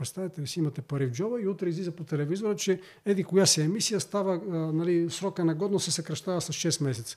[0.00, 3.60] представете си, имате пари в джоба и утре излиза по телевизора, че еди коя си
[3.60, 4.40] емисия става,
[4.72, 7.16] нали, срока на годност се съкръщава с 6 месеца.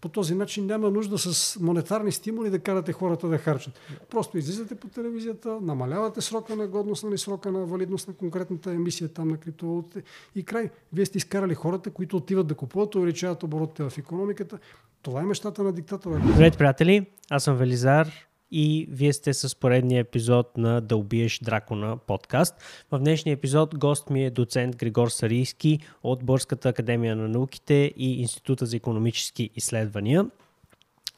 [0.00, 3.80] По този начин няма нужда с монетарни стимули да карате хората да харчат.
[4.10, 9.08] Просто излизате по телевизията, намалявате срока на годност, нали, срока на валидност на конкретната емисия
[9.08, 10.02] там на криптовалутите
[10.34, 10.70] и край.
[10.92, 14.58] Вие сте изкарали хората, които отиват да купуват, увеличават оборотите в економиката.
[15.02, 16.20] Това е мечтата на диктатора.
[16.24, 17.06] Здравейте, приятели!
[17.30, 22.54] Аз съм Велизар и вие сте с поредния епизод на Да убиеш дракона подкаст.
[22.90, 28.20] В днешния епизод гост ми е доцент Григор Сарийски от Бърската академия на науките и
[28.20, 30.26] Института за економически изследвания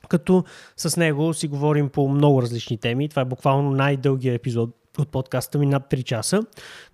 [0.09, 0.45] като
[0.77, 3.09] с него си говорим по много различни теми.
[3.09, 6.43] Това е буквално най-дългия епизод от подкаста ми над 3 часа,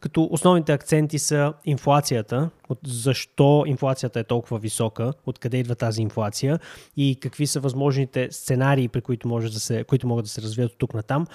[0.07, 6.59] като основните акценти са инфлацията, от защо инфлацията е толкова висока, откъде идва тази инфлация
[6.97, 10.73] и какви са възможните сценарии, при които, може да се, които могат да се развият
[10.73, 11.27] от тук на там,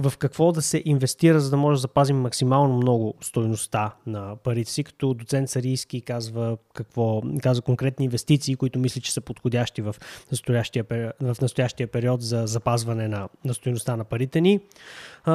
[0.00, 4.70] в какво да се инвестира, за да може да запазим максимално много стоеността на парите
[4.70, 9.96] си, като доцент Сарийски казва, какво, казва конкретни инвестиции, които мисли, че са подходящи в
[10.30, 10.84] настоящия,
[11.20, 14.60] в настоящия период за запазване на, на стоеността на парите ни.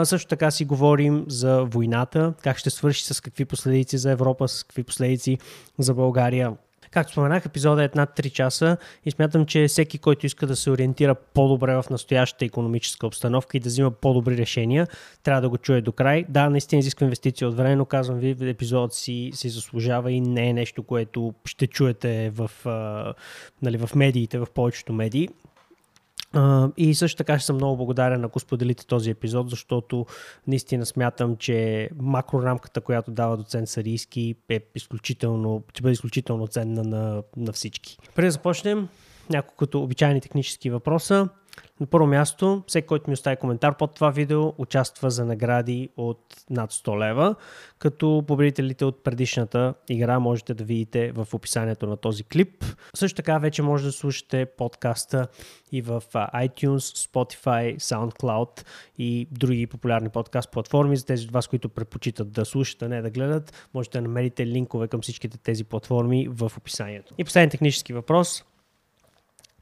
[0.03, 4.63] Също така си говорим за войната, как ще свърши, с какви последици за Европа, с
[4.63, 5.37] какви последици
[5.79, 6.53] за България.
[6.91, 10.71] Както споменах, епизодът е над 3 часа и смятам, че всеки, който иска да се
[10.71, 14.87] ориентира по-добре в настоящата економическа обстановка и да взима по-добри решения,
[15.23, 16.25] трябва да го чуе до край.
[16.29, 20.49] Да, наистина изисква инвестиция от време, но казвам ви, епизодът си се заслужава и не
[20.49, 22.51] е нещо, което ще чуете в,
[23.61, 25.29] нали, в медиите, в повечето медии.
[26.77, 30.05] И също така ще съм много благодарен, ако споделите този епизод, защото
[30.47, 37.23] наистина смятам, че макрорамката, която дава доцент Сарийски е изключително, ще бъде изключително ценна на,
[37.37, 37.97] на всички.
[38.15, 38.87] Преди да започнем,
[39.29, 41.29] няколкото обичайни технически въпроса.
[41.79, 46.35] На първо място, всеки, който ми остави коментар под това видео, участва за награди от
[46.49, 47.35] над 100 лева,
[47.79, 52.65] като победителите от предишната игра можете да видите в описанието на този клип.
[52.95, 55.27] Също така вече може да слушате подкаста
[55.71, 58.65] и в iTunes, Spotify, SoundCloud
[58.97, 60.97] и други популярни подкаст платформи.
[60.97, 64.45] За тези от вас, които предпочитат да слушат, а не да гледат, можете да намерите
[64.45, 67.13] линкове към всичките тези платформи в описанието.
[67.17, 68.43] И последен технически въпрос.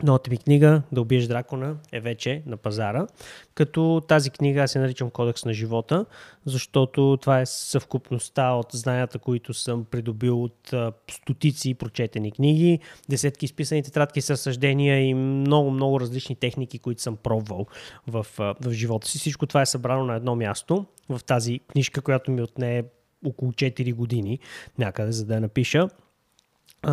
[0.04, 3.08] Новата ми книга Да убиеш дракона е вече на пазара,
[3.54, 6.06] като тази книга аз се наричам Кодекс на живота,
[6.46, 10.74] защото това е съвкупността от знанията, които съм придобил от
[11.12, 17.66] стотици прочетени книги, десетки изписани тетрадки с съждения и много-много различни техники, които съм пробвал
[18.08, 19.20] в, в живота си.
[19.20, 22.84] Всичко това е събрано на едно място в тази книжка, която ми отне
[23.26, 24.40] около 4 години
[24.78, 25.88] някъде, за да я напиша.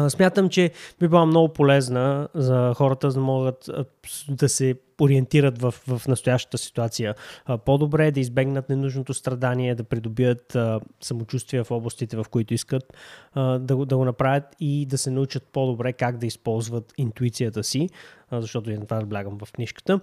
[0.09, 3.71] Смятам, че би била много полезна за хората, за да могат
[4.28, 7.15] да се ориентират в, в настоящата ситуация
[7.65, 10.56] по-добре, да избегнат ненужното страдание, да придобият
[11.00, 12.97] самочувствие в областите, в които искат
[13.37, 17.88] да, го, да го направят и да се научат по-добре как да използват интуицията си,
[18.32, 20.00] защото и на това наблягам в книжката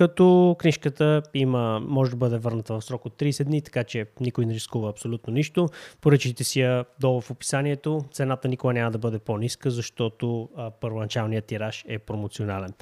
[0.00, 4.46] като книжката има, може да бъде върната в срок от 30 дни, така че никой
[4.46, 5.68] не рискува абсолютно нищо.
[6.00, 8.04] Поръчайте си я долу в описанието.
[8.12, 12.72] Цената никога няма да бъде по-ниска, защото а, първоначалният тираж е промоционален.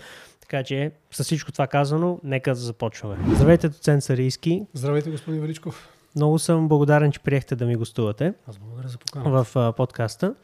[0.41, 3.17] Така че, с всичко това казано, нека да започваме.
[3.35, 4.67] Здравейте, доцент Сарийски.
[4.75, 5.89] Здравейте, господин Величков.
[6.17, 8.35] Много съм благодарен, че приехте да ми гостувате.
[8.47, 9.45] Аз благодаря за поканата.
[9.45, 10.35] В а, подкаста.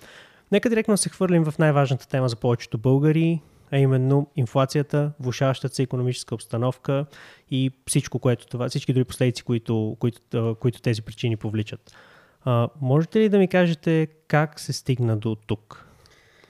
[0.52, 3.40] Нека директно се хвърлим в най-важната тема за повечето българи
[3.74, 7.06] а именно инфлацията, влушаващата се економическа обстановка
[7.50, 11.96] и всичко, което това, всички други последици, които, които, които тези причини повличат.
[12.44, 15.86] А, можете ли да ми кажете как се стигна до тук,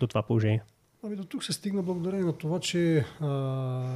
[0.01, 0.63] до това положение?
[1.03, 3.27] Ами до тук се стигна благодарение на това, че а,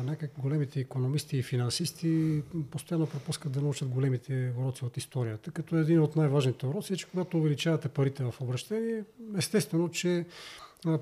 [0.05, 5.51] някак големите економисти и финансисти постоянно пропускат да научат големите уроци от историята.
[5.51, 9.05] Като един от най-важните уроци е, че когато увеличавате парите в обращение,
[9.37, 10.27] естествено, че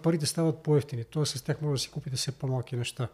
[0.03, 1.04] парите стават по-ефтини.
[1.04, 3.09] Тоест с тях може да си купите все по-малки неща.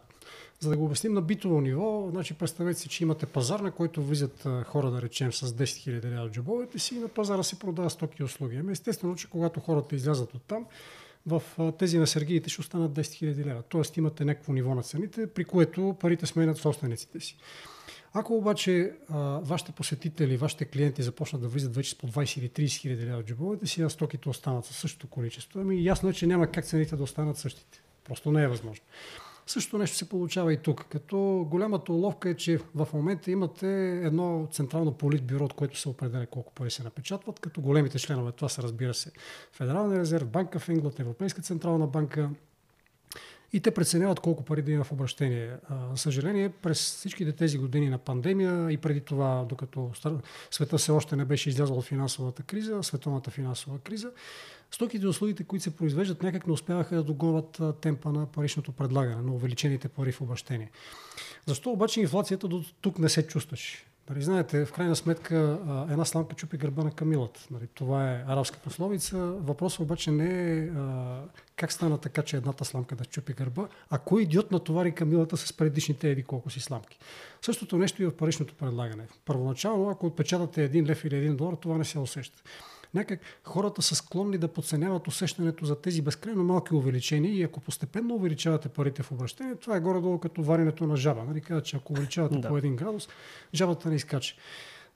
[0.59, 4.03] За да го обясним на битово ниво, значи представете си, че имате пазар, на който
[4.03, 7.89] влизат хора, да речем, с 10 000 лева джобовете си и на пазара се продава
[7.89, 8.57] стоки и услуги.
[8.57, 10.65] Ами естествено, че когато хората излязат от там,
[11.25, 11.43] в
[11.79, 13.63] тези на Сергиите ще останат 10 000 лева.
[13.69, 17.37] Тоест имате някакво ниво на цените, при което парите сменят собствениците си.
[18.13, 22.49] Ако обаче а, вашите посетители, вашите клиенти започнат да влизат вече с по 20 или
[22.49, 26.13] 30 хиляди лева в джобовете си, а стоките останат със същото количество, ами ясно е,
[26.13, 27.81] че няма как цените да останат същите.
[28.05, 28.85] Просто не е възможно.
[29.47, 34.47] Също нещо се получава и тук, като голямата уловка е, че в момента имате едно
[34.51, 38.63] централно политбюро, от което се определя колко пари се напечатват, като големите членове, това са
[38.63, 39.11] разбира се
[39.51, 42.29] Федералния резерв, Банка в Инглот, Европейска централна банка,
[43.53, 45.51] и те преценяват колко пари да има в обращение.
[45.91, 49.91] За съжаление, през всичките тези години на пандемия и преди това, докато
[50.51, 54.11] света все още не беше излязъл от финансовата криза, световната финансова криза,
[54.71, 59.21] стоките и услугите, които се произвеждат, някак не успяваха да догонват темпа на паричното предлагане,
[59.21, 60.71] на увеличените пари в обращение.
[61.45, 63.85] Защо обаче инфлацията до тук не се чувстваше?
[64.09, 65.59] Нали, знаете, в крайна сметка
[65.91, 67.39] една сламка чупи гърба на камилата.
[67.51, 69.17] Нали, това е арабска пословица.
[69.17, 70.69] Въпросът обаче не е
[71.55, 75.53] как стана така, че едната сламка да чупи гърба, а кой идиот натовари камилата с
[75.53, 76.99] предишните еди колко си сламки.
[77.41, 79.07] Същото нещо и в паричното предлагане.
[79.25, 82.43] Първоначално, ако отпечатате един лев или един долар, това не се усеща
[82.93, 88.15] някак хората са склонни да подценяват усещането за тези безкрайно малки увеличения и ако постепенно
[88.15, 91.23] увеличавате парите в обращение, това е горе-долу като варенето на жаба.
[91.23, 91.41] Нали?
[91.41, 92.47] Каза, че ако увеличавате да.
[92.47, 93.09] по един градус,
[93.53, 94.35] жабата не изкача.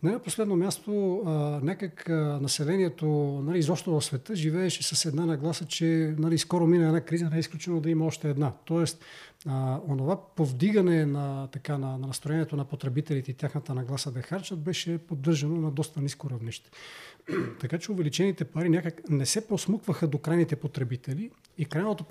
[0.03, 1.31] На последно място, а,
[1.63, 3.07] някак а, населението
[3.45, 7.37] нали, изобщо в света живееше с една нагласа, че нали, скоро мина една криза, не
[7.37, 8.51] е изключено да има още една.
[8.65, 9.05] Тоест,
[9.47, 14.59] а, онова повдигане на, така, на, на настроението на потребителите и тяхната нагласа да харчат
[14.59, 16.69] беше поддържано на доста ниско равнище.
[17.59, 22.03] така че увеличените пари някак не се просмукваха до крайните потребители и крайното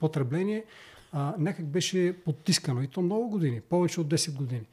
[0.00, 0.64] потребление
[1.12, 2.82] а, някак беше потискано.
[2.82, 4.66] И то много години, повече от 10 години.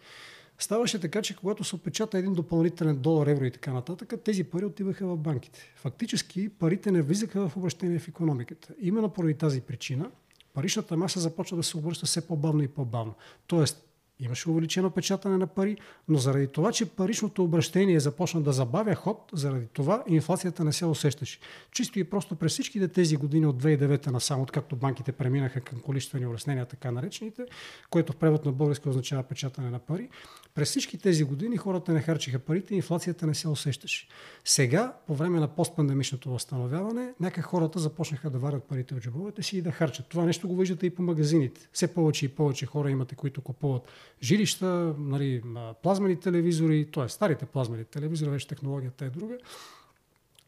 [0.60, 4.66] Ставаше така, че когато се отпечата един допълнителен долар, евро и така нататък, тези пари
[4.66, 5.60] отиваха в банките.
[5.76, 8.74] Фактически парите не влизаха в обращение в економиката.
[8.80, 10.12] Именно поради тази причина
[10.58, 13.14] паричната маса започва да се обръща все по-бавно и по-бавно.
[13.48, 13.87] Тоест,
[14.20, 15.78] Имаше увеличено печатане на пари,
[16.08, 20.86] но заради това, че паричното обращение започна да забавя ход, заради това инфлацията не се
[20.86, 21.40] усещаше.
[21.72, 26.28] Чисто и просто през всичките тези години от 2009 насам, откакто банките преминаха към количествени
[26.28, 27.46] улеснения, така наречените,
[27.90, 30.10] което в превод на български означава печатане на пари,
[30.56, 34.08] през всички тези години хората не харчиха парите, инфлацията не се усещаше.
[34.46, 39.58] Сега, по време на постпандемичното възстановяване, някак хората започнаха да варят парите от джобовете си
[39.58, 40.08] и да харчат.
[40.08, 41.68] Това нещо го виждате и по магазините.
[41.72, 43.88] Все повече и повече хора имате, които купуват
[44.24, 45.42] жилища, нали,
[45.84, 47.10] плазмени телевизори, т.е.
[47.10, 49.38] старите плазмени телевизори, вече технологията е друга,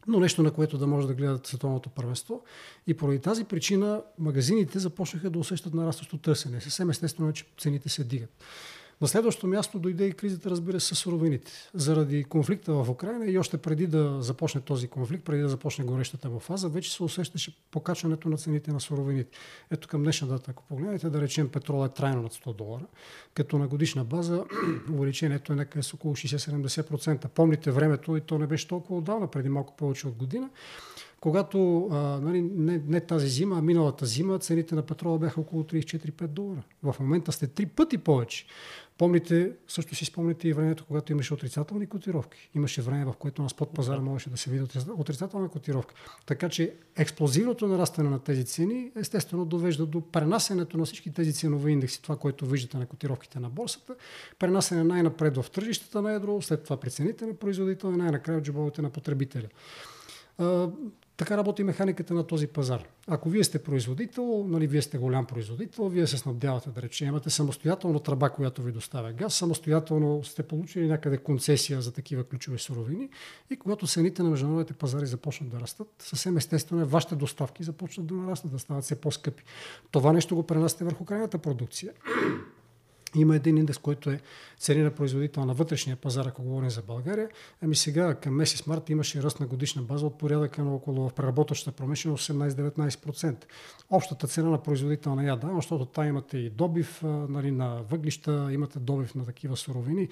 [0.06, 2.42] но нещо на което да може да гледат световното първенство.
[2.86, 6.60] И поради тази причина магазините започнаха да усещат нарастващо търсене.
[6.60, 8.44] Съвсем естествено е, че цените се дигат.
[9.00, 11.52] На следващото място дойде и кризата, разбира се, с суровините.
[11.74, 16.30] Заради конфликта в Украина и още преди да започне този конфликт, преди да започне горещата
[16.30, 19.38] му фаза, вече се усещаше покачването на цените на суровините.
[19.70, 22.86] Ето към днешна дата, ако погледнете, да речем петрол е трайно над 100 долара,
[23.34, 24.44] като на годишна база
[24.92, 27.28] увеличението е някъде с около 60-70%.
[27.28, 30.50] Помните времето и то не беше толкова отдавна, преди малко повече от година
[31.20, 35.62] когато а, нали, не, не тази зима, а миналата зима цените на петрола бяха около
[35.62, 36.62] 34-5 долара.
[36.82, 38.46] В момента сте три пъти повече.
[38.98, 42.50] Помните, също си спомните и времето, когато имаше отрицателни котировки.
[42.54, 44.64] Имаше време, в което на спот пазара можеше да се види
[44.96, 45.94] отрицателна котировка.
[46.26, 51.72] Така че експлозивното нарастване на тези цени естествено довежда до пренасенето на всички тези ценови
[51.72, 53.94] индекси, това, което виждате на котировките на борсата,
[54.38, 58.42] пренасене най-напред в тръжищата на едро, след това при цените на производителя и най-накрая в
[58.42, 59.48] джобовете на потребителя.
[61.20, 62.84] Така работи механиката на този пазар.
[63.06, 67.30] Ако вие сте производител, нали, вие сте голям производител, вие се снабдявате, да речем, имате
[67.30, 73.08] самостоятелно тръба, която ви доставя газ, самостоятелно сте получили някъде концесия за такива ключови суровини
[73.50, 78.06] и когато цените на международните пазари започнат да растат, съвсем естествено е вашите доставки започнат
[78.06, 79.44] да нараснат, да стават все по-скъпи.
[79.90, 81.92] Това нещо го пренасяте върху крайната продукция.
[83.14, 84.20] Има един индекс, който е
[84.58, 87.28] цени на производител на вътрешния пазар, ако говорим за България.
[87.62, 91.12] Ами сега към месец март имаше ръст на годишна база от порядъка на около в
[91.12, 93.44] преработващата промишленост 18-19%.
[93.90, 98.78] Общата цена на производител на яда, защото там имате и добив нали, на въглища, имате
[98.78, 100.08] добив на такива суровини,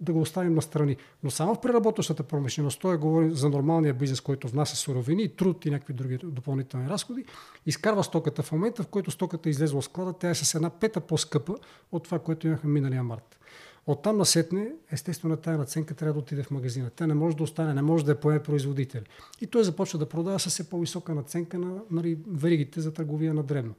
[0.00, 0.96] да го оставим на страни.
[1.22, 5.70] Но само в преработващата промишленост, той говори за нормалния бизнес, който внася суровини, труд и
[5.70, 7.24] някакви други допълнителни разходи,
[7.66, 10.70] изкарва стоката в момента, в който стоката е излезла от склада, тя е с една
[10.70, 11.54] пета по-скъпа
[11.92, 13.38] от това, което имахме миналия март.
[13.86, 16.90] Оттам насетне, естествено, тая наценка трябва да отиде в магазина.
[16.96, 19.00] Тя не може да остане, не може да я поеме производител.
[19.40, 23.42] И той започва да продава с все по-висока наценка на нали, веригите за търговия на
[23.42, 23.74] древно.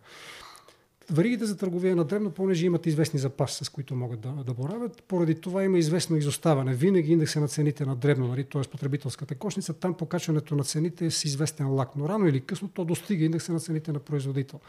[1.12, 5.04] Варигите за търговия на древно, понеже имат известни запаси, с които могат да, да боравят,
[5.08, 6.74] поради това има известно изоставане.
[6.74, 8.62] Винаги индекса на цените на древно, нали, т.е.
[8.62, 12.86] потребителската кошница, там покачването на цените е с известен лак, но рано или късно то
[12.86, 14.60] достига индекса на цените на производител.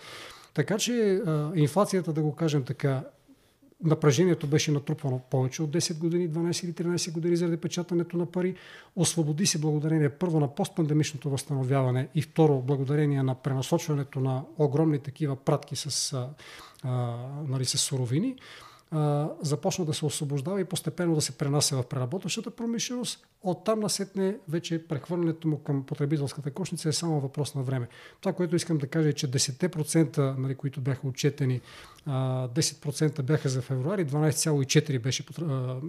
[0.55, 3.05] Така че а, инфлацията, да го кажем така,
[3.85, 8.55] напрежението беше натрупвано повече от 10 години, 12 или 13 години заради печатането на пари.
[8.97, 15.37] Освободи се благодарение първо на постпандемичното възстановяване и второ благодарение на пренасочването на огромни такива
[15.37, 17.17] пратки с, а,
[17.49, 18.37] нали, с суровини.
[19.43, 23.27] Започна да се освобождава и постепенно да се пренася в преработващата промишленост.
[23.43, 27.89] Оттам насетне вече прехвърлянето му към потребителската кошница е само въпрос на време.
[28.21, 31.61] Това, което искам да кажа е, че 10%, нали, които бяха отчетени,
[32.09, 35.25] 10% бяха за февруари, 12,4% беше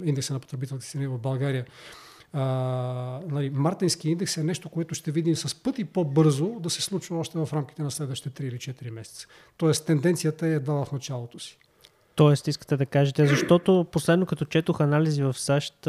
[0.04, 1.66] индекса на потребителските цени в България
[2.32, 2.42] а,
[3.28, 7.38] нали, Мартински индекс е нещо, което ще видим с пъти по-бързо да се случва още
[7.38, 9.26] в рамките на следващите 3 или 4 месеца.
[9.56, 11.58] Тоест тенденцията е едва в началото си.
[12.18, 15.88] Тоест искате да кажете, защото последно като четох анализи в САЩ,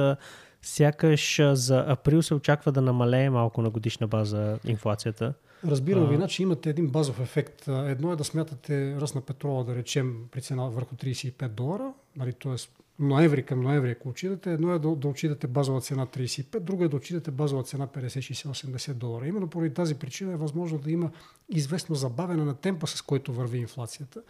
[0.61, 5.33] сякаш за април се очаква да намалее малко на годишна база инфлацията.
[5.67, 7.67] Разбирам ви, значи имате един базов ефект.
[7.67, 12.33] Едно е да смятате ръст на петрола, да речем, при цена върху 35 долара, нали,
[12.33, 12.55] т.е
[12.99, 16.87] ноември към ноември, ако отидете, едно е да, да отидете базова цена 35, друго е
[16.87, 19.27] да отидете базова цена 50, 60, 80 долара.
[19.27, 21.11] Именно поради тази причина е възможно да има
[21.49, 24.21] известно забавяне на темпа, с който върви инфлацията.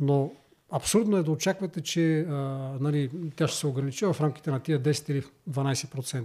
[0.00, 0.32] Но
[0.70, 2.32] абсурдно е да очаквате, че а,
[2.80, 6.24] нали, тя ще се ограничи в рамките на тия 10 или 12%.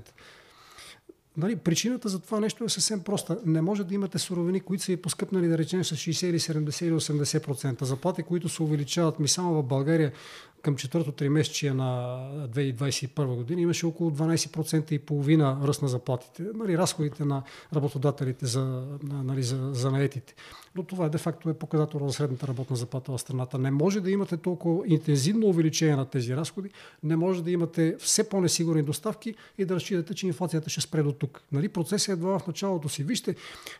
[1.37, 3.37] Нали, причината за това нещо е съвсем проста.
[3.45, 6.85] Не може да имате суровини, които са ви поскъпнали, да речем, с 60 или 70
[6.85, 7.83] или 80%.
[7.83, 10.11] Заплати, които се увеличават ми само в България
[10.61, 12.19] към четвърто тримесечие на
[12.53, 17.43] 2021 година имаше около 12% и половина ръст на заплатите, нали, разходите на
[17.75, 20.35] работодателите за, нали, за, за наетите.
[20.75, 23.57] Но това де-факто е показател за средната работна заплата в страната.
[23.57, 26.69] Не може да имате толкова интензивно увеличение на тези разходи,
[27.03, 31.11] не може да имате все по-несигурни доставки и да разчитате, че инфлацията ще спре до
[31.11, 31.41] тук.
[31.51, 33.03] Нали, процесът е едва в началото си.
[33.03, 33.35] Вижте,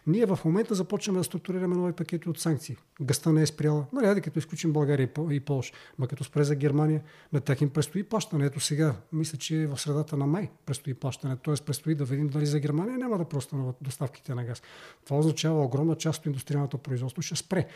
[0.07, 2.75] ние в момента започваме да структурираме нови пакети от санкции.
[3.01, 3.85] Гъста не е спряла.
[3.93, 8.03] Нали, като изключим България и Полша, ма като спре за Германия, на тях им предстои
[8.03, 8.45] плащане.
[8.45, 11.37] Ето сега, мисля, че в средата на май предстои плащане.
[11.45, 11.55] Т.е.
[11.65, 14.61] предстои да видим дали за Германия няма да простанат доставките на газ.
[15.05, 17.67] Това означава огромна част от индустриалното производство ще спре.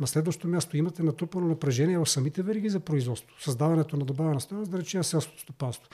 [0.00, 3.36] На следващото място имате натрупано напрежение в самите вериги за производство.
[3.40, 5.88] Създаването на добавена стоеност, да речем селското стопанство.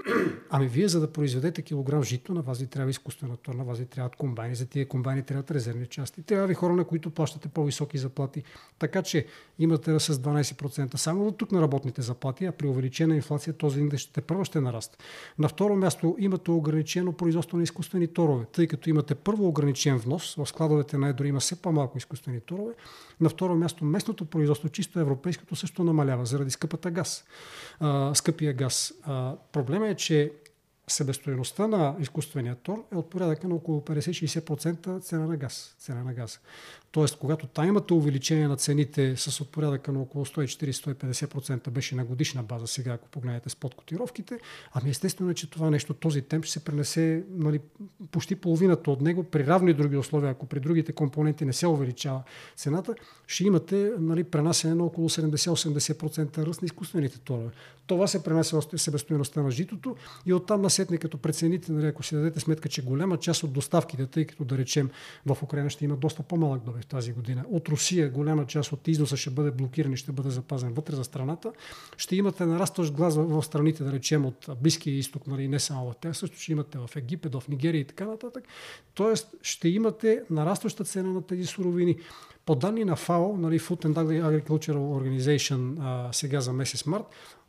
[0.50, 3.78] ами вие, за да произведете килограм жито, на вас ви трябва изкуствена тор, на вас
[3.78, 6.22] ви трябват комбайни, за тия комбайни трябват резервни части.
[6.22, 8.42] Трябва ви хора, на които плащате по-високи заплати.
[8.78, 9.26] Така че
[9.58, 14.02] имате с 12% само до тук на работните заплати, а при увеличена инфлация този индекс
[14.02, 14.98] ще първо ще нараста.
[15.38, 20.34] На второ място имате ограничено производство на изкуствени торове, тъй като имате първо ограничен внос,
[20.34, 22.72] в складовете на едро има все по-малко изкуствени торове.
[23.20, 27.24] На второ място местното производство, чисто европейското, също намалява заради скъпата газ,
[27.80, 28.92] а, скъпия газ.
[29.02, 30.32] А, проблема е, че
[30.88, 35.76] себестоеността на изкуствения тор е от порядъка на около 50-60% цена на газ.
[35.78, 36.40] Цена на газ.
[36.96, 42.04] Тоест, когато там имате увеличение на цените с от порядъка на около 140-150% беше на
[42.04, 44.38] годишна база, сега ако погледнете с подкотировките,
[44.72, 47.60] ами естествено е, че това нещо, този темп ще се пренесе нали,
[48.10, 50.30] почти половината от него при равни други условия.
[50.30, 52.22] Ако при другите компоненти не се увеличава
[52.56, 52.94] цената,
[53.26, 57.50] ще имате нали, пренасене на около 70-80% ръст на изкуствените торове.
[57.86, 62.14] Това се пренася в себестоеността на житото и оттам насетне, като прецените, нали, ако си
[62.14, 64.90] дадете сметка, че голяма част от доставките, тъй като да речем
[65.26, 67.44] в Украина ще има доста по-малък добив тази година.
[67.50, 71.04] От Русия голяма част от износа ще бъде блокиран и ще бъде запазен вътре за
[71.04, 71.52] страната.
[71.96, 75.96] Ще имате нарастващ глас в страните, да речем, от Близкия изток, нали, не само в
[76.00, 78.44] тях, също ще имате в Египет, в Нигерия и така нататък.
[78.94, 81.96] Тоест ще имате нарастваща цена на тези суровини.
[82.46, 87.04] По данни на ФАО, нали, Food and Agricultural Organization, а, сега за месец март,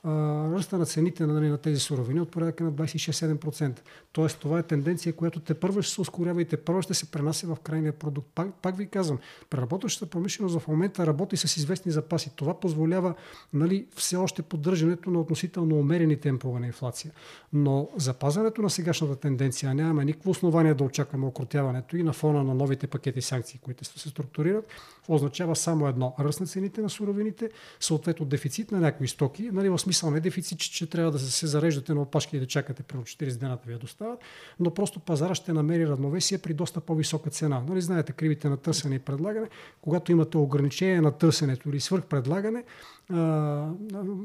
[0.05, 3.79] ръста на цените на, нали, на тези суровини от порядъка на 26-7%.
[4.11, 7.11] Тоест това е тенденция, която те първо ще се ускорява и те първо ще се
[7.11, 8.27] пренася в крайния продукт.
[8.35, 12.31] Пак, пак ви казвам, преработващата промишленост в момента работи с известни запаси.
[12.35, 13.13] Това позволява
[13.53, 17.11] нали, все още поддържането на относително умерени темпове на инфлация.
[17.53, 22.53] Но запазването на сегашната тенденция, нямаме никакво основание да очакваме окротяването и на фона на
[22.53, 24.65] новите пакети санкции, които се структурират,
[25.07, 26.15] означава само едно.
[26.19, 27.49] Ръст на цените на суровините,
[27.79, 31.93] съответно дефицит на някои стоки, нали, в смисъл не дефицит, че, трябва да се зареждате
[31.93, 34.19] на опашки и да чакате при 40 дена да ви я доставят,
[34.59, 37.63] но просто пазара ще намери равновесие при доста по-висока цена.
[37.67, 39.47] Нали, знаете, кривите на търсене и предлагане,
[39.81, 42.63] когато имате ограничение на търсенето или свърхпредлагане,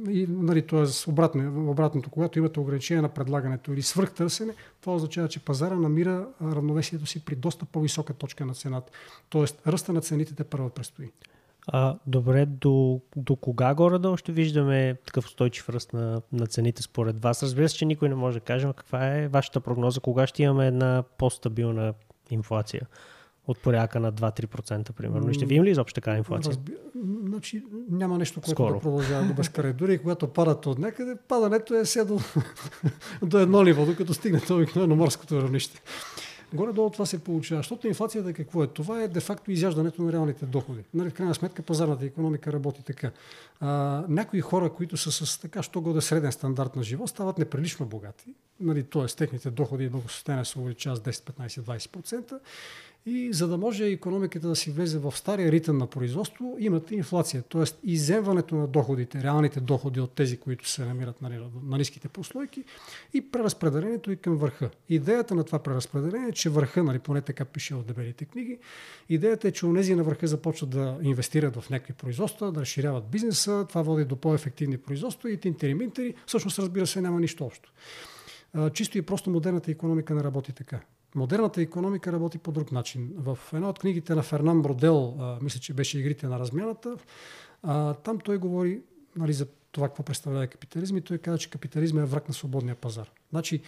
[0.09, 1.11] и, нали, т.е.
[1.11, 7.07] Обратно, обратното, когато имате ограничение на предлагането или свръхтърсене, това означава, че пазара намира равновесието
[7.07, 8.93] си при доста по-висока точка на цената.
[9.29, 11.11] Тоест, ръста на цените те първо предстои.
[11.67, 17.23] А, добре, до, до кога горе-долу ще виждаме такъв устойчив ръст на, на цените според
[17.23, 17.43] вас?
[17.43, 20.01] Разбира се, че никой не може да каже, но каква е вашата прогноза?
[20.01, 21.95] Кога ще имаме една по-стабилна
[22.31, 22.87] инфлация?
[23.47, 25.31] от порядъка на 2-3%, примерно.
[25.31, 26.51] И ще видим ли изобщо така инфлация?
[26.51, 26.73] Разби...
[27.25, 28.75] Значи, няма нещо, което Скоро.
[28.75, 29.73] да продължава до безкрай.
[29.73, 32.21] Дори когато падат от някъде, падането е все до,
[33.23, 35.83] до едно ниво, докато стигне обикновено морското равнище.
[36.55, 37.59] Горе-долу това се получава.
[37.59, 38.67] Защото инфлацията какво е?
[38.67, 40.81] Това е де-факто изяждането на реалните доходи.
[40.95, 43.11] Нали, в крайна сметка пазарната економика работи така.
[43.61, 43.69] А,
[44.09, 48.35] някои хора, които са с така, що годе среден стандарт на живот, стават неприлично богати.
[48.61, 49.07] Нали, т.е.
[49.07, 52.39] техните доходи и благосостояние се увеличават с 10, 15, 20%.
[53.07, 57.43] И за да може економиката да си влезе в стария ритъм на производство, имате инфлация.
[57.43, 57.63] т.е.
[57.85, 62.65] иземването на доходите, реалните доходи от тези, които се намират нали, на ниските прослойки
[63.15, 64.71] и преразпределението и към върха.
[64.89, 68.59] Идеята на това преразпределение е, че върха, нали, поне така пише от дебелите книги,
[69.09, 73.67] идеята е, че онези на върха започват да инвестират в някакви производства, да разширяват бизнеса,
[73.69, 76.15] това води до по-ефективни производства и тинтери-минтери.
[76.27, 77.73] Всъщност, разбира се, няма нищо общо.
[78.73, 80.81] Чисто и просто модерната економика не работи така.
[81.15, 83.11] Модерната економика работи по друг начин.
[83.17, 86.97] В една от книгите на Фернан Бродел, мисля, че беше Игрите на размяната,
[87.63, 88.83] а, там той говори
[89.17, 92.75] нали, за това какво представлява капитализм и той каза, че капитализм е враг на свободния
[92.75, 93.11] пазар.
[93.31, 93.63] Значи,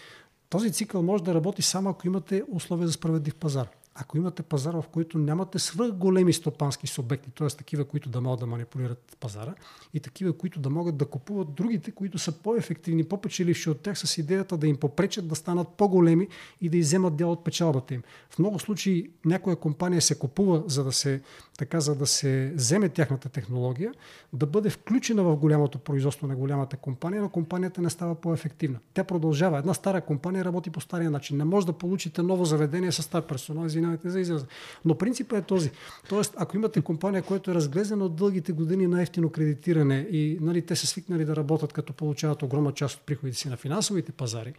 [0.48, 4.74] този цикъл може да работи само ако имате условия за справедлив пазар ако имате пазар,
[4.74, 7.48] в който нямате свръх големи стопански субекти, т.е.
[7.48, 9.54] такива, които да могат да манипулират пазара
[9.94, 14.18] и такива, които да могат да купуват другите, които са по-ефективни, по-печеливши от тях с
[14.18, 16.28] идеята да им попречат да станат по-големи
[16.60, 18.02] и да иземат дял от печалбата им.
[18.30, 21.22] В много случаи някоя компания се купува, за да се,
[21.58, 23.92] така, за да се вземе тяхната технология,
[24.32, 28.78] да бъде включена в голямото производство на голямата компания, но компанията не става по-ефективна.
[28.94, 29.58] Тя продължава.
[29.58, 31.36] Една стара компания работи по стария начин.
[31.36, 34.46] Не може да получите ново заведение с стар персонал, извинявайте за израза.
[34.84, 35.70] Но принципът е този.
[36.08, 40.62] Тоест, ако имате компания, която е разглезена от дългите години на ефтино кредитиране и нали,
[40.62, 44.54] те са свикнали да работят, като получават огромна част от приходите си на финансовите пазари,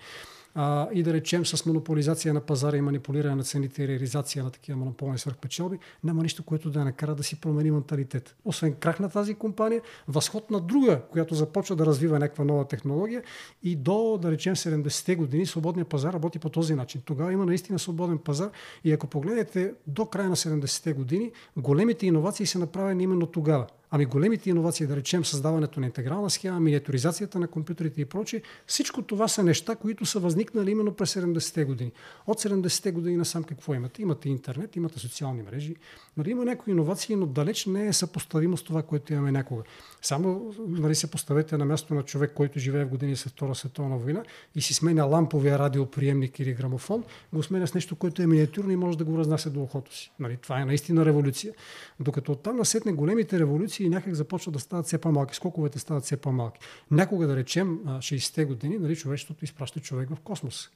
[0.93, 4.77] и да речем с монополизация на пазара и манипулиране на цените и реализация на такива
[4.77, 8.35] монополни свърхпечалби, няма нищо, което да я накара да си промени менталитет.
[8.45, 13.23] Освен крах на тази компания, възход на друга, която започва да развива някаква нова технология
[13.63, 17.01] и до, да речем, 70-те години свободния пазар работи по този начин.
[17.05, 18.49] Тогава има наистина свободен пазар
[18.83, 23.67] и ако погледнете до края на 70-те години, големите иновации са направени именно тогава.
[23.91, 29.01] Ами големите иновации, да речем създаването на интегрална схема, миниатюризацията на компютрите и прочее, всичко
[29.01, 31.91] това са неща, които са възникнали именно през 70-те години.
[32.27, 34.01] От 70-те години насам какво имате?
[34.01, 35.75] Имате интернет, имате социални мрежи,
[36.17, 39.63] нали, има някои иновации, но далеч не е съпоставимо с това, което имаме някога.
[40.01, 43.97] Само нали, се поставете на място на човек, който живее в години след Втора световна
[43.97, 44.23] война
[44.55, 47.03] и си сменя ламповия радиоприемник или грамофон,
[47.33, 50.11] го сменя с нещо, което е миниатюрно и може да го разнася до ухото си.
[50.19, 51.53] Нали, това е наистина революция.
[51.99, 56.59] Докато оттам насетне големите революции някак започват да стават все по-малки, скоковете стават все по-малки.
[56.91, 60.69] Някога, да речем, 60-те години, нали, човечеството изпраща човек в космос.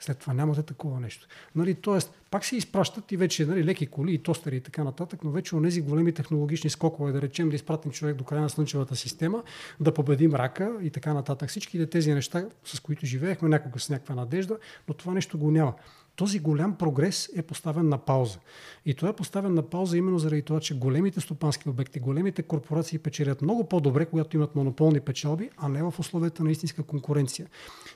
[0.00, 1.26] След това нямате такова нещо.
[1.54, 5.24] Нали, тоест, пак се изпращат и вече нали, леки коли и тостери и така нататък,
[5.24, 8.96] но вече онези големи технологични скокове, да речем да изпратим човек до края на Слънчевата
[8.96, 9.42] система,
[9.80, 11.48] да победим рака и така нататък.
[11.48, 15.74] Всички тези неща, с които живеехме някога с някаква надежда, но това нещо го няма
[16.16, 18.38] този голям прогрес е поставен на пауза.
[18.86, 22.98] И това е поставен на пауза именно заради това, че големите стопански обекти, големите корпорации
[22.98, 27.46] печелят много по-добре, когато имат монополни печалби, а не в условията на истинска конкуренция.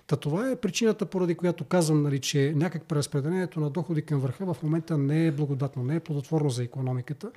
[0.06, 4.54] Та това е причината, поради която казвам, нали, че някак преразпределението на доходи към върха
[4.54, 7.30] в момента не е благодатно, не е плодотворно за економиката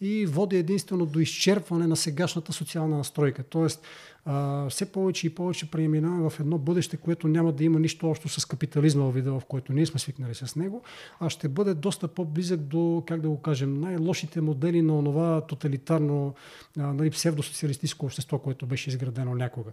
[0.00, 3.42] и води единствено до изчерпване на сегашната социална настройка.
[3.42, 3.86] Тоест,
[4.24, 8.28] а, все повече и повече преминаваме в едно бъдеще, което няма да има нищо общо
[8.28, 10.82] с капитализма в вида, в който ние сме свикнали с него,
[11.20, 16.34] а ще бъде доста по-близък до, как да го кажем, най-лошите модели на онова тоталитарно,
[16.76, 19.70] нали, псевдосоциалистическо общество, което беше изградено някога.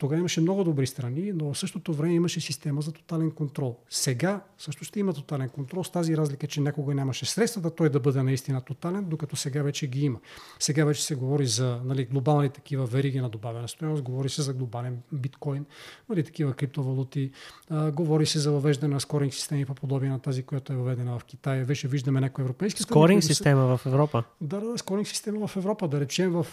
[0.00, 3.76] Тогава имаше много добри страни, но в същото време имаше система за тотален контрол.
[3.90, 7.90] Сега също ще има тотален контрол с тази разлика, че някога нямаше средства да той
[7.90, 10.18] да бъде наистина тотален, докато сега вече ги има.
[10.58, 14.54] Сега вече се говори за нали, глобални такива вериги на добавена стоеност, говори се за
[14.54, 15.64] глобален биткоин,
[16.08, 17.30] нали, такива криптовалути,
[17.70, 21.18] а, говори се за въвеждане на скоринг системи по подобие на тази, която е въведена
[21.18, 21.64] в Китай.
[21.64, 23.00] Вече виждаме някои европейски страни.
[23.00, 24.24] Скоринг система в Европа?
[24.40, 25.88] Да, да, скоринг система в Европа.
[25.88, 26.46] Да речем, в,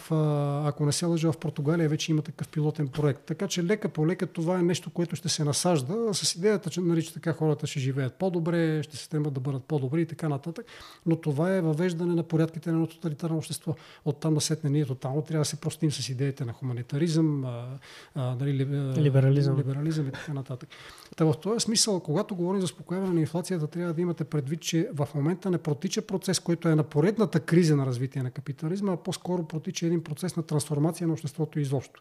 [0.66, 4.06] ако не се лъжа, в Португалия вече има такъв пилотен проект така че лека по
[4.06, 7.66] лека това е нещо, което ще се насажда с идеята, че, нали, че така хората
[7.66, 10.66] ще живеят по-добре, ще се стремат да бъдат по-добри и така нататък.
[11.06, 13.74] Но това е въвеждане на порядките на тоталитарно общество.
[14.04, 17.66] Оттам да сетне ние тотално трябва да се простим с идеите на хуманитаризъм, а,
[18.14, 18.52] а, нали,
[18.96, 19.58] либерализъм.
[19.58, 20.68] либерализъм и така нататък.
[21.16, 24.88] Та в този смисъл, когато говорим за успокояване на инфлацията, трябва да имате предвид, че
[24.94, 28.96] в момента не протича процес, който е на поредната криза на развитие на капитализма, а
[28.96, 32.00] по-скоро протича един процес на трансформация на обществото изобщо.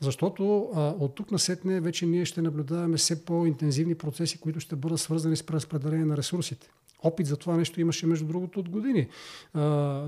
[0.00, 4.76] Защото защото а, от тук насетне вече ние ще наблюдаваме все по-интензивни процеси, които ще
[4.76, 6.68] бъдат свързани с преразпределение на ресурсите.
[7.02, 9.08] Опит за това нещо имаше, между другото, от години.
[9.54, 9.60] А,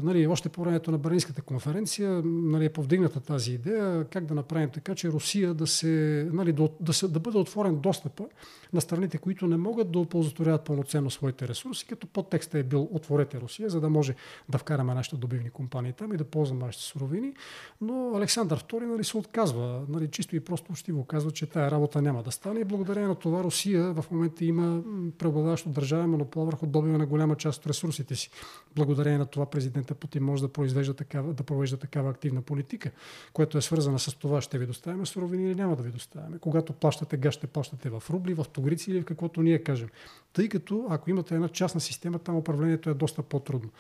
[0.03, 4.71] нали, още по времето на Берлинската конференция нали, е повдигната тази идея как да направим
[4.71, 8.25] така, че Русия да, се, нали, да, да, се, да бъде отворен достъпа
[8.73, 13.41] на страните, които не могат да оползотворяват пълноценно своите ресурси, като подтекстът е бил отворете
[13.41, 14.15] Русия, за да може
[14.49, 17.33] да вкараме нашите добивни компании там и да ползваме нашите суровини.
[17.81, 19.83] Но Александър II нали, се отказва.
[19.89, 22.61] Нали, чисто и просто го казва, че тая работа няма да стане.
[22.61, 24.83] И благодарение на това Русия в момента има
[25.19, 28.31] преобладаващо държавен монопол върху добива на голяма част от ресурсите си.
[28.77, 32.91] Благодарение на това президента Путин може да, произвежда такава, да провежда такава активна политика,
[33.33, 36.39] която е свързана с това ще ви доставяме суровини или няма да ви доставяме.
[36.39, 39.89] Когато плащате газ, ще плащате в рубли, в тогрици или в каквото ние кажем.
[40.33, 43.71] Тъй като ако имате една частна система, там управлението е доста по-трудно.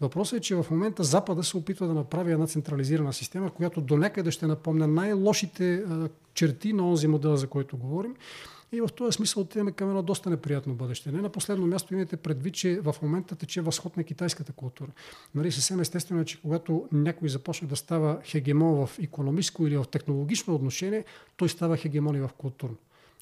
[0.00, 3.96] Въпросът е, че в момента Запада се опитва да направи една централизирана система, която до
[3.96, 5.84] някъде ще напомня най-лошите
[6.34, 8.14] черти на онзи модел, за който говорим.
[8.72, 11.12] И в този смисъл отиваме към едно доста неприятно бъдеще.
[11.12, 14.88] Не на последно място имайте предвид, че в момента тече възход на китайската култура.
[15.34, 19.84] Нали, съвсем естествено е, че когато някой започне да става хегемон в економическо или в
[19.84, 21.04] технологично отношение,
[21.36, 22.76] той става хегемон и в културно.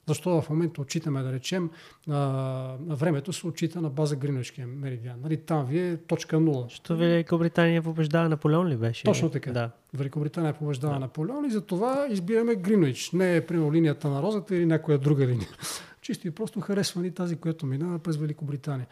[0.08, 1.70] Защо в момента отчитаме, да речем,
[2.10, 5.16] а, времето се отчита на база Гринвичкия меридиан.
[5.22, 6.66] Нали, там ви е точка нула.
[6.68, 9.04] Що Великобритания побеждава Наполеон ли беше?
[9.04, 9.52] Точно така.
[9.52, 9.70] Да.
[9.94, 11.00] Великобритания побеждава да.
[11.00, 13.12] Наполеон и затова избираме Гринвич.
[13.12, 15.48] Не е примерно линията на розата или някоя друга линия.
[16.02, 18.86] Чисто и просто харесва ни тази, която минава през Великобритания.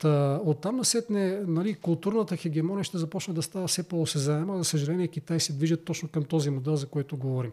[0.00, 4.58] Та, оттам насетне нали, културната хегемония ще започне да става все по-осезаема.
[4.58, 7.52] За съжаление, Китай се движат точно към този модел, за който говорим.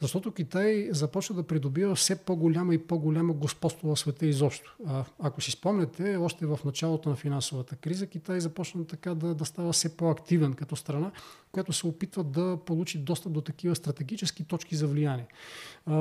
[0.00, 4.76] Защото Китай започва да придобива все по-голяма и по-голяма господство в света изобщо.
[4.86, 9.44] А, ако си спомняте, още в началото на финансовата криза, Китай започна така да, да
[9.44, 11.10] става все по-активен като страна,
[11.52, 15.26] която се опитва да получи достъп до такива стратегически точки за влияние.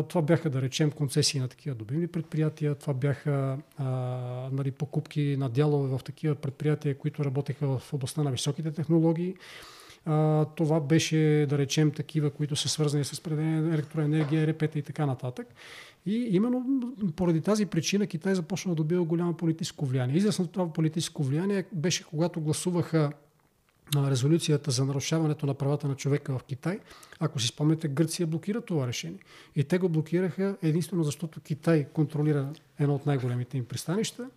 [0.07, 3.85] Това бяха, да речем, концесии на такива добивни предприятия, това бяха а,
[4.51, 9.35] нали, покупки на дялове в такива предприятия, които работеха в областта на високите технологии.
[10.05, 15.05] А, това беше, да речем, такива, които са свързани с предение електроенергия, репета и така
[15.05, 15.47] нататък.
[16.05, 16.65] И именно
[17.15, 20.15] поради тази причина Китай започна да добива голямо политическо влияние.
[20.15, 23.11] Израз това политическо влияние беше когато гласуваха
[23.95, 26.79] резолюцията за нарушаването на правата на човека в Китай,
[27.19, 29.19] ако си спомняте, Гърция блокира това решение.
[29.55, 34.29] И те го блокираха единствено защото Китай контролира едно от най-големите им пристанища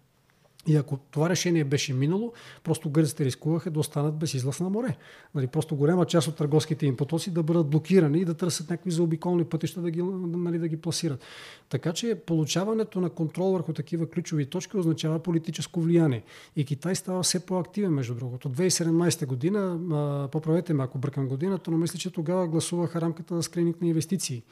[0.66, 2.32] и ако това решение беше минало,
[2.64, 4.96] просто гърците рискуваха да останат без излъз на море.
[5.34, 8.90] Нали, просто голяма част от търговските им потоци да бъдат блокирани и да търсят някакви
[8.90, 11.24] заобиколни пътища да ги, нали, да ги пласират.
[11.68, 16.22] Така че получаването на контрол върху такива ключови точки означава политическо влияние.
[16.56, 18.48] И Китай става все по-активен, между другото.
[18.48, 19.78] 2017 година,
[20.32, 24.42] поправете ме ако бъркам годината, но мисля, че тогава гласуваха рамката за скрининг на инвестиции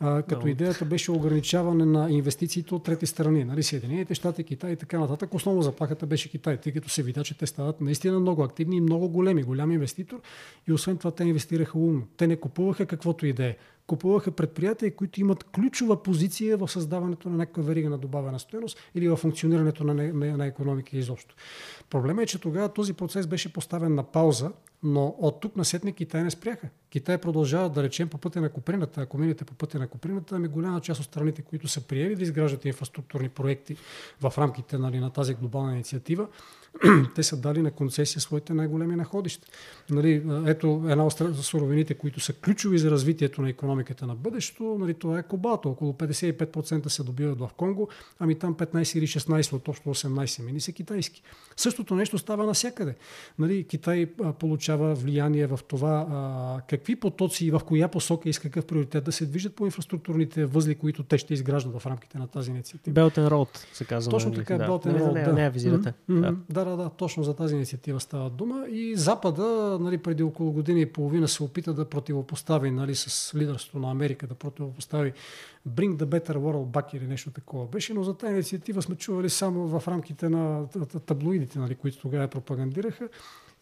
[0.00, 4.76] а, като идеята беше ограничаване на инвестициите от трети страни, нали, Съединените щати, Китай и
[4.76, 5.34] така нататък.
[5.34, 8.80] Основно заплахата беше Китай, тъй като се видя, че те стават наистина много активни и
[8.80, 10.20] много големи, голям инвеститор
[10.68, 12.06] и освен това те инвестираха умно.
[12.16, 17.28] Те не купуваха каквото и да е купуваха предприятия, които имат ключова позиция в създаването
[17.28, 21.34] на някаква верига на добавена стоеност или в функционирането на, на, на економика изобщо.
[21.90, 26.22] Проблемът е, че тогава този процес беше поставен на пауза, но от тук насетне Китай
[26.22, 26.68] не спряха.
[26.90, 29.00] Китай продължава да речем по пътя на Куприната.
[29.00, 32.22] Ако минете по пътя на Куприната, ами голяма част от страните, които са приели да
[32.22, 33.76] изграждат инфраструктурни проекти
[34.20, 36.26] в рамките нали, на тази глобална инициатива,
[37.14, 39.48] те са дали на концесия своите най-големи находища.
[39.90, 44.94] Нали, ето една от суровините, които са ключови за развитието на економиката на бъдещето, нали,
[44.94, 45.68] това е кобалто.
[45.68, 50.60] Около 55% се добиват в Конго, ами там 15 или 16 от общо 18 мини
[50.60, 51.22] са китайски.
[51.56, 52.94] Същото нещо става навсякъде.
[53.38, 58.32] Нали, Китай а, получава влияние в това а, какви потоци и в коя посока и
[58.32, 62.18] с какъв приоритет да се движат по инфраструктурните възли, които те ще изграждат в рамките
[62.18, 62.94] на тази инициатива.
[62.94, 64.10] Белтен Роуд се казва.
[64.10, 64.66] Точно така, да.
[64.66, 65.14] Белтен Роуд.
[65.14, 65.92] Не, не, не, не визирате.
[66.10, 66.36] Mm-hmm.
[66.48, 66.64] Да.
[66.64, 68.66] да, да, да, точно за тази инициатива става дума.
[68.68, 73.78] И Запада, нали, преди около година и половина се опита да противопостави нали, с лидерството
[73.78, 75.12] на Америка, да противопостави
[75.68, 79.30] Bring the Better World Back или нещо такова беше, но за тази инициатива сме чували
[79.30, 80.66] само в рамките на
[81.06, 83.08] таблоидите, нали, които тогава пропагандираха.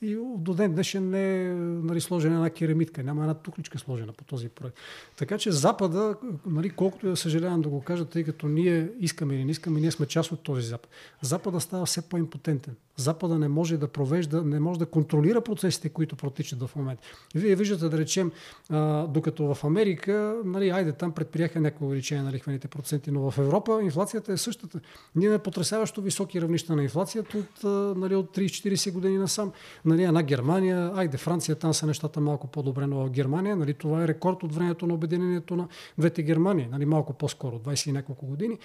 [0.02, 4.24] И до ден днешен не е нали, сложена една керамитка, няма една тукличка сложена по
[4.24, 4.76] този проект.
[5.16, 9.44] Така че Запада, нали, колкото и съжалявам да го кажа, тъй като ние искаме или
[9.44, 10.90] не искаме, ние сме част от този Запад.
[11.22, 12.76] Запада става все по-импотентен.
[12.96, 17.02] Запада не може да провежда, не може да контролира процесите, които протичат в момента.
[17.34, 18.32] Вие виждате, да речем,
[18.70, 23.38] а, докато в Америка, нали, айде, там предприяха някакво увеличение на лихвените проценти, но в
[23.38, 24.80] Европа инфлацията е същата.
[25.14, 27.64] Ние имаме потрясаващо високи равнища на инфлацията от,
[27.98, 29.52] нали, от 30-40 години насам.
[29.84, 34.08] Нали, една Германия, айде Франция, там са нещата малко по-добре, но Германия, нали, това е
[34.08, 35.68] рекорд от времето на обединението на
[35.98, 38.58] двете Германии, нали, малко по-скоро, 20 и няколко години.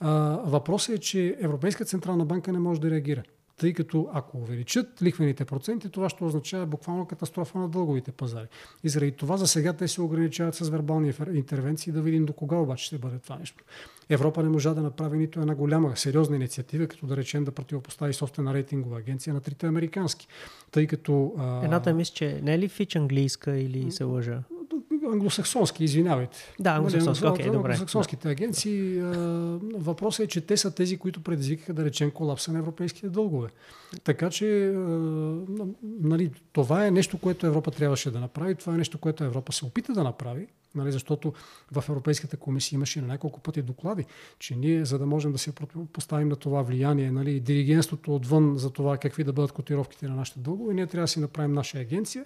[0.00, 0.10] А,
[0.44, 3.22] въпросът е, че Европейска централна банка не може да реагира
[3.62, 8.46] тъй като ако увеличат лихвените проценти, това ще означава буквално катастрофа на дълговите пазари.
[8.84, 12.56] И заради това за сега те се ограничават с вербални интервенции, да видим до кога
[12.56, 13.64] обаче ще бъде това нещо.
[14.08, 18.12] Европа не можа да направи нито една голяма, сериозна инициатива, като да речем да противопостави
[18.12, 20.28] собствена рейтингова агенция на трите американски.
[20.70, 21.34] Тъй като...
[21.38, 21.64] А...
[21.64, 24.42] Едната мисля, че не е ли Фич английска или се лъжа?
[25.12, 26.38] Англосаксонски, извинявайте.
[26.60, 27.72] Да, англосаксонски, окей, okay, добре.
[27.72, 29.00] Англосаксонските агенции.
[29.74, 33.48] Въпросът е, че те са тези, които предизвикаха, да речем, колапса на европейските дългове.
[34.04, 34.74] Така че,
[35.82, 38.54] нали, това е нещо, което Европа трябваше да направи.
[38.54, 40.46] Това е нещо, което Европа се опита да направи.
[40.74, 41.32] Нали, защото
[41.72, 44.04] в Европейската комисия имаше на няколко пъти доклади,
[44.38, 45.52] че ние, за да можем да се
[45.92, 50.40] поставим на това влияние, нали, диригенството отвън за това какви да бъдат котировките на нашите
[50.40, 52.24] дългове, ние трябва да си направим наша агенция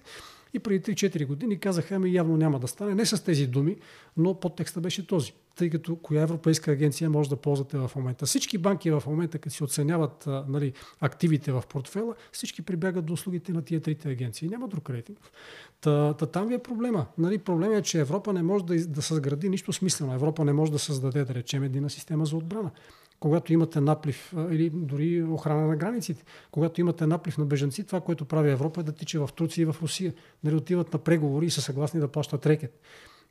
[0.53, 2.95] и преди 3-4 години казаха, ами явно няма да стане.
[2.95, 3.75] Не с тези думи,
[4.17, 5.33] но подтекста беше този.
[5.55, 8.25] Тъй като коя европейска агенция може да ползвате в момента.
[8.25, 13.51] Всички банки в момента, като си оценяват нали, активите в портфела, всички прибягат до услугите
[13.51, 14.49] на тия трите агенции.
[14.49, 15.19] Няма друг рейтинг.
[15.81, 17.05] Та, та там ви е проблема.
[17.17, 20.13] Нали, проблемът е, че Европа не може да, да съзгради нищо смислено.
[20.13, 22.71] Европа не може да създаде, да речем, една система за отбрана
[23.19, 26.23] когато имате наплив или дори охрана на границите.
[26.51, 29.65] Когато имате наплив на бежанци, това, което прави Европа е да тича в Турция и
[29.65, 30.13] в Русия.
[30.43, 32.81] Нали, отиват на преговори и са съгласни да плащат рекет.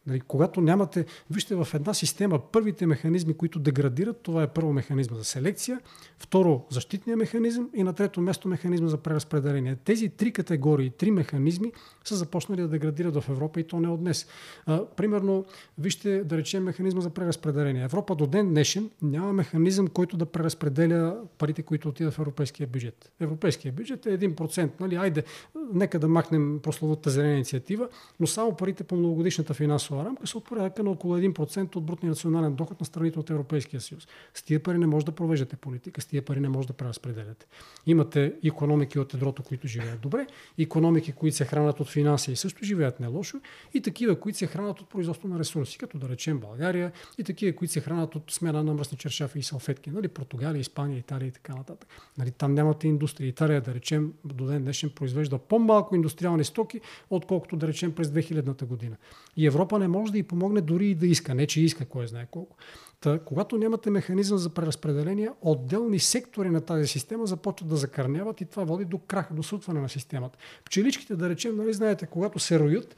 [0.06, 5.16] Нали, когато нямате, вижте в една система, първите механизми, които деградират, това е първо механизма
[5.16, 5.80] за селекция,
[6.18, 9.76] второ защитния механизъм и на трето място механизма за преразпределение.
[9.84, 11.72] Тези три категории, три механизми
[12.04, 14.26] са започнали да деградират в Европа и то не от днес.
[14.66, 15.44] А, примерно,
[15.78, 17.84] вижте да речем механизма за преразпределение.
[17.84, 23.12] Европа до ден днешен няма механизъм, който да преразпределя парите, които отидат в европейския бюджет.
[23.20, 24.70] Европейския бюджет е 1%.
[24.80, 24.94] Нали?
[24.94, 25.24] Айде,
[25.72, 27.88] нека да махнем прословата зелена инициатива,
[28.20, 31.84] но само парите по многогодишната финансова финансова рамка са от порядъка на около 1% от
[31.84, 34.08] брутния национален доход на страните от Европейския съюз.
[34.34, 37.46] С тия пари не може да провеждате политика, с тия пари не може да преразпределяте.
[37.86, 40.26] Имате економики от едрото, които живеят добре,
[40.58, 43.40] економики, които се хранят от финанси и също живеят не лошо,
[43.74, 47.56] и такива, които се хранят от производство на ресурси, като да речем България, и такива,
[47.56, 51.32] които се хранят от смена на мръсни чершафи и салфетки, нали, Португалия, Испания, Италия и
[51.32, 51.88] така нататък.
[52.18, 53.28] Нали, там нямате индустрия.
[53.28, 56.80] Италия, да речем, до ден днешен произвежда по-малко индустриални стоки,
[57.10, 58.96] отколкото да речем през 2000-та година.
[59.36, 61.34] И Европа не не може да й помогне дори и да иска.
[61.34, 62.56] Не, че иска, кой знае колко.
[63.00, 68.44] Та, когато нямате механизъм за преразпределение, отделни сектори на тази система започват да закърняват и
[68.44, 70.38] това води до крах, до сутване на системата.
[70.64, 72.96] Пчеличките, да речем, нали знаете, когато се роят,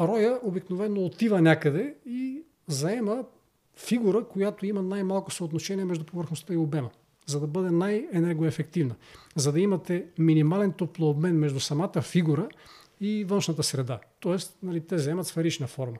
[0.00, 3.24] роя обикновено отива някъде и заема
[3.76, 6.90] фигура, която има най-малко съотношение между повърхността и обема
[7.26, 8.94] за да бъде най-енергоефективна.
[9.36, 12.48] За да имате минимален топлообмен между самата фигура
[13.00, 14.00] и външната среда.
[14.20, 15.96] Тоест, нали, те вземат сферична форма.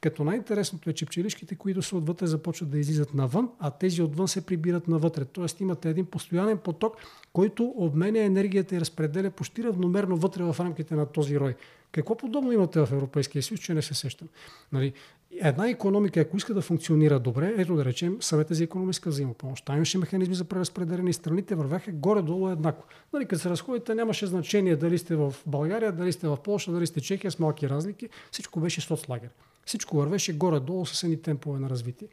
[0.00, 4.28] Като най-интересното е, че пчелишките, които са отвътре, започват да излизат навън, а тези отвън
[4.28, 5.24] се прибират навътре.
[5.24, 6.96] Тоест имате един постоянен поток,
[7.32, 11.54] който обменя енергията и разпределя почти равномерно вътре в рамките на този рой.
[11.92, 14.28] Какво подобно имате в Европейския съюз, че не се сещам?
[14.72, 14.92] Нали,
[15.40, 19.64] една економика, ако иска да функционира добре, ето да речем съвета за економическа взаимопомощ.
[19.64, 22.84] Там имаше механизми за преразпределение и страните вървяха горе-долу еднакво.
[23.12, 26.86] Нали, като се разходите, нямаше значение дали сте в България, дали сте в Польша, дали
[26.86, 28.08] сте Чехия с малки разлики.
[28.30, 29.30] Всичко беше соцлагер.
[29.66, 32.08] Всичко вървеше горе-долу с едни темпове на развитие.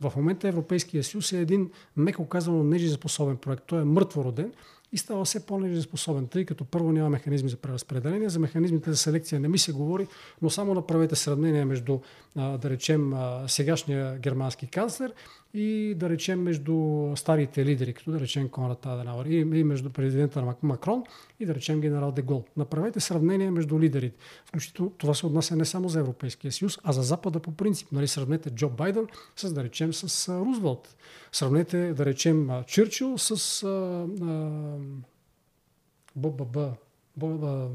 [0.00, 3.62] В момента Европейския съюз е един, меко казано, нежизнеспособен проект.
[3.66, 4.52] Той е мъртво роден
[4.92, 9.40] и става все по-нежизнеспособен, тъй като първо няма механизми за преразпределение, за механизмите за селекция
[9.40, 10.06] не ми се говори,
[10.42, 12.00] но само направете сравнение между,
[12.36, 13.14] да речем,
[13.46, 15.12] сегашния германски канцлер
[15.54, 20.54] и да речем между старите лидери, като да речем Конрад Аденауер и, и между президента
[20.62, 21.04] Макрон
[21.40, 22.44] и да речем генерал Дегол.
[22.56, 24.16] Направете сравнение между лидерите.
[24.44, 27.92] Включително това се отнася не само за Европейския съюз, а за Запада по принцип.
[27.92, 29.06] Нали, сравнете Джо Байден
[29.36, 30.96] с, да речем, с Рузвелт.
[31.32, 34.06] Сравнете, да речем, Чърчил с а,
[36.16, 36.58] БББ,
[37.16, 37.70] ББ,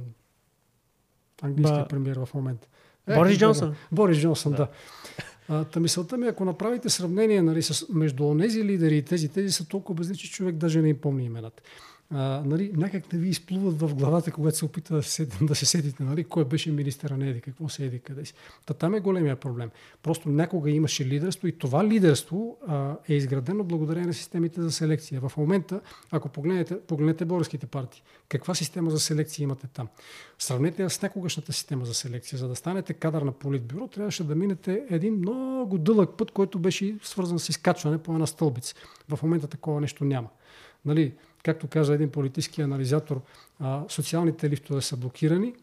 [1.42, 2.68] английския премьер в момента.
[3.08, 3.76] Е, Борис Джонсън.
[3.92, 4.68] Борис Джонсън, да.
[5.48, 9.68] Та мисълта ми, ако направите сравнение нали, с, между тези лидери и тези, тези са
[9.68, 11.64] толкова безли, че човек даже не им помни имената
[12.15, 15.65] а, нали, някак да ви изплуват в главата, когато се опита да се, да се
[15.65, 18.34] седите, нали, кой беше министъра на Еди, какво се еди, къде си.
[18.65, 19.69] Та там е големия проблем.
[20.04, 25.21] Просто някога имаше лидерство и това лидерство а, е изградено благодарение на системите за селекция.
[25.21, 29.88] В момента, ако погледнете, погледнете българските партии, каква система за селекция имате там?
[30.39, 32.39] Сравнете с някогашната система за селекция.
[32.39, 36.95] За да станете кадър на политбюро, трябваше да минете един много дълъг път, който беше
[37.04, 38.76] свързан с изкачване по една стълбица.
[39.10, 40.28] В момента такова нещо няма.
[40.86, 41.13] Нали,
[41.44, 43.22] както каза един политически анализатор,
[43.60, 45.54] а, социалните лифтове са блокирани,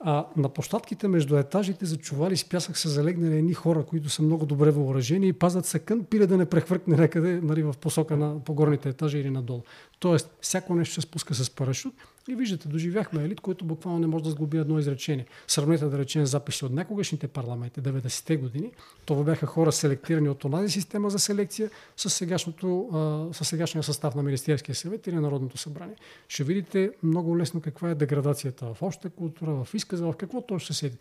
[0.00, 4.22] а на площадките между етажите за чували с пясък са залегнали едни хора, които са
[4.22, 8.44] много добре въоръжени и пазят се пире да не прехвъркне някъде нали, в посока на
[8.44, 9.62] погорните етажи или надолу.
[9.98, 11.94] Тоест, всяко нещо се спуска с парашют
[12.28, 15.26] и виждате, доживяхме елит, който буквално не може да сглоби едно изречение.
[15.46, 18.70] Сравнете да речем записи от някогашните парламенти, 90-те години.
[19.04, 24.22] Това бяха хора селектирани от онази система за селекция с, сегашното, с сегашния състав на
[24.22, 25.96] Министерския съвет или Народното събрание.
[26.28, 30.74] Ще видите много лесно каква е деградацията в общата култура, в изказа, в какво точно
[30.74, 30.96] се седи.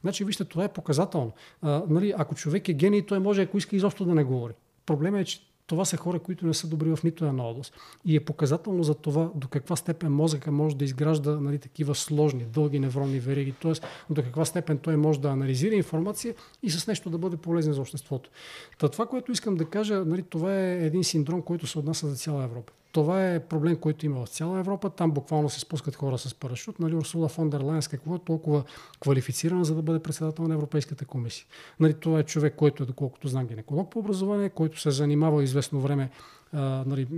[0.00, 1.32] Значи, вижте, това е показателно.
[1.62, 4.54] А, нали, ако човек е гений, той може, ако иска, изобщо да не говори.
[4.86, 7.74] Проблемът е, че това са хора, които не са добри в нито една област.
[8.04, 12.44] И е показателно за това до каква степен мозъка може да изгражда нали, такива сложни,
[12.44, 13.72] дълги невронни вериги, т.е.
[14.10, 17.80] до каква степен той може да анализира информация и с нещо да бъде полезен за
[17.80, 18.30] обществото.
[18.78, 22.16] Та това, което искам да кажа, нали, това е един синдром, който се отнася за
[22.16, 22.72] цяла Европа.
[22.92, 24.90] Това е проблем, който има в цяла Европа.
[24.90, 26.78] Там буквално се спускат хора с парашют.
[26.78, 28.64] Нали, Урсула фон дер Лайнс какво е толкова
[29.00, 31.46] квалифицирана, за да бъде председател на Европейската комисия.
[31.80, 35.80] Нали, това е човек, който е, доколкото знам, гинеколог по образование, който се занимава известно
[35.80, 36.10] време
[36.52, 37.08] а, нали,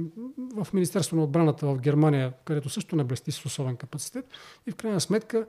[0.56, 4.24] в Министерство на отбраната в Германия, където също не блести с особен капацитет.
[4.66, 5.46] И в крайна сметка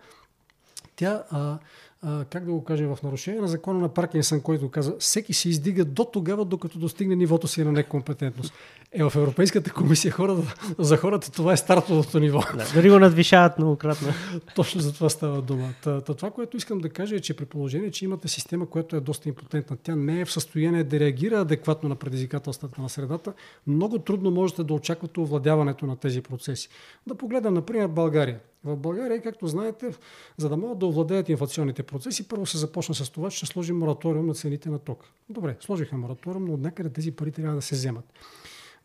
[0.95, 1.59] тя а,
[2.05, 5.49] а, как да го кажем, в нарушение на закона на Паркинсън, който каза, всеки се
[5.49, 8.53] издига до тогава, докато достигне нивото си на некомпетентност.
[8.91, 12.41] Е, в Европейската комисия хората, за хората това е стартовото ниво.
[12.57, 14.07] Да, дори го надвишават многократно.
[14.55, 15.69] Точно за това става дума.
[15.83, 18.95] Та, та, това, което искам да кажа е, че при положение, че имате система, която
[18.95, 23.33] е доста импотентна, тя не е в състояние да реагира адекватно на предизвикателствата на средата,
[23.67, 26.69] много трудно можете да очаквате овладяването на тези процеси.
[27.07, 28.39] Да погледам, например, България.
[28.63, 29.91] В България, както знаете,
[30.37, 33.77] за да могат да овладеят инфлационните процеси, първо се започна с това, че ще сложим
[33.77, 35.03] мораториум на цените на ток.
[35.29, 38.05] Добре, сложиха мораториум, но от някъде тези пари трябва да се вземат.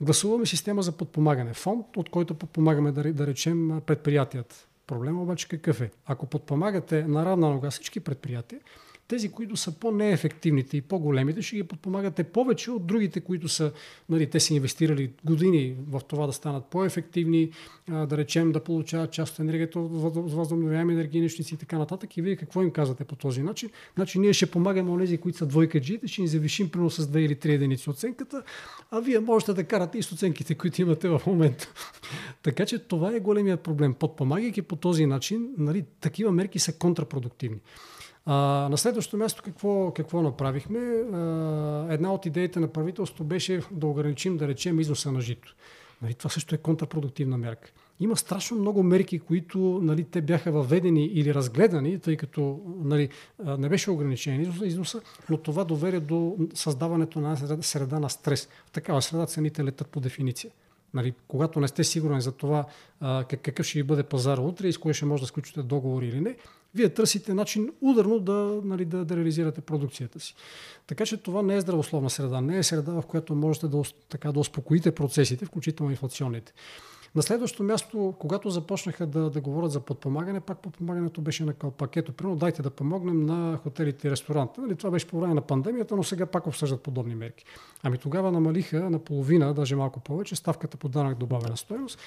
[0.00, 1.54] Гласуваме система за подпомагане.
[1.54, 4.66] Фонд, от който подпомагаме, да, да речем, предприятията.
[4.86, 5.90] Проблема обаче какъв е?
[6.06, 8.60] Ако подпомагате на равна нога всички предприятия,
[9.08, 13.72] тези, които са по-неефективните и по-големите, ще ги подпомагате повече от другите, които са,
[14.08, 17.50] нали, те са инвестирали години в това да станат по-ефективни,
[17.88, 22.16] да речем да получават част от енергията от възобновяеми енергийни източници и така нататък.
[22.16, 23.70] И вие какво им казвате по този начин?
[23.94, 27.06] Значи ние ще помагаме на тези, които са двойка джиите, ще ни завишим принос с
[27.06, 28.42] 2 или 3 единици оценката,
[28.90, 31.72] а вие можете да карате и с оценките, които имате в момента.
[32.42, 33.94] така че това е големият проблем.
[33.94, 37.58] Подпомагайки по този начин, нали, такива мерки са контрапродуктивни.
[38.30, 40.78] А, на следващото място какво, какво направихме?
[40.78, 45.54] А, една от идеите на правителството беше да ограничим, да речем, износа на жито.
[46.02, 47.70] Нали, това също е контрапродуктивна мерка.
[48.00, 53.08] Има страшно много мерки, които нали, те бяха въведени или разгледани, тъй като нали,
[53.58, 58.48] не беше ограничен износа, но това доведе до създаването на среда на стрес.
[58.66, 60.50] В такава среда цените летат по дефиниция.
[60.94, 62.64] Нали, когато не сте сигурни за това
[63.00, 66.20] а, какъв ще бъде пазар утре и с кое ще може да сключите договори или
[66.20, 66.36] не,
[66.74, 70.34] вие търсите начин ударно да, нали, да, да реализирате продукцията си.
[70.86, 74.32] Така че това не е здравословна среда, не е среда, в която можете да, така,
[74.32, 76.52] да успокоите процесите, включително инфлационните.
[77.14, 82.12] На следващото място, когато започнаха да, да говорят за подпомагане, пак подпомагането беше на пакето.
[82.12, 84.60] Примерно, дайте да помогнем на хотелите и ресторанти.
[84.60, 87.44] Нали, това беше по време на пандемията, но сега пак обсъждат подобни мерки.
[87.82, 91.98] Ами тогава намалиха на половина, даже малко повече, ставката по данък добавена стоеност.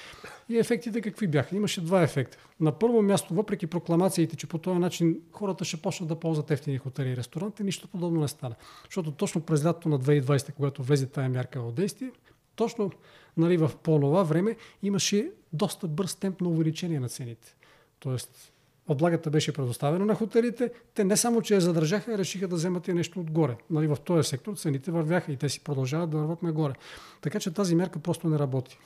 [0.48, 1.56] И ефектите какви бяха?
[1.56, 2.38] Имаше два ефекта.
[2.60, 6.78] На първо място, въпреки прокламациите, че по този начин хората ще почнат да ползват ефтини
[6.78, 8.54] хотели и ресторанти, нищо подобно не стана.
[8.84, 12.10] Защото точно през лятото на 2020, когато влезе тая мярка в действие,
[12.56, 12.90] точно
[13.36, 17.56] нали, в по това време имаше доста бърз темп на увеличение на цените.
[17.98, 18.52] Тоест,
[18.88, 22.92] облагата беше предоставена на хотелите, те не само, че я задържаха, решиха да вземат и
[22.92, 23.56] нещо отгоре.
[23.70, 26.72] Нали, в този сектор цените вървяха и те си продължават да върват нагоре.
[27.20, 28.78] Така че тази мерка просто не работи.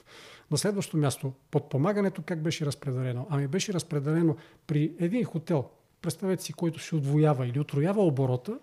[0.50, 3.26] На следващо място, подпомагането как беше разпределено?
[3.30, 5.64] Ами беше разпределено при един хотел,
[6.02, 8.58] представете си, който се отвоява или отроява оборота,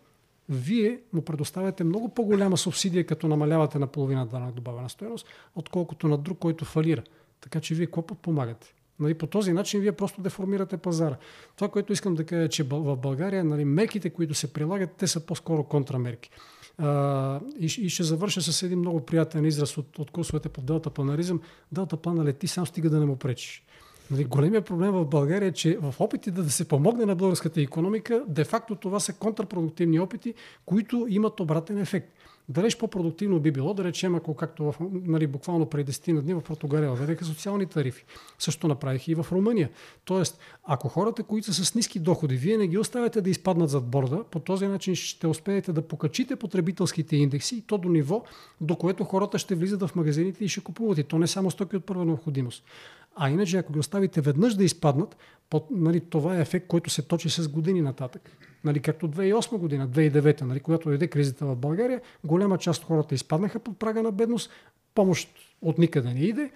[0.49, 6.17] вие му предоставяте много по-голяма субсидия, като намалявате на половина данък добавена стоеност, отколкото на
[6.17, 7.03] друг, който фалира.
[7.41, 8.73] Така че вие какво подпомагате?
[8.99, 11.15] Нали, по този начин вие просто деформирате пазара.
[11.55, 15.07] Това, което искам да кажа, е, че в България нали, мерките, които се прилагат, те
[15.07, 16.29] са по-скоро контрамерки.
[16.77, 20.89] А, и, и ще завърша с един много приятен израз от, от курсовете по делта
[20.89, 21.41] планаризъм.
[21.71, 23.63] Делта плана лети, сам стига да не му пречиш.
[24.13, 28.23] Нали, големия проблем в България е, че в опити да, се помогне на българската економика,
[28.27, 30.33] де-факто това са контрпродуктивни опити,
[30.65, 32.09] които имат обратен ефект.
[32.49, 36.33] Далеч по-продуктивно би било, да речем, ако както в, нали, буквално преди 10 на дни
[36.33, 38.05] в Португалия въведеха социални тарифи.
[38.39, 39.69] Също направиха и в Румъния.
[40.05, 43.87] Тоест, ако хората, които са с ниски доходи, вие не ги оставяте да изпаднат зад
[43.87, 48.23] борда, по този начин ще успеете да покачите потребителските индекси и то до ниво,
[48.61, 50.97] до което хората ще влизат в магазините и ще купуват.
[50.97, 52.63] И то не само стоки от първа необходимост.
[53.15, 55.17] А иначе, ако ги оставите веднъж да изпаднат,
[55.49, 58.31] под, нали, това е ефект, който се точи с години нататък.
[58.63, 63.15] Нали, както 2008 година, 2009, нали, когато дойде кризата в България, голяма част от хората
[63.15, 64.49] изпаднаха под прага на бедност,
[64.95, 65.29] помощ
[65.61, 66.51] от никъде не иде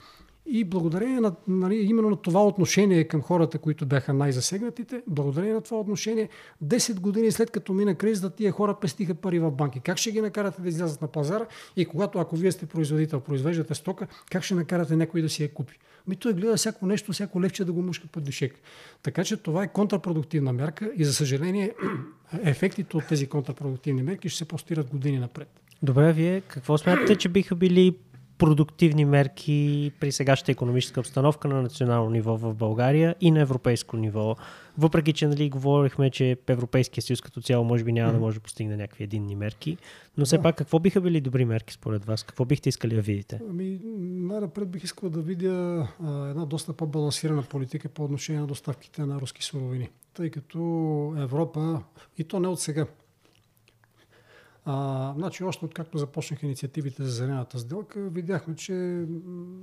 [0.50, 5.62] и благодарение на, нали, именно на това отношение към хората, които бяха най-засегнатите, благодарение на
[5.62, 6.30] това отношение,
[6.66, 9.80] 10 години след като мина кризата, тия хора пестиха пари в банки.
[9.80, 13.76] Как ще ги накарате да излязат на пазара и когато, ако вие сте производител, произвеждате
[13.76, 15.80] стока, как ще накарате някой да си я купи?
[16.08, 18.60] Ми той гледа всяко нещо, всяко левче да го мушка под дишек.
[19.04, 21.74] Така че това е контрапродуктивна мерка и за съжаление
[22.44, 25.48] ефектите от тези контрапродуктивни мерки ще се постират години напред.
[25.84, 27.96] Добре, вие какво смятате, че биха били
[28.38, 34.36] продуктивни мерки при сегашната економическа обстановка на национално ниво в България и на европейско ниво.
[34.78, 38.42] Въпреки, че нали, говорихме, че Европейския съюз като цяло може би няма да може да
[38.42, 39.78] постигне някакви единни мерки,
[40.18, 40.44] но все да.
[40.44, 42.24] пак какво биха били добри мерки според вас?
[42.24, 43.42] Какво бихте искали да видите?
[43.50, 49.02] Ами, най-напред бих искал да видя а, една доста по-балансирана политика по отношение на доставките
[49.02, 49.90] на руски суровини.
[50.14, 50.60] Тъй като
[51.18, 51.84] Европа,
[52.18, 52.86] и то не от сега,
[54.70, 59.06] а, значи, още откакто започнаха инициативите за зелената сделка, видяхме, че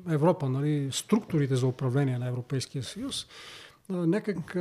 [0.08, 3.26] Европа, нали, структурите за управление на Европейския съюз,
[3.88, 4.54] някак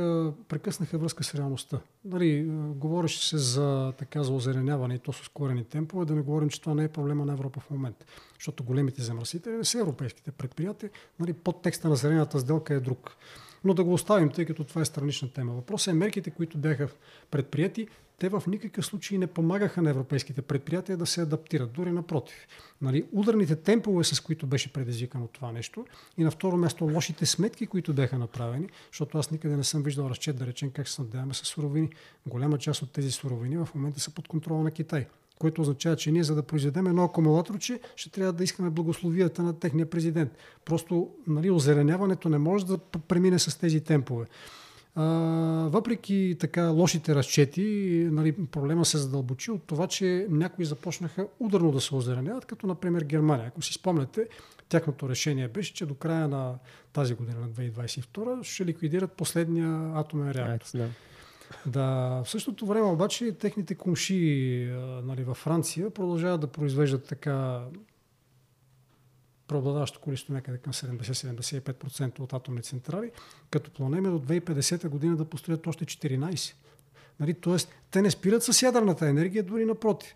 [0.48, 1.80] прекъснаха връзка с реалността.
[2.04, 6.48] Нали, говореше се за, така, за озеленяване и то с ускорени темпове, да не говорим,
[6.48, 8.06] че това не е проблема на Европа в момента.
[8.38, 10.90] Защото големите замърсители не са европейските предприятия.
[11.20, 13.16] Нали, под текста на зелената сделка е друг.
[13.64, 15.52] Но да го оставим, тъй като това е странична тема.
[15.52, 16.88] Въпросът е мерките, които бяха
[17.30, 17.88] предприяти,
[18.18, 21.72] те в никакъв случай не помагаха на европейските предприятия да се адаптират.
[21.72, 22.46] Дори напротив.
[22.82, 25.86] Нали, ударните темпове, с които беше предизвикано това нещо
[26.18, 30.06] и на второ място лошите сметки, които бяха направени, защото аз никъде не съм виждал
[30.06, 31.88] разчет да речем как се снабдяваме с суровини.
[32.26, 35.06] Голяма част от тези суровини в момента са под контрола на Китай
[35.38, 39.58] което означава, че ние за да произведем едно акумулаторче, ще трябва да искаме благословията на
[39.58, 40.32] техния президент.
[40.64, 44.26] Просто нали, озеленяването не може да премине с тези темпове.
[44.96, 45.04] А,
[45.70, 47.62] въпреки така лошите разчети,
[48.12, 53.02] нали, проблема се задълбочи от това, че някои започнаха ударно да се озеленяват, като например
[53.02, 53.46] Германия.
[53.48, 54.28] Ако си спомняте,
[54.68, 56.54] тяхното решение беше, че до края на
[56.92, 60.78] тази година, на 2022, ще ликвидират последния атомен реактор.
[60.78, 60.88] Да.
[61.66, 64.68] Да, в същото време обаче техните комши
[65.04, 67.64] нали, във Франция продължават да произвеждат така
[69.48, 73.10] преобладаващо количество някъде към 70-75% от атомни централи,
[73.50, 76.54] като планеме до 2050 година да построят още 14.
[77.20, 80.14] Нали, тоест, те не спират с ядърната енергия, дори напротив.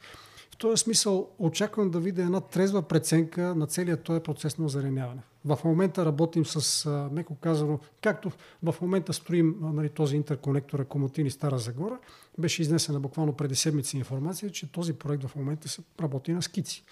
[0.55, 5.21] В този смисъл очаквам да видя една трезва преценка на целият този процес на озареняване.
[5.45, 8.31] В момента работим с, меко казано, както
[8.63, 11.99] в момента строим нали, този интерконектор Комотини Стара Загора,
[12.39, 16.85] беше изнесена буквално преди седмици информация, че този проект в момента се работи на скици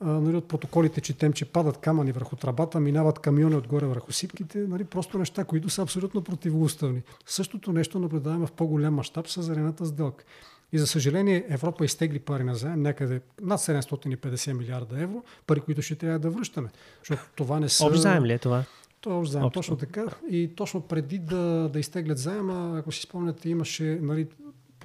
[0.00, 4.84] нали, от протоколите четем, че падат камъни върху трабата, минават камиони отгоре върху сипките, нали,
[4.84, 7.02] просто неща, които са абсолютно противоуставни.
[7.26, 10.24] Същото нещо наблюдаваме в по-голям мащаб с зелената сделка.
[10.72, 15.82] И за съжаление Европа изтегли пари на заем някъде над 750 милиарда евро, пари, които
[15.82, 16.68] ще трябва да връщаме.
[16.98, 17.86] Защото това не са...
[17.86, 18.64] Общ заем ли е това?
[19.00, 20.04] Това е общ заем, точно така.
[20.30, 24.26] И точно преди да, да изтеглят заема, ако си спомняте, имаше нали,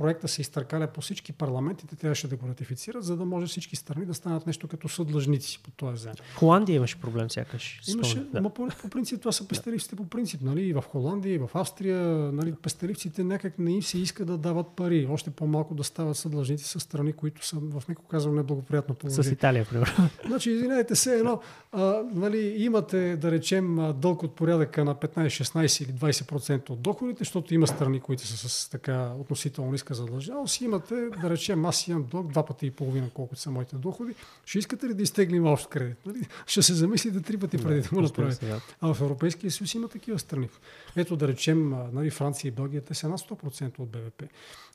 [0.01, 3.75] проекта се изтъркаля по всички парламенти, те трябваше да го ратифицират, за да може всички
[3.75, 6.15] страни да станат нещо като съдлъжници по този заем.
[6.33, 7.81] В Холандия имаше проблем сякаш.
[7.87, 8.43] Имаше, да.
[8.43, 10.41] по, по, принцип това са пестеливците по принцип.
[10.41, 10.61] Нали?
[10.61, 11.99] И в Холандия, и в Австрия,
[12.31, 15.07] нали, пестеливците някак не им се иска да дават пари.
[15.11, 19.23] Още по-малко да стават съдлъжници с страни, които са в меко казвам неблагоприятно положение.
[19.23, 20.09] С Италия, примерно.
[20.27, 21.41] Значи, извинете се, едно,
[21.71, 27.17] а, нали, имате, да речем, дълг от порядъка на 15, 16 или 20% от доходите,
[27.19, 30.61] защото има страни, които са с така относително ниска задълженост.
[30.61, 34.15] Имате, да речем, аз имам дълг два пъти и половина, колкото са моите доходи.
[34.45, 35.97] Ще искате ли да изтеглим общ кредит?
[36.05, 36.27] Нали?
[36.45, 38.55] Ще се замислите три пъти преди да го направите.
[38.81, 40.49] А в Европейския съюз има такива страни.
[40.95, 44.23] Ето да речем, нали, Франция и Белгия, те са над 100% от БВП.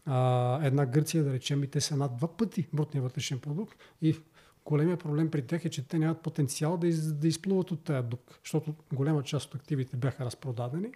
[0.06, 3.78] А, една Гърция, да речем, и те са над два пъти брутния вътрешен продукт.
[4.02, 4.16] И
[4.64, 8.08] големия проблем при тях е, че те нямат потенциал да, из, да изплуват от тази
[8.08, 10.88] дук, защото голяма част от активите бяха разпродадени.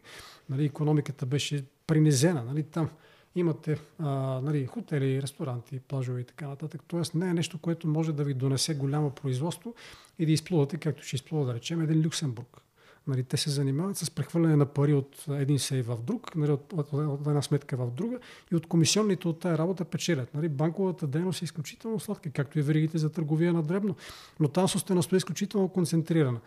[0.49, 2.45] Нали, економиката беше принизена.
[2.45, 2.91] Нали, там
[3.35, 6.83] имате а, нали, хотели, ресторанти, плажове и така нататък.
[6.87, 9.75] Тоест не е нещо, което може да ви донесе голямо производство
[10.19, 12.63] и да изплувате, както ще изплува, да речем, един Люксембург.
[13.07, 16.73] Нали, те се занимават с прехвърляне на пари от един сей в друг, нали, от,
[16.73, 18.19] от, от една сметка в друга
[18.53, 20.35] и от комисионните от тази работа печелят.
[20.35, 23.97] Нали, банковата дейност е изключително сладка, както и веригите за търговия на дребно,
[24.41, 26.41] но там собствеността е изключително концентрирана.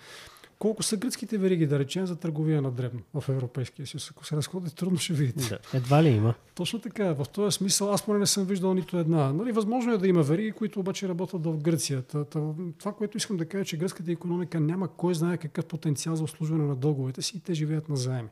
[0.59, 4.11] Колко са гръцките вериги, да речем, за търговия на дребно в Европейския съюз?
[4.11, 5.49] Ако се разходите, трудно ще видите.
[5.49, 5.77] Да.
[5.77, 6.33] Едва ли има?
[6.55, 7.13] Точно така.
[7.13, 9.33] В този смисъл аз поне не съм виждал нито една.
[9.33, 12.03] Нали, възможно е да има вериги, които обаче работят в Гърция.
[12.77, 16.23] Това, което искам да кажа, е, че гръцката економика няма кой знае какъв потенциал за
[16.23, 18.29] обслужване на дълговете си и те живеят на заеми.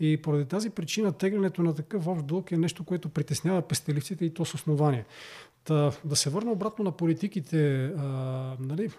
[0.00, 4.34] И поради тази причина теглянето на такъв общ дълг е нещо, което притеснява пестеливците и
[4.34, 5.04] то с основание.
[5.66, 7.84] Та, да се върна обратно на политиките.
[7.84, 8.02] А,
[8.60, 8.90] нали,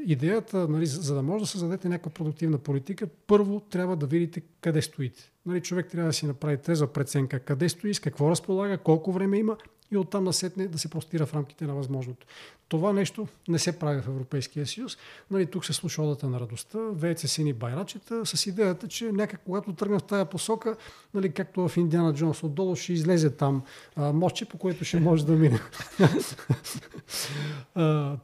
[0.00, 4.82] идеята, нали, за, да може да създадете някаква продуктивна политика, първо трябва да видите къде
[4.82, 5.30] стоите.
[5.46, 9.38] Нали, човек трябва да си направи трезва преценка къде стои, с какво разполага, колко време
[9.38, 9.56] има
[9.90, 12.26] и оттам насетне да се простира в рамките на възможното.
[12.68, 14.98] Това нещо не се прави в Европейския съюз.
[15.30, 19.40] Нали, тук се слуша одата на радостта, веят се сини байрачета, с идеята, че някак
[19.44, 20.76] когато тръгна в тая посока,
[21.14, 23.62] нали, както в Индиана Джонс отдолу, ще излезе там
[23.96, 25.60] а, мощче, по което ще може да мине.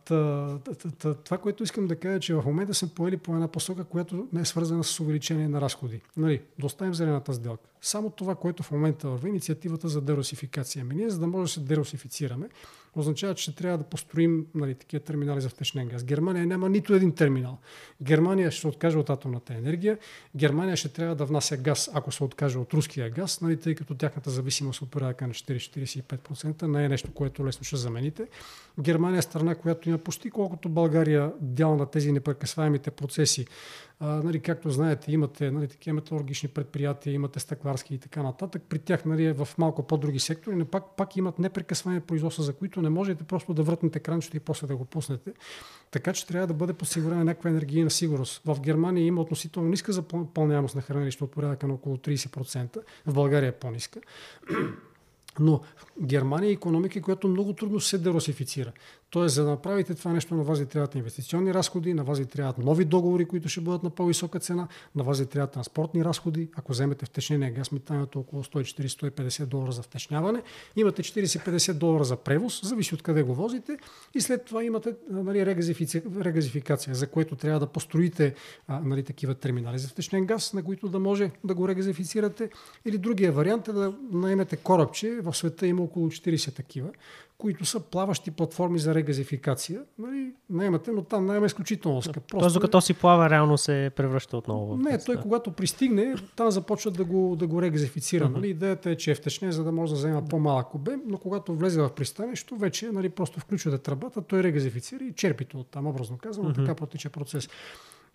[1.24, 4.40] това, което искам да кажа, че в момента съм поели по една посока, която не
[4.40, 6.00] е свързана с увеличение на разходи.
[6.16, 7.68] Нали, доставим зелената сделка.
[7.82, 10.82] Само това, което в момента върви, инициативата за деросификация.
[10.82, 12.48] Ами ние, за да може да се деросифицираме,
[12.96, 16.04] означава, че ще трябва да построим нали, такива терминали за втечнен газ.
[16.04, 17.58] Германия няма нито един терминал.
[18.02, 19.98] Германия ще откаже от атомната енергия.
[20.36, 23.94] Германия ще трябва да внася газ, ако се откаже от руския газ, нали, тъй като
[23.94, 28.26] тяхната зависимост от порядъка на 40-45% не е нещо, което лесно ще замените.
[28.80, 33.46] Германия е страна, която има почти колкото България дял на тези непрекъсваемите процеси
[34.00, 38.62] а, нали, както знаете, имате нали, такива металургични предприятия, имате стъкларски и така нататък.
[38.68, 42.52] При тях нали, е в малко по-други сектори, но пак, пак имат непрекъсване производства, за
[42.52, 45.32] които не можете просто да въртнете кранчето и после да го пуснете.
[45.90, 48.42] Така че трябва да бъде подсигурена някаква енергийна сигурност.
[48.44, 52.78] В Германия има относително ниска запълняемост на хранилище от порядъка на около 30%.
[53.06, 54.00] В България е по-ниска.
[55.40, 55.60] Но
[56.02, 58.72] Германия е економика, която много трудно се деросифицира.
[59.14, 62.26] Тоест, за да направите това нещо, на вас ви трябват инвестиционни разходи, на вас ви
[62.26, 66.48] трябват нови договори, които ще бъдат на по-висока цена, на вас ви трябват транспортни разходи.
[66.56, 70.42] Ако вземете втечнения газ, митането около 140-150 долара за втечняване,
[70.76, 73.78] имате 40-50 долара за превоз, зависи от къде го возите,
[74.14, 75.46] и след това имате нали,
[76.24, 78.34] регазификация, за което трябва да построите
[78.68, 82.50] нали, такива терминали за втечнен газ, на които да може да го регазифицирате.
[82.84, 86.88] Или другия вариант е да наемете корабче, в света има около 40 такива,
[87.44, 89.82] които са плаващи платформи за регазификация.
[89.98, 92.24] Нали, наемате, но там найема е изключително скъп.
[92.26, 97.04] Тоест, докато си плава, реално се превръща отново Не, той когато пристигне, там започва да
[97.04, 98.28] го, да го регазифицира.
[98.28, 98.48] Нали.
[98.48, 101.80] Идеята е, че е втечне, за да може да взема по-малък обем, но когато влезе
[101.80, 106.50] в пристанището, вече нали, просто включвате тръбата, той регазифицира и черпите от там, образно казано,
[106.50, 106.54] uh-huh.
[106.54, 107.48] така протича процес.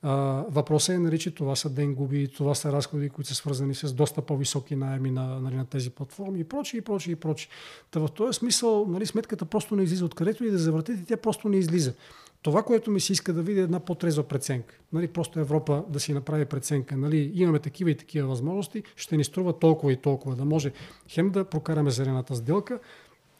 [0.03, 4.21] Въпросът е, нали, че това са денгуби, това са разходи, които са свързани с доста
[4.21, 7.49] по-високи найеми на, нали, на тези платформи и прочие, и прочие, и прочие.
[7.91, 11.49] Та в този смисъл, нали, сметката просто не излиза откъдето и да завъртите, тя просто
[11.49, 11.93] не излиза.
[12.41, 14.75] Това, което ми се иска да видя е една по-трезва преценка.
[14.93, 16.97] Нали, просто Европа да си направи преценка.
[16.97, 20.35] Нали, имаме такива и такива възможности, ще ни струва толкова и толкова.
[20.35, 20.71] Да може
[21.07, 22.79] хем да прокараме зелената сделка,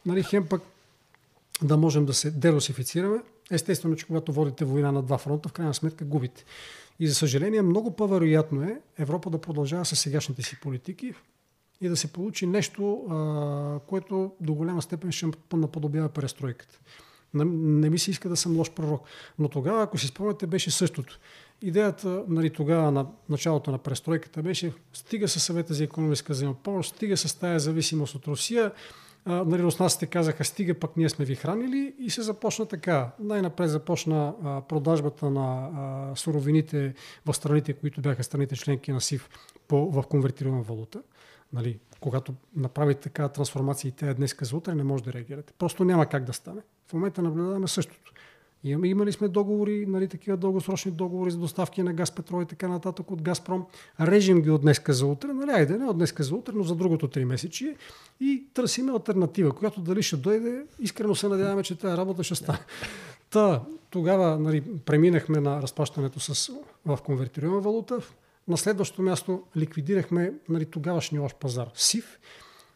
[0.06, 0.62] нали, хем пък
[1.62, 3.18] да можем да се деросифицираме.
[3.50, 6.44] Естествено, че когато водите война на два фронта, в крайна сметка губите.
[7.00, 11.14] И за съжаление, много по-вероятно е Европа да продължава с сегашните си политики
[11.80, 13.04] и да се получи нещо,
[13.86, 16.78] което до голяма степен ще наподобява престройката.
[17.34, 19.02] Не, ми се иска да съм лош пророк.
[19.38, 21.18] Но тогава, ако си спомняте, беше същото.
[21.62, 27.16] Идеята нали, тогава на началото на престройката беше стига със съвета за економическа взаимопомощ, стига
[27.16, 28.72] с тая зависимост от Русия,
[29.26, 33.10] нали, руснаците казаха, стига пък ние сме ви хранили и се започна така.
[33.18, 36.94] Най-напред започна а, продажбата на а, суровините
[37.26, 39.28] в страните, които бяха страните членки на СИВ
[39.68, 41.02] по, в конвертирана валута.
[41.52, 45.52] Нали, когато направите така трансформация и тя е днес за утре, не може да реагирате.
[45.58, 46.60] Просто няма как да стане.
[46.88, 48.12] В момента наблюдаваме същото.
[48.64, 52.68] Имаме, имали сме договори, нали, такива дългосрочни договори за доставки на газ, петрол и така
[52.68, 53.66] нататък от Газпром.
[54.00, 56.74] Режим ги от днеска за утре, нали, айде не от днеска за утре, но за
[56.74, 57.76] другото три месечи
[58.20, 62.58] и търсиме альтернатива, която дали ще дойде, искрено се надяваме, че тази работа ще стане.
[63.30, 66.52] Та, тогава нали, преминахме на разплащането с,
[66.86, 67.98] в конвертируема валута.
[68.48, 72.18] На следващото място ликвидирахме нали, тогавашния общ пазар СИФ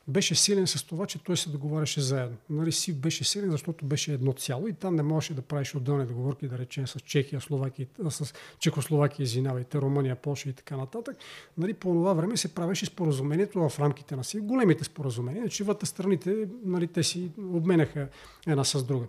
[0.09, 2.37] беше силен с това, че той се договаряше заедно.
[2.51, 6.07] Нали, СИВ беше силен, защото беше едно цяло и там не можеше да правиш отделни
[6.07, 11.17] договорки, да речем с Чехия, Словакия, с Чехословакия, извинявайте, Румъния, Польша и така нататък.
[11.59, 15.87] Нали, по това време се правеше споразумението в рамките на СИВ, големите споразумения, че вътре
[15.87, 18.09] страните, нали, те си обменяха
[18.47, 19.07] една с друга.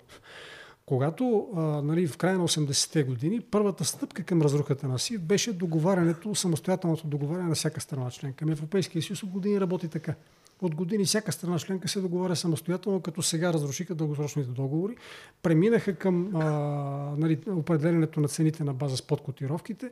[0.86, 5.54] Когато а, нали, в края на 80-те години първата стъпка към разрухата на СИВ беше
[5.54, 8.46] договарянето, самостоятелното договаряне на всяка страна членка.
[8.46, 10.16] Ами Европейския съюз от години работи така.
[10.66, 14.95] От години всяка страна членка се договаря самостоятелно, като сега разрушиха дългосрочните договори.
[15.43, 16.45] Преминаха към а,
[17.18, 19.91] нали, определенето на цените на база с подкотировките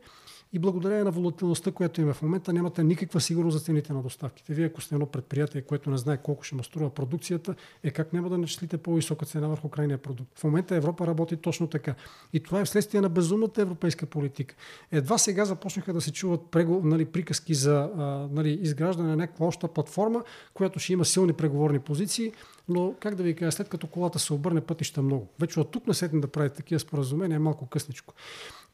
[0.53, 4.53] и благодарение на волатилността, която има в момента, нямате никаква сигурност за цените на доставките.
[4.53, 8.13] Вие, ако сте едно предприятие, което не знае колко ще му струва продукцията, е как
[8.13, 10.39] няма да начислите по-висока цена върху крайния продукт.
[10.39, 11.95] В момента Европа работи точно така.
[12.33, 14.55] И това е вследствие на безумната европейска политика.
[14.91, 17.89] Едва сега започнаха да се чуват прего, нали, приказки за
[18.31, 20.23] нали, изграждане на някаква обща платформа,
[20.53, 22.31] която ще има силни преговорни позиции,
[22.69, 25.27] но как да ви кажа, след като колата се обърне пътища много.
[25.39, 28.13] Вече от тук насетне да правите такива споразумения е малко късничко.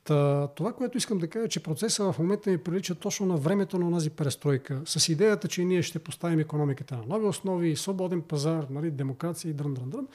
[0.10, 3.38] Та, това, което искам да кажа, е, че процесът в момента ми прилича точно на
[3.38, 8.22] времето на тази престройка, с идеята, че ние ще поставим економиката на нови основи, свободен
[8.22, 10.08] пазар, нали, демокрация и дрън, дрън, дрън.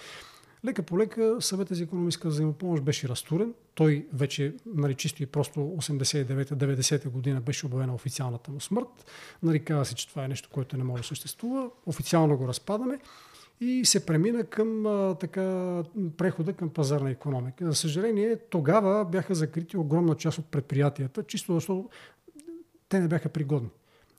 [0.65, 3.55] Лека по лека съветът за економическа взаимопомощ беше разтурен.
[3.75, 9.07] Той вече нали, чисто и просто 89-90 година беше обявена официалната му смърт.
[9.43, 11.71] Нали, каза се, че това е нещо, което не може да съществува.
[11.87, 12.99] Официално го разпадаме
[13.61, 14.85] и се премина към
[15.21, 15.83] така,
[16.17, 17.67] прехода към пазарна економика.
[17.67, 21.89] За съжаление, тогава бяха закрити огромна част от предприятията, чисто защото
[22.89, 23.69] те не бяха пригодни.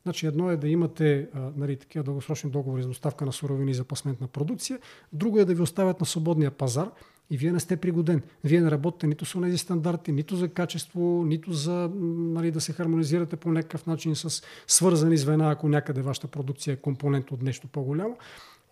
[0.03, 4.27] Значи едно е да имате нали, такива дългосрочни договори за доставка на суровини за пасментна
[4.27, 4.79] продукция,
[5.13, 6.91] друго е да ви оставят на свободния пазар
[7.29, 8.21] и вие не сте пригоден.
[8.43, 12.73] Вие не работите нито с тези стандарти, нито за качество, нито за нали, да се
[12.73, 17.67] хармонизирате по някакъв начин с свързани звена, ако някъде вашата продукция е компонент от нещо
[17.67, 18.17] по-голямо.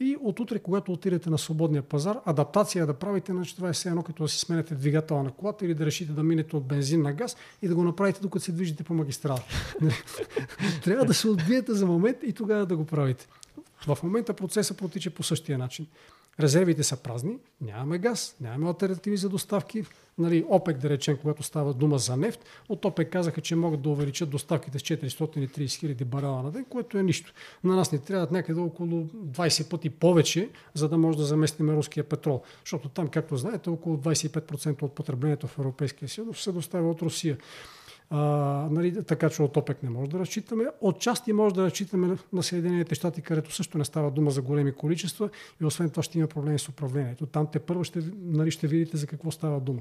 [0.03, 3.89] И от утре, когато отидете на свободния пазар, адаптация да правите, значи това е все
[3.89, 7.01] едно като да си сменете двигатела на колата или да решите да минете от бензин
[7.01, 9.39] на газ и да го направите докато се движите по магистрала.
[10.83, 13.27] Трябва да се отбиете за момент и тогава да го правите.
[13.87, 15.87] В момента процесът протича по същия начин.
[16.39, 19.84] Резервите са празни, нямаме газ, нямаме альтернативи за доставки.
[20.17, 23.89] Нали, ОПЕК, да речем, когато става дума за нефт, от ОПЕК казаха, че могат да
[23.89, 27.34] увеличат доставките с 430 хиляди барела на ден, което е нищо.
[27.63, 32.03] На нас ни трябва някъде около 20 пъти повече, за да може да заместим руския
[32.03, 32.41] петрол.
[32.65, 37.38] Защото там, както знаете, около 25% от потреблението в Европейския съюз се доставя от Русия.
[38.16, 40.66] А, нали, така че от ОПЕК не може да разчитаме.
[40.82, 45.30] Отчасти може да разчитаме на Съединените щати, където също не става дума за големи количества
[45.61, 47.26] и освен това ще има проблеми с управлението.
[47.26, 49.80] Там те първо ще, нали, ще видите за какво става дума.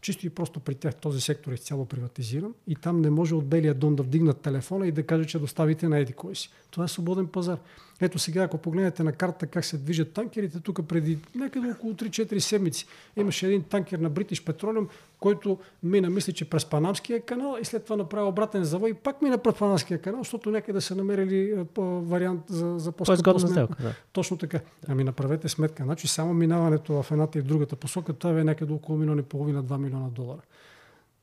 [0.00, 3.46] Чисто и просто при тях този сектор е изцяло приватизиран и там не може от
[3.46, 6.50] Белия дон да вдигнат телефона и да каже, че доставите на еди кой си.
[6.70, 7.58] Това е свободен пазар.
[8.02, 12.38] Ето сега, ако погледнете на карта как се движат танкерите, тук преди някъде около 3-4
[12.38, 12.86] седмици
[13.16, 14.86] имаше един танкер на British Petroleum,
[15.20, 19.22] който мина, мисля, че през Панамския канал и след това направи обратен завой и пак
[19.22, 23.82] мина през Панамския канал, защото някъде са намерили вариант за, за по-скъпо сделка.
[23.82, 23.94] Да.
[24.12, 24.60] Точно така.
[24.88, 25.84] Ами направете сметка.
[25.84, 29.22] Значи само минаването в едната и в другата посока, това е някъде около милион и
[29.22, 30.40] половина, 2 милиона долара.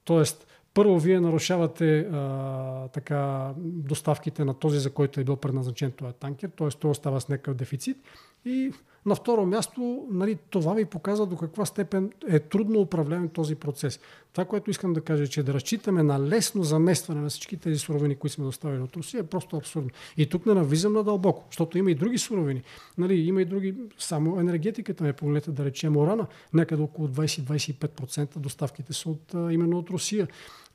[0.03, 0.47] Тоест,
[0.80, 6.49] първо, вие нарушавате а, така, доставките на този, за който е бил предназначен този танкер,
[6.57, 6.67] т.е.
[6.67, 7.97] той остава с някакъв дефицит.
[8.45, 8.71] И
[9.05, 13.99] на второ място, нали, това ви показва до каква степен е трудно управляван този процес.
[14.34, 17.80] Това, което искам да кажа, е, че да разчитаме на лесно заместване на всички тези
[17.80, 19.89] суровини, които сме доставили от Русия, е просто абсурдно.
[20.17, 22.63] И тук не навлизам надълбоко, защото има и други суровини.
[22.97, 28.93] Нали, има и други, само енергетиката ме погледнете да речем урана, някъде около 20-25% доставките
[28.93, 30.27] са от, именно от Русия.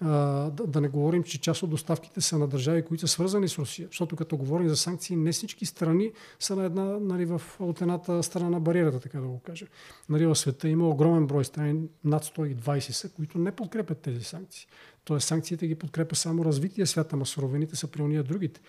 [0.03, 3.59] Да, да не говорим, че част от доставките са на държави, които са свързани с
[3.59, 3.87] Русия.
[3.87, 8.23] Защото като говорим за санкции, не всички страни са на една, нали, в, от едната
[8.23, 9.67] страна на бариерата, така да го кажа.
[10.09, 14.67] Нали, в света има огромен брой страни, над 120 са, които не подкрепят тези санкции.
[15.05, 18.61] Тоест санкциите ги подкрепя само развития свят, ама суровините са при уния другите.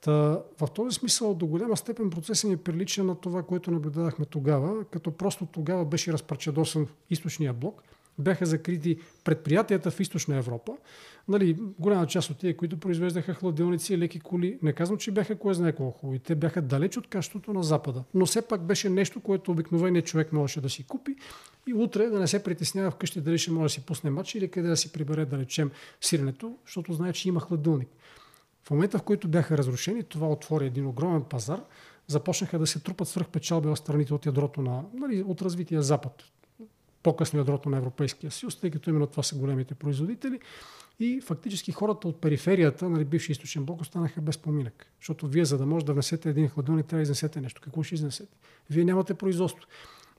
[0.00, 0.12] Та,
[0.60, 5.10] в този смисъл до голяма степен процесът ни прилича на това, което наблюдавахме тогава, като
[5.10, 7.82] просто тогава беше разпрачедосан източния блок–
[8.18, 10.72] бяха закрити предприятията в източна Европа.
[11.28, 15.38] Нали, голяма част от тия, които произвеждаха хладилници и леки коли, не казвам, че бяха
[15.38, 16.18] кое знае колко хубави.
[16.18, 18.04] Те бяха далеч от качеството на Запада.
[18.14, 21.16] Но все пак беше нещо, което обикновеният човек можеше да си купи
[21.66, 24.50] и утре да не се притеснява вкъщи дали ще може да си пусне мач или
[24.50, 27.88] къде да си прибере, да речем, сиренето, защото знае, че има хладилник.
[28.64, 31.60] В момента, в който бяха разрушени, това отвори един огромен пазар,
[32.06, 36.24] започнаха да се трупат свръхпечалби в страните от ядрото на, нали, от развития Запад
[37.06, 40.40] по-късно ядрото на Европейския съюз, тъй като именно това са големите производители.
[41.00, 44.86] И фактически хората от периферията, нали, бивши източен блок, останаха без поминък.
[45.00, 47.60] Защото вие, за да може да внесете един хладилник, трябва да изнесете нещо.
[47.64, 48.36] Какво ще изнесете?
[48.70, 49.68] Вие нямате производство.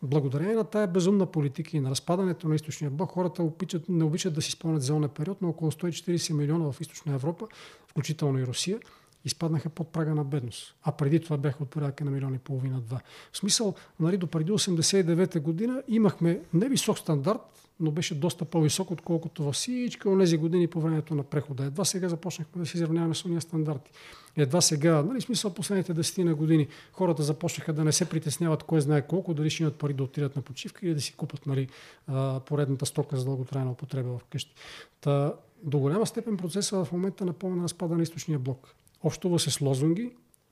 [0.01, 4.33] Благодарение на тая безумна политика и на разпадането на източния блок, хората обичат, не обичат
[4.33, 7.47] да си спомнят зелния период на около 140 милиона в източна Европа,
[7.87, 8.79] включително и Русия.
[9.27, 10.75] Изпаднаха под прага на бедност.
[10.83, 13.01] А преди това бяха от порядка на милиони и половина-два.
[13.31, 17.39] В смисъл, нали, до преди 89 година имахме невисок стандарт,
[17.79, 21.63] но беше доста по-висок, отколкото във всички от тези години по времето на прехода.
[21.63, 23.91] Едва сега започнахме да се изравняваме с уния стандарти.
[24.37, 28.81] Едва сега, нали, смисъл последните 10 на години, хората започнаха да не се притесняват кой
[28.81, 31.67] знае колко, дали ще имат пари да отидат на почивка или да си купат нали,
[32.45, 34.55] поредната стока за дълготрайна употреба вкъщи.
[35.01, 38.75] Та, до голяма степен процеса в момента напомня на разпада на източния блок.
[39.07, 40.11] Общува се с лозунги,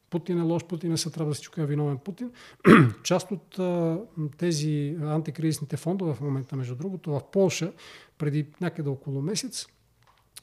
[0.10, 2.32] Путин е лош, Путин е трябва да всичко е виновен Путин.
[3.03, 3.99] Част от а,
[4.38, 7.74] тези антикризисните фондове в момента, между другото, в Польша,
[8.18, 9.68] преди някъде около месец,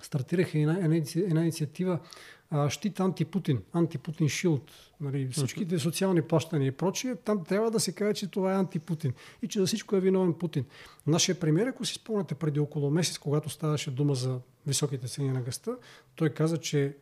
[0.02, 1.98] стартираха една, една, една инициатива
[2.50, 7.92] а, щит антипутин, антипутин шилд, нали, всичките социални плащания и прочие, там трябва да се
[7.92, 10.64] каже, че това е антипутин и че за всичко е виновен Путин.
[11.06, 15.40] Нашия премьер, ако си спомняте преди около месец, когато ставаше дума за високите цени на
[15.40, 15.76] гъста,
[16.16, 16.96] той каза, че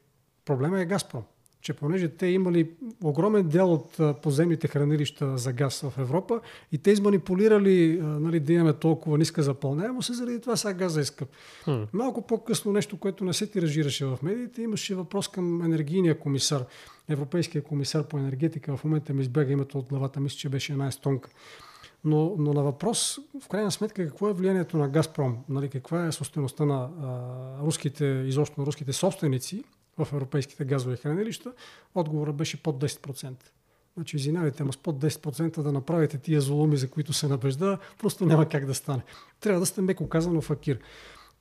[0.50, 1.22] проблема е Газпром
[1.60, 2.70] че понеже те имали
[3.04, 6.40] огромен дел от подземните хранилища за газ в Европа
[6.72, 11.04] и те изманипулирали нали, да имаме толкова ниска запълняемост и заради това сега газа е
[11.04, 11.28] скъп.
[11.66, 11.86] Hmm.
[11.92, 16.64] Малко по-късно нещо, което не се тиражираше в медиите, имаше въпрос към енергийния комисар,
[17.08, 18.76] европейския комисар по енергетика.
[18.76, 21.30] В момента ми избяга името от главата, мисля, че беше една естонка.
[22.04, 25.36] Но, но на въпрос, в крайна сметка, какво е влиянието на Газпром?
[25.48, 29.64] Нали, каква е собствеността на а, руските, изобщо на руските собственици
[30.04, 31.52] в европейските газови хранилища,
[31.94, 33.34] отговорът беше под 10%.
[33.96, 38.26] Значи, извинявайте, ама с под 10% да направите тия золоми, за които се набежда, просто
[38.26, 39.02] няма как да стане.
[39.40, 40.78] Трябва да сте меко казано факир.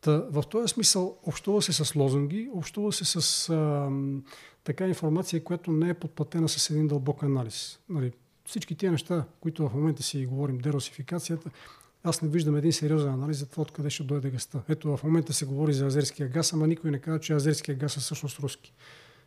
[0.01, 3.89] Та, в този смисъл общува се с лозунги, общува се с а,
[4.63, 7.79] така информация, която не е подплатена с един дълбок анализ.
[7.89, 8.11] Нали,
[8.45, 11.49] всички тия неща, които в момента си говорим, деросификацията,
[12.03, 14.61] аз не виждам един сериозен анализ за това откъде ще дойде газта.
[14.69, 17.97] Ето в момента се говори за азерския газ, ама никой не казва, че азерския газ
[17.97, 18.73] е всъщност руски.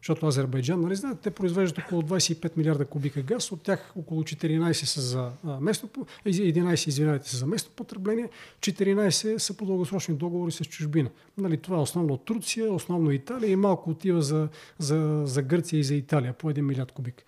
[0.02, 4.72] Защото Азербайджан, нали знаете, те произвеждат около 25 милиарда кубика газ, от тях около 14
[4.72, 5.88] са за местно,
[6.26, 8.28] 11 извинявайте, са за местно потребление,
[8.60, 11.10] 14 са по дългосрочни договори с чужбина.
[11.38, 14.48] Нали, това е основно Турция, основно Италия и малко отива за,
[14.78, 17.24] за, за Гърция и за Италия по 1 милиард кубик.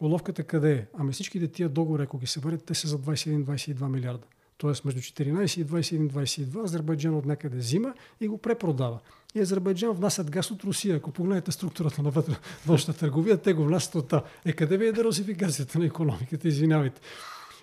[0.00, 0.86] Уловката къде е?
[0.98, 4.26] Ами всичките тия договори, ако ги съберете, те са за 21-22 милиарда
[4.62, 4.72] т.е.
[4.84, 8.98] между 14 и 21-22, Азербайджан от някъде взима и го препродава.
[9.34, 10.96] И Азербайджан внасят газ от Русия.
[10.96, 12.12] Ако погледнете структурата на
[12.66, 14.14] външната търговия, те го внасят от.
[14.44, 16.48] Е, къде ви е диверсификацията на економиката?
[16.48, 17.00] Извинявайте.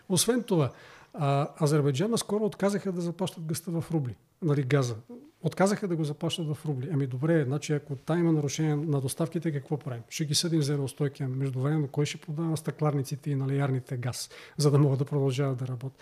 [0.09, 0.71] Освен това,
[1.13, 4.95] а, Азербайджан наскоро отказаха да заплащат гъста в рубли, нали, газа.
[5.41, 6.89] Отказаха да го заплащат в рубли.
[6.93, 10.01] Ами добре, значи ако там има нарушение на доставките, какво правим?
[10.09, 11.23] Ще ги съдим за неустойки.
[11.23, 15.57] Междувременно кой ще продава на стъкларниците и на леярните газ, за да могат да продължават
[15.57, 15.99] да работят?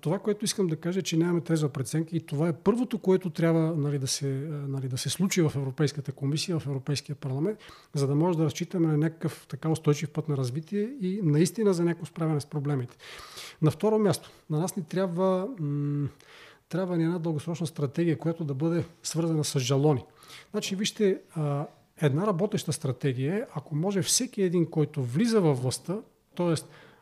[0.00, 3.30] Това, което искам да кажа, е, че нямаме трезва преценка и това е първото, което
[3.30, 4.28] трябва нали, да, се,
[4.68, 7.58] нали, да се случи в Европейската комисия, в Европейския парламент,
[7.94, 11.84] за да може да разчитаме на някакъв така устойчив път на развитие и наистина за
[11.84, 12.96] някакво справяне с проблемите.
[13.62, 16.08] На второ място, на нас ни трябва, м-
[16.68, 20.04] трябва ни една дългосрочна стратегия, която да бъде свързана с жалони.
[20.50, 21.66] Значи, вижте, а,
[22.00, 25.96] една работеща стратегия е, ако може всеки един, който влиза във властта,
[26.36, 26.54] т.е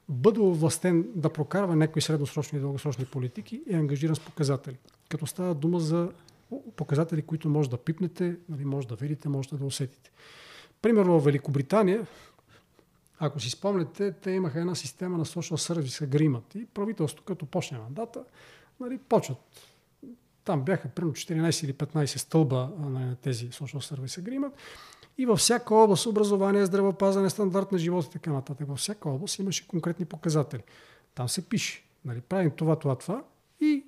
[0.08, 4.76] бъде овластен да прокарва някои средносрочни и дългосрочни политики, е ангажиран с показатели.
[5.08, 6.12] Като става дума за
[6.76, 10.10] показатели, които може да пипнете, нали, може да видите, може да усетите.
[10.82, 12.06] Примерно в Великобритания,
[13.18, 17.78] ако си спомняте, те имаха една система на social service agreement и правителството, като почне
[17.78, 18.24] мандата,
[18.80, 19.38] нали, почват.
[20.44, 24.52] Там бяха примерно 14 или 15 стълба на тези social service agreement
[25.18, 29.38] и във всяка област, образование, здравеопазване, стандарт на живота и така нататък, във всяка област
[29.38, 30.62] имаше конкретни показатели.
[31.14, 33.22] Там се пише, нали, правим това, това, това
[33.60, 33.84] и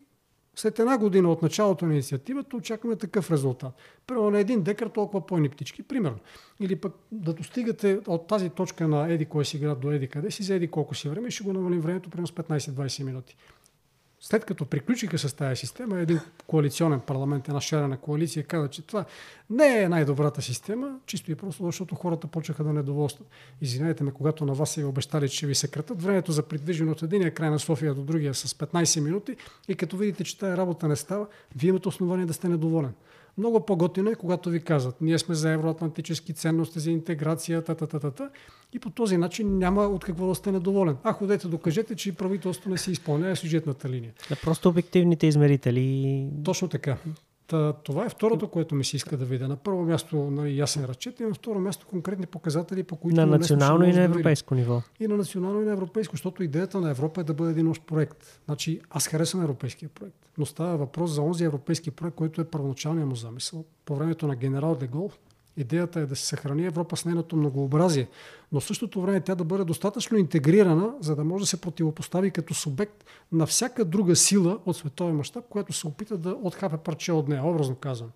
[0.55, 3.75] след една година от началото на инициативата очакваме такъв резултат.
[4.07, 6.19] Примерно на един декар толкова по птички, примерно.
[6.61, 10.31] Или пък да достигате от тази точка на еди кой си град до еди къде
[10.31, 13.37] си, за еди колко си време, ще го намалим времето примерно с 15-20 минути
[14.21, 19.05] след като приключиха с тази система, един коалиционен парламент, една шарена коалиция каза, че това
[19.51, 23.29] не е най-добрата система, чисто и просто защото хората почнаха да недоволстват.
[23.61, 27.35] Извинете ме, когато на вас ви обещали, че ви съкратат времето за придвижване от единия
[27.35, 29.37] край на София до другия с 15 минути
[29.69, 32.93] и като видите, че тази работа не става, вие имате основание да сте недоволен.
[33.39, 37.87] Много по-готино е, когато ви казват, ние сме за евроатлантически ценности, за интеграция, та, та,
[37.87, 38.31] та, та, та,
[38.73, 40.97] и по този начин няма от какво да сте недоволен.
[41.03, 44.13] А ходете докажете, че правителството не си изпълнява сюжетната линия.
[44.29, 46.27] Да, просто обективните измерители.
[46.45, 46.97] Точно така.
[47.49, 49.49] Та, това е второто, което ми се иска да видя.
[49.49, 53.17] На първо място нали, ясен разчет и на второ място конкретни показатели, по които...
[53.17, 54.83] На национално и на европейско ниво.
[55.01, 57.83] И на национално и на европейско, защото идеята на Европа е да бъде един общ
[57.87, 58.41] проект.
[58.45, 63.09] Значи аз харесвам европейския проект, но става въпрос за онзи европейски проект, който е първоначалният
[63.09, 63.65] му замисъл.
[63.85, 65.11] По времето на генерал Дегол
[65.59, 68.09] Идеята е да се съхрани Европа с нейното многообразие,
[68.53, 72.31] но в същото време тя да бъде достатъчно интегрирана, за да може да се противопостави
[72.31, 77.13] като субект на всяка друга сила от световен мащаб, която се опита да отхапе парче
[77.13, 78.11] от нея, образно казано.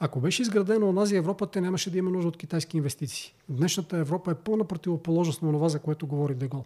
[0.00, 3.34] Ако беше изградена онази Европа, те нямаше да има нужда от китайски инвестиции.
[3.48, 6.64] Днешната Европа е пълна противоположност на това, за което говори Дегол.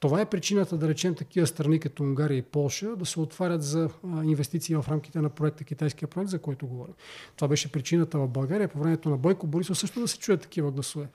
[0.00, 3.90] Това е причината да речем такива страни като Унгария и Полша да се отварят за
[4.24, 6.94] инвестиции в рамките на проекта Китайския проект, за който говорим.
[7.36, 10.70] Това беше причината в България по времето на Бойко Борисов също да се чуят такива
[10.70, 11.08] гласове.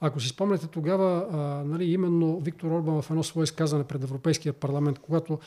[0.00, 4.52] Ако си спомняте тогава, а, нали, именно Виктор Орбан в едно свое изказане пред Европейския
[4.52, 5.38] парламент, когато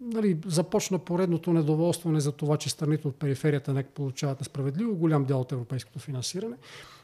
[0.00, 5.40] нали, започна поредното недоволстване за това, че страните от периферията не получават несправедливо голям дял
[5.40, 6.56] от европейското финансиране,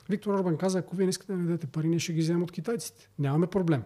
[0.08, 2.42] Виктор Орбан каза, ако вие не искате да ни дадете пари, ние ще ги вземем
[2.42, 3.08] от китайците.
[3.18, 3.82] Нямаме проблем.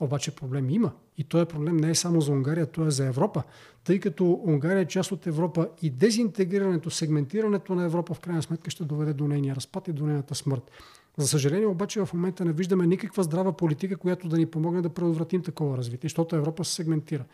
[0.00, 0.92] Обаче проблем има.
[1.18, 3.42] И този проблем не е само за Унгария, то е за Европа.
[3.84, 8.70] Тъй като Унгария е част от Европа и дезинтегрирането, сегментирането на Европа в крайна сметка
[8.70, 10.70] ще доведе до нейния разпад и до нейната смърт.
[11.16, 14.88] За съжаление обаче в момента не виждаме никаква здрава политика, която да ни помогне да
[14.88, 17.24] предотвратим такова развитие, защото Европа се сегментира.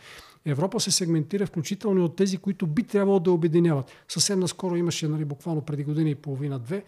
[0.44, 3.90] Европа се сегментира включително от тези, които би трябвало да обединяват.
[4.08, 6.84] Съвсем наскоро имаше, нали, буквално преди година и половина-две,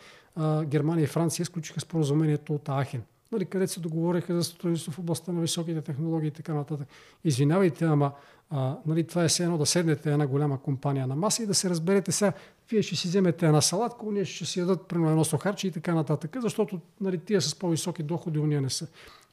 [0.64, 3.02] Германия и Франция сключиха споразумението от Ахен
[3.32, 6.88] нали, където се договориха за сътрудничество в областта на високите технологии и така нататък.
[7.24, 8.12] Извинявайте, ама
[8.50, 11.54] а, нали, това е все едно да седнете една голяма компания на маса и да
[11.54, 12.32] се разберете сега,
[12.70, 15.94] вие ще си вземете една салатка, ние ще си ядат примерно едно сухарче и така
[15.94, 18.86] нататък, защото нали, тия с по-високи доходи уния не са.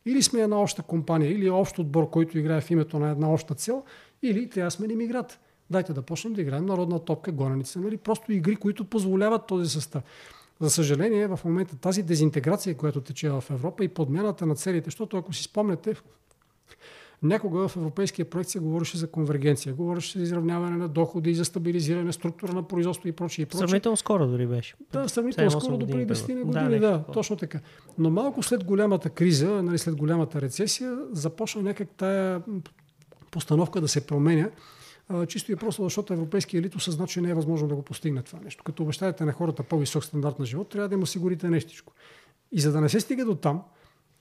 [0.05, 3.55] Или сме една обща компания, или общ отбор, който играе в името на една обща
[3.55, 3.83] цел,
[4.23, 5.39] или трябва да сменим играта.
[5.69, 7.79] Дайте да почнем да играем народна топка, гоненица.
[7.79, 7.97] Нали?
[7.97, 10.03] Просто игри, които позволяват този състав.
[10.61, 15.17] За съжаление, в момента тази дезинтеграция, която тече в Европа и подмяната на целите, защото
[15.17, 15.95] ако си спомняте,
[17.23, 22.13] Някога в европейския проект се говореше за конвергенция, говореше за изравняване на доходи, за стабилизиране,
[22.13, 23.47] структура на производство и прочее.
[23.53, 24.75] Сравнително скоро дори беше.
[24.91, 27.59] Да, сравнително скоро, до преди 10 години, да, да точно така.
[27.97, 32.41] Но малко след голямата криза, нали, след голямата рецесия, започна някак тая
[33.31, 34.49] постановка да се променя
[35.27, 38.39] чисто и просто защото европейския елит осъзна, че не е възможно да го постигне това
[38.39, 38.63] нещо.
[38.63, 41.93] Като обещаете на хората по-висок стандарт на живот, трябва да им осигурите нещичко.
[42.51, 43.63] И за да не се стига до там,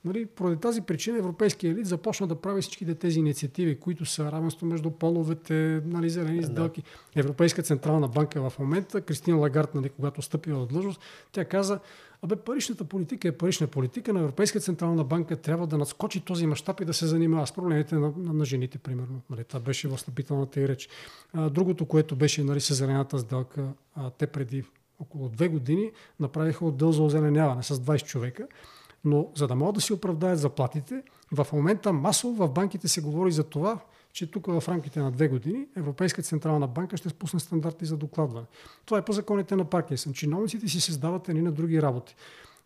[0.05, 4.65] Нали, поради тази причина европейския елит започна да прави всичките тези инициативи, които са равенство
[4.65, 6.81] между половете, нали, зелени сделки.
[6.81, 7.19] Да.
[7.19, 11.79] Европейска централна банка в момента, Кристина Лагард, нали, когато стъпила в длъжност, тя каза,
[12.21, 16.81] абе паричната политика е парична политика, на Европейска централна банка трябва да надскочи този мащаб
[16.81, 19.21] и да се занимава с проблемите на, на, на жените, примерно.
[19.29, 20.89] Нали, това беше в встъпителната и реч.
[21.33, 24.63] А, другото, което беше нали, с зелената сделка, а, те преди
[24.99, 28.47] около две години направиха отдел за озеленяване с 20 човека
[29.05, 33.31] но за да могат да си оправдаят заплатите, в момента масово в банките се говори
[33.31, 33.79] за това,
[34.13, 38.45] че тук в рамките на две години Европейска централна банка ще спусне стандарти за докладване.
[38.85, 40.13] Това е по законите на Паркинсън.
[40.13, 42.15] Чиновниците си създават едни на други работи.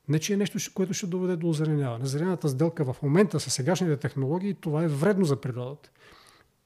[0.08, 2.06] Не, че е нещо, което ще доведе до озеленяване.
[2.06, 5.90] Зелената сделка в момента с сегашните технологии, това е вредно за природата.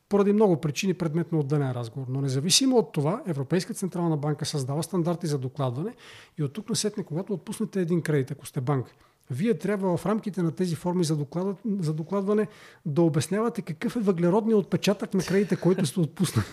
[0.09, 2.07] Поради много причини предмет на отделен разговор.
[2.09, 5.95] Но независимо от това, Европейска централна банка създава стандарти за докладване
[6.37, 8.91] и от тук насетне, когато отпуснете един кредит, ако сте банка,
[9.31, 12.47] вие трябва в рамките на тези форми за, доклад, за докладване
[12.85, 16.45] да обяснявате какъв е въглеродният отпечатък на кредита, който сте отпуснали.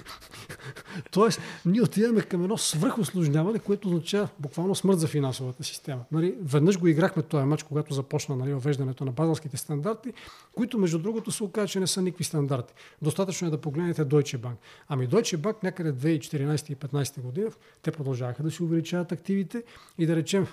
[1.10, 6.04] Тоест, ние отиваме към едно свръхосложняване, което означава буквално смърт за финансовата система.
[6.12, 10.12] Нали, веднъж го играхме този матч, когато започна нали, въвеждането на базалските стандарти,
[10.54, 12.74] които между другото се оказа, че не са никакви стандарти.
[13.02, 14.54] Достатъчно е да погледнете Deutsche Bank.
[14.88, 17.50] Ами Deutsche Bank някъде 2014 и 2015 година
[17.82, 19.62] те продължаваха да си увеличават активите
[19.98, 20.46] и да речем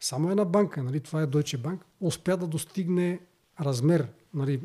[0.00, 3.20] само една банка, нали, това е Deutsche Bank, успя да достигне
[3.60, 4.56] размер, нали,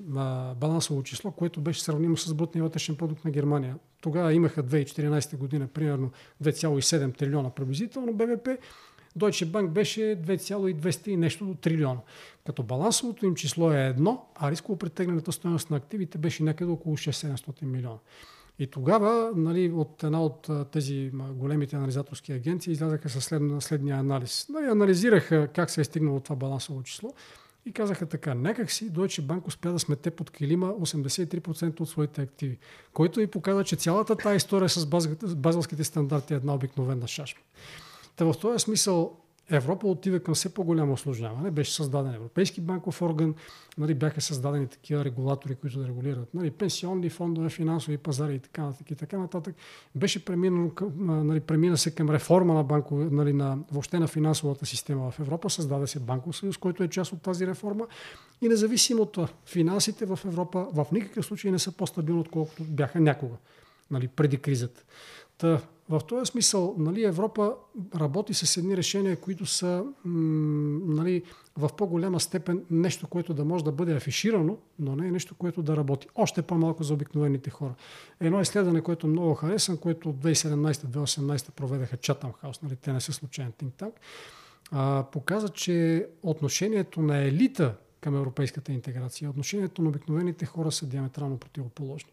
[0.57, 3.75] балансово число, което беше сравнимо с брутния вътрешен продукт на Германия.
[4.01, 6.11] Тогава имаха 2014 година примерно
[6.43, 8.49] 2,7 трилиона приблизително БВП,
[9.19, 11.99] Deutsche Bank беше 2,200 и нещо трилиона.
[12.45, 16.97] Като балансовото им число е едно, а рисково претегнената стоеност на активите беше някъде около
[16.97, 17.97] 6-700 милиона.
[18.59, 24.47] И тогава нали, от една от тези големите анализаторски агенции излязаха със след, следния анализ.
[24.49, 27.13] Нали, анализираха как се е стигнало това балансово число
[27.65, 32.21] и казаха така, някак си Deutsche Bank успя да смете под килима 83% от своите
[32.21, 32.57] активи,
[32.93, 34.85] който и показва, че цялата тази история с
[35.35, 37.41] базалските стандарти е една обикновена шашма.
[38.15, 39.17] Та в този смисъл
[39.49, 41.51] Европа отива към все по-голямо осложняване.
[41.51, 43.35] Беше създаден Европейски банков орган,
[43.77, 48.63] нали, бяха създадени такива регулатори, които да регулират нали, пенсионни фондове, финансови пазари и така
[48.63, 48.91] нататък.
[48.91, 49.55] И така нататък.
[49.95, 55.11] Беше преминано, нали, премина се към реформа на, банков, нали, на, въобще на финансовата система
[55.11, 55.49] в Европа.
[55.49, 57.87] Създаде се банков съюз, който е част от тази реформа.
[58.41, 62.99] И независимо от това, финансите в Европа в никакъв случай не са по-стабилни, отколкото бяха
[62.99, 63.35] някога,
[63.91, 64.83] нали, преди кризата.
[65.37, 67.55] Та, в този смисъл, нали, Европа
[67.95, 71.23] работи с едни решения, които са нали,
[71.57, 75.63] в по-голяма степен нещо, което да може да бъде афиширано, но не е нещо, което
[75.63, 76.07] да работи.
[76.15, 77.75] Още по-малко за обикновените хора.
[78.19, 83.13] Едно изследване, което много харесвам, което от 2017-2018 проведаха Chatham House, нали, те не са
[83.13, 83.91] случайен think
[84.71, 91.37] tank, показа, че отношението на елита към европейската интеграция, отношението на обикновените хора са диаметрално
[91.37, 92.11] противоположни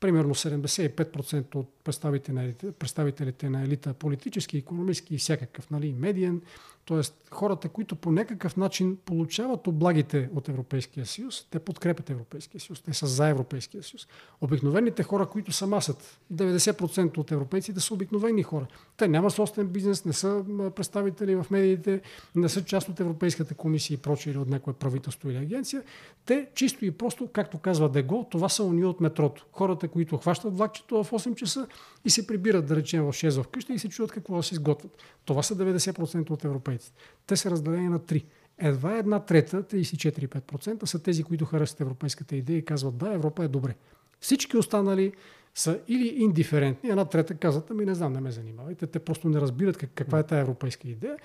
[0.00, 6.42] примерно 75% от представителите представителите на елита, политически, економически и всякакъв, нали, медиен,
[6.90, 7.34] т.е.
[7.34, 12.94] хората, които по някакъв начин получават облагите от Европейския съюз, те подкрепят Европейския съюз, те
[12.94, 14.08] са за Европейския съюз.
[14.40, 18.66] Обикновените хора, които са масът, 90% от европейците са обикновени хора.
[18.96, 20.44] Те няма собствен бизнес, не са
[20.76, 22.00] представители в медиите,
[22.34, 25.82] не са част от Европейската комисия и прочие или от някое правителство или агенция.
[26.26, 29.46] Те чисто и просто, както казва Дего, това са уния от метрото.
[29.52, 31.66] Хората, които хващат влакчето в 8 часа
[32.04, 34.54] и се прибират, да речем, в 6 в къща и се чуят какво да се
[34.54, 34.96] изготвят.
[35.24, 36.79] Това са 90% от европейците.
[37.26, 38.24] Те са разделени на 3.
[38.58, 43.48] Едва една трета, 34-5% са тези, които харесват европейската идея и казват да, Европа е
[43.48, 43.74] добре.
[44.20, 45.12] Всички останали
[45.54, 49.40] са или индиферентни, една трета казват, ами не знам, не ме занимавайте, те просто не
[49.40, 51.16] разбират как, каква е тази европейска идея.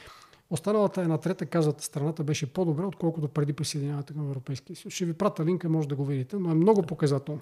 [0.49, 4.93] Останалата една трета казват, страната беше по-добре, отколкото преди присъединяването към Европейския съюз.
[4.93, 7.41] Ще ви прата линка, може да го видите, но е много показателно.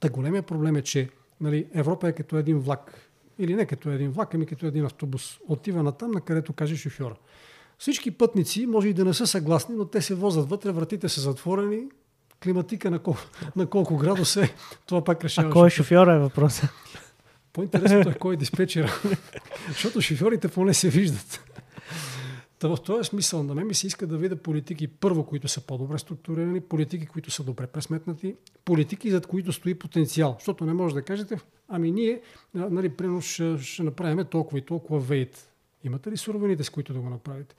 [0.00, 1.08] Та големия проблем е, че
[1.40, 3.09] нали, Европа е като един влак.
[3.40, 5.38] Или не като един влак, ами като един автобус.
[5.48, 7.14] Отива на там, на където каже шофьора.
[7.78, 11.20] Всички пътници може и да не са съгласни, но те се возят вътре, вратите са
[11.20, 11.82] затворени,
[12.42, 13.16] климатика на, кол,
[13.56, 14.48] на колко градуса е,
[14.86, 15.48] това пак решава.
[15.48, 16.68] А кой е шофьора е въпроса?
[17.52, 18.92] По-интересното е кой е диспетчера.
[19.68, 21.40] Защото шофьорите поне се виждат.
[22.58, 25.60] Та в този смисъл на мен ми се иска да видя политики, първо, които са
[25.60, 28.34] по-добре структурирани, политики, които са добре пресметнати,
[28.64, 30.36] политики, зад които стои потенциал.
[30.38, 31.38] Защото не може да кажете,
[31.70, 32.20] ами ние,
[32.54, 35.48] нали, примерно, ще, ще направим толкова и толкова вейт.
[35.84, 37.54] Имате ли суровините, с които да го направите?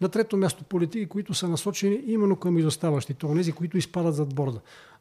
[0.00, 4.60] На трето място политики, които са насочени именно към изоставащите, онези, които изпадат зад борда.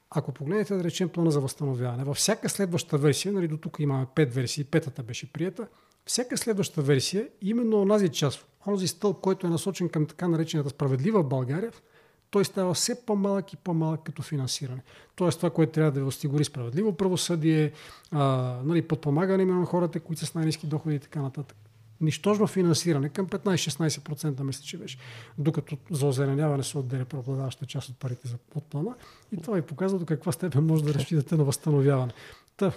[0.09, 4.05] Ако погледнете, да речем, плана за възстановяване, във всяка следваща версия, нали, до тук имаме
[4.15, 5.67] пет версии, петата беше прията,
[6.05, 11.23] всяка следваща версия, именно онази част, онзи стълб, който е насочен към така наречената справедлива
[11.23, 11.71] България,
[12.31, 14.83] той става все по-малък и по-малък като финансиране.
[15.15, 17.71] Тоест това, което трябва да ви осигури справедливо правосъдие,
[18.11, 21.57] а, нали, подпомагане на хората, които са с най-низки доходи и така нататък.
[22.01, 24.97] Нищожно финансиране към 15-16% мисля, че беше.
[25.37, 28.95] Докато за озеленяване се отделя преобладаваща част от парите за подплана.
[29.31, 32.11] И това ви показва до каква степен може да разчитате на възстановяване.
[32.57, 32.71] Та,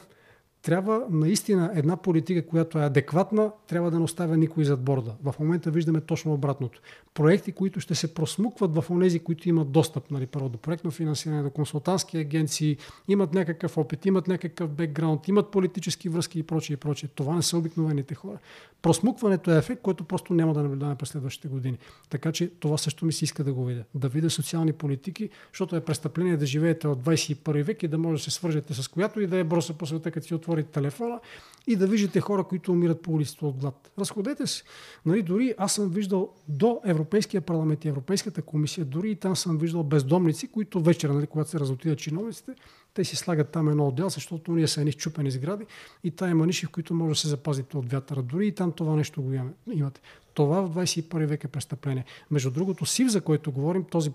[0.65, 5.15] трябва наистина една политика, която е адекватна, трябва да не оставя никой зад борда.
[5.23, 6.81] В момента виждаме точно обратното.
[7.15, 11.43] Проекти, които ще се просмукват в онези, които имат достъп нали, първо до проектно финансиране,
[11.43, 12.77] до консултантски агенции,
[13.09, 17.09] имат някакъв опит, имат някакъв бекграунд, имат политически връзки и прочее, и прочее.
[17.15, 18.39] Това не са обикновените хора.
[18.83, 21.79] Просмукването е ефект, който просто няма да наблюдаваме през следващите години.
[22.11, 23.85] Така че това също ми се иска да го видя.
[23.95, 28.19] Да видя социални политики, защото е престъпление да живеете от 21 век и да може
[28.19, 31.20] да се свържете с която и да е броса по света, като си отворите телефона
[31.66, 33.92] и да виждате хора, които умират по улицата от глад.
[33.98, 34.62] Разходете се.
[35.07, 39.59] Нали, дори аз съм виждал до Европейския парламент и Европейската комисия, дори и там съм
[39.59, 42.55] виждал бездомници, които вечера, нали, когато се разотидат чиновниците,
[42.95, 45.64] те си слагат там едно отдел, защото ние са едни щупени сгради
[46.05, 48.22] и та има ниши, в които може да се запазите от вятъра.
[48.22, 49.32] Дори и там това нещо го
[49.72, 50.01] имате.
[50.34, 52.05] Това в 21 век е престъпление.
[52.30, 54.11] Между другото, СИВ, за който говорим, този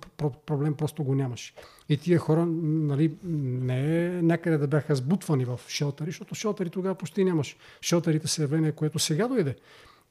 [0.46, 1.54] проблем просто го нямаше.
[1.90, 6.96] И тия хора нали, не е някъде да бяха сбутвани в шелтери, защото шелтери тогава
[6.96, 7.56] почти нямаше.
[7.82, 9.56] Шелтерите са явление, което сега дойде.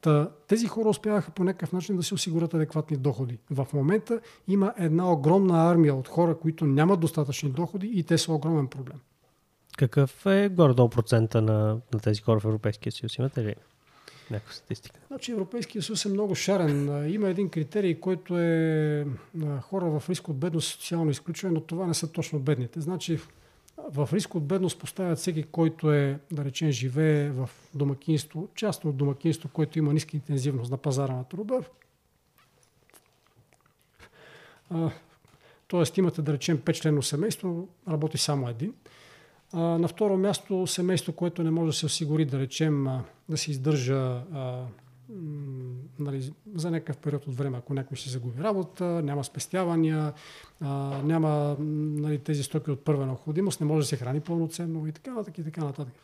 [0.00, 3.38] Та, тези хора успяваха по някакъв начин да си осигурят адекватни доходи.
[3.50, 8.32] В момента има една огромна армия от хора, които нямат достатъчни доходи и те са
[8.32, 8.96] огромен проблем.
[9.76, 13.16] Какъв е горе-долу процента на, на тези хора в Европейския съюз?
[13.16, 13.54] Имате ли
[14.30, 15.00] някаква статистика?
[15.08, 17.04] Значи Европейския съюз е много шарен.
[17.12, 19.06] Има един критерий, който е
[19.60, 22.80] хора в риск от бедност социално изключване, но това не са точно бедните.
[22.80, 23.18] Значи
[23.90, 28.96] в риск от бедност поставят всеки, който е, да речем, живее в домакинство, частно от
[28.96, 31.60] домакинство, което има ниска интензивност на пазара на труда.
[35.68, 38.74] Тоест имате, да речем, 5 члено семейство, работи само един.
[39.52, 42.86] А, на второ място семейство, което не може да се осигури, да речем,
[43.28, 44.64] да се издържа а,
[45.98, 50.12] нали, за някакъв период от време, ако някой си загуби работа, няма спестявания,
[50.60, 54.92] а, няма нали, тези стоки от първа необходимост, не може да се храни пълноценно и
[54.92, 55.94] така нататък и така нататък.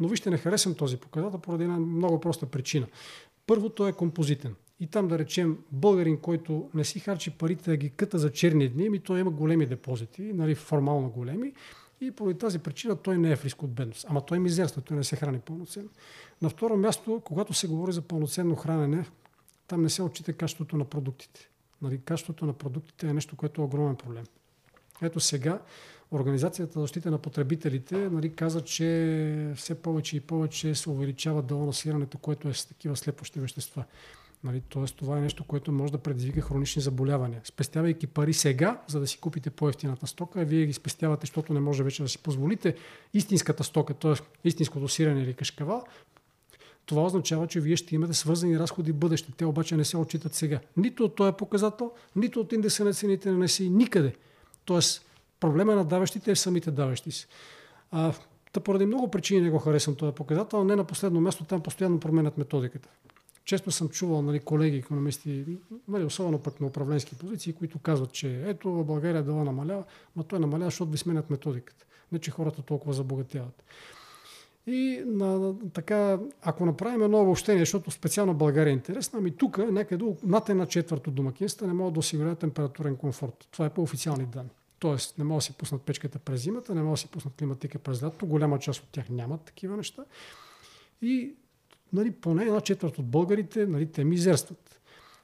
[0.00, 2.86] Но вижте, не харесвам този показател поради една много проста причина.
[3.46, 4.54] Първо, той е композитен.
[4.80, 8.68] И там да речем българин, който не си харчи парите да ги къта за черни
[8.68, 11.52] дни, ми той има големи депозити, нали, формално големи,
[12.06, 14.06] И поради тази причина той не е в риск от бедност.
[14.08, 15.88] Ама той е мизерства, той не се храни пълноценно.
[16.42, 19.04] На второ място, когато се говори за пълноценно хранене,
[19.66, 21.48] там не се отчита качеството на продуктите.
[21.82, 24.24] Нали, качеството на продуктите е нещо, което е огромен проблем.
[25.02, 25.60] Ето сега
[26.12, 31.66] Организацията за защита на потребителите нали, каза, че все повече и повече се увеличава дълно
[31.66, 33.84] насирането, което е с такива слепощи вещества.
[34.44, 37.40] Нали, Тоест това е нещо, което може да предизвика хронични заболявания.
[37.44, 41.82] Спестявайки пари сега, за да си купите по-ефтината стока, вие ги спестявате, защото не може
[41.82, 42.74] вече да си позволите
[43.14, 44.48] истинската стока, т.е.
[44.48, 45.82] истинското сирене или кашкава,
[46.86, 49.32] това означава, че вие ще имате свързани разходи в бъдеще.
[49.36, 50.60] Те обаче не се отчитат сега.
[50.76, 54.14] Нито от този показател, нито от индекса на цените на НСИ, никъде.
[54.64, 55.06] Тоест,
[55.40, 57.26] проблема на даващите е самите даващи си.
[57.90, 58.12] А,
[58.52, 62.00] та поради много причини не го харесвам този показател, не на последно място, там постоянно
[62.00, 62.88] променят методиката.
[63.44, 68.42] Често съм чувал нали, колеги, економисти, нали, особено пък на управленски позиции, които казват, че
[68.46, 69.84] ето в България дела намалява,
[70.16, 71.86] но той намалява, защото ви сменят методиката.
[72.12, 73.64] Не, че хората толкова забогатяват.
[74.66, 80.04] И на, така, ако направим едно обобщение, защото специално България е интересна, ами тук някъде
[80.22, 83.48] над една четвърт домакинства не могат да осигуряват температурен комфорт.
[83.50, 84.50] Това е по официални данни.
[84.78, 87.78] Тоест не могат да си пуснат печката през зимата, не могат да си пуснат климатика
[87.78, 88.26] през лятото.
[88.26, 90.04] Голяма част от тях нямат такива неща.
[91.02, 91.34] И
[91.94, 94.80] нали, поне една четвърт от българите нали, те мизерстват.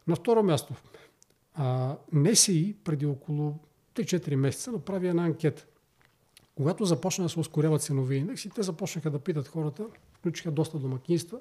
[0.07, 0.75] На второ място,
[1.55, 3.59] а, НСИ преди около
[3.95, 5.66] 3-4 месеца направи една анкета.
[6.55, 11.39] Когато започна да се ускоряват ценови индекси, те започнаха да питат хората, включиха доста домакинства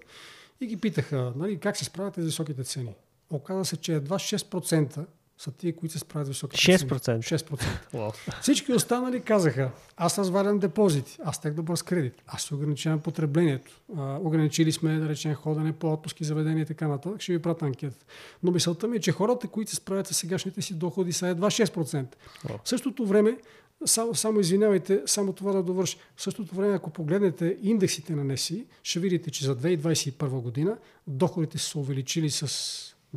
[0.61, 2.95] и ги питаха нали, как се справят с високите цени.
[3.29, 5.05] Оказа се, че едва 6%
[5.39, 7.01] са тия, които се справят високи 6%.
[7.01, 7.23] Цени.
[7.23, 7.63] 6%.
[7.93, 8.41] Wow.
[8.41, 13.81] Всички останали казаха, аз развалям депозити, аз тех добър с кредит, аз се ограничавам потреблението.
[13.97, 17.21] А, ограничили сме, да речем, ходене по отпуски, заведения и така нататък.
[17.21, 18.05] Ще ви пратя анкета.
[18.43, 21.47] Но мисълта ми е, че хората, които се справят с сегашните си доходи, са едва
[21.47, 22.05] 6%.
[22.45, 22.63] Wow.
[22.63, 23.37] В същото време,
[23.85, 25.97] само, само извинявайте, само това да довърши.
[26.15, 30.77] В същото време, ако погледнете индексите на НЕСИ, ще видите, че за 2021 година
[31.07, 32.47] доходите са се увеличили с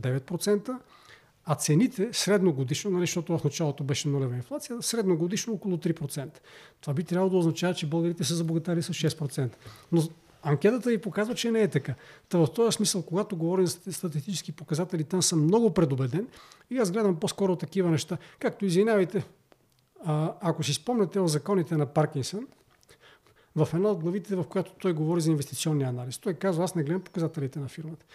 [0.00, 0.78] 9%,
[1.44, 6.28] а цените средногодишно, нали, защото в началото беше нулева инфлация, средногодишно около 3%.
[6.80, 9.50] Това би трябвало да означава, че българите са забогатали с 6%.
[9.92, 10.02] Но
[10.42, 11.94] анкетата ви показва, че не е така.
[12.28, 16.26] Та в този смисъл, когато говорим за статистически показатели, там съм много предубеден
[16.70, 18.18] и аз гледам по-скоро такива неща.
[18.38, 19.24] Както извинявайте,
[20.04, 22.46] а, ако си спомняте о законите на Паркинсън,
[23.56, 26.18] в една от главите, в която той говори за инвестиционния анализ.
[26.18, 28.06] Той казва, аз не гледам показателите на фирмата.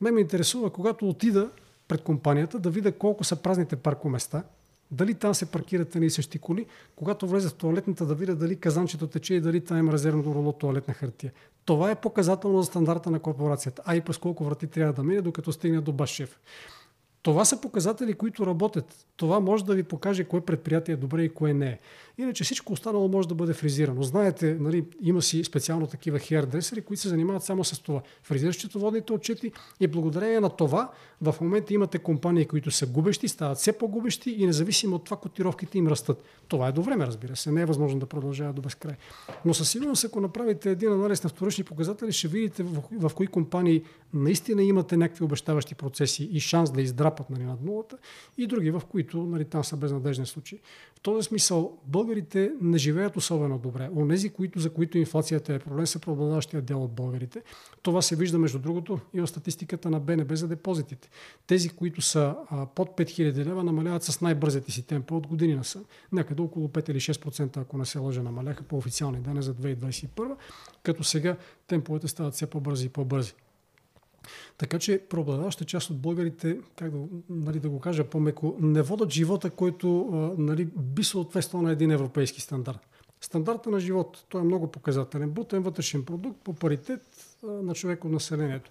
[0.00, 1.50] Ме ме интересува, когато отида
[1.92, 4.42] пред компанията, да видя колко са празните паркоместа,
[4.90, 6.66] дали там се паркират и същи коли,
[6.96, 10.52] когато влезе в туалетната да видя дали казанчето тече и дали там има резервно руло
[10.52, 11.32] туалетна хартия.
[11.64, 15.20] Това е показателно за стандарта на корпорацията, а и през колко врати трябва да мине,
[15.20, 16.38] докато стигне до баш шеф.
[17.22, 19.06] Това са показатели, които работят.
[19.16, 21.78] Това може да ви покаже кое предприятие е добре и кое не е.
[22.18, 24.02] Иначе всичко останало може да бъде фризирано.
[24.02, 28.02] Знаете, нали, има си специално такива хеърдресери, които се занимават само с това.
[28.22, 30.90] Фризират счетоводните отчети и благодарение на това
[31.22, 35.78] в момента имате компании, които са губещи, стават все по-губещи и независимо от това котировките
[35.78, 36.24] им растат.
[36.48, 37.52] Това е до време, разбира се.
[37.52, 38.94] Не е възможно да продължава до безкрай.
[39.44, 43.26] Но със сигурност, ако направите един анализ на вторични показатели, ще видите в, в, кои
[43.26, 43.82] компании
[44.14, 47.98] наистина имате някакви обещаващи процеси и шанс да издрапат нали, над нулата
[48.38, 50.60] и други, в които нали, там са безнадежни случаи.
[50.94, 53.90] В този смисъл, българите не живеят особено добре.
[53.96, 57.42] Онези, които, за които инфлацията е проблем, са преобладаващия дел от българите.
[57.82, 61.08] Това се вижда, между другото, и в статистиката на БНБ за депозитите.
[61.46, 65.80] Тези, които са а, под 5000 лева, намаляват с най-бързите си темпа от години са.
[66.12, 70.36] Някъде около 5 или 6%, ако не се лъжа, намаляха по официални данни за 2021,
[70.82, 71.36] като сега
[71.66, 73.32] темповете стават все по-бързи и по-бързи.
[74.58, 76.98] Така че преобладаваща част от българите, как да,
[77.30, 79.88] нали, да го кажа по-меко, не водят живота, който
[80.38, 82.78] нали, би съответствал на един европейски стандарт.
[83.20, 85.30] Стандарта на живот, той е много показателен.
[85.30, 87.02] Бутен вътрешен продукт по паритет
[87.42, 88.70] на човек от населението.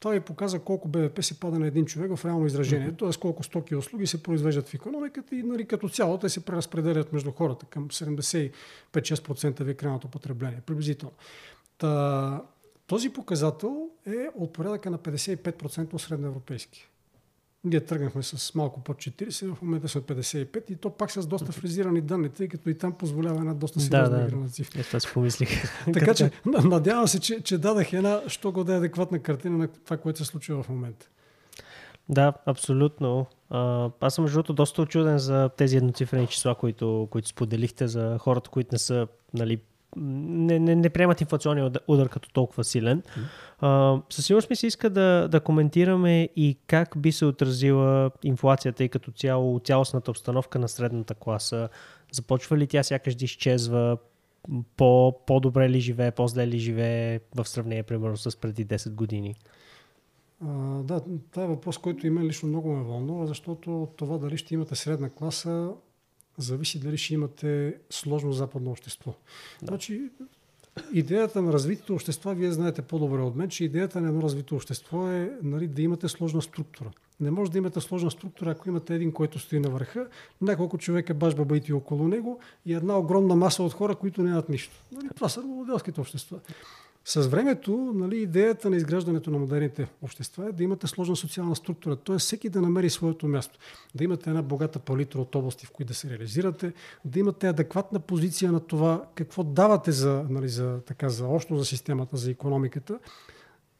[0.00, 3.10] Това ви показва колко БВП се пада на един човек в реално изражение, т.е.
[3.20, 7.12] колко стоки и услуги се произвеждат в економиката и нали, като цяло те се преразпределят
[7.12, 11.14] между хората към 75-6% ви крайното потребление, приблизително.
[11.78, 12.42] Та,
[12.86, 16.88] този показател е от порядъка на 55% от средноевропейски.
[17.64, 21.52] Ние тръгнахме с малко под 40, в момента сме 55 и то пак с доста
[21.52, 24.48] фризирани данни, тъй като и там позволява една доста сериозна да, да.
[24.48, 24.80] цифра.
[24.80, 25.48] Ето си помислих.
[25.92, 29.68] така че надявам се, че, че дадах една, що го да е адекватна картина на
[29.68, 31.08] това, което се случва в момента.
[32.08, 33.26] Да, абсолютно.
[34.00, 38.68] Аз съм между доста очуден за тези едноцифрени числа, които, които споделихте за хората, които
[38.72, 39.60] не са нали,
[39.96, 43.02] не, не, не приемат инфлационния удар като толкова силен.
[43.58, 48.84] А, със сигурност ми се иска да, да коментираме и как би се отразила инфлацията
[48.84, 51.68] и като цяло цялостната обстановка на средната класа.
[52.12, 53.98] Започва ли тя сякаш да изчезва?
[54.76, 59.34] по, по-добре ли живее, по-зле ли живее в сравнение, примерно, с преди 10 години?
[60.40, 60.48] А,
[60.82, 64.36] да, това е въпрос, който и мен лично много ме вълнува, защото от това дали
[64.36, 65.72] ще имате средна класа,
[66.38, 69.14] зависи дали ще имате сложно западно общество.
[69.62, 69.66] Да.
[69.66, 70.10] Значи,
[70.92, 75.08] идеята на развитите общества, вие знаете по-добре от мен, че идеята на едно развито общество
[75.08, 76.90] е нали, да имате сложна структура.
[77.20, 80.08] Не може да имате сложна структура, ако имате един, който стои на върха,
[80.40, 84.82] няколко човека баш бабаити около него и една огромна маса от хора, които нямат нищо.
[84.92, 86.40] Нали, това са моделските общества.
[87.08, 91.96] С времето, нали, идеята на изграждането на модерните общества е да имате сложна социална структура,
[91.96, 92.18] т.е.
[92.18, 93.58] всеки да намери своето място,
[93.94, 96.72] да имате една богата палитра от области, в които да се реализирате,
[97.04, 101.64] да имате адекватна позиция на това какво давате за, нали, за, така, за общо за
[101.64, 102.98] системата, за економиката,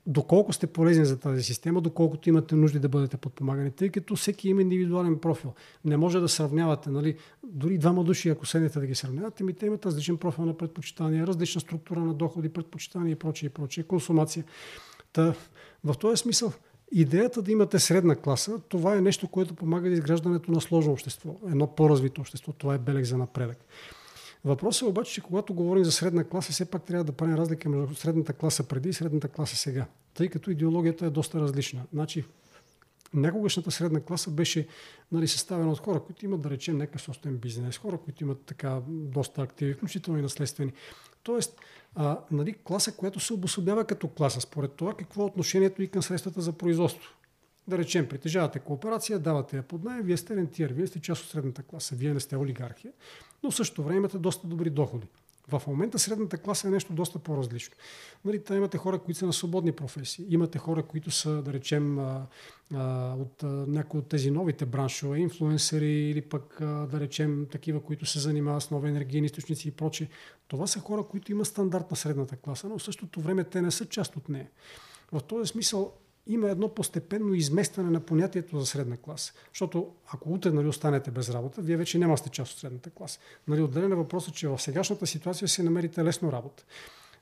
[0.09, 4.49] доколко сте полезни за тази система, доколкото имате нужди да бъдете подпомагани, тъй като всеки
[4.49, 5.55] има индивидуален профил.
[5.85, 9.67] Не може да сравнявате, нали, дори двама души, ако седнете да ги сравнявате, ми те
[9.67, 14.45] имат различен профил на предпочитания, различна структура на доходи, предпочитания и прочее, и прочее, консумация.
[15.13, 15.35] Та,
[15.85, 16.53] в този смисъл,
[16.93, 21.37] идеята да имате средна класа, това е нещо, което помага за изграждането на сложно общество,
[21.47, 22.53] едно по-развито общество.
[22.53, 23.59] Това е белег за напредък.
[24.45, 27.69] Въпросът е обаче, че когато говорим за средна класа, все пак трябва да правим разлика
[27.69, 31.83] между средната класа преди и средната класа сега, тъй като идеологията е доста различна.
[31.93, 32.25] Значи,
[33.15, 34.67] някогашната средна класа беше
[35.13, 38.81] нали, съставена от хора, които имат, да речем, някакъв собствен бизнес, хора, които имат така
[38.89, 40.73] доста активи, включително и наследствени.
[41.23, 41.61] Тоест,
[41.95, 46.03] а, нали, класа, която се обособява като класа, според това какво е отношението и към
[46.03, 47.15] средствата за производство.
[47.69, 51.31] Да речем, притежавате кооперация, давате я под найем, вие сте рентиер, вие сте част от
[51.31, 52.93] средната класа, вие не сте олигархия
[53.43, 55.07] но в същото време имате доста добри доходи.
[55.51, 57.75] В момента средната класа е нещо доста по-различно.
[58.25, 60.27] Нали, та имате хора, които са на свободни професии.
[60.29, 61.99] Имате хора, които са, да речем,
[63.19, 68.63] от някои от тези новите браншове, инфлуенсъри или пък, да речем, такива, които се занимават
[68.63, 70.09] с нови енергийни източници и прочее.
[70.49, 73.71] Това са хора, които имат стандарт на средната класа, но в същото време те не
[73.71, 74.49] са част от нея.
[75.13, 75.93] В този смисъл
[76.29, 79.33] има едно постепенно изместване на понятието за средна класа.
[79.53, 83.19] Защото ако утре нали, останете без работа, вие вече няма сте част от средната класа.
[83.49, 86.65] Нали, отделен е въпросът, че в сегашната ситуация си намерите лесно работа.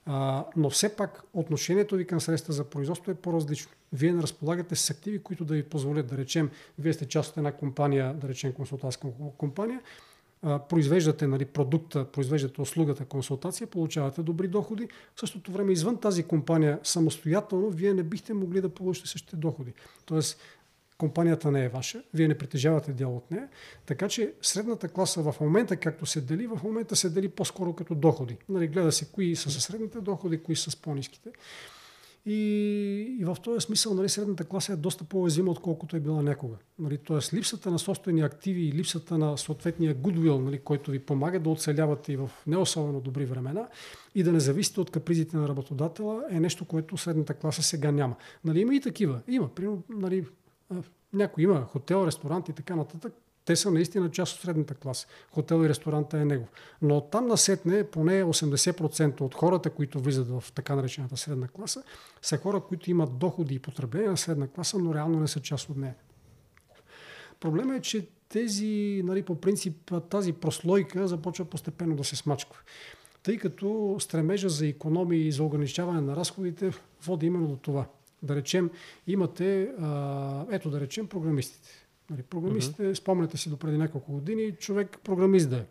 [0.07, 3.73] А, но все пак отношението ви към средства за производство е по-различно.
[3.93, 7.37] Вие не разполагате с активи, които да ви позволят да речем, вие сте част от
[7.37, 9.09] една компания, да речем консултантска
[9.39, 9.81] компания,
[10.69, 14.89] произвеждате нали, продукта, произвеждате услугата, консултация, получавате добри доходи.
[15.15, 19.73] В същото време, извън тази компания, самостоятелно, вие не бихте могли да получите същите доходи.
[20.05, 20.41] Тоест,
[20.99, 23.49] компанията не е ваша, вие не притежавате дял от нея,
[23.87, 27.95] така че средната класа в момента, както се дели, в момента се дели по-скоро като
[27.95, 28.37] доходи.
[28.49, 31.31] Нали, гледа се кои са със средните доходи, кои са с по-низките.
[32.27, 36.57] И, и в този смисъл нали, средната класа е доста по-уязвима, отколкото е била някога.
[36.79, 41.41] Нали, Тоест липсата на собствени активи и липсата на съответния goodwill, нали, който ви помага
[41.41, 43.69] да оцелявате и в не особено добри времена
[44.15, 48.17] и да не зависите от капризите на работодателя е нещо, което средната класа сега няма.
[48.45, 49.21] Нали, има и такива.
[49.29, 49.49] Има.
[49.49, 50.27] Примерно, нали,
[51.13, 53.13] някой има хотел, ресторант и така нататък,
[53.47, 55.07] те са наистина част от средната класа.
[55.31, 56.49] Хотел и ресторанта е него.
[56.83, 61.83] Но там насетне поне 80% от хората, които влизат в така наречената средна класа,
[62.23, 65.71] са хора, които имат доходи и потребление на средна класа, но реално не са част
[65.71, 65.95] от нея.
[67.41, 72.61] Проблема е, че тези, нали, по принцип, тази прослойка започва постепенно да се смачква.
[73.23, 76.73] Тъй като стремежа за економии и за ограничаване на разходите
[77.05, 77.87] води именно до това.
[78.23, 78.71] Да речем,
[79.07, 79.63] имате,
[80.51, 82.95] ето да речем, програмистите Нали, програмистите, mm-hmm.
[82.95, 85.65] спомняте си до преди няколко години, човек програмист да е.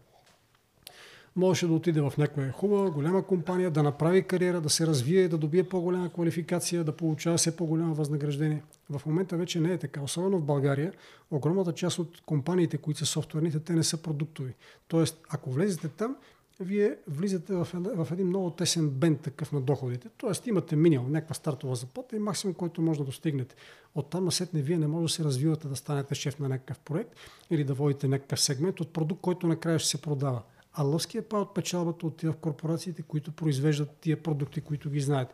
[1.35, 5.37] Можеше да отиде в някоя хубава, голяма компания, да направи кариера, да се развие, да
[5.37, 8.63] добие по-голяма квалификация, да получава все по-голямо възнаграждение.
[8.89, 10.01] В момента вече не е така.
[10.01, 10.93] Особено в България,
[11.31, 14.53] огромната част от компаниите, които са софтуерните, те не са продуктови.
[14.87, 16.15] Тоест, ако влезете там,
[16.59, 20.09] вие влизате в, в един много тесен бен такъв на доходите.
[20.17, 23.55] Тоест имате минимум някаква стартова заплата и максимум, който може да достигнете.
[23.95, 27.15] От там насетне вие не може да се развивате да станете шеф на някакъв проект
[27.49, 30.41] или да водите някакъв сегмент от продукт, който накрая ще се продава.
[30.73, 35.33] А лъвския па от печалбата отива в корпорациите, които произвеждат тия продукти, които ги знаят.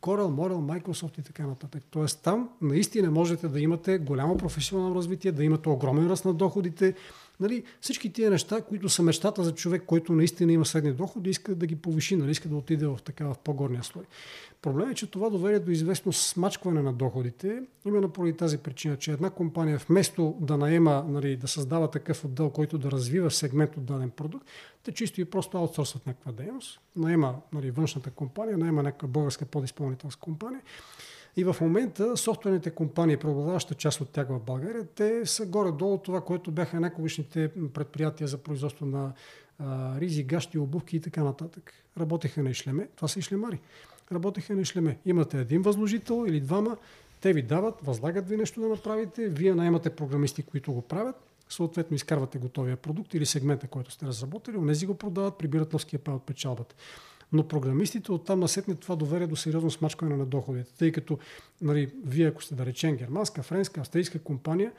[0.00, 1.82] Corel, Morel, Microsoft и така нататък.
[1.90, 6.94] Тоест там наистина можете да имате голямо професионално развитие, да имате огромен ръст на доходите,
[7.40, 11.54] Нали, всички тия неща, които са мечтата за човек, който наистина има средни доходи, иска
[11.54, 14.04] да ги повиши, нали, иска да отиде в, така, в по-горния слой.
[14.62, 19.12] Проблемът е, че това доведе до известно смачкване на доходите, именно поради тази причина, че
[19.12, 23.84] една компания вместо да наема, нали, да създава такъв отдел, който да развива сегмент от
[23.84, 24.46] даден продукт,
[24.82, 30.20] те чисто и просто аутсорсват някаква дейност, наема нали, външната компания, наема някаква българска подизпълнителска
[30.20, 30.60] компания
[31.36, 36.20] и в момента софтуерните компании, преобладаваща част от тях в България, те са горе-долу това,
[36.20, 39.12] което бяха някогашните предприятия за производство на
[39.58, 41.72] а, ризи, гащи, обувки и така нататък.
[41.98, 42.88] Работеха на ишлеме.
[42.96, 43.60] Това са ишлемари.
[44.12, 44.98] Работеха на ишлеме.
[45.06, 46.76] Имате един възложител или двама,
[47.20, 51.16] те ви дават, възлагат ви нещо да направите, вие наймате програмисти, които го правят,
[51.48, 56.14] съответно изкарвате готовия продукт или сегмента, който сте разработили, онези го продават, прибират лъвския пай
[56.14, 56.74] от печалбата.
[57.32, 61.18] Но програмистите оттам насетне това доверие до сериозно смачкане на доходите, тъй като
[61.60, 64.72] нали, вие, ако сте да речем германска, френска, австрийска компания,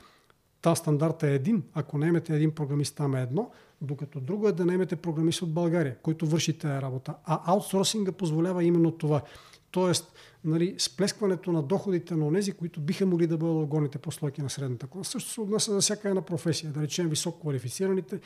[0.62, 1.62] та стандарт е един.
[1.74, 3.50] Ако не имате един програмист, там е едно,
[3.80, 7.14] докато друго е да не имате програмист от България, който върши тази работа.
[7.24, 9.22] А аутсорсинга позволява именно това.
[9.70, 10.12] Тоест,
[10.44, 14.86] нали, сплескването на доходите на тези, които биха могли да бъдат горните прослойки на средната
[14.86, 15.10] класа.
[15.10, 16.72] Също се отнася за всяка една професия.
[16.72, 18.20] Да речем високо квалифицираните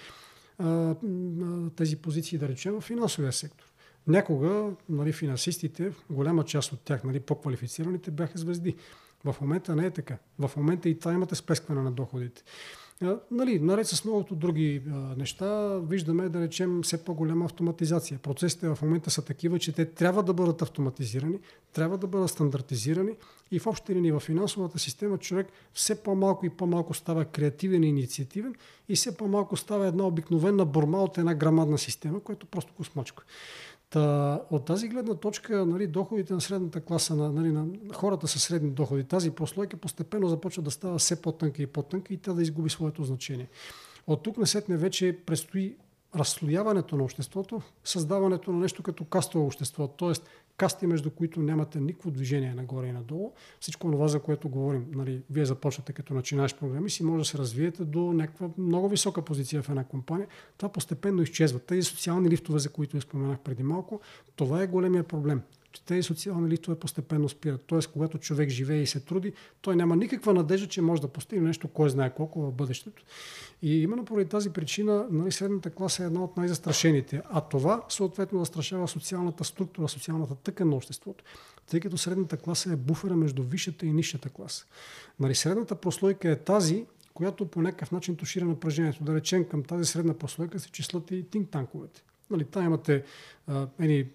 [1.77, 3.73] тези позиции, да речем в финансовия сектор.
[4.07, 8.77] Някога нали, финансистите, голяма част от тях, нали, по-квалифицираните, бяха звезди.
[9.25, 10.19] В момента не е така.
[10.39, 12.43] В момента и това имате сплескване на доходите.
[13.31, 14.83] Нали, наред с многото други
[15.17, 18.19] неща, виждаме, да речем, все по-голяма автоматизация.
[18.19, 21.39] Процесите в момента са такива, че те трябва да бъдат автоматизирани,
[21.73, 23.13] трябва да бъдат стандартизирани
[23.51, 27.89] и в общи линии в финансовата система човек все по-малко и по-малко става креативен и
[27.89, 28.55] инициативен
[28.89, 33.25] и все по-малко става една обикновена борма от една грамадна система, което просто го смачка.
[33.97, 38.39] Та, от тази гледна точка, нали, доходите на средната класа, на, нали, на хората с
[38.39, 42.43] средни доходи, тази прослойка постепенно започва да става все по-тънка и по-тънка и тя да
[42.43, 43.49] изгуби своето значение.
[44.07, 45.77] От тук насетне вече предстои
[46.17, 50.13] разслояването на обществото, създаването на нещо като кастово общество, т.е
[50.57, 53.33] касти, между които нямате никакво движение нагоре и надолу.
[53.61, 57.39] Всичко това, за което говорим, нали, вие започвате като начинаеш програмист и може да се
[57.39, 60.29] развиете до някаква много висока позиция в една компания.
[60.57, 61.59] Това постепенно изчезва.
[61.59, 64.01] Тези социални лифтове, за които споменах преди малко,
[64.37, 65.43] това е големия проблем
[65.81, 67.63] тези социални лифтове постепенно спират.
[67.67, 71.49] Тоест, когато човек живее и се труди, той няма никаква надежда, че може да постигне
[71.49, 73.03] нещо, кой знае колко в бъдещето.
[73.63, 77.23] И именно поради тази причина нали, средната класа е една от най-застрашените.
[77.31, 81.25] А това съответно застрашава социалната структура, социалната тъкан на обществото,
[81.71, 84.67] тъй като средната класа е буфера между висшата и нишата класа.
[85.21, 89.05] Нали, средната прослойка е тази, която по някакъв начин тушира напрежението.
[89.05, 92.03] Да речем, към тази средна прослойка се числят и тинг-танковете.
[92.31, 93.05] Нали, та имате
[93.47, 94.07] а, едни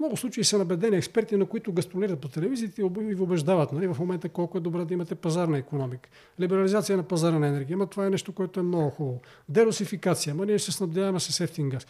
[0.00, 3.98] много случаи са набедени експерти, на които гастролират по телевизията и ви убеждават нали, в
[3.98, 6.10] момента колко е добре да имате пазарна економика.
[6.40, 9.20] Либерализация на пазара на енергия, ама това е нещо, което е много хубаво.
[9.48, 11.86] Деросификация, ама ние се снабдяваме с ефтин газ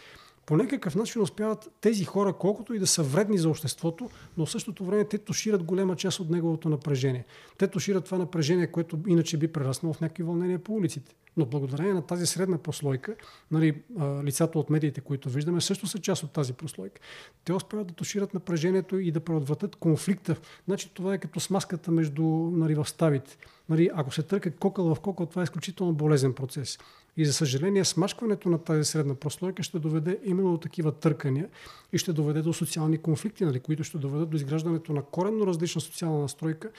[0.51, 4.51] по някакъв начин успяват тези хора, колкото и да са вредни за обществото, но в
[4.51, 7.25] същото време те тушират голема част от неговото напрежение.
[7.59, 11.15] Те тушират това напрежение, което иначе би прераснало в някакви вълнения по улиците.
[11.37, 13.17] Но благодарение на тази средна прослойка,
[13.51, 13.83] нали,
[14.25, 17.01] лицата от медиите, които виждаме, също са част от тази прослойка.
[17.45, 20.37] Те успяват да тушират напрежението и да предотвратят конфликта.
[20.67, 22.23] Значи това е като смаската между
[22.53, 23.37] нали, в ставите.
[23.69, 26.79] Нали, ако се търка кокъл в кокъл, това е изключително болезен процес.
[27.17, 31.49] И за съжаление, смачкването на тази средна прослойка ще доведе именно до такива търкания
[31.93, 35.81] и ще доведе до социални конфликти, нали, които ще доведат до изграждането на коренно различна
[35.81, 36.71] социална настройка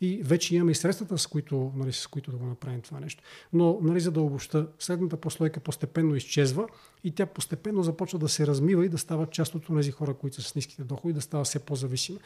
[0.00, 3.22] и вече имаме и средствата, с които, нали, с които да го направим това нещо.
[3.52, 6.68] Но, нали, за да обобща, средната прослойка постепенно изчезва
[7.04, 10.42] и тя постепенно започва да се размива и да става част от тези хора, които
[10.42, 12.18] са с ниските доходи, да става все по-зависима.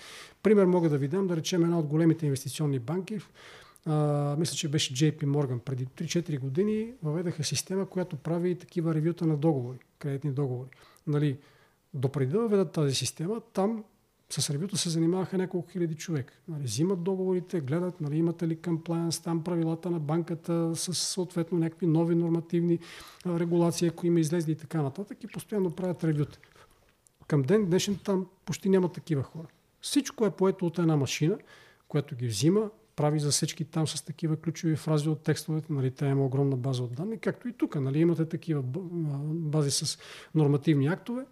[0.42, 3.18] Пример мога да ви дам, да речем една от големите инвестиционни банки,
[3.86, 5.58] а, мисля, че беше JP Morgan.
[5.58, 10.68] Преди 3-4 години въведаха система, която прави такива ревюта на договори, кредитни договори.
[11.06, 11.38] Нали,
[11.94, 13.84] допреди да въведат тази система, там
[14.30, 16.32] с ревюта се занимаваха няколко хиляди човек.
[16.48, 21.86] Нали, взимат договорите, гледат нали, имате ли комплайенс, там правилата на банката с съответно някакви
[21.86, 22.78] нови нормативни
[23.26, 26.38] регулации, ако има излезли и така нататък и постоянно правят ревюта.
[27.26, 29.46] Към ден днешен там почти няма такива хора.
[29.80, 31.38] Всичко е поето от една машина,
[31.88, 35.72] която ги взима, прави засечки там с такива ключови фрази от текстовете.
[35.72, 37.74] Нали, тя има огромна база от данни, както и тук.
[37.74, 39.98] Нали, имате такива бази с
[40.34, 41.24] нормативни актове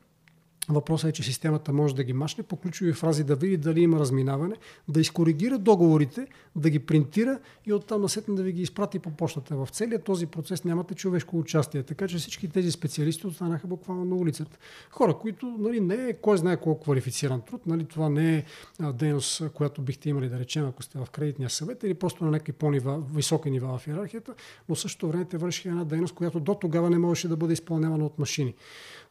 [0.68, 3.98] Въпросът е, че системата може да ги машне по ключови фрази, да види дали има
[3.98, 4.54] разминаване,
[4.88, 6.26] да изкоригира договорите,
[6.56, 9.56] да ги принтира и оттам насетне да ви ги изпрати по почтата.
[9.56, 14.16] В целият този процес нямате човешко участие, така че всички тези специалисти останаха буквално на
[14.16, 14.58] улицата.
[14.90, 18.44] Хора, които нали, не е кой знае колко квалифициран труд, нали, това не е
[18.92, 22.52] дейност, която бихте имали да речем, ако сте в кредитния съвет или просто на някакви
[22.52, 24.34] по-високи нива в иерархията,
[24.68, 28.06] но същото време те вършиха една дейност, която до тогава не можеше да бъде изпълнявана
[28.06, 28.54] от машини.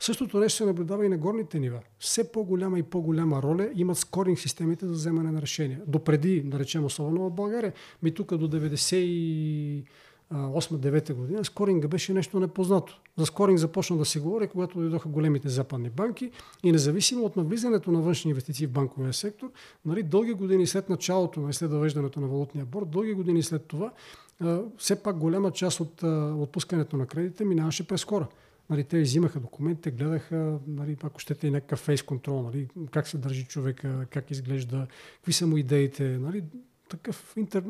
[0.04, 1.80] Същото нещо се наблюдава и на горните нива.
[2.00, 5.82] Все по-голяма и по-голяма роля имат скоринг системите за вземане на решения.
[5.88, 7.74] Допреди, да речем, особено в България,
[8.04, 13.02] ми тук до 98-9 година, скоринга беше нещо непознато.
[13.18, 16.32] За скоринг започна да се говори, когато дойдоха големите западни банки
[16.64, 19.52] и независимо от навлизането на външни инвестиции в банковия сектор,
[19.86, 23.92] нали, дълги години след началото, на след въвеждането на валутния борт, дълги години след това,
[24.78, 26.04] все пак голяма част от
[26.42, 28.28] отпускането на кредите минаваше през хора.
[28.72, 33.18] Нали, те взимаха документите, гледаха, нали, ако щете и някакъв фейс контрол, нали, как се
[33.18, 36.44] държи човека, как изглежда, какви са му идеите, нали,
[36.90, 37.64] такъв интер,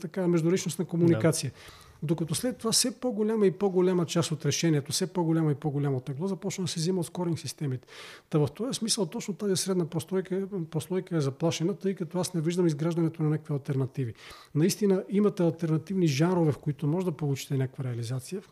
[0.00, 1.50] така, междуличностна комуникация.
[1.50, 1.56] Да.
[2.02, 6.26] Докато след това все по-голяма и по-голяма част от решението, все по-голяма и по-голямо тегло
[6.26, 7.88] започна да се взима от скоринг системите.
[8.30, 12.40] Та в този смисъл точно тази средна прослойка, прослойка е заплашена, тъй като аз не
[12.40, 14.14] виждам изграждането на някакви альтернативи.
[14.54, 18.42] Наистина имате альтернативни жанрове, в които може да получите някаква реализация.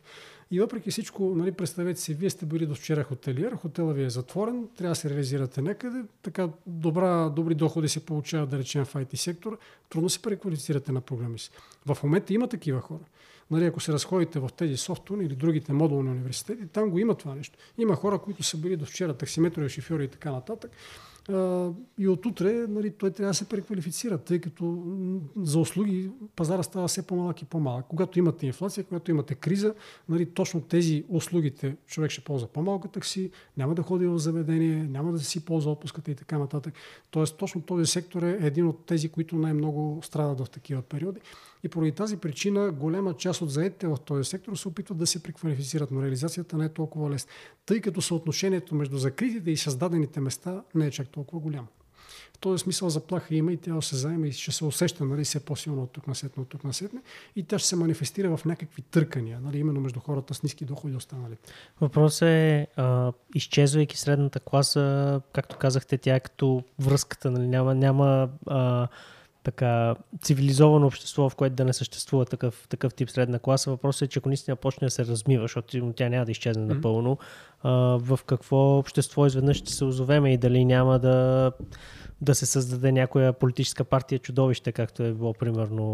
[0.50, 4.10] И въпреки всичко, нали, представете си, вие сте били до вчера хотелиер, хотела ви е
[4.10, 8.94] затворен, трябва да се реализирате някъде, така добра, добри доходи се получават, да речем, в
[8.94, 9.58] IT сектор,
[9.88, 11.52] трудно се преквалифицирате на програмист.
[11.86, 13.04] В момента има такива хора.
[13.50, 17.34] Нали, ако се разходите в тези софтуни или другите модулни университети, там го има това
[17.34, 17.58] нещо.
[17.78, 20.70] Има хора, които са били до вчера таксиметрови шофьори и така нататък.
[21.98, 24.82] И от утре нали, той трябва да се преквалифицира, тъй като
[25.36, 27.86] за услуги пазара става все по-малък и по-малък.
[27.88, 29.74] Когато имате инфлация, когато имате криза,
[30.08, 35.12] нали, точно тези услугите човек ще ползва по-малко такси, няма да ходи в заведение, няма
[35.12, 36.74] да си ползва отпуската и така нататък.
[37.10, 41.20] Тоест точно този сектор е един от тези, които най-много страдат в такива периоди.
[41.66, 45.22] И поради тази причина голяма част от заедите в този сектор се опитват да се
[45.22, 47.32] преквалифицират, но реализацията не е толкова лесна,
[47.66, 51.66] тъй като съотношението между закритите и създадените места не е чак толкова голямо.
[52.34, 55.44] В този смисъл заплаха има и тя се заема и ще се усеща нали, все
[55.44, 57.00] по-силно от тук насетне, от тук насетне
[57.36, 60.94] и тя ще се манифестира в някакви търкания, нали, именно между хората с ниски доходи
[60.94, 61.52] и останалите.
[61.80, 68.28] Въпросът е, а, изчезвайки средната класа, както казахте, тя е като връзката, нали, няма, няма
[68.46, 68.88] а,
[69.46, 73.70] така цивилизовано общество, в което да не съществува такъв, такъв тип средна класа.
[73.70, 76.74] Въпросът е, че ако наистина почне да се развива, защото тя няма да изчезне mm-hmm.
[76.74, 77.18] напълно,
[77.62, 81.52] а, в какво общество изведнъж ще се озовеме и дали няма да,
[82.20, 85.84] да се създаде някоя политическа партия чудовище, както е било примерно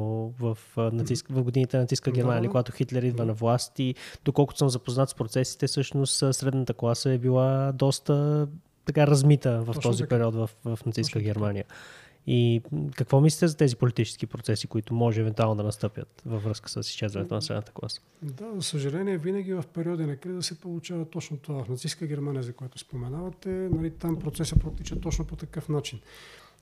[0.41, 3.27] в, нациск, в годините на нацистска Германия, да, когато Хитлер идва да.
[3.27, 8.47] на власт и доколкото съм запознат с процесите, всъщност средната класа е била доста
[8.85, 10.09] така размита в Точно този така.
[10.09, 11.65] период в, в нацистска Точно Германия.
[11.65, 12.02] Така.
[12.27, 12.63] И
[12.97, 17.35] какво мислите за тези политически процеси, които може евентуално да настъпят във връзка с изчезването
[17.35, 18.01] на средната класа?
[18.23, 21.65] Да, за съжаление, винаги в периоди на криза се получава точно това.
[21.65, 26.01] В нацистска Германия, за което споменавате, нали, там процесът протича точно по такъв начин.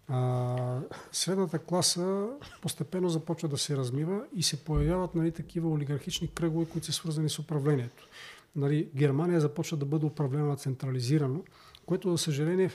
[0.09, 0.81] А,
[1.12, 2.28] средната класа
[2.62, 7.28] постепенно започва да се размива и се появяват нали, такива олигархични кръгове, които са свързани
[7.28, 8.09] с управлението.
[8.57, 11.41] Нали, Германия започва да бъде управлена централизирано,
[11.87, 12.70] което, за съжаление,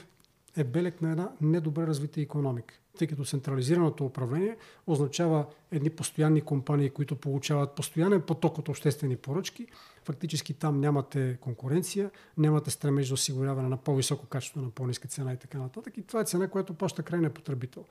[0.56, 2.74] е белег на една недобре развита економика.
[2.98, 4.56] Тъй като централизираното управление
[4.86, 9.66] означава едни постоянни компании, които получават постоянен поток от обществени поръчки.
[10.04, 15.36] Фактически там нямате конкуренция, нямате стремеж за осигуряване на по-високо качество, на по-ниска цена и
[15.36, 15.96] така нататък.
[15.96, 17.84] И това е цена, която плаща крайния потребител.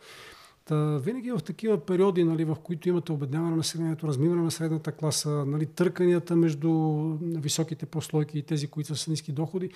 [0.65, 4.91] Та, винаги в такива периоди, нали, в които имате обедняване на населението, размиване на средната
[4.91, 6.71] класа, нали, търканията между
[7.21, 9.69] високите прослойки и тези, които са с ниски доходи,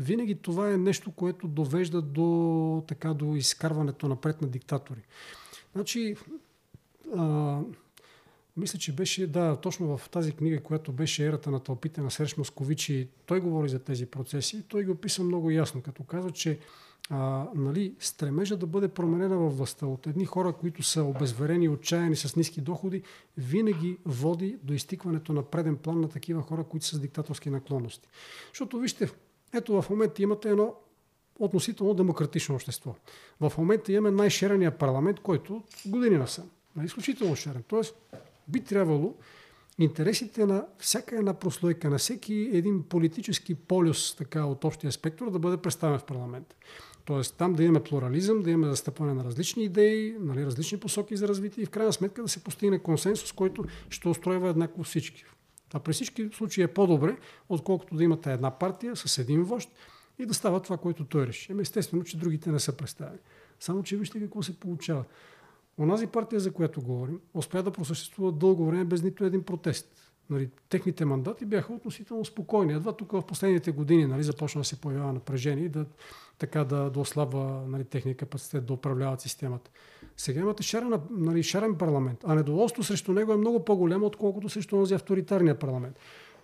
[0.00, 5.00] винаги това е нещо, което довежда до, така, до изкарването напред на диктатори.
[5.74, 6.16] Значи,
[7.16, 7.58] а,
[8.56, 12.36] мисля, че беше, да, точно в тази книга, която беше ерата на тълпите на Серж
[12.36, 16.58] Московичи, той говори за тези процеси и той го описа много ясно, като казва, че
[17.10, 22.16] а, нали, стремежа да бъде променена във властта от едни хора, които са обезверени, отчаяни
[22.16, 23.02] с ниски доходи,
[23.36, 28.08] винаги води до изтикването на преден план на такива хора, които са с диктаторски наклонности.
[28.48, 29.10] Защото вижте,
[29.54, 30.74] ето в момента имате едно
[31.38, 32.94] относително демократично общество.
[33.40, 36.50] В момента имаме най-шерения парламент, който години насам.
[36.76, 37.62] Нали, изключително шерен.
[37.68, 37.96] Тоест,
[38.48, 39.14] би трябвало
[39.78, 45.38] интересите на всяка една прослойка, на всеки един политически полюс така, от общия спектър да
[45.38, 46.56] бъде представен в парламента.
[47.04, 51.28] Тоест там да имаме плурализъм, да имаме застъпване на различни идеи, нали, различни посоки за
[51.28, 55.24] развитие и в крайна сметка да се постигне консенсус, който ще устройва еднакво всички.
[55.70, 57.16] Това при всички случаи е по-добре,
[57.48, 59.68] отколкото да имате една партия с един вожд
[60.18, 61.52] и да става това, което той реши.
[61.52, 63.18] Еми естествено, че другите не са представени.
[63.60, 65.04] Само, че вижте какво се получава.
[65.78, 70.50] Онази партия, за която говорим, успя да просъществува дълго време без нито един протест нали,
[70.68, 72.72] техните мандати бяха относително спокойни.
[72.72, 75.86] Едва тук в последните години нали, започна да се появява напрежение и да,
[76.40, 79.70] така да, да ослабва нали, техния капацитет да управляват системата.
[80.16, 84.76] Сега имате шарен, нали, шарен парламент, а недоволство срещу него е много по-голямо, отколкото срещу
[84.76, 85.96] този авторитарния парламент.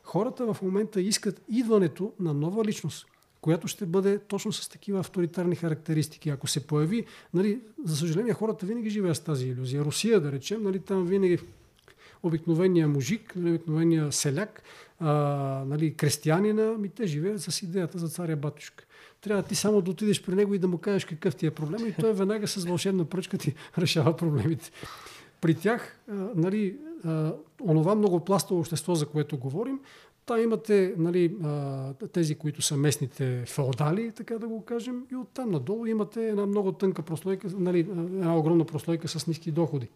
[0.05, 3.07] Хората в момента искат идването на нова личност,
[3.41, 6.31] която ще бъде точно с такива авторитарни характеристики.
[6.31, 7.05] Ако се появи,
[7.35, 9.85] нали, за съжаление, хората винаги живеят с тази иллюзия.
[9.85, 11.39] Русия, да речем, нали, там винаги
[12.23, 14.63] обикновения мужик, нали, обикновения селяк,
[15.01, 15.13] а,
[15.67, 18.85] нали, крестиянина, ми те живеят с идеята за царя батюшка.
[19.27, 21.87] Трябва ти само да отидеш при него и да му кажеш какъв ти е проблем
[21.87, 24.71] и той веднага с вълшебна пръчка ти решава проблемите.
[25.41, 29.81] При тях, а, нали, а, онова многопластово общество, за което говорим,
[30.27, 31.37] Та имате нали,
[32.13, 36.73] тези, които са местните феодали, така да го кажем, и оттам надолу имате една много
[36.73, 39.89] тънка прослойка, нали, една огромна прослойка с ниски доходи.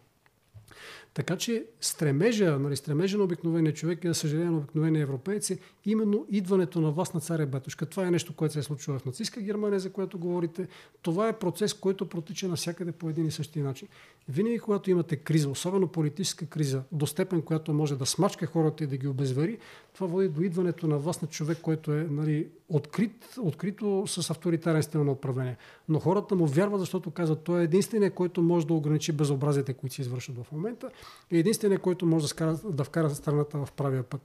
[1.13, 5.59] Така че стремежа, нали, стремежа на обикновения човек и да съжаление на обикновения европеец е
[5.85, 7.85] именно идването на власт на царя Батушка.
[7.85, 10.67] Това е нещо, което се е случило в нацистска Германия, за което говорите.
[11.01, 13.87] Това е процес, който протича навсякъде по един и същи начин.
[14.29, 18.87] Винаги, когато имате криза, особено политическа криза, до степен, която може да смачка хората и
[18.87, 19.57] да ги обезвери,
[19.93, 24.83] това води до идването на власт на човек, който е нали, открит, открито с авторитарен
[24.83, 25.57] стил на управление.
[25.89, 29.95] Но хората му вярват, защото казват, той е единственият, който може да ограничи безобразите, които
[29.95, 30.89] се извършват в момента
[31.31, 34.21] и единственият, който може да, скара, да вкара страната в правия път.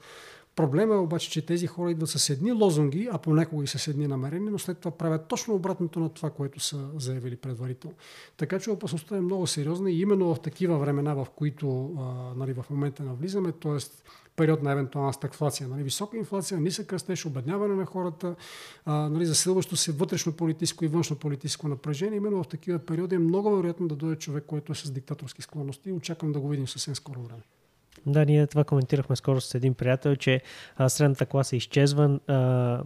[0.56, 4.06] Проблема е обаче, че тези хора идват с едни лозунги, а понякога и с едни
[4.06, 7.96] намерения, но след това правят точно обратното на това, което са заявили предварително.
[8.36, 12.02] Така че опасността е много сериозна и именно в такива времена, в които а,
[12.36, 13.78] нали, в момента навлизаме, т.е.
[14.36, 18.34] период на евентуална стагфлация, нали, висока инфлация, нисък растеж, обедняване на хората,
[18.84, 23.18] а, нали, засилващо се вътрешно политическо и външно политическо напрежение, именно в такива периоди е
[23.18, 26.94] много вероятно да дойде човек, който е с диктаторски склонности очаквам да го видим съвсем
[26.94, 27.42] скоро време.
[28.06, 30.40] Да, ние това коментирахме скоро с един приятел, че
[30.76, 32.34] а, средната класа изчезва, а,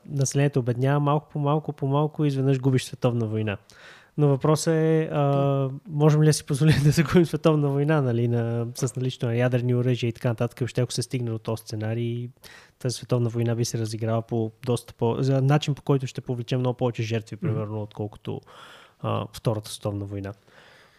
[0.06, 3.56] населението обеднява малко по малко по малко и изведнъж губиш световна война.
[4.20, 8.66] Но въпросът е, а, можем ли да си позволим да загубим световна война нали, на,
[8.74, 12.30] с налично на ядрени оръжия и така нататък, въобще ако се стигне до този сценарий,
[12.78, 15.16] тази световна война би се разиграла по доста по...
[15.22, 18.40] за начин по който ще повлече много повече жертви, примерно, отколкото
[19.00, 20.32] а, Втората световна война.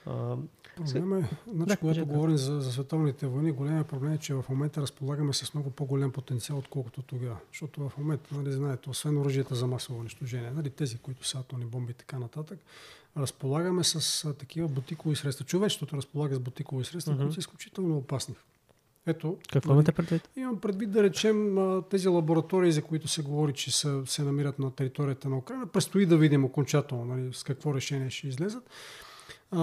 [0.05, 0.35] А,
[0.75, 1.23] Проблема е,
[1.53, 2.05] значи, да, когато да.
[2.05, 6.11] говорим за, за световните войни, големият проблем е, че в момента разполагаме с много по-голям
[6.11, 7.37] потенциал, отколкото тогава.
[7.51, 11.65] Защото в момента, нали, знаете, освен оръжията за масово унищожение, нали, тези, които са атомни
[11.65, 12.59] бомби и така нататък,
[13.17, 15.45] разполагаме с такива бутикови средства.
[15.45, 17.17] Човечеството разполага с бутикови средства, mm-hmm.
[17.17, 18.35] които са изключително опасни.
[19.05, 20.29] Ето, Какво нали, имате предвид?
[20.35, 21.57] Имам предвид да речем
[21.89, 25.67] тези лаборатории, за които се говори, че са, се намират на територията на Украина.
[25.67, 28.69] Предстои да видим окончателно нали, с какво решение ще излезат
[29.51, 29.59] а,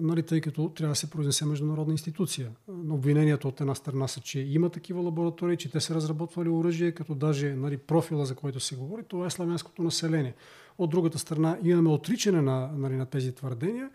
[0.00, 2.50] нали, тъй като трябва да се произнесе международна институция.
[2.90, 7.14] Обвиненията от една страна са, че има такива лаборатории, че те са разработвали оръжие, като
[7.14, 10.34] даже нали, профила, за който се говори, това е славянското население.
[10.78, 13.90] От другата страна имаме отричане на, нали, на тези твърдения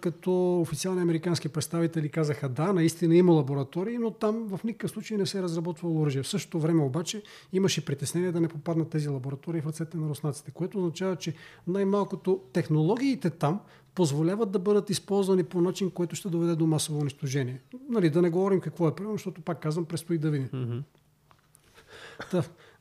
[0.00, 5.26] като официални американски представители казаха да, наистина има лаборатории, но там в никакъв случай не
[5.26, 6.22] се е разработвало оръжие.
[6.22, 7.22] В същото време обаче
[7.52, 11.34] имаше притеснение да не попаднат тези лаборатории в ръцете на руснаците, което означава, че
[11.66, 13.60] най-малкото технологиите там
[13.94, 17.60] позволяват да бъдат използвани по начин, който ще доведе до масово унищожение.
[17.90, 20.48] Нали, да не говорим какво е правилно, защото пак казвам, предстои да видим.
[20.48, 20.82] Mm-hmm.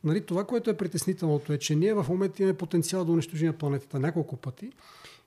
[0.08, 4.00] Нали, това, което е притеснителното е, че ние в момента имаме потенциал да унищожим планетата
[4.00, 4.72] няколко пъти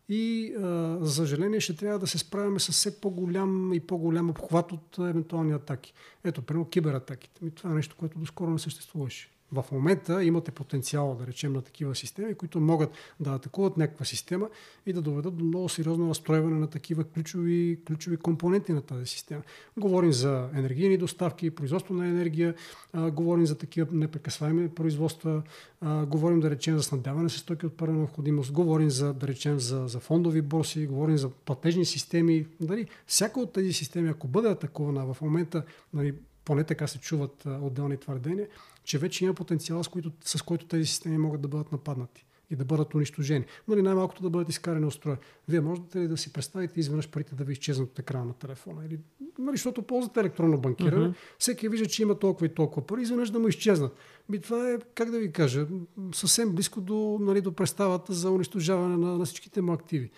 [0.09, 0.53] и
[1.01, 5.53] за съжаление ще трябва да се справяме с все по-голям и по-голям обхват от евентуални
[5.53, 5.93] атаки.
[6.25, 7.51] Ето, примерно кибератаките.
[7.51, 9.31] това е нещо, което доскоро не съществуваше.
[9.53, 12.91] В момента имате потенциал, да речем, на такива системи, които могат
[13.21, 14.49] да атакуват някаква система
[14.87, 19.43] и да доведат до много сериозно разстройване на такива ключови, ключови компоненти на тази система.
[19.77, 22.55] Говорим за енергийни доставки, производство на енергия,
[22.93, 25.43] а, говорим за такива непрекъсваеми производства,
[25.81, 29.61] а, говорим, да речем, за снабдяване с стоки от първа необходимост, говорим за, да речем,
[29.61, 32.47] за, за фондови борси, говорим за платежни системи.
[32.61, 35.63] Дали, всяка от тези системи, ако бъде атакувана в момента,
[35.95, 36.15] нали,
[36.45, 38.47] поне така се чуват отделни твърдения,
[38.85, 42.57] че вече има потенциал, с, който, с който тези системи могат да бъдат нападнати и
[42.57, 43.45] да бъдат унищожени.
[43.69, 45.19] Но ли най-малкото да бъдат изкарани от строя.
[45.49, 48.87] Вие можете ли да си представите изведнъж парите да ви изчезнат от екрана на телефона?
[48.87, 48.99] Или,
[49.39, 51.15] нали, защото ползвате електронно банкиране, uh-huh.
[51.39, 53.97] всеки вижда, че има толкова и толкова пари, изведнъж да му изчезнат.
[54.29, 55.67] Би, това е, как да ви кажа,
[56.15, 60.11] съвсем близко до, нали, до представата за унищожаване на, на всичките му активи.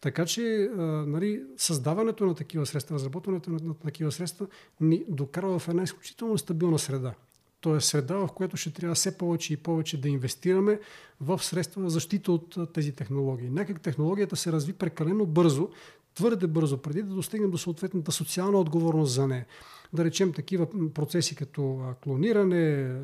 [0.00, 4.46] Така че а, нали, създаването на такива средства, разработването на, на такива средства
[4.80, 7.14] ни докарва в една изключително стабилна среда.
[7.66, 10.80] То е среда, в която ще трябва все повече и повече да инвестираме
[11.20, 13.50] в средства за защита от тези технологии.
[13.50, 15.68] Някак технологията се разви прекалено бързо,
[16.14, 19.46] твърде бързо, преди да достигнем до съответната социална отговорност за нея.
[19.92, 22.94] Да речем такива процеси като клониране,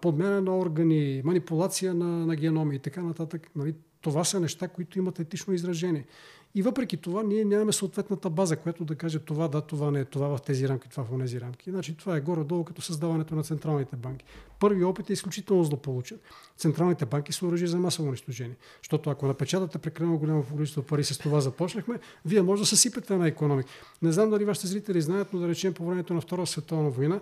[0.00, 3.50] подмяна на органи, манипулация на, на геноми и така нататък.
[3.56, 6.06] Нали, това са неща, които имат етично изражение.
[6.54, 10.04] И въпреки това ние нямаме съответната база, която да каже това да, това не е,
[10.04, 11.70] това в тези рамки, това в тези рамки.
[11.70, 14.24] Значи това е горе-долу като създаването на централните банки.
[14.60, 16.18] Първи опит е изключително злополучен.
[16.56, 18.56] Централните банки са оръжие за масово унищожение.
[18.82, 23.28] Защото ако напечатате прекалено голямо количество пари, с това започнахме, вие може да съсипете на
[23.28, 23.70] економика.
[24.02, 27.20] Не знам дали вашите зрители знаят, но да речем по времето на Втора световна война,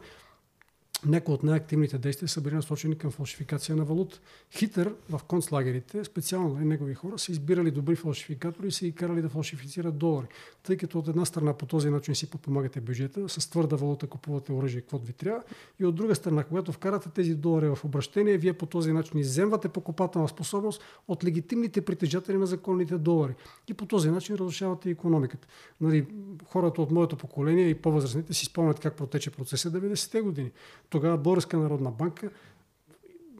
[1.06, 4.20] някои от най-активните действия са били насочени към фалшификация на валут.
[4.50, 9.22] Хитър в концлагерите, специално нали, негови хора, са избирали добри фалшификатори и са ги карали
[9.22, 10.26] да фалшифицират долари.
[10.62, 14.52] Тъй като от една страна по този начин си подпомагате бюджета, с твърда валута купувате
[14.52, 15.42] оръжие, каквото ви трябва.
[15.80, 19.68] И от друга страна, когато вкарате тези долари в обращение, вие по този начин иземвате
[19.68, 23.34] покупателна способност от легитимните притежатели на законните долари.
[23.68, 25.48] И по този начин разрушавате економиката.
[25.80, 26.06] Нали,
[26.44, 30.50] хората от моето поколение и по-възрастните си спомнят как протече процеса 90-те години
[30.90, 32.30] тогава Българска народна банка,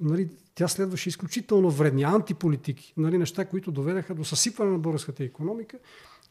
[0.01, 5.79] нали, тя следваше изключително вредни антиполитики, нали, неща, които доведаха до съсипване на българската економика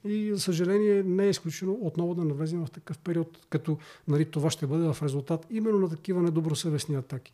[0.05, 3.77] и, за съжаление, не е изключено отново да навлезем в такъв период, като
[4.07, 7.31] нали, това ще бъде в резултат именно на такива недобросъвестни атаки.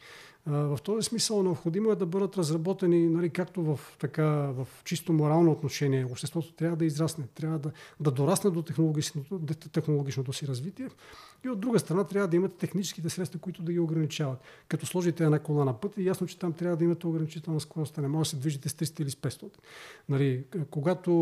[0.48, 5.52] В този смисъл необходимо е да бъдат разработени, нали, както в, така, в чисто морално
[5.52, 9.40] отношение, обществото трябва да израсне, трябва да, да дорасне до технологичното,
[9.72, 10.88] технологичното си развитие
[11.46, 14.40] и от друга страна трябва да имате техническите средства, които да ги ограничават.
[14.68, 17.98] Като сложите една кола на път, е ясно, че там трябва да имате ограничителна скорост,
[17.98, 19.50] не може да се движите с 300 или с 500.
[20.10, 21.14] Нали, когато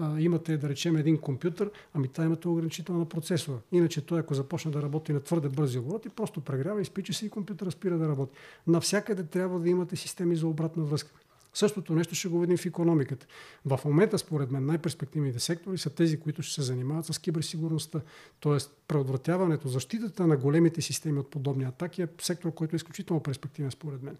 [0.00, 3.56] а, имате, да речем, един компютър, ами там имате ограничителна процесора.
[3.72, 7.30] Иначе той, ако започне да работи на твърде бързи обороти, просто прегрява, изпича се и
[7.30, 8.38] компютър спира да работи.
[8.66, 11.10] Навсякъде трябва да имате системи за обратна връзка.
[11.54, 13.26] Същото нещо ще го видим в економиката.
[13.64, 18.00] В момента, според мен, най-перспективните сектори са тези, които ще се занимават с киберсигурността.
[18.40, 23.70] Тоест, предотвратяването, защитата на големите системи от подобни атаки е сектор, който е изключително перспективен,
[23.70, 24.16] според мен.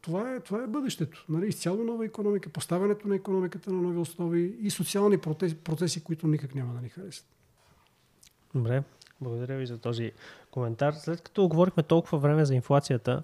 [0.00, 1.24] Това, е, това е бъдещето.
[1.28, 1.48] Нали?
[1.48, 5.18] Изцяло нова економика, поставянето на економиката на нови основи и социални
[5.64, 7.26] процеси които никак няма да ни харесат.
[8.54, 8.82] Добре,
[9.20, 10.12] благодаря ви за този
[10.50, 10.92] коментар.
[10.92, 13.22] След като говорихме толкова време за инфлацията,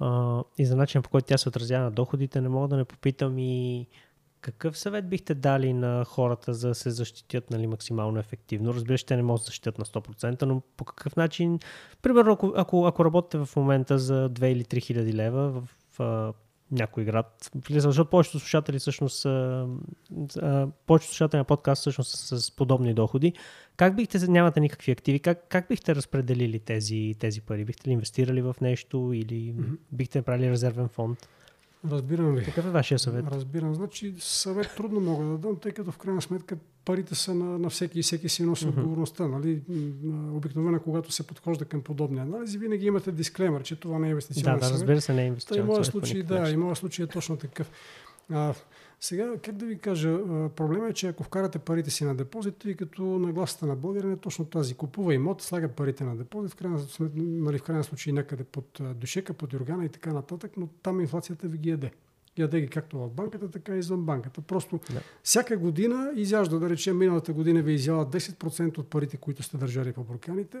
[0.00, 2.84] а, и за начина по който тя се отразява на доходите, не мога да не
[2.84, 3.86] попитам и
[4.40, 8.74] какъв съвет бихте дали на хората за да се защитят нали, максимално ефективно?
[8.74, 11.58] Разбира се, те не могат да защитят на 100%, но по какъв начин,
[12.02, 15.68] примерно ако, ако, ако работите в момента за 2 или 3 хиляди лева в,
[15.98, 16.34] в
[16.70, 17.50] някой град.
[17.70, 19.26] Защото повечето слушатели всъщност
[20.86, 23.32] повечето слушатели на подкаст всъщност са с подобни доходи.
[23.76, 27.64] Как бихте, нямате никакви активи, как, как бихте разпределили тези, тези пари?
[27.64, 29.76] Бихте ли инвестирали в нещо или mm-hmm.
[29.92, 31.28] бихте направили резервен фонд?
[31.90, 32.44] Разбирам ви.
[32.44, 33.24] Какъв е вашия съвет?
[33.30, 33.74] Разбирам.
[33.74, 37.70] Значи съвет трудно мога да дам, тъй като в крайна сметка парите са на, на
[37.70, 39.28] всеки и всеки си носи отговорността.
[39.28, 39.62] Нали?
[40.32, 44.58] Обикновено, когато се подхожда към подобни анализи, винаги имате дисклеймер, че това не е инвестиционен
[44.58, 45.86] да, да, разбира се, не е инвестиционен съвет.
[45.86, 47.70] И случай, да, и моят случай е точно такъв.
[48.32, 48.54] А,
[49.00, 50.18] сега, как да ви кажа,
[50.56, 54.16] проблемът е, че ако вкарате парите си на депозит, тъй като нагласата на българин е
[54.16, 54.74] точно тази.
[54.74, 56.80] Купува имот, слага парите на депозит, в крайна,
[57.16, 61.48] нали, в крайна случай някъде под душека, под юргана и така нататък, но там инфлацията
[61.48, 61.90] ви ги яде.
[62.38, 64.40] Яде ги както в банката, така и извън банката.
[64.40, 65.00] Просто да.
[65.22, 69.92] всяка година изяжда, да речем, миналата година ви изяла 10% от парите, които сте държали
[69.92, 70.58] по бурканите,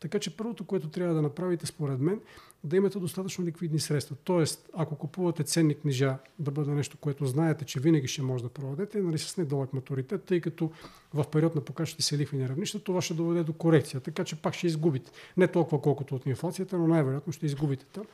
[0.00, 2.20] така че първото, което трябва да направите, според мен,
[2.64, 4.16] да имате достатъчно ликвидни средства.
[4.24, 8.48] Тоест, ако купувате ценни книжа, да бъде нещо, което знаете, че винаги ще може да
[8.48, 10.70] проведете, нали, с недълъг матуритет, тъй като
[11.14, 14.00] в период на покачващи се лихвени равнища, това ще доведе до корекция.
[14.00, 15.10] Така че пак ще изгубите.
[15.36, 18.04] Не толкова колкото от инфлацията, но най-вероятно ще изгубите там.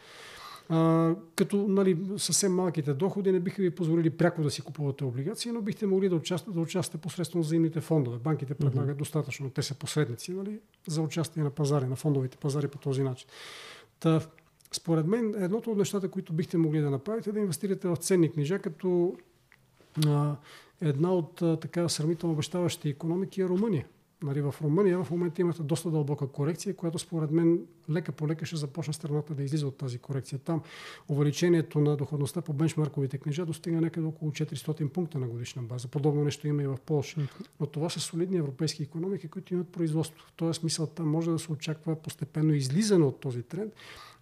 [0.69, 5.53] А, като нали, съвсем малките доходи не биха ви позволили пряко да си купувате облигации,
[5.53, 8.19] но бихте могли да участвате, да участвате посредством взаимните фондове.
[8.19, 8.99] Банките предлагат mm-hmm.
[8.99, 13.29] достатъчно, те са посредници нали, за участие на пазари, на фондовите пазари по този начин.
[14.01, 14.21] Та,
[14.73, 18.33] според мен, едното от нещата, които бихте могли да направите, е да инвестирате в ценни
[18.33, 19.17] книжа, като
[20.07, 20.37] а,
[20.81, 23.87] една от а, така сравнително обещаващи економики е Румъния.
[24.25, 27.61] Нали, в Румъния в момента имате доста дълбока корекция, която според мен
[27.91, 30.39] лека по лека ще започне страната да излиза от тази корекция.
[30.39, 30.63] Там
[31.09, 35.89] увеличението на доходността по бенчмарковите книжа достига някъде около 400 пункта на годишна база.
[35.89, 37.21] Подобно нещо има и в Польша.
[37.61, 40.27] Но това са солидни европейски економики, които имат производство.
[40.27, 43.73] В този смисъл там може да се очаква постепенно излизане от този тренд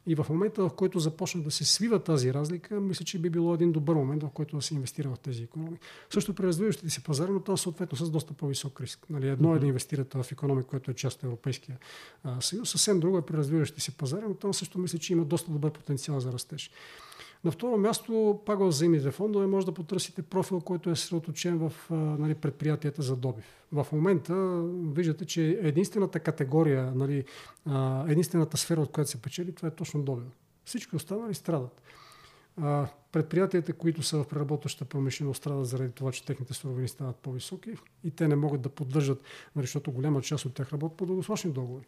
[0.07, 3.55] и в момента, в който започне да се свива тази разлика, мисля, че би било
[3.55, 5.83] един добър момент, в който да се инвестира в тези економики.
[6.11, 9.07] Също при развиващите се пазари, но това съответно с доста по-висок риск.
[9.11, 11.79] Нали, едно е да инвестирате в економика, която е част от Европейския
[12.41, 15.51] съюз, съвсем друго е при развиващите се пазари, но там също мисля, че има доста
[15.51, 16.71] добър потенциал за растеж.
[17.45, 21.91] На второ място, пак в взаимните фондове може да потърсите профил, който е съсредоточен в
[21.91, 23.45] нали, предприятията за добив.
[23.73, 24.35] В момента
[24.95, 27.25] виждате, че единствената категория, нали,
[28.09, 30.27] единствената сфера, от която се печели, това е точно добив.
[30.65, 31.83] Всички останали страдат.
[33.13, 37.71] предприятията, които са в преработваща промишленост, страдат заради това, че техните суровини стават по-високи
[38.05, 39.23] и те не могат да поддържат,
[39.57, 41.85] нали, защото голяма част от тях работят по дългосрочни договори.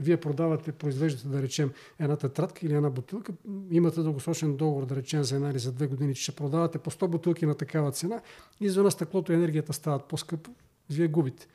[0.00, 3.32] Вие продавате, произвеждате, да речем, една тетрадка или една бутилка,
[3.70, 6.90] имате дългосрочен договор, да речем, за една или за две години, че ще продавате по
[6.90, 8.20] 100 бутилки на такава цена
[8.60, 10.50] и изведнъж стъклото и енергията стават по-скъпо,
[10.90, 11.46] вие губите.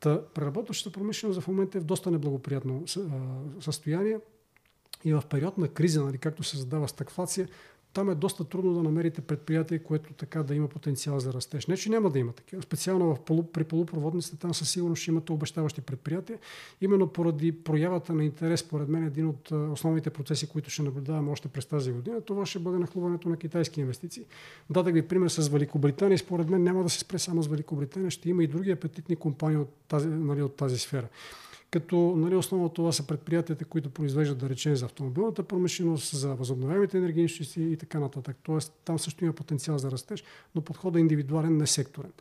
[0.00, 2.84] Та, преработващата промишленост в момента е в доста неблагоприятно
[3.60, 4.18] състояние
[5.04, 7.48] и в период на криза, нали, както се задава стагфлация,
[7.94, 11.66] там е доста трудно да намерите предприятие, което така да има потенциал за растеж.
[11.66, 12.62] Не, че няма да има такива.
[12.62, 16.38] Специално в полу, при полупроводниците там със сигурност ще имате обещаващи предприятия.
[16.80, 21.48] Именно поради проявата на интерес, според мен, един от основните процеси, които ще наблюдаваме още
[21.48, 24.24] през тази година, това ще бъде нахлуването на китайски инвестиции.
[24.70, 26.18] Дадах ви пример с Великобритания.
[26.18, 29.56] Според мен няма да се спре само с Великобритания, ще има и други апетитни компании
[29.56, 31.08] от тази, нали, от тази сфера
[31.74, 36.98] като нали, основно това са предприятията, които произвеждат, да речем, за автомобилната промишленост, за възобновяемите
[36.98, 38.36] енергийни и така нататък.
[38.42, 40.24] Тоест, там също има потенциал за растеж,
[40.54, 42.12] но подходът е индивидуален, не секторен.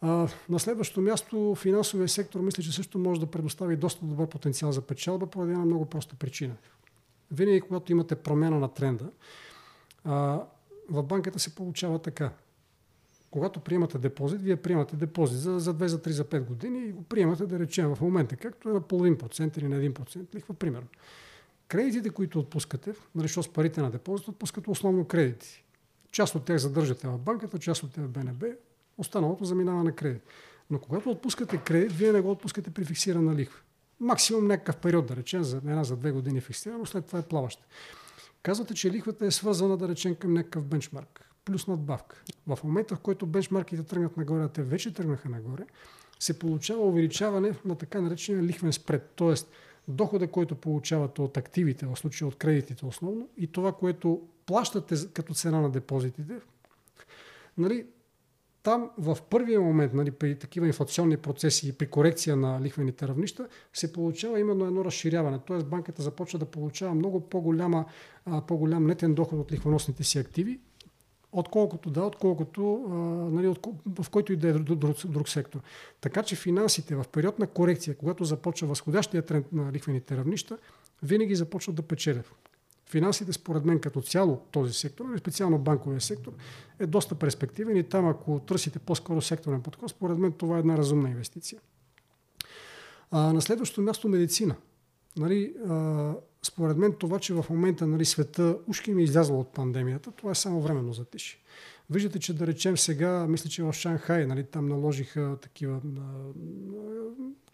[0.00, 4.72] А, на следващото място, финансовия сектор, мисля, че също може да предостави доста добър потенциал
[4.72, 6.54] за печалба, поради една много проста причина.
[7.30, 9.10] Винаги, когато имате промяна на тренда,
[10.04, 10.40] а,
[10.90, 12.30] в банката се получава така
[13.32, 16.92] когато приемате депозит, вие приемате депозит за, за 2, за 3, за 5 години и
[16.92, 20.54] го приемате да речем в момента, както е на половин процент или на 1% лихва,
[20.54, 20.88] примерно.
[21.68, 25.64] Кредитите, които отпускате, нали, с парите на депозит, отпускате основно кредити.
[26.10, 28.46] Част от тях задържате в банката, част от тях в БНБ,
[28.98, 30.22] останалото заминава на кредит.
[30.70, 33.60] Но когато отпускате кредит, вие не го отпускате при фиксирана лихва.
[34.00, 37.64] Максимум някакъв период, да речем, за една за две години фиксирано, след това е плаваща.
[38.42, 42.22] Казвате, че лихвата е свързана, да речем, към някакъв бенчмарк плюс надбавка.
[42.46, 45.66] В момента, в който бенчмарките тръгнат нагоре, а те вече тръгнаха нагоре,
[46.20, 49.12] се получава увеличаване на така наречения лихвен спред.
[49.16, 49.50] Тоест,
[49.88, 55.34] дохода, който получавате от активите, в случая от кредитите основно, и това, което плащате като
[55.34, 56.34] цена на депозитите,
[57.58, 57.86] нали,
[58.62, 63.48] там в първия момент, нали, при такива инфлационни процеси и при корекция на лихвените равнища,
[63.72, 65.38] се получава именно едно разширяване.
[65.46, 67.20] Тоест банката започва да получава много
[68.40, 70.60] по-голям нетен доход от лихвоносните си активи
[71.32, 72.94] отколкото да, отколкото а,
[73.34, 73.66] нали, от,
[73.98, 75.60] в който и да е друг, друг, сектор.
[76.00, 80.58] Така че финансите в период на корекция, когато започва възходящия тренд на лихвените равнища,
[81.02, 82.32] винаги започват да печелят.
[82.86, 86.32] Финансите, според мен, като цяло този сектор, нали, специално банковия сектор,
[86.78, 90.76] е доста перспективен и там, ако търсите по-скоро секторен подход, според мен това е една
[90.76, 91.60] разумна инвестиция.
[93.10, 94.56] А, на следващото място медицина.
[95.16, 96.14] Нали, а,
[96.46, 100.30] според мен това, че в момента нали, света ушки ми е излязла от пандемията, това
[100.30, 101.42] е само временно затиши.
[101.90, 106.00] Виждате, че да речем сега, мисля, че в Шанхай, нали, там наложиха такива а,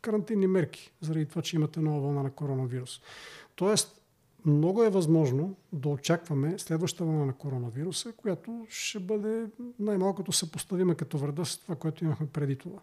[0.03, 3.01] карантинни мерки, заради това, че имате нова вълна на коронавирус.
[3.55, 3.98] Тоест,
[4.47, 9.47] много е възможно да очакваме следващата вълна на коронавируса, която ще бъде
[9.79, 12.79] най-малкото съпоставима като вреда с това, което имахме преди това.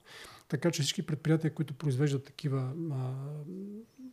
[0.48, 3.12] Така че всички предприятия, които произвеждат такива а,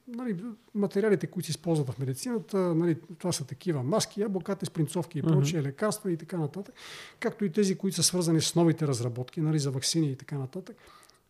[0.08, 0.44] нали,
[0.74, 5.60] материалите, които се използват в медицината, нали, това са такива маски, яблоката, спринцовки и прочие,
[5.60, 5.64] uh-huh.
[5.64, 6.74] лекарства и така нататък,
[7.20, 10.76] както и тези, които са свързани с новите разработки, нали, за вакцини и така нататък.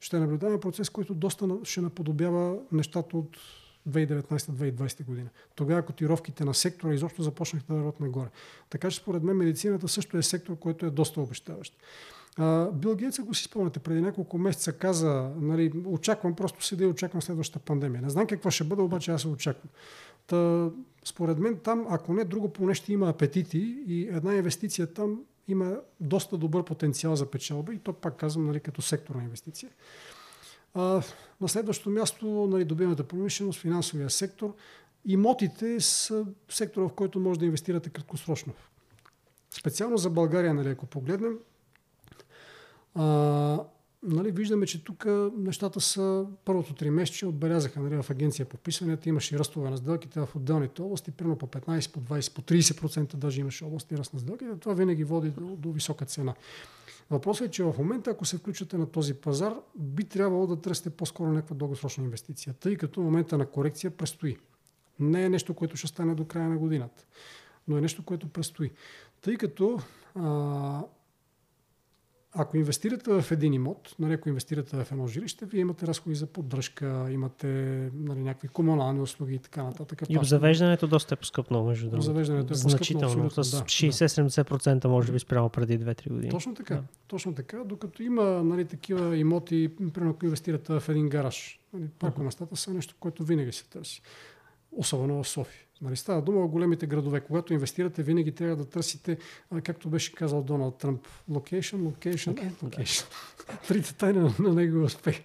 [0.01, 3.37] Ще наблюдаваме процес, който доста ще наподобява нещата от
[3.89, 5.29] 2019-2020 година.
[5.55, 8.29] Тогава котировките на сектора изобщо започнаха да върват нагоре.
[8.71, 11.77] Така че според мен медицината също е сектор, който е доста обещаващ.
[12.73, 17.23] Бил Гейтс, ако си спомняте, преди няколко месеца каза, нали, очаквам просто си да очаквам
[17.23, 18.03] следващата пандемия.
[18.03, 19.71] Не знам какво ще бъде, обаче аз се очаквам.
[20.27, 20.71] Та,
[21.05, 25.77] според мен там, ако не друго, поне ще има апетити и една инвестиция там има
[26.01, 29.71] доста добър потенциал за печалба и то пак казвам нали, като секторна инвестиция.
[30.75, 31.03] А,
[31.41, 34.55] на следващото място, нали, добивната промишленост, финансовия сектор.
[35.05, 38.53] Имотите са сектора, в който може да инвестирате краткосрочно.
[39.51, 41.39] Специално за България, нали, ако погледнем,
[42.95, 43.05] а,
[44.03, 49.09] нали, виждаме, че тук нещата са първото три месече отбелязаха нали, в агенция по писанията,
[49.09, 53.41] имаше ръстове на сделките в отделните области, примерно по 15, по 20, по 30% даже
[53.41, 54.51] имаше области ръст на сделките.
[54.61, 56.35] Това винаги води до, до висока цена.
[57.11, 60.91] Въпросът е, че в момента, ако се включвате на този пазар, би трябвало да търсите
[60.91, 64.37] по-скоро някаква дългосрочна инвестиция, тъй като момента на корекция предстои.
[65.01, 67.07] Не е нещо, което ще стане до края на годината,
[67.69, 68.71] но е нещо, което предстои.
[69.21, 69.81] Тъй като
[70.15, 70.83] а,
[72.35, 76.27] ако инвестирате в един имот, нали, ако инвестирате в едно жилище, вие имате разходи за
[76.27, 77.47] поддръжка, имате
[77.95, 80.03] нали, някакви комунални услуги и така нататък.
[80.09, 82.07] И обзавеждането доста е поскъпно, между другото.
[82.07, 86.31] Завеждането е Значително, с 60-70% може би спрямо преди 2-3 години.
[86.31, 86.75] Точно така.
[86.75, 86.83] Да.
[87.07, 92.57] Точно така, докато има нали, такива имоти, примерно ако инвестирате в един гараж, нали, паркоместата
[92.57, 94.03] са нещо, което винаги се търси.
[94.77, 95.63] Особено в София.
[95.83, 97.21] Нали, става дума о големите градове.
[97.21, 99.19] Когато инвестирате, винаги трябва да търсите,
[99.63, 103.07] както беше казал Доналд Тръмп, location, location, okay, location.
[103.69, 105.21] Трите тайни на, на неговия успех.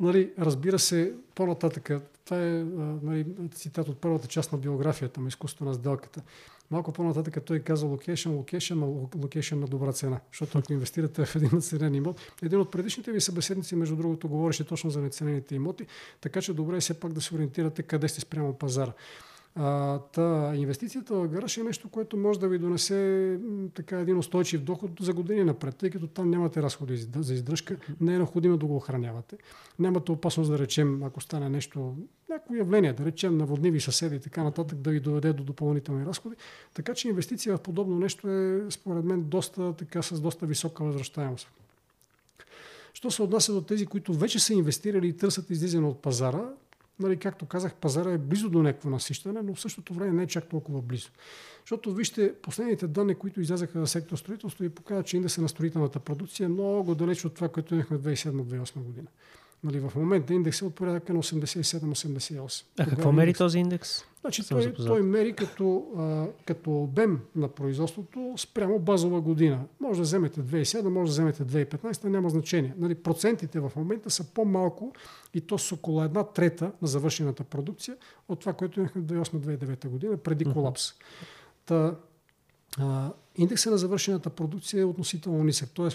[0.00, 1.90] Нали, разбира се, по-нататък,
[2.24, 2.64] това е
[3.02, 6.22] нали, цитат от първата част на биографията му, изкуство на сделката.
[6.70, 8.82] Малко по-нататък той каза локейшн, локейшн,
[9.22, 10.20] локейшн на добра цена.
[10.32, 14.64] Защото ако инвестирате в един наценен имот, един от предишните ви събеседници, между другото, говореше
[14.64, 15.86] точно за неценените имоти,
[16.20, 18.92] така че добре е все пак да се ориентирате къде сте спрямо пазара.
[20.12, 23.38] Та, инвестицията в гараж е нещо, което може да ви донесе
[23.74, 28.14] така един устойчив доход за години напред, тъй като там нямате разходи за издръжка, не
[28.14, 29.36] е необходимо да го охранявате.
[29.78, 31.96] Нямате опасност да речем, ако стане нещо,
[32.28, 36.36] някакво явление, да речем наводниви съседи и така нататък, да ви доведе до допълнителни разходи.
[36.74, 41.48] Така че инвестиция в подобно нещо е, според мен, доста, така, с доста висока възвръщаемост.
[42.94, 46.44] Що се отнася до тези, които вече са инвестирали и търсят излизане от пазара,
[47.00, 50.26] нали, както казах, пазара е близо до някакво насищане, но в същото време не е
[50.26, 51.08] чак толкова близо.
[51.60, 56.00] Защото вижте, последните данни, които излязаха за сектор строителство и показват, че индекса на строителната
[56.00, 59.06] продукция е много далеч от това, което имахме 2007-2008 година.
[59.64, 62.64] Нали, в момента индексът е от порядъка на 87-88.
[62.78, 63.38] А какво мери индекс...
[63.38, 64.04] този индекс?
[64.20, 69.64] Значи той, той мери като, а, като обем на производството спрямо базова година.
[69.80, 72.74] Може да вземете 2007, може да вземете 2015, няма значение.
[72.78, 74.92] Нали, процентите в момента са по-малко
[75.34, 77.96] и то с около една трета на завършената продукция
[78.28, 80.82] от това, което имахме 2008-2009 година, преди колапс.
[81.66, 81.94] Та,
[82.78, 85.88] а, индексът на завършената продукция е относително нисък, т.е.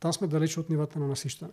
[0.00, 1.52] там сме далече от нивата на насищане.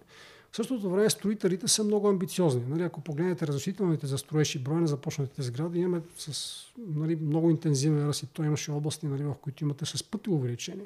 [0.54, 2.64] В същото време строителите са много амбициозни.
[2.68, 7.50] Нали, ако погледнете разрешителните за строеж и броя на започнатите сгради, имаме с нали, много
[7.50, 10.86] интензивен ръст и то имаше области, нали, в които имате с пъти увеличение.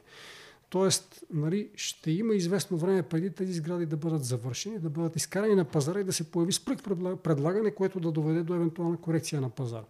[0.69, 5.56] Тоест, нали, ще има известно време преди тези сгради да бъдат завършени, да бъдат изкарани
[5.56, 6.77] на пазара и да се появи спръх
[7.23, 9.85] предлагане, което да доведе до евентуална корекция на пазара.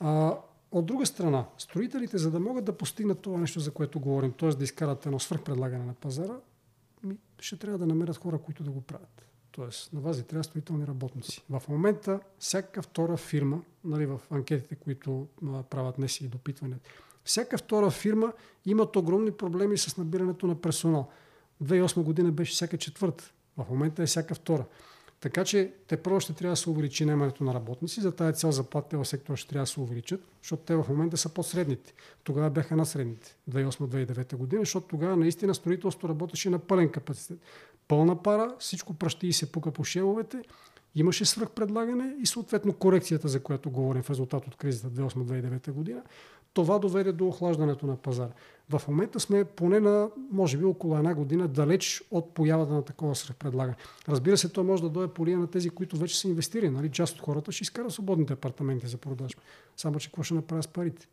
[0.00, 0.38] А,
[0.72, 4.48] от друга страна, строителите, за да могат да постигнат това нещо, за което говорим, т.е.
[4.48, 6.34] да изкарат едно свръхпредлагане на пазара,
[7.42, 9.26] ще трябва да намерят хора, които да го правят.
[9.52, 11.44] Тоест, на вас трябва строителни работници.
[11.50, 16.76] В момента, всяка втора фирма, нали, в анкетите, които а, правят днес и допитване,
[17.24, 18.32] всяка втора фирма
[18.66, 21.10] имат огромни проблеми с набирането на персонал.
[21.62, 23.32] 2008 година беше всяка четвърта.
[23.56, 24.64] В момента е всяка втора.
[25.20, 28.00] Така че те първо ще трябва да се увеличи наемането на работници.
[28.00, 31.16] За тази цел заплатите в сектора ще трябва да се увеличат, защото те в момента
[31.16, 31.92] са под средните.
[32.24, 37.38] Тогава бяха на средните, 2008-2009 година, защото тогава наистина строителството работеше на пълен капацитет.
[37.88, 40.42] Пълна пара, всичко пращи и се пука по шеловете,
[40.94, 46.02] имаше свръхпредлагане и съответно корекцията, за която говорим в резултат от кризата 2008-2009 година,
[46.52, 48.32] това доведе до охлаждането на пазара.
[48.70, 53.14] В момента сме поне на, може би, около една година далеч от появата на такова
[53.14, 53.76] свръхпредлагане.
[54.08, 56.70] Разбира се, то може да дойде по на тези, които вече са инвестирали.
[56.70, 56.90] Нали?
[56.90, 59.42] Част от хората ще изкарат свободните апартаменти за продажба.
[59.76, 61.08] Само, че какво ще направят с парите?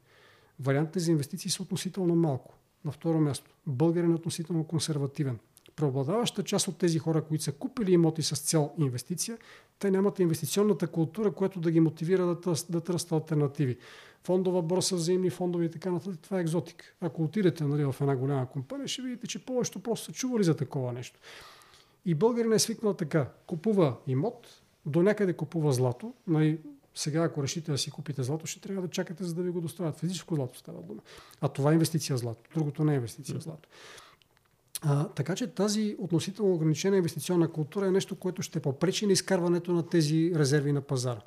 [0.59, 2.53] Вариантите за инвестиции са относително малко.
[2.85, 5.39] На второ място, българин е относително консервативен.
[5.77, 9.37] Преобладаваща част от тези хора, които са купили имоти с цел инвестиция,
[9.79, 13.77] те нямат инвестиционната култура, която да ги мотивира да, търс, да търсят альтернативи.
[14.23, 16.95] Фондова борса, взаимни фондове и така нататък, това е екзотик.
[17.01, 20.57] Ако отидете нали, в една голяма компания, ще видите, че повечето просто са чували за
[20.57, 21.19] такова нещо.
[22.05, 23.29] И българин е свикнал така.
[23.47, 24.47] Купува имот,
[24.85, 26.13] до някъде купува злато.
[26.27, 26.59] Нали,
[26.95, 29.61] сега, ако решите да си купите злато, ще трябва да чакате, за да ви го
[29.61, 29.99] доставят.
[29.99, 31.01] Физическо злато става дума.
[31.41, 32.49] А това е инвестиция в злато.
[32.53, 33.69] Другото не е инвестиция в злато.
[34.81, 39.73] А, така че тази относително ограничена инвестиционна култура е нещо, което ще попречи на изкарването
[39.73, 41.21] на тези резерви на пазара.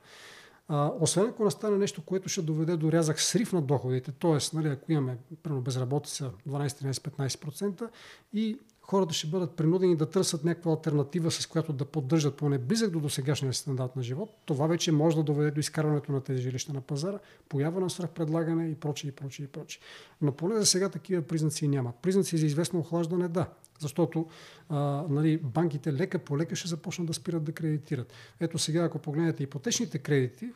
[0.68, 4.56] А, освен ако настане нещо, което ще доведе до рязък срив на доходите, т.е.
[4.56, 7.88] Нали, ако имаме прено безработица 12-13-15%
[8.34, 8.58] и
[8.90, 13.00] хората ще бъдат принудени да търсят някаква альтернатива, с която да поддържат поне близък до
[13.00, 16.80] досегашния стандарт на живот, това вече може да доведе до изкарването на тези жилища на
[16.80, 17.18] пазара,
[17.48, 19.82] поява на свръхпредлагане и прочее, и прочее, и прочее.
[20.22, 21.92] Но поне за сега такива признаци няма.
[22.02, 23.46] Признаци за известно охлаждане, да.
[23.78, 24.26] Защото
[24.68, 28.12] а, нали, банките лека по лека ще започнат да спират да кредитират.
[28.40, 30.48] Ето сега, ако погледнете ипотечните кредити,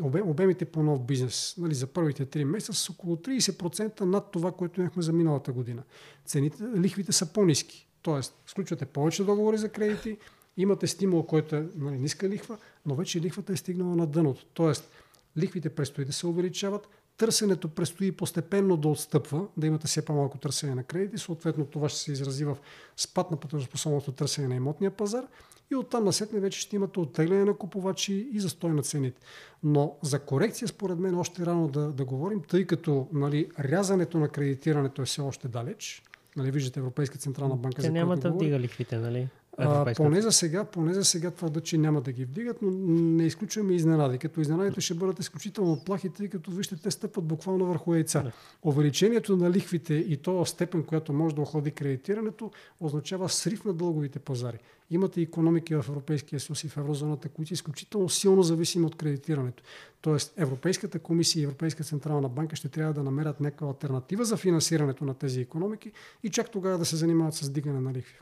[0.00, 4.52] обем, обемите по нов бизнес нали, за първите 3 месеца са около 30% над това,
[4.52, 5.82] което имахме за миналата година.
[6.24, 7.88] Цените, лихвите са по-низки.
[8.02, 10.18] Тоест, сключвате повече договори за кредити,
[10.56, 14.46] имате стимул, който е нали, ниска лихва, но вече лихвата е стигнала на дъното.
[14.54, 14.90] Тоест,
[15.38, 16.88] лихвите предстои да се увеличават,
[17.22, 21.98] търсенето предстои постепенно да отстъпва, да имате все по-малко търсене на кредити, съответно това ще
[21.98, 22.56] се изрази в
[22.96, 25.24] спад на платежоспособното търсене на имотния пазар
[25.70, 29.20] и оттам насетне вече ще имате оттегляне на купувачи и застой на цените.
[29.62, 34.28] Но за корекция според мен още рано да, да говорим, тъй като нали, рязането на
[34.28, 36.02] кредитирането е все още далеч.
[36.36, 37.82] Нали, виждате Европейска централна банка.
[37.82, 39.28] Те няма да вдига лихвите, нали?
[39.58, 43.24] А, поне, за сега, поне за сега твърда, че няма да ги вдигат, но не
[43.26, 44.18] изключваме изненади.
[44.18, 48.22] Като изненадите ще бъдат изключително плахи, тъй като вижте, те стъпват буквално върху яйца.
[48.22, 48.32] Да.
[48.62, 52.50] Увеличението на лихвите и то степен, която може да охлади кредитирането,
[52.80, 54.58] означава срив на дълговите пазари.
[54.90, 59.62] Имате економики в Европейския съюз и в еврозоната, които са изключително силно зависими от кредитирането.
[60.00, 65.04] Тоест Европейската комисия и Европейска централна банка ще трябва да намерят някаква альтернатива за финансирането
[65.04, 65.92] на тези економики
[66.22, 68.18] и чак тогава да се занимават с дигане на лихви.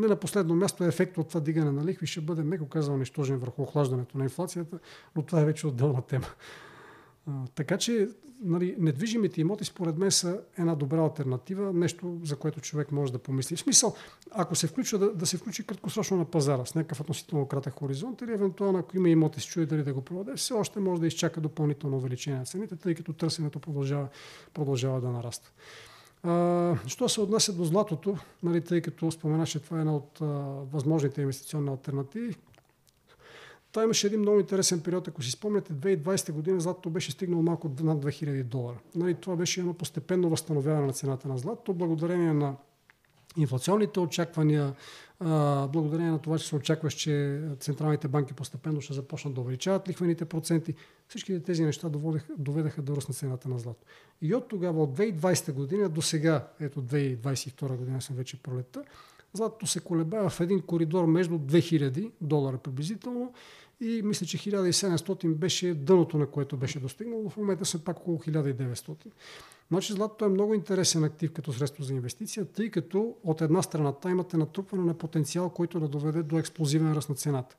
[0.00, 3.38] Не на последно място ефект от това дигане на лихви ще бъде, меко казано, нищожен
[3.38, 4.78] върху охлаждането на инфлацията,
[5.16, 6.26] но това е вече отделна тема.
[7.54, 8.08] Така че
[8.42, 13.18] нали, недвижимите имоти според мен са една добра альтернатива, нещо за което човек може да
[13.18, 13.56] помисли.
[13.56, 13.94] В смисъл,
[14.30, 18.20] ако се включва да, да се включи краткосрочно на пазара с някакъв относително кратък хоризонт
[18.20, 21.06] или евентуално ако има имоти, се чуе дали да го продаде, все още може да
[21.06, 24.08] изчака допълнително увеличение на цените, тъй като търсенето продължава,
[24.54, 25.50] продължава да нараства.
[26.22, 30.20] А, що се отнася до златото, нали, тъй като спомена, че това е една от
[30.20, 30.24] а,
[30.72, 32.36] възможните инвестиционни альтернативи,
[33.72, 35.08] той имаше един много интересен период.
[35.08, 38.76] Ако си спомняте, 2020 година златото беше стигнало малко над 2000 долара.
[38.94, 42.56] Нали, това беше едно постепенно възстановяване на цената на златото, благодарение на
[43.36, 44.74] инфлационните очаквания,
[45.72, 50.24] благодарение на това, че се очакваше, че централните банки постепенно ще започнат да увеличават лихвените
[50.24, 50.74] проценти.
[51.08, 51.88] Всички тези неща
[52.38, 53.86] доведеха, до ръст на цената на злато.
[54.22, 58.82] И от тогава, от 2020 година до сега, ето 2022 година съм вече пролетта,
[59.32, 63.32] златото се колебае в един коридор между 2000 долара приблизително
[63.80, 67.30] и мисля, че 1700 беше дъното, на което беше достигнало.
[67.30, 68.94] В момента са пак около 1900.
[69.70, 73.94] Значи златото е много интересен актив като средство за инвестиция, тъй като от една страна
[74.08, 77.56] имате натрупване на потенциал, който да доведе до експлозивен ръст на цената.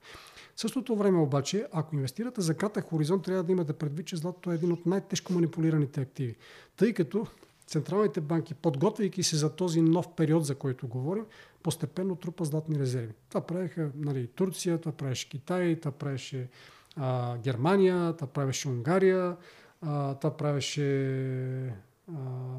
[0.55, 4.51] В същото време обаче, ако инвестирате за кратък хоризонт, трябва да имате предвид, че златото
[4.51, 6.35] е един от най-тежко манипулираните активи.
[6.77, 7.27] Тъй като
[7.67, 11.25] централните банки, подготвяйки се за този нов период, за който говорим,
[11.63, 13.13] постепенно трупа златни резерви.
[13.29, 16.49] Това правиха нали, Турция, това правеше Китай, това правеше
[16.95, 19.37] а, Германия, това правеше Унгария,
[19.81, 21.73] а, това правеше а,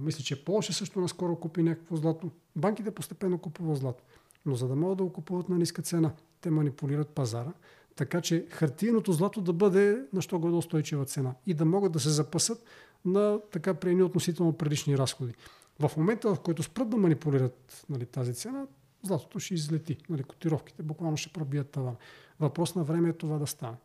[0.01, 2.31] мисля, че Польша също наскоро купи някакво злато.
[2.57, 4.05] Банките постепенно купуват злато.
[4.47, 7.53] Но за да могат да го купуват на ниска цена, те манипулират пазара,
[7.97, 12.01] така че хартийното злато да бъде на що годе устойчива цена и да могат да
[12.01, 12.65] се запасат
[13.05, 15.35] на така при едни относително предишни разходи.
[15.79, 18.67] В момента, в който спрат да манипулират нали, тази цена,
[19.03, 19.97] златото ще излети.
[20.09, 21.97] Нали, котировките буквално ще пробият таван.
[22.41, 23.77] Въпрос на време е това да стане.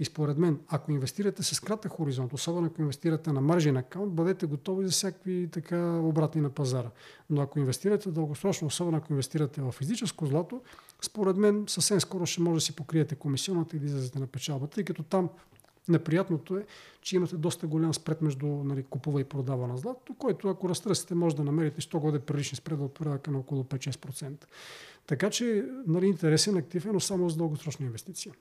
[0.00, 4.46] И според мен, ако инвестирате с кратък хоризонт, особено ако инвестирате на маржин аккаунт, бъдете
[4.46, 6.90] готови за всякакви така обратни на пазара.
[7.30, 10.62] Но ако инвестирате дългосрочно, особено ако инвестирате в физическо злато,
[11.02, 14.74] според мен съвсем скоро ще може да си покриете комисионната и да излезете на печалбата,
[14.74, 15.28] тъй като там
[15.90, 16.66] Неприятното е,
[17.00, 21.14] че имате доста голям спред между нали, купува и продава на злато, който ако разтърсите,
[21.14, 24.44] може да намерите 100 годе прилични спред от порядъка на около 5-6%.
[25.06, 28.32] Така че нали, интересен актив е, но само за дългосрочна инвестиция.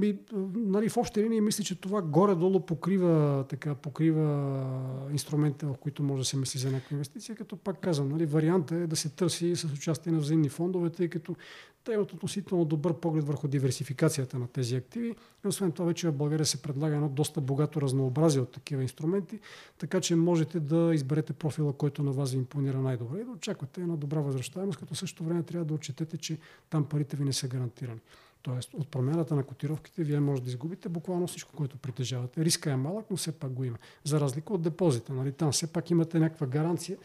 [0.00, 0.18] Ми,
[0.54, 4.64] нали, в общи линии мисля, че това горе-долу покрива, така, покрива
[5.12, 8.74] инструментите, в които може да се мисли за някаква инвестиция, като пак казвам, нали, варианта
[8.74, 11.36] е да се търси с участие на взаимни фондове, тъй като
[11.84, 15.14] те имат относително добър поглед върху диверсификацията на тези активи.
[15.44, 19.40] И освен това вече в България се предлага едно доста богато разнообразие от такива инструменти,
[19.78, 23.80] така че можете да изберете профила, който на вас ви импонира най-добре и да очаквате
[23.80, 26.38] една добра възвръщаемост, като също време трябва да отчетете, че
[26.70, 28.00] там парите ви не са гарантирани.
[28.42, 32.44] Тоест, от промяната на котировките вие може да изгубите буквално всичко, което притежавате.
[32.44, 33.78] Риска е малък, но все пак го има.
[34.04, 35.12] За разлика от депозита.
[35.12, 35.32] Нали?
[35.32, 36.96] Там все пак имате някаква гаранция,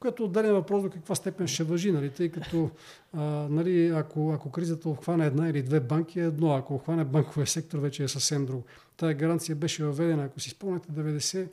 [0.00, 2.10] която отделя въпрос до каква степен ще въжи, нали?
[2.10, 2.70] тъй като
[3.12, 3.20] а,
[3.50, 7.78] нали, ако, ако кризата обхване една или две банки е едно, ако обхване банковия сектор
[7.78, 8.64] вече е съвсем друго.
[8.96, 11.48] Тая гаранция беше въведена, ако си спомняте, 90 95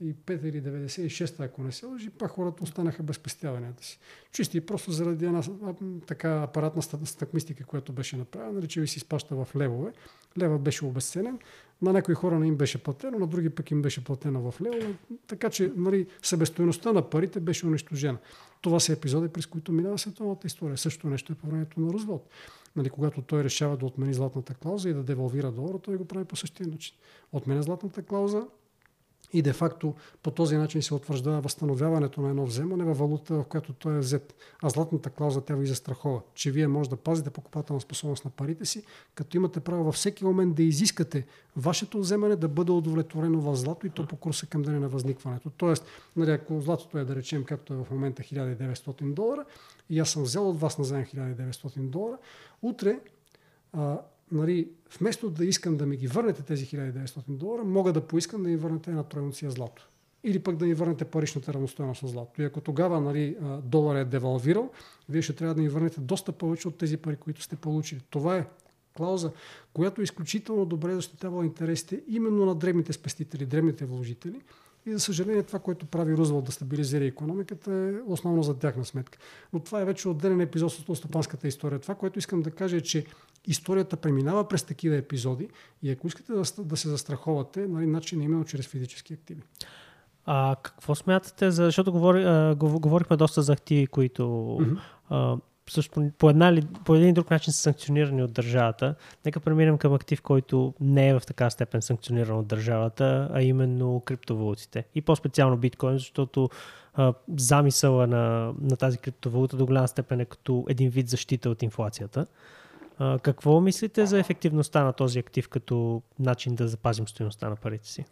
[0.00, 0.14] или
[0.62, 3.98] 96, ако не се лъжи, пак хората останаха без пестяванията си.
[4.32, 5.42] Чисти и просто заради една
[6.06, 9.92] така апаратна стъкмистика, която беше направена, нали, че ви се изпаща в левове.
[10.38, 11.38] Лева беше обесценен,
[11.82, 14.94] на някои хора не им беше платено, на други пък им беше платено в лево,
[15.26, 18.18] така че нали, себестоеността на парите беше унищожена.
[18.60, 20.76] Това са епизоди, през които минава световната история.
[20.76, 22.28] Също нещо е по времето на Рузвелт.
[22.76, 26.24] Нали, когато той решава да отмени златната клауза и да девалвира долара, той го прави
[26.24, 26.96] по същия начин.
[27.32, 28.46] Отменя златната клауза,
[29.36, 33.72] и де-факто по този начин се утвърждава възстановяването на едно вземане във валута, в която
[33.72, 34.34] той е взет.
[34.62, 38.64] А златната клауза тя ви застрахова, че вие може да пазите покупателна способност на парите
[38.64, 38.84] си,
[39.14, 41.26] като имате право във всеки момент да изискате
[41.56, 45.50] вашето вземане да бъде удовлетворено в злато и то по курса към деня на възникването.
[45.50, 45.86] Тоест,
[46.16, 49.44] нали, ако златото е да речем както е в момента 1900 долара
[49.90, 52.18] и аз съм взел от вас на заем 1900 долара,
[52.62, 53.00] утре
[53.72, 53.98] а,
[54.32, 58.48] нали, вместо да искам да ми ги върнете тези 1900 долара, мога да поискам да
[58.48, 59.88] ми върнете една тройноция злато.
[60.24, 62.42] или пък да ни върнете паричната равностойност на злато.
[62.42, 64.70] И ако тогава нали, долар е девалвирал,
[65.08, 68.00] вие ще трябва да ни върнете доста повече от тези пари, които сте получили.
[68.10, 68.46] Това е
[68.96, 69.32] клауза,
[69.72, 74.40] която е изключително добре защитава интересите именно на древните спестители, древните вложители.
[74.86, 79.18] И за съжаление това, което прави Рузвелт да стабилизира економиката е основно за тяхна сметка.
[79.52, 81.78] Но това е вече отделен епизод от стопанската история.
[81.78, 83.06] Това, което искам да кажа е, че
[83.46, 85.48] историята преминава през такива епизоди
[85.82, 89.42] и ако искате да, да се застраховате, нали, начин е именно чрез физически активи.
[90.26, 91.64] А какво смятате за...
[91.64, 94.78] Защото говори, а, говорихме доста за активи, които mm-hmm.
[95.10, 95.36] а,
[95.70, 98.94] също по, една ли, по един друг начин са санкционирани от държавата.
[99.24, 104.02] Нека преминем към актив, който не е в така степен санкциониран от държавата, а именно
[104.04, 104.84] криптовалутите.
[104.94, 106.48] И по-специално биткоин, защото
[106.94, 111.62] а, замисъла на, на тази криптовалута до голяма степен е като един вид защита от
[111.62, 112.26] инфлацията.
[113.22, 118.04] Какво мислите за ефективността на този актив като начин да запазим стоеността на парите си?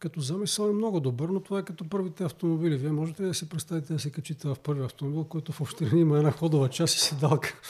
[0.00, 2.76] като замисъл е много добър, но това е като първите автомобили.
[2.76, 6.16] Вие можете да си представите да се качите в първи автомобил, който в община има
[6.16, 7.60] една ходова част и седалка.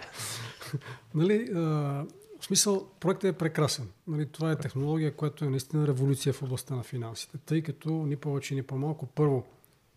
[1.14, 2.06] нали, в
[2.40, 3.88] смисъл, проектът е прекрасен.
[4.06, 8.16] Нали, това е технология, която е наистина революция в областта на финансите, тъй като ни
[8.16, 9.06] повече, ни по-малко.
[9.06, 9.44] Първо,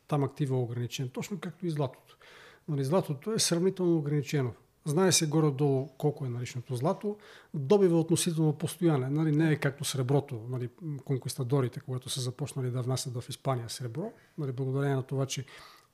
[0.07, 2.17] там актива е ограничен, точно както и златото.
[2.67, 4.53] Нали, златото е сравнително ограничено.
[4.89, 7.17] Знае се горе-долу колко е наличното злато.
[7.53, 9.13] Добива относително постоянен.
[9.13, 10.41] Нали, не е както среброто.
[10.49, 10.69] Нали,
[11.05, 15.45] конкистадорите, когато са започнали да внасят в Испания сребро, нали, благодарение на това, че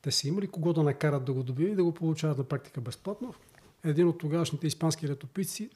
[0.01, 2.81] те са имали кого да накарат да го добият и да го получават на практика
[2.81, 3.33] безплатно.
[3.83, 5.69] Един от тогавашните испански летописци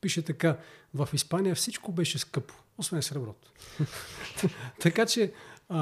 [0.00, 0.56] пише така,
[0.94, 3.52] в Испания всичко беше скъпо, освен среброто.
[4.80, 5.32] така че,
[5.68, 5.78] а,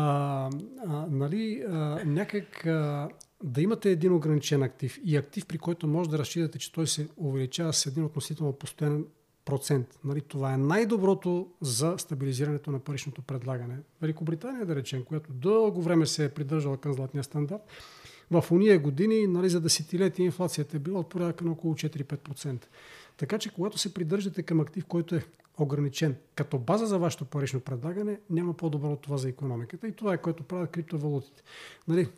[0.87, 1.73] а, нали, а,
[2.05, 3.09] някак а,
[3.45, 7.09] да имате един ограничен актив и актив, при който може да разчитате, че той се
[7.17, 9.07] увеличава с един относително постоянен
[9.45, 9.99] процент.
[10.05, 13.79] Нали, това е най-доброто за стабилизирането на паричното предлагане.
[14.03, 17.63] Великобритания, да речем, която дълго време се е придържала към златния стандарт,
[18.31, 22.65] в уния години нали, за десетилетия инфлацията е била от порядъка на около 4-5%.
[23.17, 25.25] Така че когато се придържате към актив, който е
[25.59, 29.89] ограничен като база за вашето парично предлагане, няма по-добро от това за економиката.
[29.89, 31.43] И това е което правят криптовалутите.
[31.89, 32.09] Нали,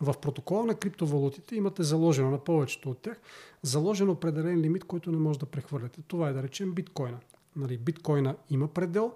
[0.00, 3.20] в протокола на криптовалутите имате заложено на повечето от тях,
[3.62, 6.02] заложен определен лимит, който не може да прехвърляте.
[6.08, 7.18] Това е да речем биткоина.
[7.56, 9.12] Нали, биткоина има предел,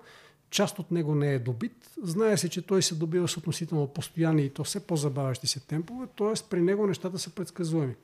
[0.50, 1.90] част от него не е добит.
[2.02, 6.06] Знае се, че той се добива с относително постоянни и то все по-забавящи се темпове,
[6.16, 6.32] т.е.
[6.50, 7.94] при него нещата са предсказуеми.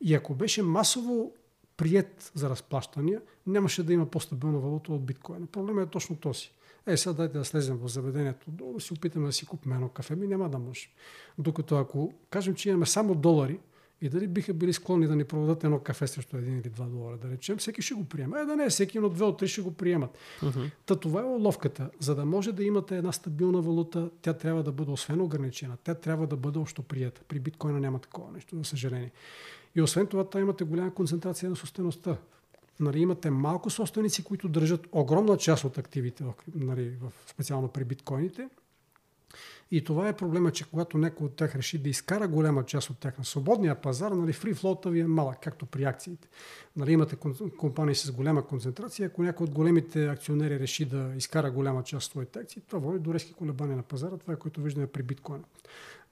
[0.00, 1.32] И ако беше масово
[1.76, 5.46] прият за разплащания, нямаше да има по-стабилна валута от биткоина.
[5.46, 6.50] Проблемът е точно този.
[6.86, 10.16] Е, сега дайте да слезем в заведението да си опитаме да си купим едно кафе,
[10.16, 10.88] ми няма да може.
[11.38, 13.58] Докато ако кажем, че имаме само долари,
[14.04, 17.16] и дали биха били склонни да ни продадат едно кафе срещу един или два долара,
[17.16, 18.40] да речем, всеки ще го приема.
[18.40, 20.18] Е, да не, всеки, но две от три ще го приемат.
[20.42, 20.70] Uh-huh.
[20.86, 21.90] Та това е уловката.
[22.00, 25.94] За да може да имате една стабилна валута, тя трябва да бъде освен ограничена, тя
[25.94, 27.20] трябва да бъде още прията.
[27.28, 29.12] При биткоина няма такова нещо, за съжаление.
[29.74, 32.16] И освен това, та имате голяма концентрация на собствеността
[32.80, 36.24] нали, имате малко собственици, които държат огромна част от активите,
[36.54, 38.48] нали, в, специално при биткоините.
[39.70, 42.98] И това е проблема, че когато някой от тях реши да изкара голяма част от
[42.98, 46.28] тях на свободния пазар, нали, фри флота ви е малък, както при акциите.
[46.76, 47.16] Нали, имате
[47.58, 52.10] компании с голяма концентрация, ако някой от големите акционери реши да изкара голяма част от
[52.10, 54.16] своите акции, това води до резки колебания на пазара.
[54.16, 55.44] Това е което виждаме при биткоина.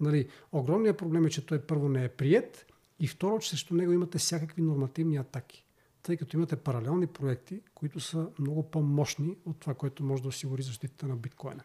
[0.00, 2.66] Нали, огромният проблем е, че той първо не е прият
[3.00, 5.64] и второ, че срещу него имате всякакви нормативни атаки
[6.02, 10.62] тъй като имате паралелни проекти, които са много по-мощни от това, което може да осигури
[10.62, 11.62] защитата на биткоина.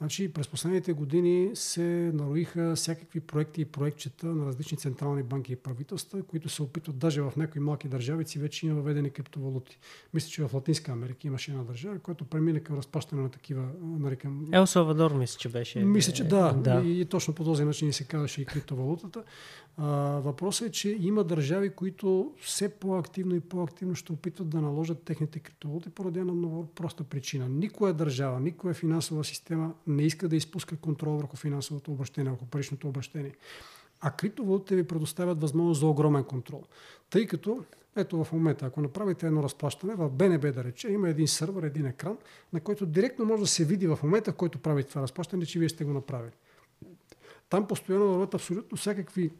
[0.00, 5.56] Значи, през последните години се нароиха всякакви проекти и проектчета на различни централни банки и
[5.56, 9.78] правителства, които се опитват даже в някои малки държавици вече има въведени криптовалути.
[10.14, 14.46] Мисля, че в Латинска Америка имаше една държава, която премине към разплащане на такива, нарекам...
[14.52, 15.78] Ел Салвадор, мисля, че беше.
[15.78, 16.52] Мисля, че да.
[16.52, 16.82] да.
[16.84, 19.22] И, и точно по този начин се казваше и криптовалутата.
[19.76, 19.86] А,
[20.20, 25.38] въпросът е, че има държави, които все по-активно и по-активно ще опитват да наложат техните
[25.38, 27.48] криптовалути поради една много проста причина.
[27.48, 32.88] Никоя държава, никоя финансова система не иска да изпуска контрол върху финансовото обращение, върху паричното
[32.88, 33.34] обращение.
[34.00, 36.62] А криптовалутите ви предоставят възможност за огромен контрол.
[37.10, 37.64] Тъй като,
[37.96, 41.86] ето в момента, ако направите едно разплащане, в БНБ да рече, има един сървър, един
[41.86, 42.18] екран,
[42.52, 45.58] на който директно може да се види в момента, в който правите това разплащане, че
[45.58, 46.32] вие сте го направили.
[47.48, 49.30] Там постоянно върват абсолютно всякакви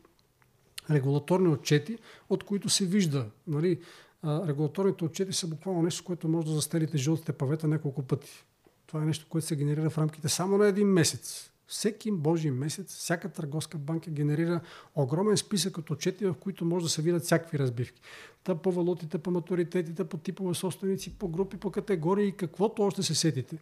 [0.90, 1.98] регулаторни отчети,
[2.28, 3.26] от които се вижда.
[3.46, 3.80] Нали,
[4.24, 8.44] регулаторните отчети са буквално нещо, което може да застелите жълтите павета няколко пъти.
[8.90, 11.50] Това е нещо, което се генерира в рамките само на един месец.
[11.66, 14.60] Всеки Божий месец, всяка търговска банка генерира
[14.94, 18.00] огромен списък от отчети, в които може да се видят всякакви разбивки.
[18.44, 23.02] Та по валутите, по матуритетите, по типове собственици, по групи, по категории и каквото още
[23.02, 23.58] се сетите.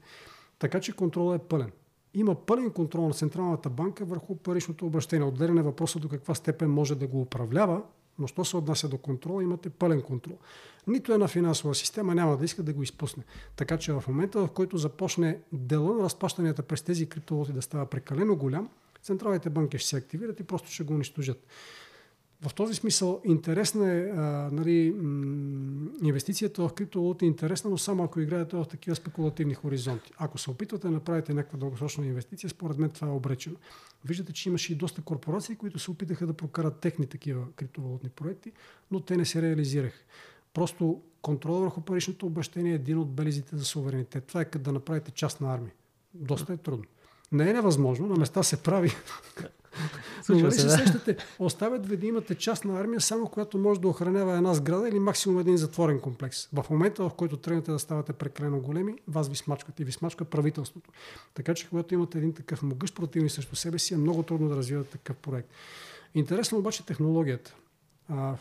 [0.59, 1.71] Така че контролът е пълен.
[2.15, 5.27] има пълен контрол на Централната банка върху паричното обращение.
[5.27, 7.83] Отделен е въпроса до каква степен може да го управлява,
[8.19, 10.39] но що се отнася до контрол, имате пълен контрол.
[10.87, 13.25] Нито една финансова система няма да иска да го изпусне.
[13.57, 17.87] Така че в момента, в който започне дела на разплащанията през тези криптовалути да става
[17.87, 18.69] прекалено голям,
[19.03, 21.47] централните банки ще се активират и просто ще го унищожат.
[22.47, 24.95] В този смисъл интересна е а, нали,
[26.03, 30.13] инвестицията в криптовалути е интересна, но само ако играете в такива спекулативни хоризонти.
[30.19, 33.57] Ако се опитвате да направите някаква дългосрочна инвестиция, според мен това е обречено.
[34.05, 38.53] Виждате, че имаше и доста корпорации, които се опитаха да прокарат техни такива криптовалутни проекти,
[38.91, 39.99] но те не се реализираха.
[40.55, 44.25] Просто контрол върху паричното обращение е един от белезите за суверенитет.
[44.25, 45.73] Това е като да направите частна армия.
[46.15, 46.85] Доста е трудно.
[47.33, 48.91] Не е невъзможно, на места се прави.
[50.29, 54.55] Нали се, сещате, оставят ви да имате частна армия, само която може да охранява една
[54.55, 56.49] сграда или максимум един затворен комплекс.
[56.53, 60.25] В момента, в който тръгнете да ставате прекалено големи, вас ви смачкат и ви смачка
[60.25, 60.91] правителството.
[61.35, 64.57] Така че, когато имате един такъв могъщ противник срещу себе си, е много трудно да
[64.57, 65.49] развивате такъв проект.
[66.15, 67.55] Интересно обаче технологията.
[68.09, 68.35] А,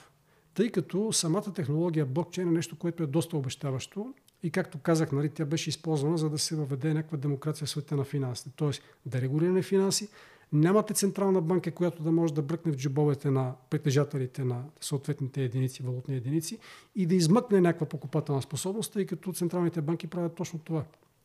[0.54, 5.30] тъй като самата технология блокчейн е нещо, което е доста обещаващо и както казах, нали,
[5.30, 8.50] тя беше използвана за да се въведе някаква демокрация в света на финансите.
[8.56, 10.10] Тоест, дерегулиране финанси,
[10.54, 15.84] Нямате централна банка, която да може да бръкне в джобовете на притежателите на съответните единици,
[15.84, 16.60] валутни единици
[16.96, 20.84] и да измъкне някаква покупателна способност, тъй като централните банки правят точно това.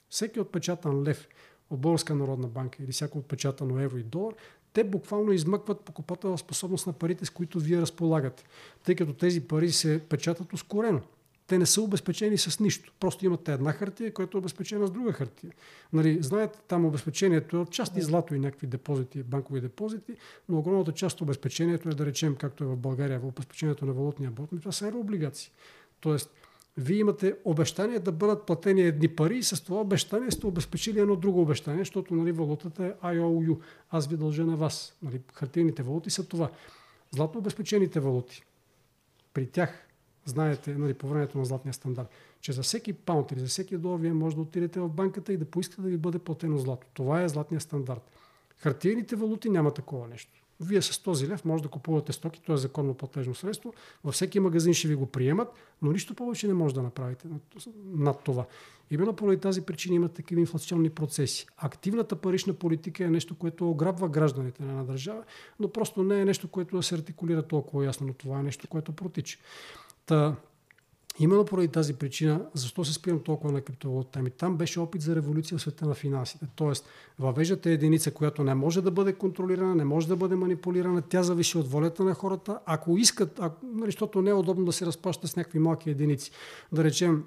[0.08, 1.28] Всеки отпечатан лев
[1.70, 4.34] от Българска народна банка или всяко отпечатано евро и долар,
[4.72, 8.44] те буквално измъкват покупателна способност на парите, с които вие разполагате,
[8.84, 11.00] тъй като тези пари се печатат ускорено
[11.46, 12.92] те не са обезпечени с нищо.
[13.00, 15.52] Просто имате една хартия, която е обезпечена с друга хартия.
[15.92, 20.16] Нали, знаете, там обезпечението е от части злато и някакви депозити, банкови депозити,
[20.48, 23.92] но огромната част от обезпечението е, да речем, както е в България, в обезпечението на
[23.92, 25.52] валутния борт, това са еврооблигации.
[26.00, 26.30] Тоест,
[26.76, 31.16] вие имате обещание да бъдат платени едни пари и с това обещание сте обезпечили едно
[31.16, 33.58] друго обещание, защото нали, валутата е IOU.
[33.90, 34.96] Аз ви дължа на вас.
[35.02, 36.50] Нали, хартийните валути са това.
[37.10, 38.42] Златно обезпечените валути.
[39.34, 39.86] При тях
[40.24, 42.08] знаете нали, по времето на златния стандарт,
[42.40, 45.36] че за всеки паунт или за всеки долар вие може да отидете в банката и
[45.36, 46.86] да поискате да ви бъде платено злато.
[46.94, 48.10] Това е златния стандарт.
[48.58, 50.42] Хартиените валути няма такова нещо.
[50.60, 53.74] Вие с този лев може да купувате стоки, това е законно платежно средство.
[54.04, 55.48] Във всеки магазин ще ви го приемат,
[55.82, 57.28] но нищо повече не може да направите
[57.84, 58.46] над това.
[58.90, 61.46] Именно поради тази причина има такива инфлационни процеси.
[61.56, 65.24] Активната парична политика е нещо, което ограбва гражданите на една държава,
[65.60, 68.68] но просто не е нещо, което да се артикулира толкова ясно, но това е нещо,
[68.68, 69.38] което протича.
[70.06, 70.36] Та,
[71.18, 74.18] именно поради тази причина, защо се спирам толкова на криптовалутата?
[74.18, 76.46] Ами там беше опит за революция в света на финансите.
[76.56, 76.88] Тоест,
[77.18, 81.58] въвеждате единица, която не може да бъде контролирана, не може да бъде манипулирана, тя зависи
[81.58, 82.58] от волята на хората.
[82.66, 86.30] Ако искат, ако, нали, защото не е удобно да се разплаща с някакви малки единици,
[86.72, 87.24] да речем,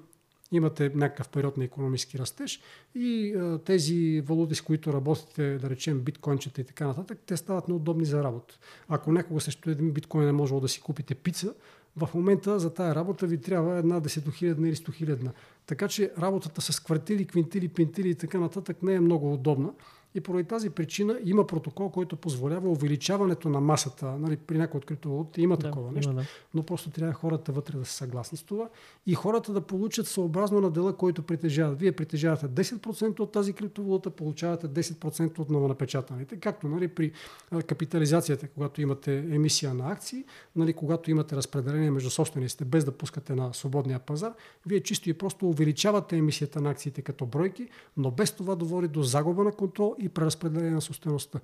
[0.52, 2.60] имате някакъв период на економически растеж
[2.94, 7.68] и а, тези валути, с които работите, да речем биткоинчета и така нататък, те стават
[7.68, 8.58] неудобни за работа.
[8.88, 11.54] Ако някога срещу един биткоин не може да си купите пица,
[11.96, 15.32] в момента за тая работа ви трябва една десетохилядна или стохилядна.
[15.66, 19.70] Така че работата с квартири, квинтили, пинтили и така нататък не е много удобна.
[20.16, 24.06] И поради тази причина има протокол, който позволява увеличаването на масата.
[24.06, 26.26] Нали, при някои от криптовалутите има да, такова нещо, има, да.
[26.54, 28.68] но просто трябва хората вътре да са съгласни с това
[29.06, 31.78] и хората да получат съобразно на дела, който притежават.
[31.78, 36.36] Вие притежавате 10% от тази криптовалута, получавате 10% от новонапечатаните.
[36.36, 37.12] Както нали, при
[37.66, 40.24] капитализацията, когато имате емисия на акции,
[40.56, 44.32] нали, когато имате разпределение между собствениците, без да пускате на свободния пазар,
[44.66, 48.88] вие чисто и просто увеличавате емисията на акциите като бройки, но без това да води
[48.88, 51.40] до загуба на контрол и преразпределение на собствеността.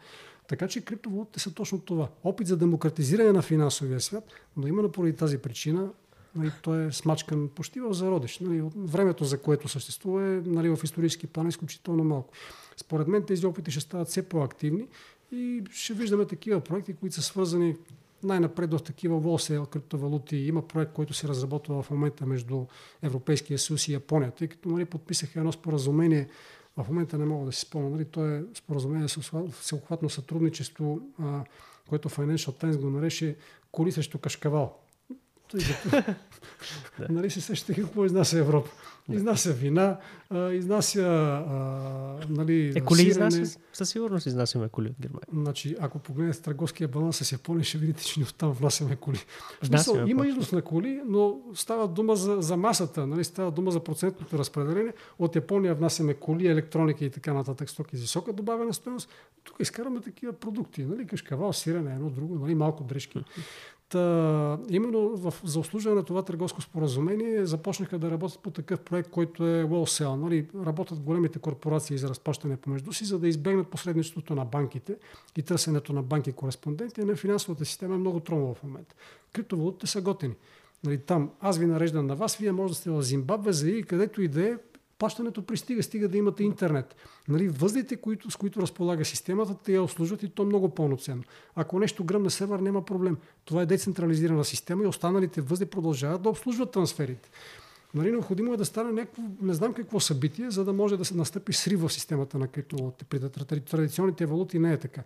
[0.48, 2.08] Така че криптовалутите са точно това.
[2.24, 4.24] Опит за демократизиране на финансовия свят,
[4.56, 5.88] но именно поради тази причина
[6.34, 8.38] нали, той е смачкан почти в зародиш.
[8.38, 12.34] Нали, времето, за което съществува, е нали, в исторически план изключително малко.
[12.76, 14.86] Според мен тези опити ще стават все по-активни
[15.32, 17.76] и ще виждаме такива проекти, които са свързани
[18.22, 20.36] най-напред в такива wholesale криптовалути.
[20.36, 22.64] Има проект, който се разработва в момента между
[23.02, 26.28] Европейския съюз и Япония, тъй като нали, подписаха едно споразумение
[26.76, 27.90] в момента не мога да си спомня.
[27.90, 28.04] Нали?
[28.04, 31.44] То е споразумение с всеобхватно сътрудничество, а,
[31.88, 33.36] което Financial Times го нареше
[33.72, 34.78] коли срещу кашкавал.
[37.08, 38.70] нали се сещате какво изнася Европа?
[39.10, 39.98] Изнася вина,
[40.30, 41.54] а, изнася а,
[42.28, 43.58] нали, Е, коли изнася?
[43.72, 45.28] Със сигурност изнасяме коли от Германия.
[45.32, 49.24] Значи, ако погледнете търговския баланс с Япония, ще видите, че ни оттам внасяме коли.
[49.62, 53.24] Внасяме има износ на коли, но става дума за, за масата, нали?
[53.24, 54.92] става дума за процентното разпределение.
[55.18, 59.08] От Япония внасяме коли, електроника и така нататък, стоки с висока добавена стоеност.
[59.44, 61.06] Тук изкараме такива продукти, нали?
[61.06, 62.54] кашкавал, сирене, едно друго, нали?
[62.54, 63.24] малко дрежки.
[63.92, 69.10] Та, именно в, за обслужване на това търговско споразумение започнаха да работят по такъв проект,
[69.10, 70.16] който е Wholesale.
[70.16, 70.46] Нали?
[70.66, 74.96] Работят големите корпорации за разплащане помежду си, за да избегнат посредничеството на банките
[75.36, 77.04] и търсенето на банки кореспонденти.
[77.04, 78.94] На финансовата система е много тромова в момента.
[79.32, 80.34] Криптовалутите са готени.
[80.84, 83.82] Нали, там аз ви нареждам на вас, вие може да сте в Зимбабве, за и
[83.82, 84.56] където и да е,
[85.02, 86.96] плащането пристига, стига да имате интернет.
[87.28, 91.22] Нали, възлите, които, с които разполага системата, те я обслужват и то много пълноценно.
[91.54, 93.16] Ако нещо гръмне север, няма проблем.
[93.44, 97.30] Това е децентрализирана система и останалите възли продължават да обслужват трансферите.
[97.94, 101.16] Нали, необходимо е да стане някакво, не знам какво събитие, за да може да се
[101.16, 103.04] настъпи срив в системата на криптовалутите.
[103.44, 105.02] При традиционните валути не е така.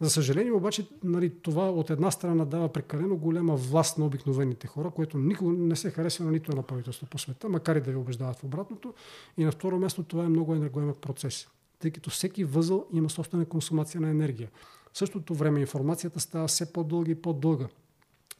[0.00, 4.90] За съжаление обаче нали, това от една страна дава прекалено голяма власт на обикновените хора,
[4.90, 7.96] което никога не се харесва на нито едно правителство по света, макар и да ви
[7.96, 8.94] убеждават в обратното.
[9.38, 11.48] И на второ място това е много енергоемък процес,
[11.78, 14.50] тъй като всеки възъл има собствена консумация на енергия.
[14.92, 17.68] В същото време информацията става все по-дълга и по-дълга.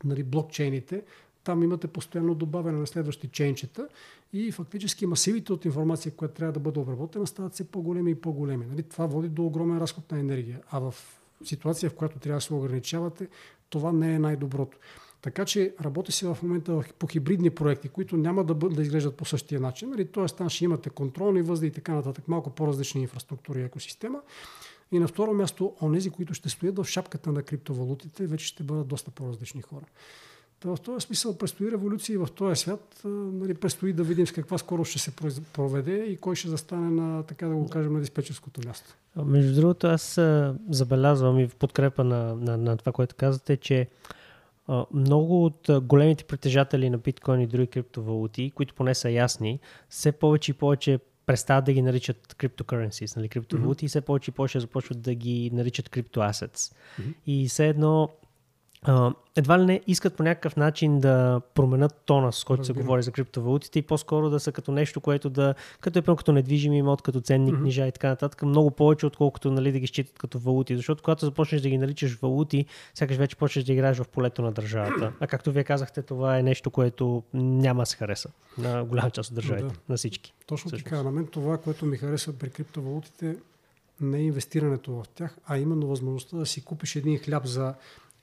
[0.04, 1.02] Нали, блокчейните,
[1.44, 3.88] там имате постоянно добавяне на следващи чейнчета
[4.32, 8.66] и фактически масивите от информация, която трябва да бъде обработена, стават все по-големи и по-големи.
[8.66, 10.60] Нали, това води до огромен разход на енергия.
[10.70, 13.28] А в ситуация, в която трябва да се ограничавате,
[13.68, 14.78] това не е най-доброто.
[15.22, 19.16] Така че работи се в момента по хибридни проекти, които няма да, бъд, да изглеждат
[19.16, 19.90] по същия начин.
[19.90, 20.06] Нали?
[20.06, 24.20] Тоест там ще имате контролни възли и така нататък, малко по-различни инфраструктури и екосистема.
[24.92, 28.88] И на второ място, онези, които ще стоят в шапката на криптовалутите, вече ще бъдат
[28.88, 29.84] доста по-различни хора.
[30.60, 33.00] Та в този смисъл предстои революция и в този свят.
[33.04, 35.12] Нали, предстои да видим с каква скоро ще се
[35.52, 38.94] проведе и кой ще застане на, така да го кажем, на диспетчерското място.
[39.24, 40.20] Между другото, аз
[40.70, 43.88] забелязвам и в подкрепа на, на, на това, което казвате, че
[44.94, 50.50] много от големите притежатели на биткоин и други криптовалути, които поне са ясни, все повече
[50.50, 53.86] и повече престават да ги наричат cryptocurrencies, нали, криптовалути, mm-hmm.
[53.86, 56.54] и все повече и повече започват да ги наричат cryptoassets.
[56.54, 57.14] Mm-hmm.
[57.26, 58.08] И все едно
[58.86, 62.74] Uh, едва ли не искат по някакъв начин да променят тона, с който Разбира.
[62.74, 66.32] се говори за криптовалутите и по-скоро да са като нещо, което да, като е като
[66.32, 67.60] недвижим имот, като ценни mm-hmm.
[67.60, 70.76] книжа и така нататък, много повече, отколкото нали, да ги считат като валути.
[70.76, 74.52] Защото когато започнеш да ги наричаш валути, сякаш вече почнеш да играеш в полето на
[74.52, 75.12] държавата.
[75.20, 79.30] А както вие казахте, това е нещо, което няма да се хареса на голяма част
[79.30, 79.80] от държавите, да.
[79.88, 80.34] на всички.
[80.46, 80.84] Точно всъщност.
[80.84, 81.02] така.
[81.02, 83.36] На мен това, което ми харесва при криптовалутите,
[84.00, 87.74] не е инвестирането в тях, а именно възможността да си купиш един хляб за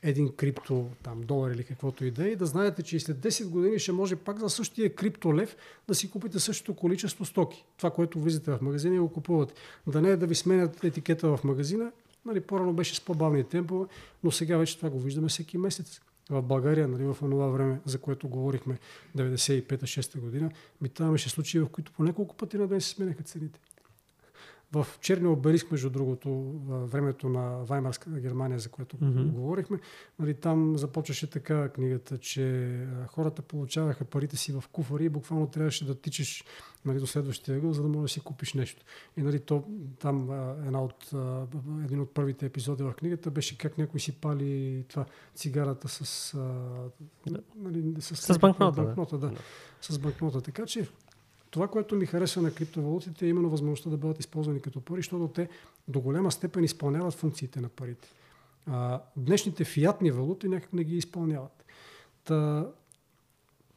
[0.03, 3.17] един крипто там, долар или каквото и да е, и да знаете, че и след
[3.17, 5.55] 10 години ще може пак за същия криптолев
[5.87, 7.65] да си купите същото количество стоки.
[7.77, 9.53] Това, което влизате в магазина и го купувате.
[9.87, 11.91] Да не е да ви сменят етикета в магазина,
[12.25, 13.85] нали, по-рано беше с по-бавни темпове,
[14.23, 16.01] но сега вече това го виждаме всеки месец.
[16.29, 18.77] В България, нали, в това време, за което говорихме
[19.17, 20.51] 95-6 година,
[20.81, 23.59] ми там имаше случаи, в които по няколко пъти на ден се сменяха цените.
[24.71, 26.29] В черния обелиск, между другото,
[26.67, 29.31] времето на Ваймарска Германия, за което mm-hmm.
[29.31, 29.79] говорихме,
[30.19, 32.75] нали, там започваше така книгата, че
[33.07, 36.43] хората получаваха парите си в куфари и буквално трябваше да тичаш
[36.85, 38.85] нали, до следващия ъгъл, за да можеш да си купиш нещо.
[39.17, 39.63] И нали, то,
[39.99, 40.31] там
[40.65, 41.11] една от,
[41.83, 46.33] един от първите епизоди в книгата беше как някой си пали това, цигарата с,
[47.55, 48.81] нали, с, с банкнота.
[48.81, 49.29] банкнота да.
[49.29, 49.39] да.
[49.81, 50.41] С банкнота.
[50.41, 50.87] Така че
[51.49, 55.27] това, което ми харесва на криптовалутите е именно възможността да бъдат използвани като пари, защото
[55.27, 55.49] те
[55.87, 58.07] до голяма степен изпълняват функциите на парите.
[58.65, 61.65] А, днешните фиатни валути някак не ги изпълняват.
[62.23, 62.67] Та,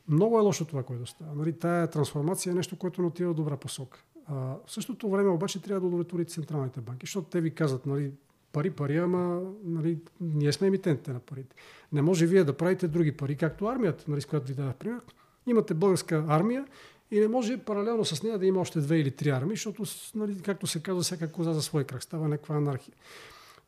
[0.08, 1.34] много е лошо това, което става.
[1.34, 4.04] Нали, тая трансформация е нещо, което не отива в добра посока.
[4.26, 8.12] А, в същото време обаче трябва да удовлетворите централните банки, защото те ви казват, нали,
[8.52, 11.56] пари, пари, ама нали, ние сме емитентите на парите.
[11.92, 15.00] Не може вие да правите други пари, както армията, нали, с която ви дадах пример.
[15.46, 16.66] Имате българска армия
[17.10, 19.84] и не може паралелно с нея да има още две или три армии, защото,
[20.14, 22.02] нали, както се казва, всяка коза за свой крак.
[22.02, 22.94] Става някаква анархия.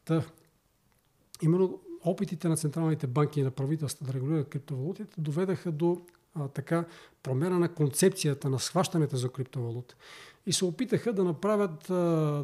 [0.04, 0.22] Та,
[1.42, 6.00] именно опитите на централните банки и на правителства да регулират криптовалутите доведаха до
[6.34, 6.84] а, така
[7.22, 9.94] промяна на концепцията на схващането за криптовалута
[10.46, 11.94] и се опитаха да направят, а,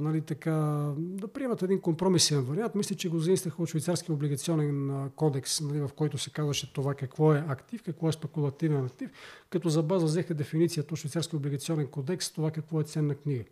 [0.00, 0.52] нали, така,
[0.96, 2.74] да приемат един компромисен вариант.
[2.74, 7.34] Мисля, че го заинстаха от швейцарски облигационен кодекс, нали, в който се казваше това какво
[7.34, 9.10] е актив, какво е спекулативен актив,
[9.50, 13.44] като за база взеха дефиницията от швейцарски облигационен кодекс, това какво е ценна книга.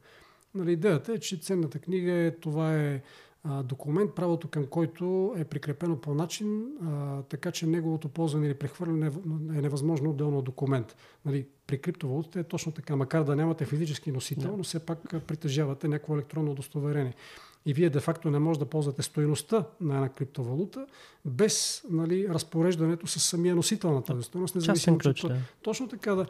[0.55, 3.02] Нали, идеята е, че ценната книга е, това е
[3.64, 9.06] документ, правото към който е прикрепено по начин, а, така че неговото ползване или прехвърляне
[9.59, 10.97] е невъзможно отделно от документ.
[11.24, 14.56] Нали, при криптовалутите е точно така, макар да нямате физически носител, да.
[14.56, 17.14] но все пак притежавате някакво електронно удостоверение.
[17.66, 20.86] И вие де-факто не можете да ползвате стоеността на една криптовалута
[21.24, 24.55] без нали, разпореждането с самия носител на тази стоеност.
[24.55, 25.36] Независимо, ключ, да.
[25.62, 26.27] Точно така да.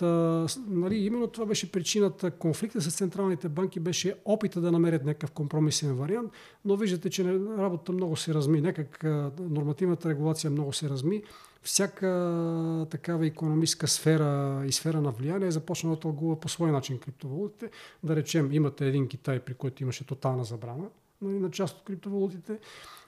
[0.00, 2.30] Та, нали, именно това беше причината.
[2.30, 6.32] Конфликта с централните банки беше опита да намерят някакъв компромисен вариант,
[6.64, 7.24] но виждате, че
[7.58, 8.60] работата много се разми.
[8.60, 9.04] Някак
[9.40, 11.22] нормативната регулация много се разми.
[11.62, 16.98] Всяка такава економическа сфера и сфера на влияние е започнала да тългува по свой начин
[16.98, 17.70] криптовалутите.
[18.02, 20.84] Да речем, имате един Китай, при който имаше тотална забрана
[21.22, 22.58] нали, на част от криптовалутите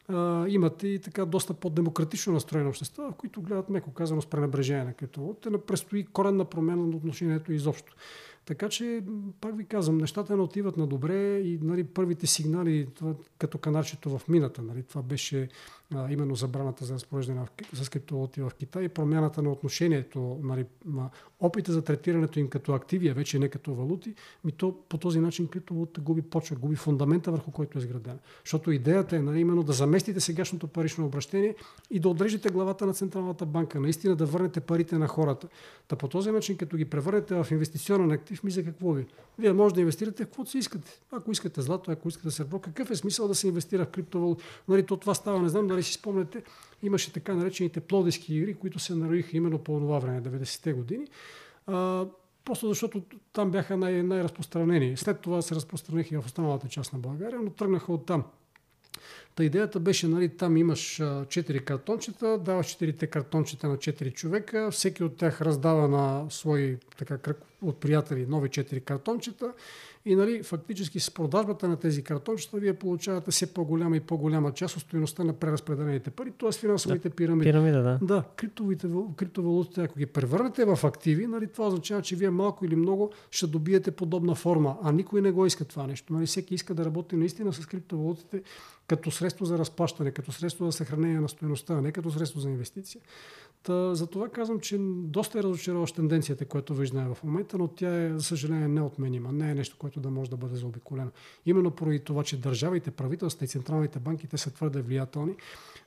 [0.08, 4.84] а, имате и така доста по-демократично настроени общества, в които гледат, меко казано, с пренебрежение
[4.84, 5.58] на криптовалутите.
[5.66, 7.96] Предстои коренна промена на отношението изобщо.
[8.44, 9.02] Така че,
[9.40, 14.18] пак ви казвам, нещата не отиват на добре и нали, първите сигнали, това, като канарчето
[14.18, 15.48] в мината, нали, това беше
[16.10, 17.40] именно забраната за разпореждане
[17.72, 21.10] с криптовалути в Китай, промяната на отношението, нали, на
[21.40, 24.14] опита за третирането им като активи, а вече не като валути,
[24.44, 28.18] ми то по този начин криптовалута губи почва, губи фундамента върху който е изградена.
[28.44, 31.54] Защото идеята е нали, именно да заместите сегашното парично обращение
[31.90, 35.48] и да отрежете главата на Централната банка, наистина да върнете парите на хората.
[35.88, 39.06] Та по този начин, като ги превърнете в инвестиционен актив, ми за какво ви?
[39.38, 41.00] Вие може да инвестирате в каквото си искате.
[41.12, 44.44] Ако искате злато, ако искате сребро, какъв е смисъл да се инвестира в криптовалути?
[44.68, 46.42] Нали, то това става, не знам дали си спомняте,
[46.82, 51.06] имаше така наречените плодиски игри, които се нароиха именно по това време, 90-те години.
[51.66, 52.06] А,
[52.44, 53.02] просто защото
[53.32, 54.96] там бяха най- най-разпространени.
[54.96, 58.24] След това се разпространиха и в останалата част на България, но тръгнаха от там.
[59.34, 65.04] Та идеята беше, нали, там имаш 4 картончета, даваш 4 картончета на 4 човека, всеки
[65.04, 69.52] от тях раздава на свои така, кръг от приятели нови 4 картончета
[70.04, 74.76] и нали, фактически с продажбата на тези картончета вие получавате все по-голяма и по-голяма част
[74.76, 76.52] от стоеността на преразпределените пари, т.е.
[76.52, 77.50] финансовите да, пирамиди.
[77.50, 77.98] Пирамида, да.
[78.02, 78.24] Да,
[79.16, 83.46] криптовалутите, ако ги превърнете в активи, нали, това означава, че вие малко или много ще
[83.46, 86.12] добиете подобна форма, а никой не го иска това нещо.
[86.12, 88.42] Нали, всеки иска да работи наистина с криптовалутите
[88.86, 92.50] като средство за разплащане, като средство за съхранение на стоеността, а не като средство за
[92.50, 93.00] инвестиция.
[93.62, 98.04] Та, за това казвам, че доста е разочароваща тенденцията, която виждаме в момента, но тя
[98.04, 99.32] е, за съжаление, неотменима.
[99.32, 101.10] Не е нещо, което да може да бъде заобиколено.
[101.46, 105.34] Именно поради това, че държавите, правителствата и централните банки те са твърде влиятелни.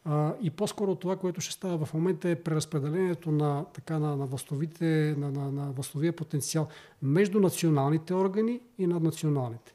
[0.05, 4.25] А, и по-скоро това, което ще става в момента е преразпределението на, така, на, на,
[4.25, 6.67] властовите, на, на, на властовия потенциал
[7.01, 9.74] между националните органи и над националните.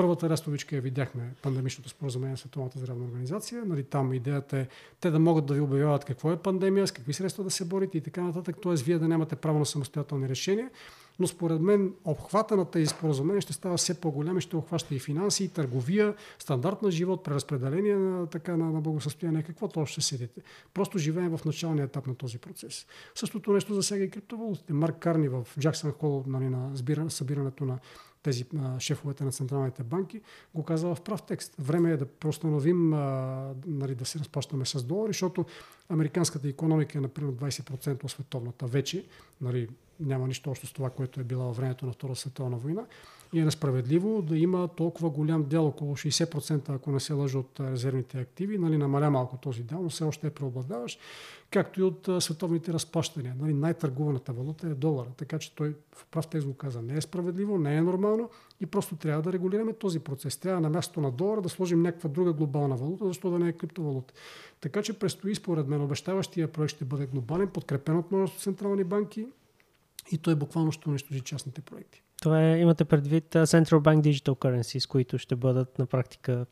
[0.00, 3.64] Първата рестовичка я видяхме, пандемичното споразумение на Световната здравна организация.
[3.64, 4.66] Нали, там идеята е
[5.00, 7.98] те да могат да ви обявяват какво е пандемия, с какви средства да се борите
[7.98, 8.56] и така нататък.
[8.62, 8.74] Т.е.
[8.74, 10.70] вие да нямате право на самостоятелни решения.
[11.18, 14.98] Но според мен обхвата на тези споразумения ще става все по-голям и ще обхваща и
[14.98, 20.40] финанси, и търговия, стандарт на живот, преразпределение на, така, на, на благосъстояние, каквото още седите.
[20.74, 22.86] Просто живеем в началния етап на този процес.
[23.14, 24.72] Същото нещо засяга и криптовалутите.
[24.72, 27.78] Марк Карни в Джаксън Хол нали, на събирането на
[28.22, 30.20] тези а, шефовете на централните банки,
[30.54, 31.54] го каза в прав текст.
[31.58, 35.44] Време е да простановим, а, нали, да се разплащаме с долари, защото
[35.88, 39.04] американската економика е, например, 20% от световната вече.
[39.40, 39.68] Нали,
[40.00, 42.82] няма нищо общо с това, което е било във времето на Втората световна война.
[43.32, 47.60] И е несправедливо да има толкова голям дял, около 60%, ако не се лъжа от
[47.60, 51.00] резервните активи, нали, намаля малко този дял, но все още е преобладаващ,
[51.50, 53.36] както и от световните разплащания.
[53.40, 57.00] Нали, най-търгуваната валута е долара, така че той в прав текст го каза, не е
[57.00, 58.30] справедливо, не е нормално
[58.60, 60.36] и просто трябва да регулираме този процес.
[60.36, 63.52] Трябва на мястото на долара да сложим някаква друга глобална валута, защото да не е
[63.52, 64.14] криптовалута.
[64.60, 69.26] Така че предстои според мен обещаващия проект ще бъде глобален, подкрепен от множество централни банки
[70.12, 72.02] и той буквално ще унищожи частните проекти.
[72.20, 76.46] Това е, имате предвид Central Bank Digital Currencies, които ще бъдат на практика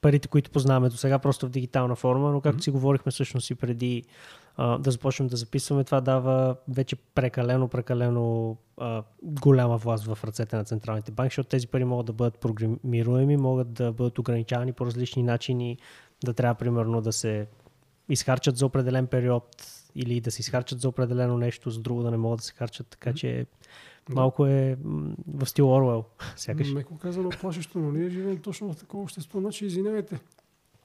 [0.00, 2.64] парите, които познаваме до сега, просто в дигитална форма, но както mm-hmm.
[2.64, 4.04] си говорихме всъщност и преди
[4.56, 10.56] а, да започнем да записваме, това дава вече прекалено, прекалено а, голяма власт в ръцете
[10.56, 14.86] на централните банки, защото тези пари могат да бъдат програмируеми, могат да бъдат ограничавани по
[14.86, 15.78] различни начини,
[16.24, 17.46] да трябва примерно да се
[18.08, 22.16] изхарчат за определен период или да се изхарчат за определено нещо, за друго да не
[22.16, 23.46] могат да се харчат, така че
[24.14, 24.76] Малко е
[25.26, 26.04] в стил Орвел,
[26.36, 26.72] сякаш.
[26.72, 29.40] Меко казано плашещо, но ние живеем точно в такова общество.
[29.40, 30.20] Значи, извинявайте,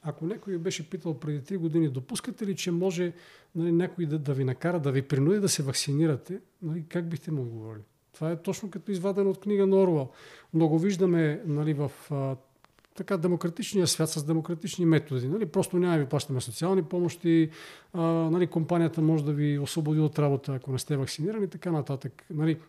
[0.01, 3.13] ако някой беше питал преди 3 години, допускате ли, че може
[3.55, 7.31] нали, някой да, да ви накара, да ви принуди да се вакцинирате, нали, как бихте
[7.31, 7.83] му отговорили?
[8.13, 10.09] Това е точно като извадено от книга на Орвел.
[10.53, 12.35] Много виждаме нали, в а,
[12.95, 15.27] така демократичния свят с демократични методи.
[15.27, 15.45] Нали?
[15.45, 17.49] Просто няма ви плащаме социални помощи,
[17.93, 22.25] а, нали, компанията може да ви освободи от работа, ако не сте вакцинирани така нататък.
[22.29, 22.59] Нали?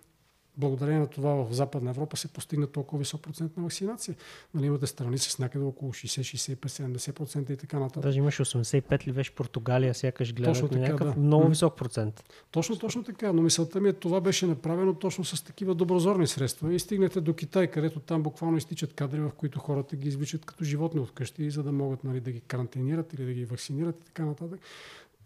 [0.57, 4.15] Благодарение на това в Западна Европа се постигна толкова висок процент на вакцинация.
[4.55, 8.03] Нали, имате страни с някъде около 60, 65, 70% и така нататък.
[8.03, 11.21] Даже имаше 85 ли беше Португалия, сякаш гледат точно така, някакъв да.
[11.21, 12.25] много висок процент.
[12.51, 13.33] Точно, точно така.
[13.33, 16.75] Но мисълта ми е, това беше направено точно с такива доброзорни средства.
[16.75, 20.65] И стигнете до Китай, където там буквално изтичат кадри, в които хората ги извичат като
[20.65, 24.05] животни от къщи, за да могат нали, да ги карантинират или да ги вакцинират и
[24.05, 24.61] така нататък.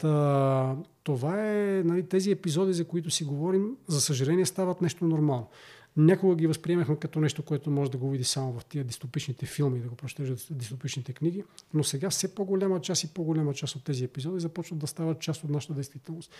[0.01, 5.47] Та, това е, нали, тези епизоди, за които си говорим, за съжаление стават нещо нормално.
[5.97, 9.79] Някога ги възприемахме като нещо, което може да го види само в тия дистопичните филми,
[9.79, 14.03] да го прочетеш дистопичните книги, но сега все по-голяма част и по-голяма част от тези
[14.03, 16.31] епизоди започват да стават част от нашата действителност.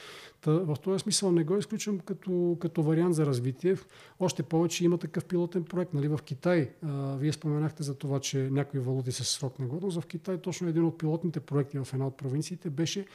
[0.42, 3.76] Та, в този смисъл не го изключвам като, като вариант за развитие.
[4.20, 5.94] Още повече има такъв пилотен проект.
[5.94, 10.02] Нали, в Китай, а, вие споменахте за това, че някои валути са срок на годност.
[10.02, 13.06] В Китай точно един от пилотните проекти в една от провинциите беше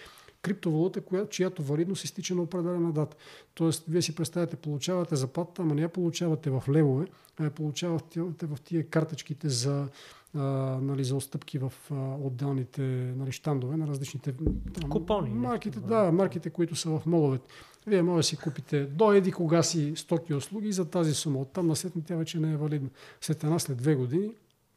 [0.47, 3.17] криптовалута, която, чиято валидност изтича на определена дата.
[3.55, 7.07] Тоест, вие си представяте, получавате заплата, ама не я получавате в левове,
[7.39, 9.89] а я получавате в тия карточките за,
[10.35, 10.41] а,
[10.83, 12.83] нали, за отстъпки в а, отделните
[13.17, 14.35] нали, щандове на различните
[14.81, 15.31] там, Купони.
[15.31, 17.47] Марките, да, марките, които са в моловете.
[17.87, 21.41] Вие може да си купите до еди кога си стоки и услуги за тази сума.
[21.41, 22.89] Оттам на след тя вече не е валидна.
[23.21, 24.33] След една, след две години,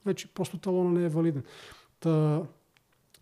[0.06, 1.44] вече просто талона не е валиден.
[2.00, 2.42] Та,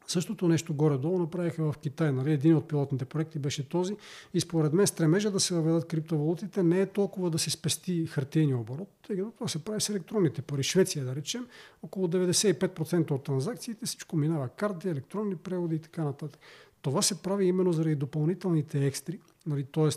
[0.08, 2.12] Същото нещо горе-долу направиха в Китай.
[2.12, 2.32] Нали?
[2.32, 3.98] Един от пилотните проекти беше този.
[4.34, 8.58] И според мен стремежа да се въведат криптовалутите не е толкова да се спести хартийния
[8.58, 10.64] оборот, тъй като това се прави с електронните пари.
[10.64, 11.48] Швеция, да речем,
[11.84, 16.40] около 95% от транзакциите всичко минава карти, електронни преводи и така нататък.
[16.82, 19.90] Това се прави именно заради допълнителните екстри, нали, т.е.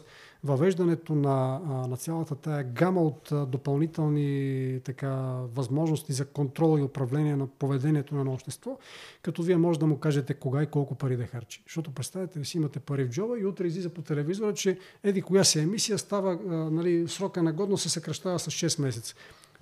[0.45, 5.11] въвеждането на, на цялата тая гама от допълнителни така,
[5.55, 8.79] възможности за контрол и управление на поведението на общество,
[9.23, 11.63] като вие може да му кажете кога и колко пари да харчи.
[11.67, 15.23] Защото представете ли си имате пари в джоба и утре излиза по телевизора, че еди
[15.23, 16.39] коя се емисия става,
[16.71, 19.15] нали, срока на годност се съкръщава с 6 месеца.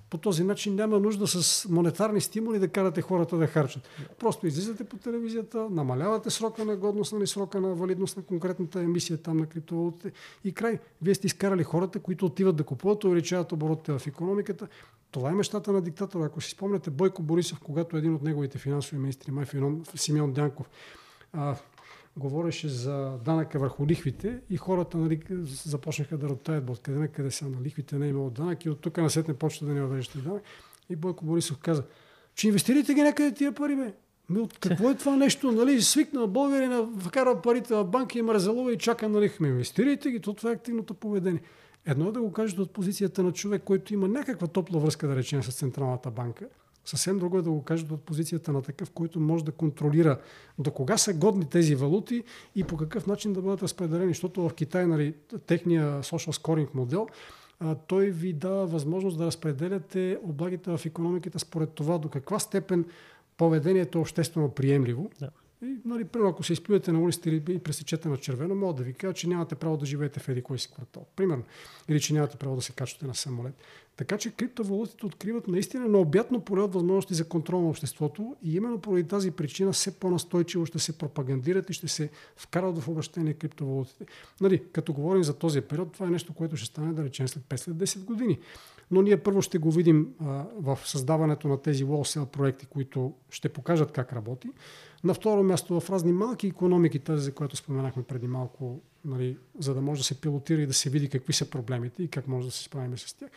[0.09, 3.89] По този начин няма нужда с монетарни стимули да карате хората да харчат.
[4.19, 9.17] Просто излизате по телевизията, намалявате срока на годност, нали, срока на валидност на конкретната емисия
[9.17, 10.11] там на криптовалутите
[10.43, 10.79] и край.
[11.01, 14.67] Вие сте изкарали хората, които отиват да купуват, увеличават оборотите в економиката.
[15.11, 16.25] Това е мечтата на диктатора.
[16.25, 19.45] Ако си спомняте Бойко Борисов, когато един от неговите финансови министри, май
[19.95, 20.69] Симеон Дянков,
[22.17, 25.21] говореше за данъка върху лихвите и хората нали,
[25.65, 28.97] започнаха да ротаят, откъде къде са на лихвите не е имало данък и от тук
[28.97, 30.43] на не почва да не въвеждате данък.
[30.89, 31.83] И Бойко Борисов каза,
[32.35, 33.93] че инвестирайте ги някъде тия пари, бе.
[34.29, 35.51] Ми от какво е това нещо?
[35.51, 39.47] Нали, свикна българина, вкарва парите в банка и мразелува и чака на лихва.
[39.47, 41.41] Инвестирайте ги, то това е активното поведение.
[41.85, 45.15] Едно е да го кажете от позицията на човек, който има някаква топла връзка, да
[45.15, 46.47] речем, с Централната банка.
[46.85, 50.19] Съвсем друго е да го кажат от позицията на такъв, който може да контролира
[50.59, 52.23] до кога са годни тези валути
[52.55, 54.11] и по какъв начин да бъдат разпределени.
[54.11, 55.13] Защото в Китай, нали,
[55.45, 57.07] техния social scoring модел,
[57.87, 62.85] той ви дава възможност да разпределяте облагите в економиката според това до каква степен
[63.37, 65.09] поведението е обществено приемливо.
[65.19, 65.29] Да.
[65.61, 68.93] И, нали, примерно, ако се изплюете на улицата и пресечете на червено, мога да ви
[68.93, 71.05] кажа, че нямате право да живеете в еди кой си квартал.
[71.15, 71.43] Примерно.
[71.89, 73.53] Или че нямате право да се качвате на самолет.
[73.99, 78.81] Така че криптовалутите откриват наистина необятно поле от възможности за контрол на обществото и именно
[78.81, 84.05] поради тази причина все по-настойчиво ще се пропагандират и ще се вкарат в обращение криптовалутите.
[84.41, 87.43] Нали, като говорим за този период, това е нещо, което ще стане да речем след
[87.43, 88.39] 5-10 години.
[88.91, 93.49] Но ние първо ще го видим а, в създаването на тези wholesale проекти, които ще
[93.49, 94.49] покажат как работи.
[95.03, 99.73] На второ място в разни малки економики, тази, за която споменахме преди малко, нали, за
[99.73, 102.47] да може да се пилотира и да се види какви са проблемите и как може
[102.47, 103.29] да се справим с тях.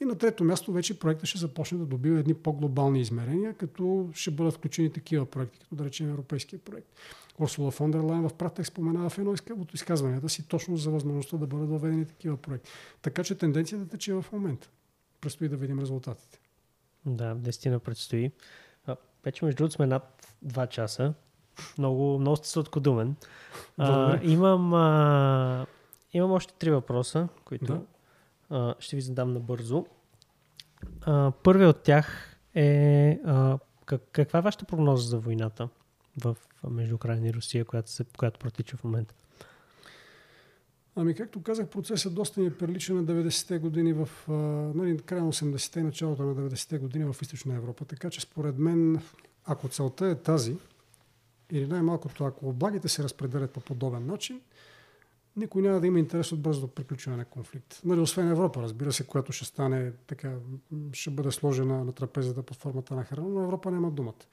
[0.00, 4.30] И на трето място вече проектът ще започне да добива едни по-глобални измерения, като ще
[4.30, 6.88] бъдат включени такива проекти, като да речем Европейския проект.
[7.38, 11.36] Урсула фон дер Лайн в Пратек споменава в едно от изказванията си точно за възможността
[11.36, 12.70] да бъдат доведени такива проекти.
[13.02, 14.70] Така че тенденцията тече в момента.
[15.20, 16.40] Предстои да видим резултатите.
[17.06, 18.30] Да, дестина предстои.
[19.24, 21.14] Вече между другото сме над 2 часа.
[21.78, 23.16] Много, много сте сладкодумен.
[23.76, 25.66] А, имам, а,
[26.12, 27.80] имам още три въпроса, които да.
[28.50, 29.86] а, ще ви задам набързо.
[31.00, 35.68] А, първият от тях е а, как, каква е вашата прогноза за войната
[36.24, 36.36] в,
[36.70, 39.14] между Украина и Русия, която, се, която протича в момента?
[40.98, 44.08] Ами, както казах, процесът доста ни е прилича на 90-те години в
[44.74, 47.84] нали, края на 80-те и началото на 90-те години в Източна Европа.
[47.84, 49.00] Така че според мен,
[49.46, 50.56] ако целта е тази,
[51.50, 54.40] или най-малкото, ако облагите се разпределят по подобен начин,
[55.36, 57.80] никой няма да има интерес от бързо приключване на конфликт.
[57.84, 60.34] Нали, освен Европа, разбира се, която ще стане така,
[60.92, 64.24] ще бъде сложена на трапезата под формата на храна, но Европа няма думата.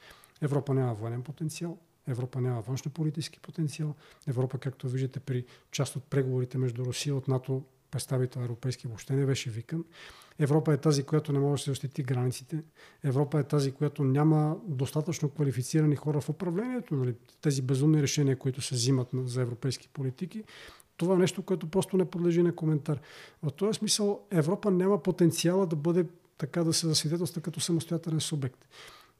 [0.41, 1.77] Европа няма военен потенциал,
[2.07, 3.95] Европа няма външно-политически потенциал.
[4.27, 9.25] Европа, както виждате при част от преговорите между Русия от НАТО, представител европейски въобще не
[9.25, 9.85] беше викан.
[10.39, 12.63] Европа е тази, която не може да се защити границите.
[13.03, 16.95] Европа е тази, която няма достатъчно квалифицирани хора в управлението.
[16.95, 17.15] Нали?
[17.41, 20.43] Тези безумни решения, които се взимат за европейски политики,
[20.97, 22.99] това е нещо, което просто не подлежи на коментар.
[23.43, 26.05] В този смисъл Европа няма потенциала да бъде
[26.37, 28.67] така да се засвидетелства като самостоятелен субект.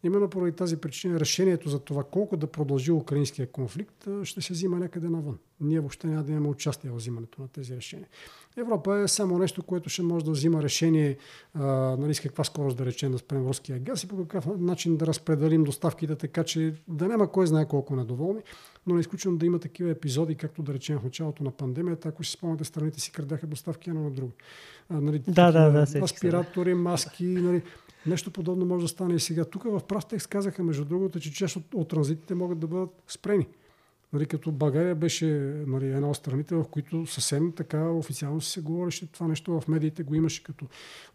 [0.03, 4.79] Именно поради тази причина решението за това колко да продължи украинския конфликт ще се взима
[4.79, 5.37] някъде навън.
[5.61, 8.07] Ние въобще няма да имаме участие в взимането на тези решения.
[8.57, 11.17] Европа е само нещо, което ще може да взима решение
[11.53, 11.63] а,
[11.99, 15.07] нали, с каква скорост да речем да спрем руския газ и по какъв начин да
[15.07, 18.41] разпределим доставките, така че да няма кой знае колко недоволни,
[18.87, 22.23] но не изключвам да има такива епизоди, както да речем в началото на пандемията, ако
[22.23, 24.31] си спомняте, страните си крадяха доставки едно на друго.
[24.89, 27.61] А, нали, да, да, да, аспиратори, маски, нали,
[28.05, 29.45] Нещо подобно може да стане и сега.
[29.45, 33.03] Тук в прав текст казаха, между другото, че част от, от транзитите могат да бъдат
[33.07, 33.47] спрени.
[34.13, 35.25] Нали, като България беше
[35.67, 40.03] нали, една от страните, в които съвсем така официално се говореше това нещо в медиите,
[40.03, 40.65] го имаше като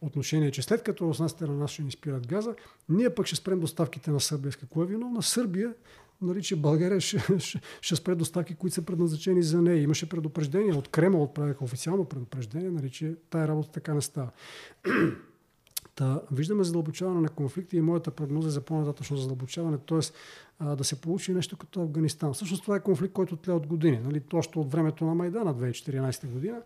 [0.01, 2.55] отношение, че след като руснаците на нас ще ни спират газа,
[2.89, 4.52] ние пък ще спрем доставките на Сърбия.
[4.52, 5.10] С какво е вино?
[5.10, 5.74] На Сърбия
[6.23, 9.82] нали, че България ще, ще, ще спре доставки, които са предназначени за нея.
[9.82, 14.31] Имаше предупреждение от Кремъл, отправяха официално предупреждение, нали, че тая работа така не става.
[15.99, 19.99] Та, виждаме задълбочаване на конфликти и моята прогноза за по-нататъчно задълбочаване, т.е.
[20.65, 22.35] да се получи нещо като Афганистан.
[22.35, 24.23] Всъщност това е конфликт, който тле от години, нали?
[24.33, 26.62] още от времето на Майдана 2014 година.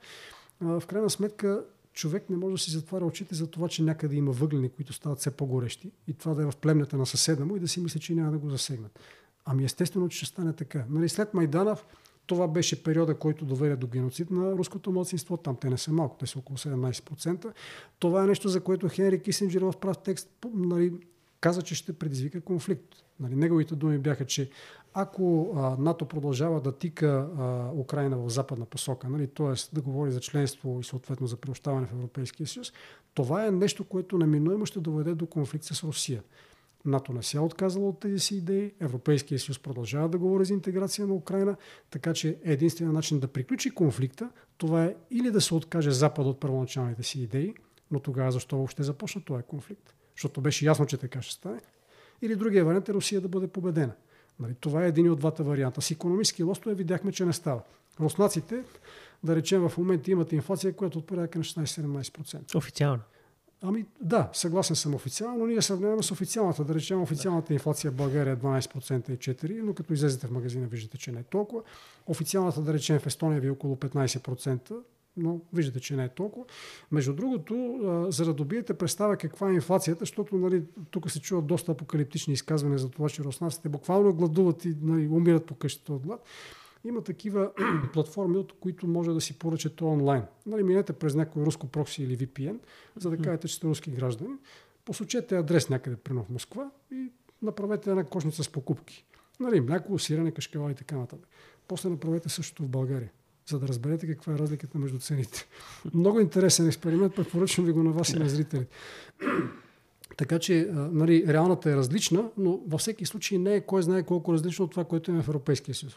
[0.61, 4.17] А, в крайна сметка човек не може да си затваря очите за това, че някъде
[4.17, 7.57] има въглени, които стават все по-горещи и това да е в племнята на съседа му
[7.57, 9.01] и да си мисли, че няма да го засегнат.
[9.45, 10.85] Ами естествено, че ще стане така.
[10.89, 11.77] Нали, след Майдана
[12.27, 15.37] това беше периода, който доведе до геноцид на руското младсинство.
[15.37, 17.53] Там те не са малко, те са около 17%.
[17.99, 20.93] Това е нещо, за което Хенри Кисинджер в прав текст нали,
[21.41, 22.85] каза, че ще предизвика конфликт.
[23.21, 24.51] Нали, неговите думи бяха, че
[24.95, 29.75] ако а, НАТО продължава да тика а, Украина в западна посока, нали, т.е.
[29.75, 32.73] да говори за членство и съответно за приобщаване в Европейския съюз,
[33.15, 36.23] това е нещо, което неминуемо ще доведе до конфликт с Русия.
[36.85, 40.53] НАТО не се е отказало от тези си идеи, Европейския съюз продължава да говори за
[40.53, 41.57] интеграция на Украина,
[41.91, 46.41] така че единственият начин да приключи конфликта, това е или да се откаже Запад от
[46.41, 47.55] първоначалните си идеи,
[47.91, 49.95] но тогава защо въобще започна този конфликт?
[50.17, 51.61] Защото беше ясно, че така ще стане.
[52.23, 53.93] Или другия вариант е Русия да бъде победена.
[54.41, 55.83] Нали, това е един от двата варианта.
[55.83, 57.63] С економически лостове видяхме, че не става.
[58.01, 58.65] Руснаците,
[59.25, 62.55] да речем, в момента имат инфлация, която от порядка на 16-17%.
[62.55, 63.03] Официално.
[63.65, 66.65] Ами да, съгласен съм официално, но ние сравняваме с официалната.
[66.65, 70.67] Да речем, официалната инфлация в България е 12% и 4%, но като излезете в магазина,
[70.67, 71.63] виждате, че не е толкова.
[72.07, 74.77] Официалната, да речем, в Естония ви е около 15%,
[75.17, 76.47] но виждате, че не е толкова.
[76.93, 77.79] Между другото,
[78.09, 82.79] за да добиете представа каква е инфлацията, защото нали, тук се чуват доста апокалиптични изказвания
[82.79, 86.25] за това, че руснаците буквално гладуват и нали, умират по къщата от глад.
[86.85, 87.51] Има такива
[87.93, 90.23] платформи, от които може да си поръчате онлайн.
[90.47, 92.59] Нали, минете през някой руско прокси или VPN,
[92.97, 94.35] за да кажете, че сте руски граждани.
[94.85, 97.11] Посочете адрес някъде, примерно в Москва и
[97.43, 99.05] направете една кошница с покупки.
[99.41, 101.29] Нали, мляко, сирене, кашкава и така нататък.
[101.69, 103.11] После направете същото в България,
[103.47, 105.47] за да разберете каква е разликата между цените.
[105.95, 108.77] Много интересен експеримент, препоръчвам ви го на вас и на зрителите.
[110.17, 114.33] Така че нали, реалната е различна, но във всеки случай не е кой знае колко
[114.33, 115.97] различно от това, което е в Европейския съюз.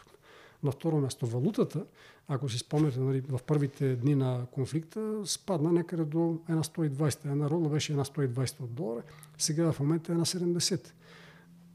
[0.66, 1.84] На второ място валутата,
[2.28, 7.24] ако си спомняте, нали, в първите дни на конфликта, спадна някъде до 1,120.
[7.24, 9.02] Една рола беше 1,120 от долара,
[9.38, 10.88] сега в момента е 1,70.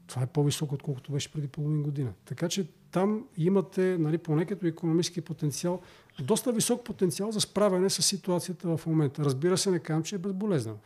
[0.06, 2.12] Това е по-високо, отколкото беше преди половин година.
[2.24, 5.80] Така че там имате, нали, поне като економически потенциал,
[6.20, 9.24] доста висок потенциал за справяне с ситуацията в момента.
[9.24, 10.78] Разбира се, не казвам, че е безболезнено.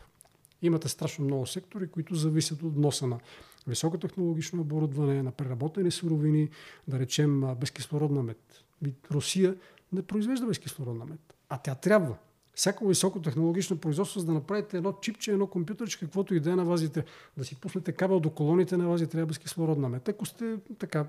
[0.61, 3.19] Имате страшно много сектори, които зависят от носа на
[3.67, 6.49] високотехнологично оборудване, на преработени суровини,
[6.87, 8.63] да речем безкислородна мед.
[9.11, 9.55] Русия
[9.93, 11.19] не произвежда безкислородна мед,
[11.49, 12.15] а тя трябва.
[12.53, 16.65] Всяко високотехнологично производство, за да направите едно чипче, едно компютърче, каквото и да е на
[16.65, 17.05] вазите,
[17.37, 20.09] да си пуснете кабел до колоните на вази, трябва безкислородна мед.
[20.09, 21.05] Ако сте така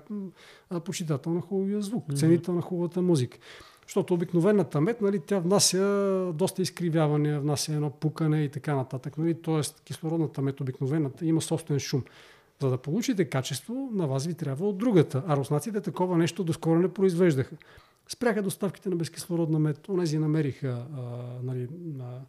[0.85, 3.37] почитател на хубавия звук, ценител на хубавата музика.
[3.85, 9.17] Защото обикновената мед, нали, тя внася доста изкривяване, внася едно пукане и така нататък.
[9.17, 12.03] Нали, тоест кислородната мед, обикновената, има собствен шум.
[12.61, 15.23] За да получите качество, на вас ви трябва от другата.
[15.27, 17.55] А руснаците такова нещо доскоро не произвеждаха.
[18.07, 19.89] Спряха доставките на безкислородна мед.
[19.89, 21.01] Онези намериха а,
[21.43, 21.67] нали,
[21.97, 22.21] на,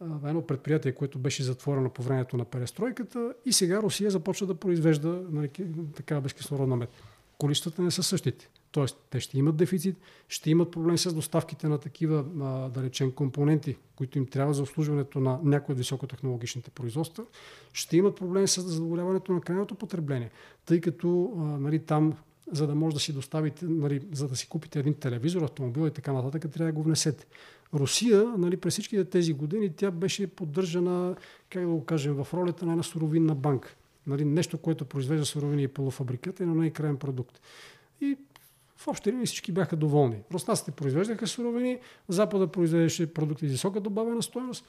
[0.00, 4.54] а, едно предприятие, което беше затворено по времето на перестройката и сега Русия започва да
[4.54, 5.50] произвежда нали,
[5.96, 6.90] такава безкислородна мед.
[7.42, 8.48] Количествата не са същите.
[8.72, 9.96] Тоест, те ще имат дефицит,
[10.28, 12.22] ще имат проблем с доставките на такива,
[12.74, 17.24] да речем, компоненти, които им трябва за обслужването на някои от високотехнологичните производства,
[17.72, 20.30] ще имат проблем с задоволяването на крайното потребление,
[20.66, 22.14] тъй като нали, там
[22.52, 25.90] за да може да си доставите, нали, за да си купите един телевизор, автомобил и
[25.90, 27.26] така нататък, трябва да го внесете.
[27.74, 31.16] Русия, нали, през всичките тези години, тя беше поддържана,
[31.50, 33.76] как да го кажем, в ролята на една суровинна банка.
[34.06, 37.40] Нали, нещо, което произвежда суровини и полуфабриката и на най-крайен продукт.
[38.00, 38.16] И
[38.76, 40.16] в общи линии всички бяха доволни.
[40.32, 44.64] Руснаците произвеждаха суровини, Запада произвеждаше продукти с висока добавена стоеност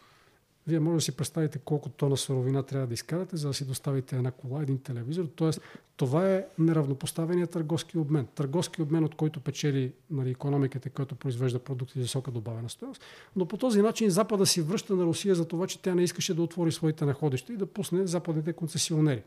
[0.67, 4.15] Вие може да си представите колко тона суровина трябва да изкарате, за да си доставите
[4.15, 5.25] една кола, един телевизор.
[5.35, 5.61] Тоест,
[5.97, 8.27] това е неравнопоставения търговски обмен.
[8.35, 13.01] Търговски обмен, от който печели нали, економиката, която произвежда продукти за висока добавена стоеност.
[13.35, 16.33] Но по този начин Запада си връща на Русия за това, че тя не искаше
[16.33, 19.23] да отвори своите находища и да пусне западните концесионери.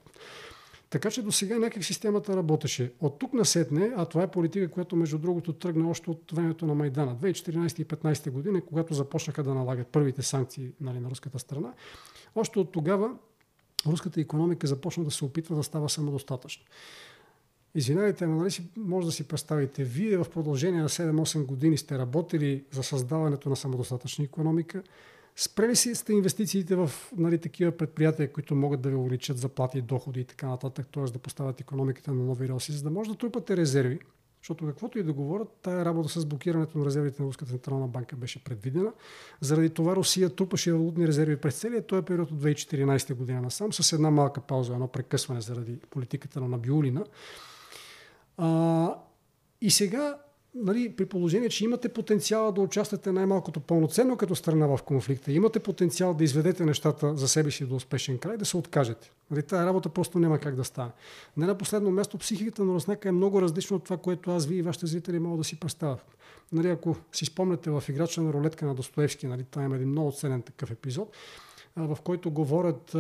[0.91, 2.93] Така че до сега някак системата работеше.
[3.01, 6.75] От тук насетне, а това е политика, която между другото тръгна още от времето на
[6.75, 11.73] Майдана, 2014 и 2015 година, когато започнаха да налагат първите санкции нали, на руската страна,
[12.35, 13.11] още от тогава
[13.87, 16.65] руската економика започна да се опитва да става самодостатъчна.
[17.75, 21.99] Извинявайте, но нали си, може да си представите, вие в продължение на 7-8 години сте
[21.99, 24.83] работили за създаването на самодостатъчна економика,
[25.39, 30.21] Спрели си сте инвестициите в нали, такива предприятия, които могат да ви увеличат заплати, доходи
[30.21, 31.03] и така нататък, т.е.
[31.05, 33.99] да поставят економиката на нови релси, за да може да трупате резерви,
[34.43, 38.17] защото каквото и да говорят, тая работа с блокирането на резервите на Руската централна банка
[38.17, 38.93] беше предвидена.
[39.41, 43.93] Заради това Русия трупаше валутни резерви през целия този период от 2014 година насам, с
[43.93, 47.05] една малка пауза, едно прекъсване заради политиката на Набиулина.
[48.37, 48.95] А,
[49.61, 50.19] и сега
[50.57, 55.61] нали, при положение, че имате потенциала да участвате най-малкото пълноценно като страна в конфликта, имате
[55.61, 59.13] потенциал да изведете нещата за себе си до успешен край, да се откажете.
[59.31, 60.91] Нали, тая работа просто няма как да стане.
[61.37, 64.59] Не на последно място, психиката на Руснака е много различна от това, което аз, вие
[64.59, 66.17] и вашите зрители могат да си представят.
[66.53, 70.13] Нали, ако си спомняте в играча на рулетка на Достоевски, нали, това има един много
[70.13, 71.17] ценен такъв епизод,
[71.77, 72.95] в който говорят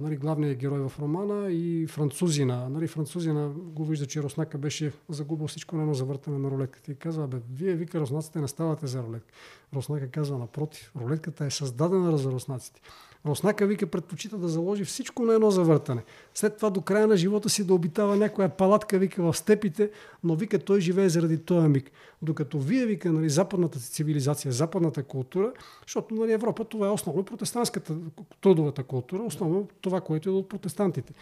[0.00, 2.68] нали, главният герой в романа и французина.
[2.68, 6.94] Нали, французина го вижда, че Руснака беше загубил всичко на едно завъртане на рулетката и
[6.94, 9.34] казва, бе, вие, вика, руснаците не ставате за рулетка.
[9.74, 12.80] Руснака казва, напротив, рулетката е създадена за руснаците.
[13.26, 16.02] Руснака вика предпочита да заложи всичко на едно завъртане.
[16.34, 19.90] След това до края на живота си да обитава някоя палатка, вика в степите,
[20.24, 21.90] но вика той живее заради този миг.
[22.22, 25.52] Докато вие, вика, нали, западната цивилизация, западната култура,
[25.86, 27.94] защото нали, Европа това е основно протестантската
[28.40, 31.12] трудовата култура, основно това, което е от протестантите.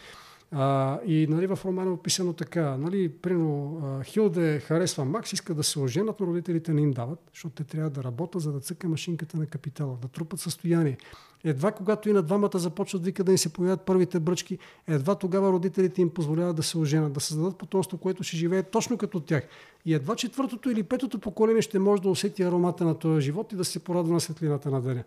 [0.57, 2.76] А, и нали, в романа е описано така.
[2.76, 7.55] Нали, прино, Хилде харесва Макс, иска да се оженят, но родителите не им дават, защото
[7.55, 10.97] те трябва да работят, за да цъка машинката на капитала, да трупат състояние.
[11.44, 14.58] Едва когато и на двамата започват вика да им се появят първите бръчки,
[14.89, 18.99] едва тогава родителите им позволяват да се оженят, да създадат потомство, което ще живее точно
[18.99, 19.44] като тях.
[19.84, 23.57] И едва четвъртото или петото поколение ще може да усети аромата на този живот и
[23.57, 25.05] да се порадва на светлината на деня.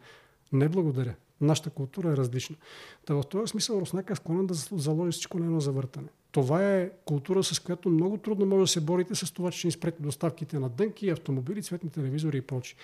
[0.54, 1.16] Не благодаря.
[1.42, 2.56] Нашата култура е различна.
[3.06, 6.08] Та в този смисъл Руснака е склонен да заложи всичко на едно завъртане.
[6.32, 9.72] Това е култура, с която много трудно може да се борите с това, че ни
[9.72, 12.76] спрете доставките на дънки, автомобили, цветни телевизори и прочи.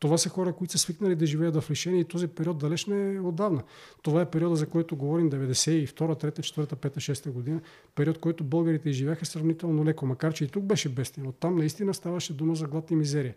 [0.00, 3.14] Това са хора, които са свикнали да живеят в лишение и този период далеч не
[3.14, 3.62] е отдавна.
[4.02, 7.60] Това е периода, за който говорим 92, 3, 4, 5, 6 година.
[7.94, 11.32] Период, който българите изживяха сравнително леко, макар че и тук беше бестен.
[11.40, 13.34] Там наистина ставаше дума за глад и мизерия.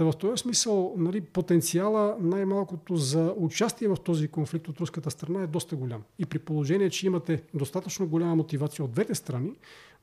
[0.00, 5.42] Та в този смисъл нали, потенциала най-малкото за участие в този конфликт от руската страна
[5.42, 6.02] е доста голям.
[6.18, 9.52] И при положение, че имате достатъчно голяма мотивация от двете страни,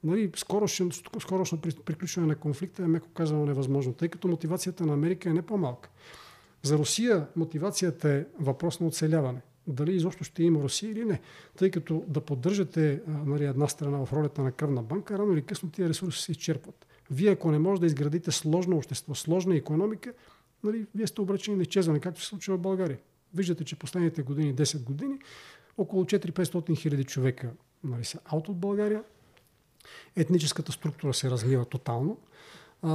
[0.03, 5.29] нали, скорошно, скорошно приключване на конфликта е меко казано невъзможно, тъй като мотивацията на Америка
[5.29, 5.89] е не по-малка.
[6.63, 9.41] За Русия мотивацията е въпрос на оцеляване.
[9.67, 11.21] Дали изобщо ще има Русия или не.
[11.57, 15.69] Тъй като да поддържате нали, една страна в ролята на кръвна банка, рано или късно
[15.69, 16.86] тия ресурси се изчерпват.
[17.11, 20.13] Вие, ако не може да изградите сложно общество, сложна економика,
[20.63, 22.97] нали, вие сте обречени на изчезване, както се случва в България.
[23.33, 25.19] Виждате, че последните години, 10 години,
[25.77, 27.51] около 4-500 хиляди човека
[27.83, 29.03] нали, са аут от България.
[30.15, 32.17] Етническата структура се разлива тотално.
[32.81, 32.89] А,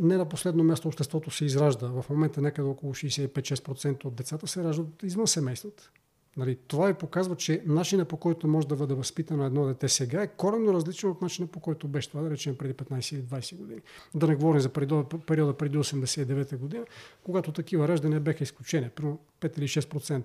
[0.00, 1.86] не на последно място обществото се изражда.
[1.86, 5.90] В момента някъде около 65-6% от децата се раждат извън семействата.
[6.36, 10.22] Нали, това ви показва, че начинът по който може да бъде възпитано едно дете сега
[10.22, 13.56] е коренно различен от начина по който беше това, да речем преди 15 или 20
[13.56, 13.80] години.
[14.14, 16.84] Да не говорим за периода, преди 89 година,
[17.24, 20.22] когато такива раждания бяха изключения, примерно 5 или 6%.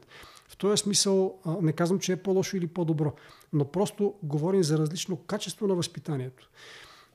[0.47, 3.13] В този смисъл не казвам, че е по-лошо или по-добро,
[3.53, 6.49] но просто говорим за различно качество на възпитанието.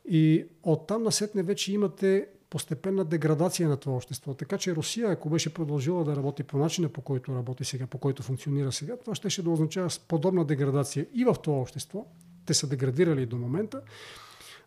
[0.09, 4.35] И оттам насетне вече имате постепенна деградация на това общество.
[4.35, 7.99] Така че Русия, ако беше продължила да работи по начина, по който работи сега, по
[7.99, 12.07] който функционира сега, това ще, ще да означава подобна деградация и в това общество.
[12.47, 13.83] Те са деградирали до момента,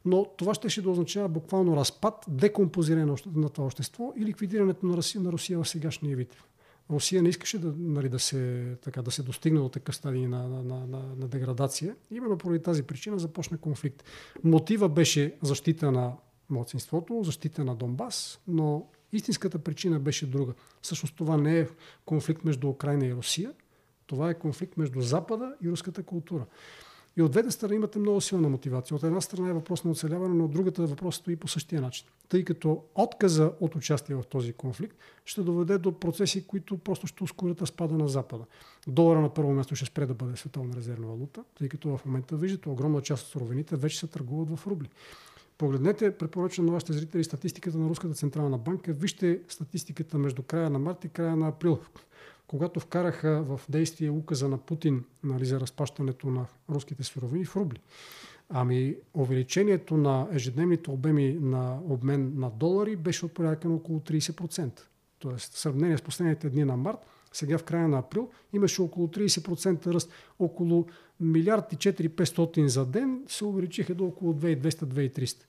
[0.06, 4.98] но това ще, ще да означава буквално разпад, декомпозиране на това общество и ликвидирането на
[4.98, 6.36] Русия, на Русия в сегашния вид.
[6.92, 10.48] Русия не искаше да, нали, да, се, така, да се достигне до такъв стадий на,
[10.48, 10.86] на, на,
[11.18, 11.96] на, деградация.
[12.12, 14.04] Именно поради тази причина започна конфликт.
[14.44, 16.14] Мотива беше защита на
[16.50, 20.54] младсинството, защита на Донбас, но истинската причина беше друга.
[20.82, 21.68] Всъщност това не е
[22.06, 23.54] конфликт между Украина и Русия,
[24.06, 26.46] това е конфликт между Запада и руската култура.
[27.18, 28.96] И от двете страни имате много силна мотивация.
[28.96, 32.08] От една страна е въпрос на оцеляване, но от другата въпрос стои по същия начин.
[32.30, 37.24] Тъй като отказа от участие в този конфликт ще доведе до процеси, които просто ще
[37.24, 38.46] ускорят разпада на Запада.
[38.88, 42.38] Долара на първо място ще спре да бъде световна резервна валута, тъй като в момента
[42.38, 44.90] виждате огромна част от суровините вече се търгуват в рубли.
[45.64, 48.94] Погледнете, препоръчвам на вашите зрители статистиката на Руската централна банка.
[48.94, 51.80] Вижте статистиката между края на март и края на април
[52.48, 57.80] когато вкараха в действие указа на Путин нали, за разпащането на руските суровини в рубли.
[58.50, 64.82] Ами увеличението на ежедневните обеми на обмен на долари беше от порядка на около 30%.
[65.20, 67.00] Тоест, в сравнение с последните дни на март,
[67.34, 70.12] сега в края на април, имаше около 30% ръст.
[70.40, 70.86] Около
[71.20, 75.44] милиард и 4-500 за ден се увеличиха до около 2200-2300.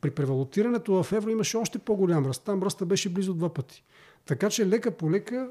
[0.00, 2.44] При превалутирането в евро имаше още по-голям ръст.
[2.44, 3.84] Там ръста беше близо два пъти.
[4.26, 5.48] Така че лека по лека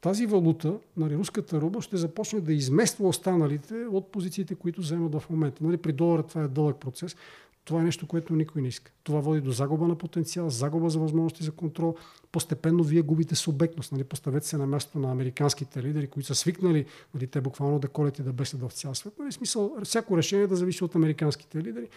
[0.00, 5.30] тази валута, нали, руската руба, ще започне да измества останалите от позициите, които вземат в
[5.30, 5.64] момента.
[5.64, 7.16] Нали, при долара това е дълъг процес.
[7.64, 8.92] Това е нещо, което никой не иска.
[9.02, 11.96] Това води до загуба на потенциал, загуба за възможности за контрол.
[12.32, 13.92] Постепенно вие губите субектност.
[13.92, 14.04] Нали?
[14.04, 18.18] Поставете се на място на американските лидери, които са свикнали нали, те буквално да колят
[18.18, 19.12] и да бесят в цял свет.
[19.18, 19.32] Нали?
[19.32, 21.88] Смисъл, всяко решение да зависи от американските лидери.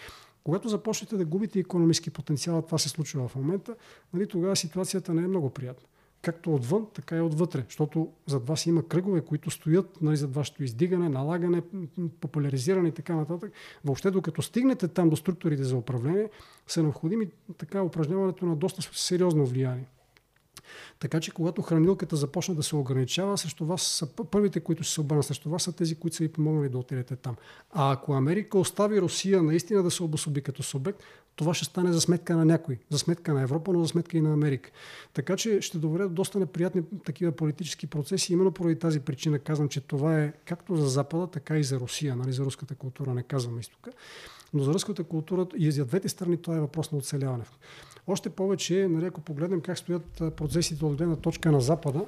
[0.44, 3.76] Когато започнете да губите економически потенциал, това се случва в момента,
[4.14, 5.88] нали, тогава ситуацията не е много приятна
[6.22, 7.64] както отвън, така и отвътре.
[7.68, 11.62] Защото зад вас има кръгове, които стоят нали, зад вашето издигане, налагане,
[12.22, 13.52] популяризиране и така нататък.
[13.86, 16.30] Въобще, докато стигнете там до структурите за управление,
[16.68, 19.86] са необходими така упражняването на доста сериозно влияние.
[21.00, 25.26] Така че, когато хранилката започне да се ограничава, срещу вас са първите, които се обърнат
[25.26, 27.36] срещу вас, са тези, които са ви помогнали да отидете там.
[27.72, 31.04] А ако Америка остави Русия наистина да се обособи като субект,
[31.36, 34.22] това ще стане за сметка на някой, за сметка на Европа, но за сметка и
[34.22, 34.72] на Америка.
[35.14, 38.34] Така че ще доведе до доста неприятни такива политически процеси.
[38.34, 42.16] Именно поради тази причина казвам, че това е както за Запада, така и за Русия,
[42.16, 43.92] нали, за руската култура, не казвам изтока.
[44.54, 47.44] Но за руската култура и за двете страни това е въпрос на оцеляване.
[48.08, 52.06] Още повече, нали, ако погледнем как стоят процесите от гледна точка на Запада,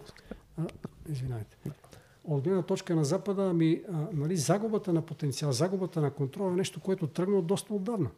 [0.58, 0.62] а,
[1.10, 1.58] извинайте,
[2.24, 6.56] от гледна точка на Запада, ами, а, нали, загубата на потенциал, загубата на контрол е
[6.56, 8.10] нещо, което тръгна от доста отдавна.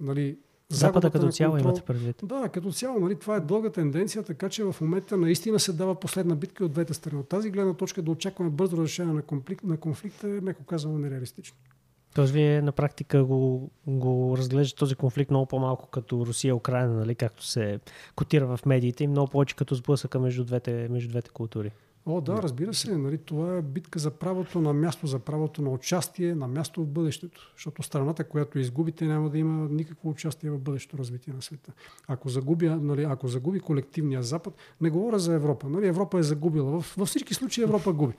[0.00, 0.38] Нали,
[0.72, 2.16] Запада като цяло контрол, имате предвид.
[2.22, 3.00] Да, като цяло.
[3.00, 6.72] Нали, това е дълга тенденция, така че в момента наистина се дава последна битка от
[6.72, 7.20] двете страни.
[7.20, 10.98] От тази гледна точка да очакваме бързо разрешение на конфликт, на конфликта е, меко казано,
[10.98, 11.56] нереалистично.
[12.20, 17.44] Тоест, вие на практика го, го разглеждате този конфликт много по-малко като Русия-Украина, нали, както
[17.46, 17.80] се
[18.16, 21.70] котира в медиите и много повече като сблъсъка между двете, между двете култури.
[22.06, 22.96] О, да, разбира се.
[22.96, 26.86] Нали, това е битка за правото на място, за правото на участие, на място в
[26.86, 27.52] бъдещето.
[27.56, 31.72] Защото страната, която изгубите, няма да има никакво участие в бъдещето развитие на света.
[32.08, 35.68] Ако загуби, нали, ако загуби колективния Запад, не говоря за Европа.
[35.68, 36.70] Нали, Европа е загубила.
[36.96, 38.14] Във всички случаи Европа губи.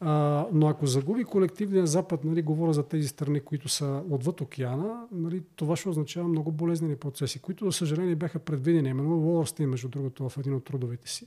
[0.00, 5.06] А, но ако загуби колективния Запад, нали, говоря за тези страни, които са отвъд океана,
[5.12, 8.88] нали, това ще означава много болезнени процеси, които, за съжаление, бяха предвидени.
[8.88, 11.26] Именно Уолърстин, между другото, в един от трудовите си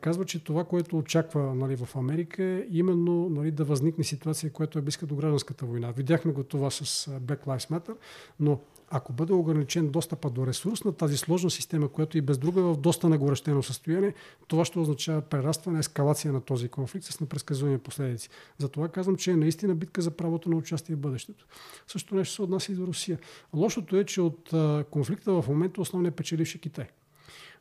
[0.00, 4.78] казва, че това, което очаква нали, в Америка е именно нали, да възникне ситуация, която
[4.78, 5.92] е близка до гражданската война.
[5.92, 7.96] Видяхме го това с Black Lives Matter,
[8.40, 12.60] но ако бъде ограничен достъпа до ресурс на тази сложна система, която и без друга
[12.60, 14.14] е в доста нагорещено състояние,
[14.48, 18.28] това ще означава прерастване, ескалация на този конфликт с непредсказуеми последици.
[18.58, 21.46] Затова казвам, че е наистина битка за правото на участие в бъдещето.
[21.86, 23.18] Също нещо се отнася и до Русия.
[23.54, 24.50] Лошото е, че от
[24.90, 26.88] конфликта в момента основният печеливши Китай.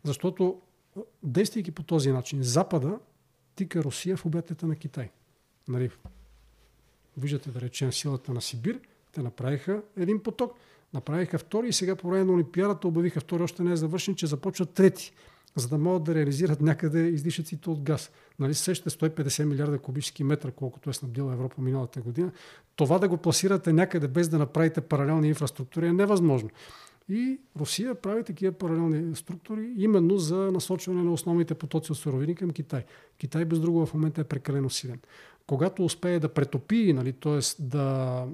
[0.03, 0.61] Защото
[1.23, 2.99] действайки по този начин, Запада
[3.55, 5.11] тика Русия в обятията на Китай.
[5.67, 5.89] Нали,
[7.17, 8.79] виждате, да речем, силата на Сибир,
[9.11, 10.53] те направиха един поток,
[10.95, 14.27] направиха втори и сега по време на Олимпиадата обявиха втори, още не е завършен, че
[14.27, 15.13] започват трети,
[15.55, 18.11] за да могат да реализират някъде излишъците от газ.
[18.39, 22.31] Нали, сещате 150 милиарда кубически метра, колкото е снабдила Европа миналата година.
[22.75, 26.49] Това да го пласирате някъде без да направите паралелни инфраструктури е невъзможно.
[27.09, 32.49] И Русия прави такива паралелни структури именно за насочване на основните потоци от суровини към
[32.49, 32.85] Китай.
[33.17, 34.99] Китай без друго в момента е прекалено силен.
[35.47, 37.39] Когато успее да претопи, нали, т.е.
[37.59, 38.25] Да,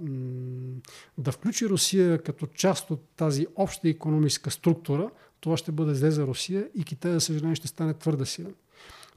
[1.17, 5.09] да включи Русия като част от тази обща економическа структура,
[5.39, 8.55] това ще бъде зле за Русия и Китай, за съжаление, ще стане твърде силен.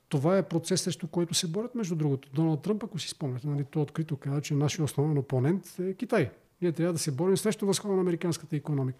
[0.08, 2.28] Това е процес, срещу който се борят, между другото.
[2.34, 6.31] Доналд Тръмп, ако си спомняте, нали, той открито каза, че нашия основен опонент е Китай.
[6.62, 8.98] Ние трябва да се борим срещу възхода на американската економика.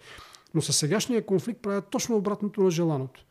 [0.53, 3.25] Но със сегашния конфликт правят точно обратното на желаното.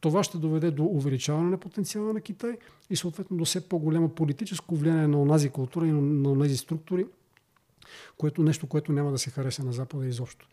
[0.00, 2.58] Това ще доведе до увеличаване на потенциала на Китай
[2.90, 7.06] и съответно до все по-голямо политическо влияние на онази култура и на тези структури,
[8.18, 10.48] което нещо, което няма да се хареса на Запада изобщо.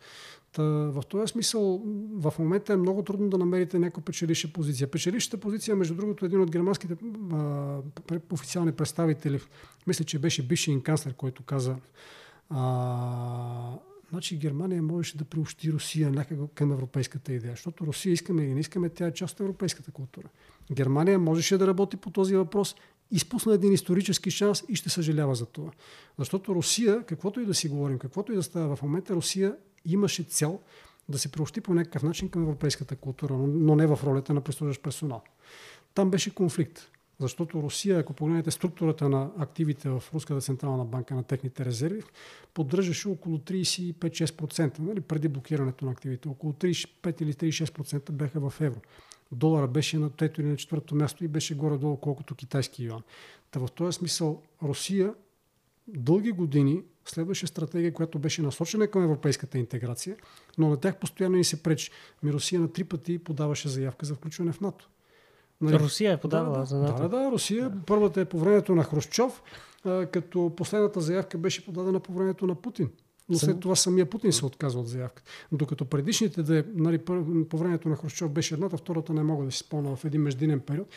[0.52, 4.90] Та, в този смисъл в момента е много трудно да намерите някаква печелища позиция.
[4.90, 6.96] Печелищата позиция, между другото, един от германските
[7.32, 7.78] а,
[8.32, 9.40] официални представители,
[9.86, 11.76] мисля, че беше бившият канцлер, който каза
[12.50, 13.78] А,
[14.10, 18.60] значи Германия можеше да приобщи Русия някак към европейската идея, защото Русия искаме или не
[18.60, 20.28] искаме, тя е част от европейската култура.
[20.72, 22.74] Германия можеше да работи по този въпрос,
[23.10, 25.70] изпусна един исторически шанс и ще съжалява за това.
[26.18, 30.22] Защото Русия, каквото и да си говорим, каквото и да става в момента, Русия имаше
[30.22, 30.60] цел
[31.08, 34.82] да се приобщи по някакъв начин към европейската култура, но не в ролята на прислужащ
[34.82, 35.22] персонал.
[35.94, 36.90] Там беше конфликт.
[37.20, 42.02] Защото Русия, ако погледнете структурата на активите в Руската централна банка на техните резерви,
[42.54, 46.28] поддържаше около 35-6%, нали, преди блокирането на активите.
[46.28, 48.80] Около 35 или 36% бяха в евро.
[49.32, 53.02] Долара беше на трето или на четвърто място и беше горе-долу колкото китайски юан.
[53.50, 55.14] Та в този смисъл Русия
[55.88, 60.16] дълги години следваше стратегия, която беше насочена към европейската интеграция,
[60.58, 61.90] но на тях постоянно ни се пречи.
[62.22, 64.88] Ми Русия на три пъти подаваше заявка за включване в НАТО.
[65.60, 65.78] Нали?
[65.78, 67.02] Русия е подавала да, за НАТО.
[67.02, 67.70] Да, да, Русия.
[67.70, 67.78] Да.
[67.86, 69.42] Първата е по времето на Хрущов,
[70.10, 72.90] като последната заявка беше подадена по времето на Путин.
[73.28, 75.30] Но след това самия Путин се отказва от заявката.
[75.52, 76.98] Докато предишните, да, нали,
[77.48, 80.60] по времето на Хрущов беше едната, втората не мога да си спомня в един междинен
[80.60, 80.88] период.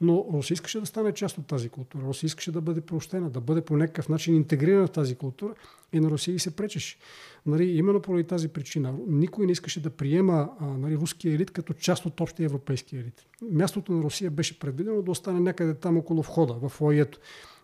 [0.00, 2.02] Но Русия искаше да стане част от тази култура.
[2.02, 5.54] Русия искаше да бъде прощена, да бъде по някакъв начин интегрирана в тази култура
[5.92, 6.98] и на Русия и се пречеше.
[7.46, 11.72] Нали, именно поради тази причина никой не искаше да приема а, нали, руския елит като
[11.72, 13.26] част от общия европейски елит.
[13.50, 17.18] Мястото на Русия беше предвидено да остане някъде там около входа, в лоето.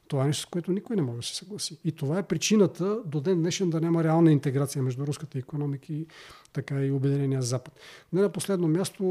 [0.09, 1.79] Това е нещо, с което никой не може да се съгласи.
[1.85, 6.07] И това е причината до ден днешен да няма реална интеграция между руската економика и
[6.53, 7.81] така и Обединения Запад.
[8.13, 9.05] Не на последно място,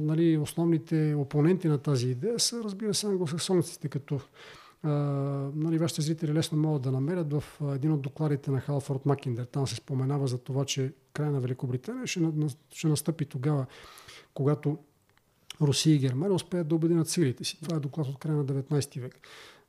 [0.00, 4.20] нали, основните опоненти на тази идея са, разбира се, англосаксонците, като
[4.82, 4.90] а,
[5.54, 7.44] нали, вашите зрители лесно могат да намерят в
[7.74, 9.44] един от докладите на Халфорд Макиндер.
[9.44, 12.20] Там се споменава за това, че край на Великобритания ще,
[12.70, 13.66] ще настъпи тогава,
[14.34, 14.78] когато
[15.60, 17.58] Русия и Германия успеят да обединят силите си.
[17.62, 19.20] Това е доклад от края на 19 век.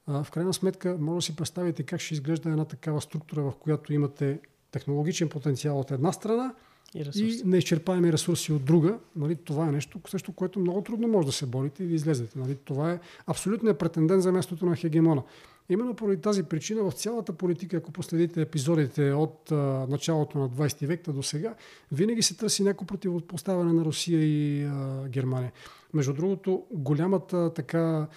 [0.10, 3.94] В крайна сметка, може да си представите как ще изглежда една такава структура, в която
[3.94, 4.40] имате
[4.72, 6.54] технологичен потенциал от една страна
[6.96, 9.00] и, и неизчерпаеми ресурси от друга.
[9.16, 12.40] Нали, това е нещо, също, което много трудно може да се борите и да излезете.
[12.40, 15.24] Нали, това е абсолютният претендент за мястото на хегемона.
[15.70, 19.56] Именно поради тази причина в цялата политика, ако последите епизодите от а,
[19.90, 21.56] началото на 20 век до сега,
[21.92, 25.52] винаги се търси някакво противопоставяне на Русия и а, Германия.
[25.94, 28.08] Между другото, голямата, така,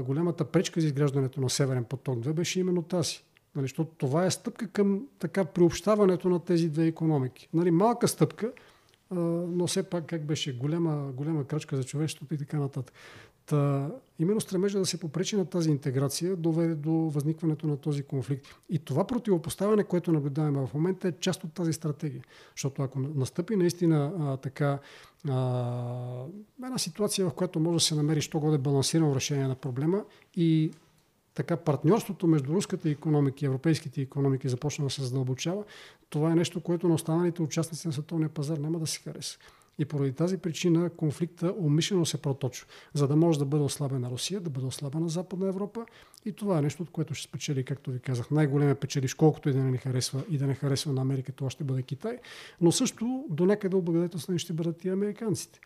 [0.00, 3.22] голямата пречка за изграждането на Северен поток 2 беше именно тази.
[3.54, 7.48] Нали, защото това е стъпка към така приобщаването на тези две економики.
[7.54, 8.52] Нали, малка стъпка,
[9.10, 9.14] а,
[9.48, 12.94] но все пак как беше голяма, голяма крачка за човечеството и така нататък.
[13.48, 18.46] Та, именно стремежа да се попречи на тази интеграция доведе до възникването на този конфликт.
[18.70, 22.22] И това противопоставяне, което наблюдаваме в момента е част от тази стратегия.
[22.56, 24.78] Защото ако настъпи наистина а, така
[25.28, 26.24] а,
[26.64, 30.04] една ситуация, в която може да се намери що годе балансирано решение на проблема
[30.36, 30.70] и
[31.34, 35.64] така партньорството между руската економика и европейските економики започна да се задълбочава,
[36.10, 39.38] това е нещо, което на останалите участници на световния пазар няма да се хареса.
[39.78, 44.40] И поради тази причина конфликта умишлено се проточва, за да може да бъде ослабена Русия,
[44.40, 45.86] да бъде ослабена Западна Европа.
[46.24, 49.52] И това е нещо, от което ще спечели, както ви казах, най-големия печелиш, колкото и
[49.52, 52.18] да не ни харесва и да не харесва на Америка, това ще бъде Китай.
[52.60, 55.60] Но също до някъде облагодетелствани ще бъдат и американците.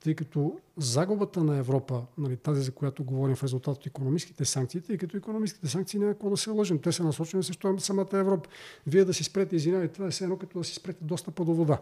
[0.00, 4.80] Тъй като загубата на Европа, нали, тази за която говорим в резултат от економическите санкции,
[4.80, 6.78] тъй като економическите санкции няма какво да се лъжим.
[6.78, 8.48] Те са насочени срещу самата Европа.
[8.86, 11.54] Вие да си спрете, извинявайте, това е все едно като да си спрете достъпа до
[11.54, 11.78] вода.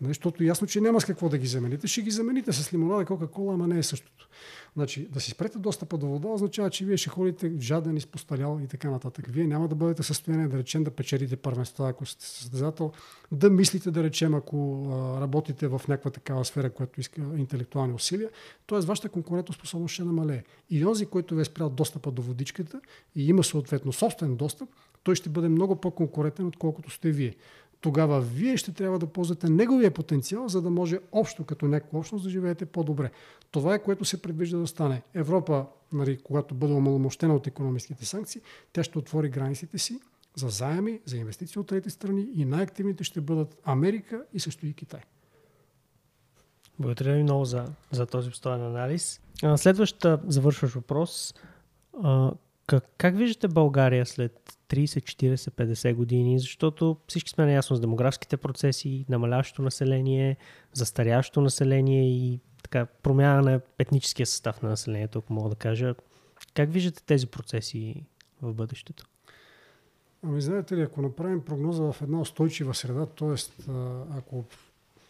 [0.00, 1.86] Нали, защото ясно, че няма с какво да ги замените.
[1.86, 4.28] Ще ги замените с лимонада, кока-кола, ама не е същото.
[4.76, 8.66] Значи, да си спрете достъпа до вода означава, че вие ще ходите жаден, изпосталял и
[8.66, 9.26] така нататък.
[9.28, 12.92] Вие няма да бъдете в състояние да речем да печелите първенства, ако сте състезател,
[13.32, 14.86] да мислите да речем, ако
[15.20, 18.30] работите в някаква такава сфера, която иска интелектуални усилия,
[18.66, 18.80] т.е.
[18.80, 20.42] вашата конкурентоспособност ще намалее.
[20.70, 22.80] И онзи, който ви е спрял достъпа до водичката
[23.16, 24.68] и има съответно собствен достъп,
[25.02, 27.34] той ще бъде много по-конкурентен, отколкото сте вие
[27.80, 32.24] тогава вие ще трябва да ползвате неговия потенциал, за да може общо като някаква общност
[32.24, 33.10] да живеете по-добре.
[33.50, 35.02] Това е което се предвижда да стане.
[35.14, 38.40] Европа, нали, когато бъде омаломощена от економическите санкции,
[38.72, 40.00] тя ще отвори границите си
[40.36, 44.72] за заеми, за инвестиции от трети страни и най-активните ще бъдат Америка и също и
[44.72, 45.00] Китай.
[46.78, 49.20] Благодаря ви много за, за този обстоен анализ.
[49.56, 51.34] Следващата завършващ въпрос.
[52.70, 54.84] Как, как виждате България след 30,
[55.34, 56.38] 40, 50 години?
[56.38, 60.36] Защото всички сме наясно с демографските процеси, намаляващото население,
[60.72, 65.94] застаряващо население и така промяна на етническия състав на населението, ако мога да кажа.
[66.54, 68.04] Как виждате тези процеси
[68.42, 69.06] в бъдещето?
[70.22, 73.34] Ами знаете ли, ако направим прогноза в една устойчива среда, т.е.
[74.18, 74.44] ако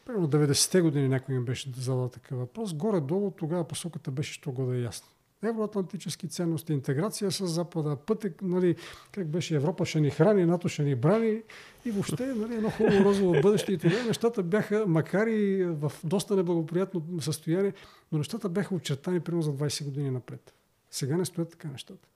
[0.06, 4.76] примерно 90-те години някой им беше задал такъв въпрос, горе-долу тогава посоката беше го да
[4.76, 5.08] е ясна.
[5.42, 8.76] Евроатлантически ценности, интеграция с Запада, пътек, нали,
[9.12, 11.42] как беше Европа ще ни храни, НАТО ще ни брани
[11.84, 13.72] и въобще нали, едно хубаво розово бъдеще.
[13.72, 17.72] И тогава нещата бяха, макар и в доста неблагоприятно състояние,
[18.12, 20.54] но нещата бяха очертани примерно за 20 години напред.
[20.90, 22.08] Сега не стоят така нещата.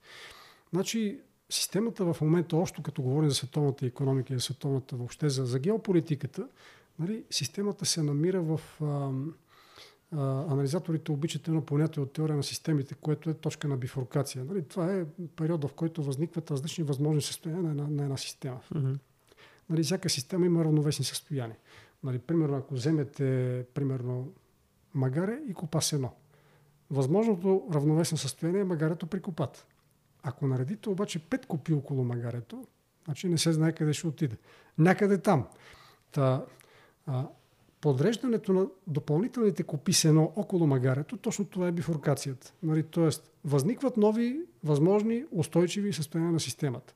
[0.73, 5.45] Значи, системата в момента, още като говорим за световната економика и за световната въобще, за,
[5.45, 6.47] за геополитиката,
[6.99, 8.61] нали, системата се намира в...
[8.81, 9.09] А,
[10.11, 14.45] а, анализаторите обичат едно понятие от теория на системите, което е точка на бифуркация.
[14.45, 18.59] Нали, това е период, в който възникват различни възможни състояния на една, на една система.
[18.73, 18.99] Mm-hmm.
[19.69, 21.57] Нали, всяка система има равновесни състояния.
[22.03, 24.33] Нали, примерно, ако вземете примерно
[24.93, 26.11] магаре и копа едно.
[26.91, 29.65] Възможното равновесно състояние е магарето при копата.
[30.23, 32.67] Ако наредите обаче пет копи около магарето,
[33.05, 34.37] значи не се знае къде ще отиде.
[34.77, 35.47] Някъде там.
[36.11, 36.45] Та,
[37.05, 37.27] а,
[37.85, 42.53] подреждането на допълнителните копи сено около магарето, точно това е бифуркацията.
[42.63, 46.93] Нали, тоест, възникват нови, възможни, устойчиви състояния на системата.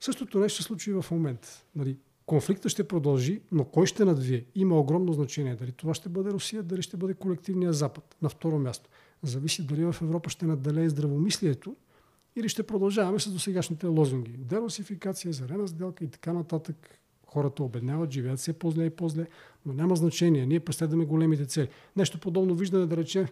[0.00, 1.48] Същото нещо се случи в момента.
[1.76, 4.44] Нали, конфликта ще продължи, но кой ще надвие?
[4.54, 5.56] Има огромно значение.
[5.56, 8.16] Дали това ще бъде Русия, дали ще бъде колективния Запад.
[8.22, 8.90] На второ място.
[9.22, 11.76] Зависи дали в Европа ще надделее здравомислието
[12.36, 14.32] или ще продължаваме с досегашните лозунги.
[14.38, 16.98] Дерусификация, зелена сделка и така нататък.
[17.34, 19.26] Хората обедняват, живеят се по-зле и по-зле,
[19.66, 20.46] но няма значение.
[20.46, 21.68] Ние преследваме големите цели.
[21.96, 23.26] Нещо подобно виждане да рече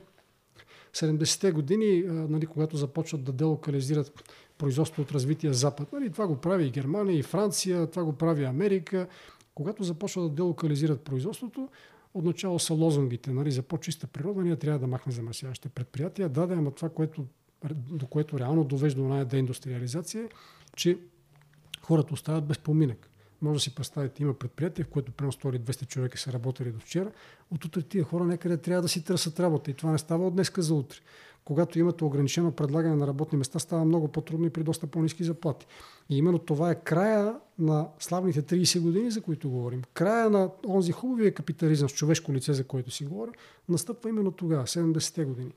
[0.95, 4.25] 70-те години, нали, когато започват да делокализират
[4.59, 5.93] производство от развития Запад.
[5.93, 9.07] Нали, това го прави и Германия, и Франция, това го прави Америка.
[9.55, 11.69] Когато започват да делокализират производството,
[12.15, 13.33] отначало са лозунгите.
[13.33, 16.29] Нали, за по-чиста природа ние трябва да махнем замърсяващите предприятия.
[16.29, 17.25] Да, да, ама това, което,
[17.75, 20.29] до което реално довежда до най деиндустриализация,
[20.77, 20.99] че
[21.83, 23.09] хората остават без поминък.
[23.43, 26.81] Може да си представите, има предприятие, в което примерно 100 200 човека са работили до
[26.81, 27.11] вчера.
[27.51, 30.35] От утре тия хора някъде трябва да си търсят работа и това не става от
[30.35, 30.99] днеска за утре
[31.45, 35.67] когато имате ограничено предлагане на работни места, става много по-трудно и при доста по-низки заплати.
[36.11, 39.83] И именно това е края на славните 30 години, за които говорим.
[39.95, 43.31] Края на онзи хубавия капитализъм с човешко лице, за който си говоря,
[43.69, 45.53] настъпва именно тогава, 70-те години.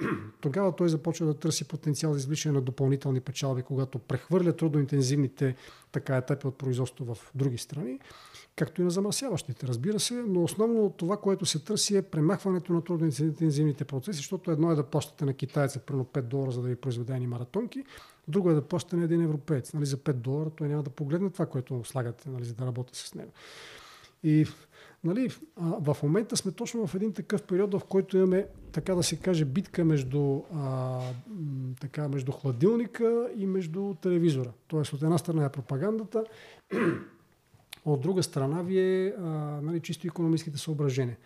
[0.40, 5.56] Тогава той започва да търси потенциал за извличане на допълнителни печалби, когато прехвърля трудоинтензивните
[5.92, 7.98] така, етапи от производство в други страни
[8.56, 12.84] както и на замърсяващите, разбира се, но основно това, което се търси е премахването на
[12.84, 16.76] трудноинтензивните процеси, защото едно е да плащате на китайца примерно 5 долара, за да ви
[16.76, 17.84] произведе ни маратонки,
[18.32, 18.62] друго е да
[18.92, 19.72] на един европеец.
[19.72, 22.98] Нали, за 5 долара той няма да погледне това, което слагате, нали, за да работи
[22.98, 23.32] с него.
[24.22, 24.46] И
[25.04, 29.16] нали, в момента сме точно в един такъв период, в който имаме, така да се
[29.16, 31.00] каже, битка между, а,
[31.80, 34.52] така, между хладилника и между телевизора.
[34.66, 36.24] Тоест, от една страна е пропагандата,
[37.84, 39.22] от друга страна ви е а,
[39.62, 41.16] нали, чисто економическите съображения.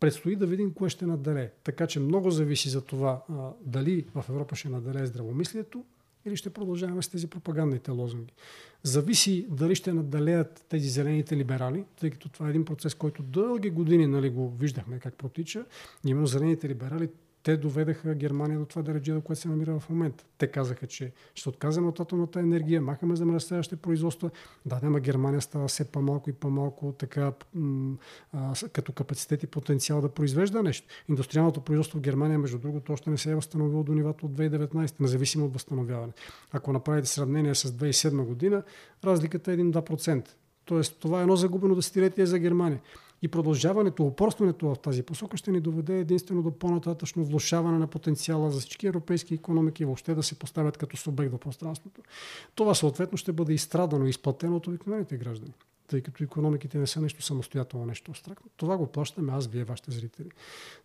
[0.00, 1.52] Предстои да видим кое ще наделе.
[1.64, 5.84] Така че много зависи за това а, дали в Европа ще наделе здравомислието
[6.26, 8.34] или ще продължаваме с тези пропагандните лозунги.
[8.82, 13.70] Зависи дали ще наделеят тези зелените либерали, тъй като това е един процес, който дълги
[13.70, 15.64] години нали, го виждахме как протича.
[16.06, 17.08] Именно зелените либерали
[17.44, 20.24] те доведаха Германия до това дередже, до което се намира в момента.
[20.38, 24.30] Те казаха, че ще отказваме от атомната енергия, махаме замърсяващите производства.
[24.66, 27.96] Да, няма Германия става все по-малко и по-малко така м-
[28.32, 30.88] а, като капацитет и потенциал да произвежда нещо.
[31.08, 35.00] Индустриалното производство в Германия, между другото, още не се е възстановило до нивото от 2019,
[35.00, 36.12] независимо от възстановяване.
[36.52, 38.62] Ако направите сравнение с 2007 година,
[39.04, 40.28] разликата е 1-2%.
[40.64, 42.80] Тоест, това е едно загубено десетилетие за Германия.
[43.24, 48.50] И продължаването, упорстването в тази посока ще ни доведе единствено до по-нататъчно влушаване на потенциала
[48.50, 52.02] за всички европейски економики и въобще да се поставят като субект в пространството.
[52.54, 55.52] Това съответно ще бъде изстрадано и изплатено от обикновените граждани
[55.88, 58.50] тъй като економиките не са нещо самостоятелно, нещо абстрактно.
[58.56, 60.28] Това го плащаме аз, вие, вашите зрители.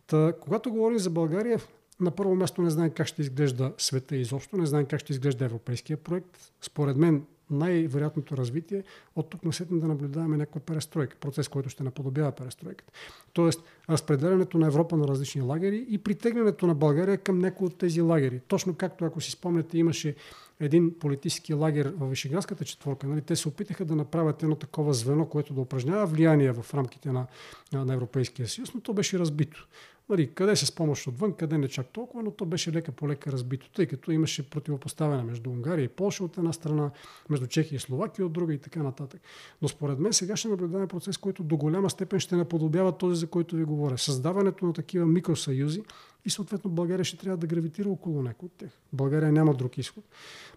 [0.07, 1.59] Та, когато говорим за България,
[1.99, 5.45] на първо място не знаем как ще изглежда света изобщо, не знаем как ще изглежда
[5.45, 6.51] европейския проект.
[6.61, 8.83] Според мен най-вероятното развитие
[9.15, 12.93] от тук на да наблюдаваме някаква перестройка, процес, който ще наподобява перестройката.
[13.33, 18.01] Тоест, разпределянето на Европа на различни лагери и притеглянето на България към някои от тези
[18.01, 18.39] лагери.
[18.47, 20.15] Точно както, ако си спомняте, имаше
[20.59, 23.07] един политически лагер в Вишеградската четворка.
[23.07, 23.21] Нали?
[23.21, 27.27] Те се опитаха да направят едно такова звено, което да упражнява влияние в рамките на,
[27.73, 29.67] на Европейския съюз, но то беше разбито.
[30.09, 33.31] Нали, къде с помощ отвън, къде не чак толкова, но то беше лека по лека
[33.31, 36.91] разбито, тъй като имаше противопоставяне между Унгария и Польша от една страна,
[37.29, 39.21] между Чехия и Словакия от друга и така нататък.
[39.61, 43.27] Но според мен сега ще наблюдаваме процес, който до голяма степен ще наподобява този, за
[43.27, 43.97] който ви говоря.
[43.97, 45.83] Създаването на такива микросъюзи
[46.25, 48.71] и съответно България ще трябва да гравитира около някой от тях.
[48.93, 50.03] България няма друг изход.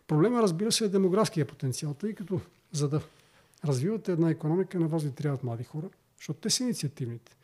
[0.06, 2.40] Проблема, разбира се, е демографския потенциал, тъй като
[2.72, 3.00] за да
[3.64, 7.36] развивате една економика, на вас ви трябват млади хора, защото те са инициативните.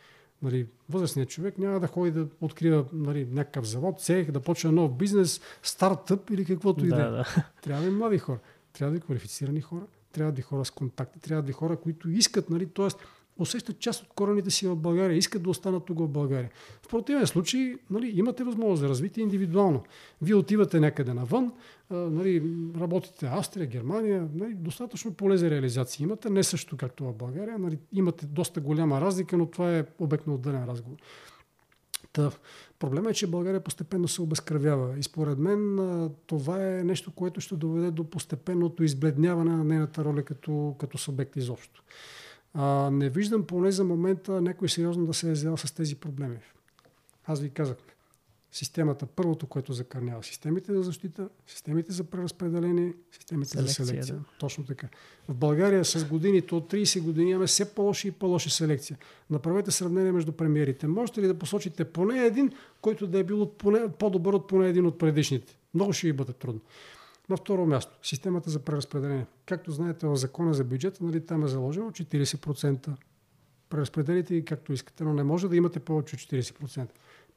[0.42, 4.96] Нали, възрастният човек няма да ходи да открива нали, някакъв завод, цех, да почне нов
[4.96, 6.98] бизнес, стартъп или каквото и да е.
[6.98, 7.24] да.
[7.62, 8.38] Трябва да и млади хора.
[8.72, 9.86] Трябва да и квалифицирани хора.
[10.12, 11.20] Трябва да и хора с контакти.
[11.20, 12.88] Трябва да и хора, които искат, нали, т.е.
[13.38, 16.50] усещат част от корените си в България, искат да останат тук в България.
[16.82, 19.82] В противен случай нали, имате възможност за развитие индивидуално.
[20.22, 21.52] Вие отивате някъде навън,
[21.90, 22.42] а, нали,
[22.80, 27.58] работите Австрия, Германия, нали, достатъчно поле за реализация имате, не също както в България.
[27.58, 30.96] Нали, имате доста голяма разлика, но това е обект на отделен разговор.
[32.12, 32.30] Та,
[32.78, 35.78] проблема е, че България постепенно се обезкръвява и според мен
[36.26, 41.36] това е нещо, което ще доведе до постепенното избледняване на нейната роля като, като субект
[41.36, 41.82] изобщо.
[42.54, 46.36] А, не виждам поне за момента някой сериозно да се е взел с тези проблеми.
[47.26, 47.76] Аз ви казах,
[48.52, 54.16] системата, първото, което закърнява, системите за защита, системите за преразпределение, системите Селекция, за селекция.
[54.16, 54.24] да.
[54.38, 54.88] Точно така.
[55.28, 58.98] В България с годините, от 30 години имаме все по-лоша и по-лоша селекция.
[59.30, 60.86] Направете сравнение между премиерите.
[60.86, 64.68] Можете ли да посочите поне един, който да е бил от поне, по-добър от поне
[64.68, 65.56] един от предишните?
[65.74, 66.60] Много ще ви бъде трудно.
[67.28, 69.26] На второ място, системата за преразпределение.
[69.46, 72.90] Както знаете, в закона за бюджета, нали, там е заложено 40%.
[73.70, 76.88] Преразпределите и както искате, но не може да имате повече от 40%.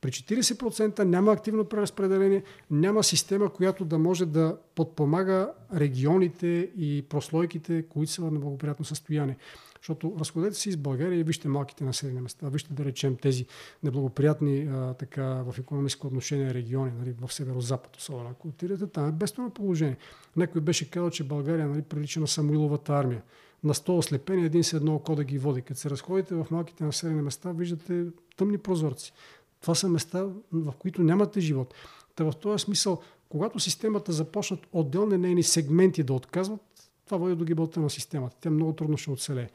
[0.02, 7.86] При 40% няма активно преразпределение, няма система, която да може да подпомага регионите и прослойките,
[7.90, 9.38] които са в неблагоприятно състояние.
[9.82, 12.50] Защото разходете си из България и вижте малките населени места.
[12.50, 13.46] Вижте, да речем, тези
[13.84, 18.30] неблагоприятни а, така, в економическо отношение региони, нали, в северо-запад особено.
[18.30, 19.98] Ако отидете там, е бедствено положение.
[20.36, 23.24] Някой беше казал, че България нали, прилича на Самуиловата армия.
[23.64, 25.62] На 100 ослепени, един с едно око да ги води.
[25.62, 28.06] Като се разходите в малките населени места, виждате
[28.38, 29.14] тъмни прозорци.
[29.62, 31.74] Това са места, в които нямате живот.
[32.16, 36.62] Та в този смисъл, когато системата започнат отделни нейни сегменти да отказват,
[37.12, 38.38] това води до гибелта на системата.
[38.42, 39.50] Тя много трудно ще оцелее.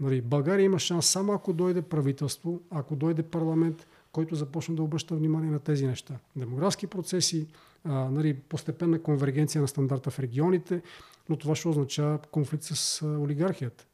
[0.00, 5.14] Нали, България има шанс само ако дойде правителство, ако дойде парламент, който започне да обръща
[5.14, 6.14] внимание на тези неща.
[6.36, 7.46] Демографски процеси,
[7.84, 10.82] а, нали, постепенна конвергенция на стандарта в регионите,
[11.28, 13.86] но това ще означава конфликт с олигархията.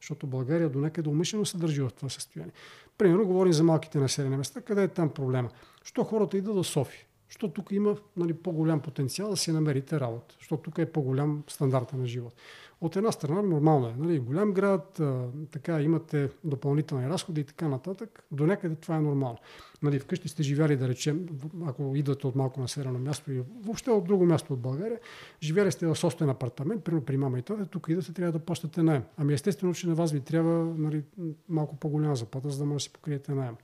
[0.00, 2.52] Защото България до някъде умишлено се държи в това състояние.
[2.98, 4.60] Примерно говорим за малките населени места.
[4.60, 5.50] Къде е там проблема?
[5.84, 7.04] Що хората идват до София?
[7.28, 10.34] Що тук има нали, по-голям потенциал да си намерите работа?
[10.38, 12.34] Що тук е по-голям стандарта на живот?
[12.80, 13.94] От една страна нормално е.
[13.98, 18.24] Нали, голям град, а, така имате допълнителни разходи и така нататък.
[18.30, 19.38] До някъде това е нормално.
[19.82, 21.26] Нали, вкъщи сте живяли, да речем,
[21.66, 24.98] ако идвате от малко населено място и въобще от друго място от България,
[25.42, 28.82] живяли сте в собствен апартамент, примерно при мама и тата, тук идвате, трябва да плащате
[28.82, 29.02] найем.
[29.16, 31.02] Ами естествено, че на вас ви трябва нали,
[31.48, 33.56] малко по-голяма заплата, за да може да си покриете найем.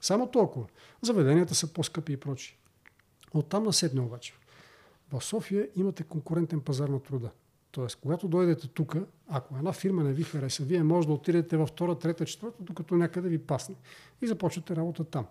[0.00, 0.66] Само толкова.
[1.02, 2.60] Заведенията са по-скъпи и прочи.
[3.34, 4.34] Оттам насетне обаче.
[5.12, 7.30] В София имате конкурентен пазар на труда.
[7.70, 8.96] Тоест, когато дойдете тук,
[9.28, 12.96] ако една фирма не ви хареса, вие може да отидете във втора, трета, четвърта, докато
[12.96, 13.74] някъде ви пасне.
[14.22, 15.26] И започвате работа там.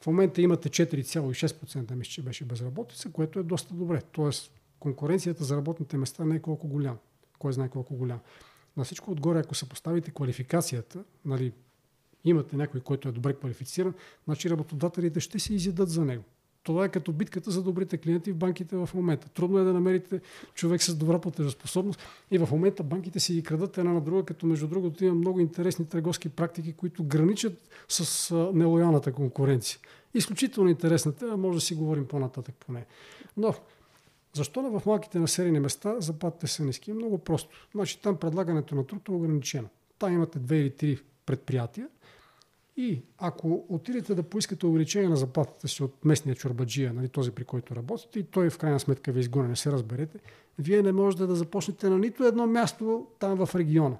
[0.00, 4.02] В момента имате 4,6% мисля, че беше безработица, което е доста добре.
[4.12, 6.98] Тоест, конкуренцията за работните места не е колко голям.
[7.38, 8.20] Кой знае колко голям.
[8.76, 11.52] На всичко отгоре, ако се поставите квалификацията, нали,
[12.24, 13.94] имате някой, който е добре квалифициран,
[14.24, 16.24] значи работодателите ще се изядат за него.
[16.62, 19.28] Това е като битката за добрите клиенти в банките в момента.
[19.28, 20.20] Трудно е да намерите
[20.54, 24.46] човек с добра платежоспособност и в момента банките си ги крадат една на друга, като
[24.46, 29.78] между другото има много интересни търговски практики, които граничат с нелоялната конкуренция.
[30.14, 32.86] Изключително интересната, а може да си говорим по-нататък по нея.
[33.36, 33.54] Но
[34.32, 36.92] защо не в малките населени места заплатите са ниски?
[36.92, 37.68] Много просто.
[37.74, 39.68] Значи там предлагането на труд е ограничено.
[39.98, 41.88] Там имате две или три предприятия,
[42.80, 47.44] и ако отидете да поискате увеличение на заплатата си от местния чорбаджия, нали, този при
[47.44, 50.18] който работите, и той в крайна сметка ви изгони, не се разберете,
[50.58, 53.96] вие не можете да започнете на нито едно място там в региона.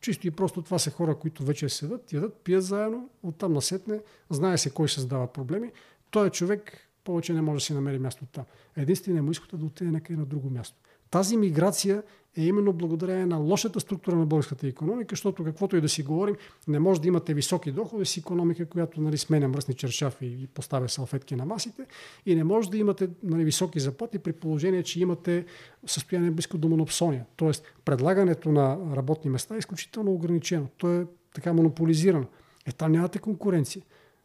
[0.00, 4.58] Чисто и просто това са хора, които вече седат, ядат, пият заедно, оттам насетне, знае
[4.58, 5.72] се кой създава проблеми.
[6.10, 8.44] Той е човек повече не може да си намери място там.
[8.76, 10.76] Единственият му изход е да отиде някъде на друго място.
[11.10, 12.02] Тази миграция
[12.36, 16.36] е именно благодарение на лошата структура на българската економика, защото каквото и да си говорим,
[16.68, 20.88] не може да имате високи доходи с економика, която нали, сменя мръсни чершафи и поставя
[20.88, 21.86] салфетки на масите,
[22.26, 25.44] и не може да имате нали, високи заплати при положение, че имате
[25.86, 27.26] състояние близко до монопсония.
[27.36, 30.68] Тоест, предлагането на работни места е изключително ограничено.
[30.78, 32.26] То е така монополизирано.
[32.66, 33.82] Е, там нямате конкуренция.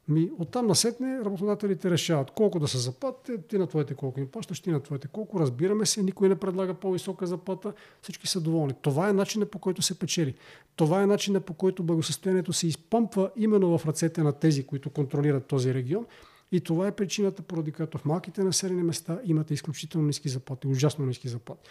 [0.10, 4.60] Ми, оттам насетне работодателите решават колко да са заплатите, ти на твоите колко им плащаш,
[4.60, 8.74] ти на твоите колко, разбираме се, никой не предлага по-висока заплата, всички са доволни.
[8.82, 10.36] Това е начинът по който се печели.
[10.76, 15.46] Това е начинът по който благосъстоянието се изпомпва именно в ръцете на тези, които контролират
[15.46, 16.06] този регион.
[16.52, 21.06] И това е причината, поради която в малките населени места имате изключително ниски заплати, ужасно
[21.06, 21.70] ниски заплати.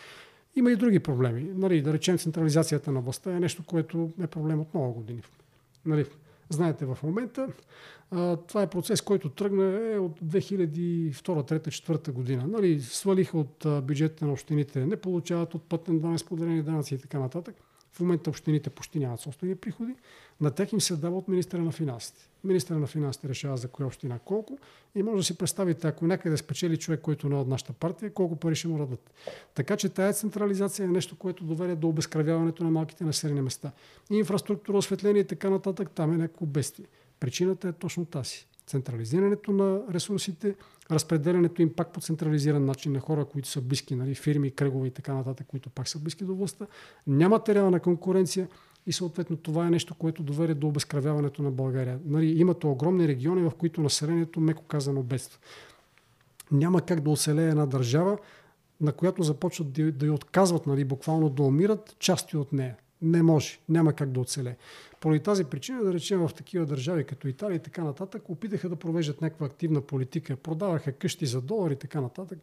[0.57, 1.51] Има и други проблеми.
[1.55, 5.23] Нали, да речем, централизацията на властта е нещо, което е проблем от много години.
[5.87, 6.07] Нали,
[6.51, 7.49] Знаете, в момента
[8.49, 12.47] това е процес, който тръгна е от 2002-2003-2004 година.
[12.47, 17.19] Нали, свалиха от бюджета на общините, не получават от пътен данък, споделени данъци и така
[17.19, 17.57] нататък.
[17.97, 19.95] В момента общините почти нямат собствени приходи.
[20.41, 22.29] На тях им се дава от министра на финансите.
[22.45, 24.59] Министра на финансите решава за коя община колко
[24.95, 28.15] и може да си представите, ако някъде спечели човек, който не е от нашата партия,
[28.15, 29.11] колко пари ще му дадат.
[29.55, 33.73] Така че тази централизация е нещо, което доведе до обезкравяването на малките населени места.
[34.11, 36.85] Инфраструктура, осветление и така нататък, там е някакво бестие.
[37.21, 38.47] Причината е точно тази.
[38.67, 40.55] Централизирането на ресурсите,
[40.91, 44.91] разпределянето им пак по централизиран начин на хора, които са близки, нали, фирми, кръгове и
[44.91, 46.67] така нататък, които пак са близки до властта.
[47.07, 48.49] Няма реална конкуренция
[48.87, 51.99] и съответно това е нещо, което доведе до обезкравяването на България.
[52.05, 55.39] Нали, имате огромни региони, в които населението, меко казано, бедства.
[56.53, 58.19] Няма как да оцелее една държава,
[58.81, 62.77] на която започват да, да й отказват, нали, буквално да умират части от нея.
[63.03, 64.57] Не може, няма как да оцелее.
[65.01, 68.77] Поради тази причина, да речем в такива държави като Италия и така нататък, опитаха да
[68.77, 72.39] провеждат някаква активна политика, продаваха къщи за долари и така нататък.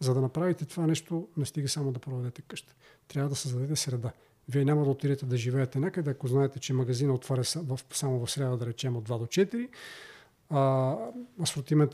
[0.00, 2.74] За да направите това нещо, не стига само да проведете къща.
[3.08, 4.12] Трябва да създадете среда.
[4.48, 7.44] Вие няма да отидете да живеете някъде, ако знаете, че магазина отваря
[7.92, 9.68] само в среда, да речем, от 2 до 4
[10.54, 10.96] а,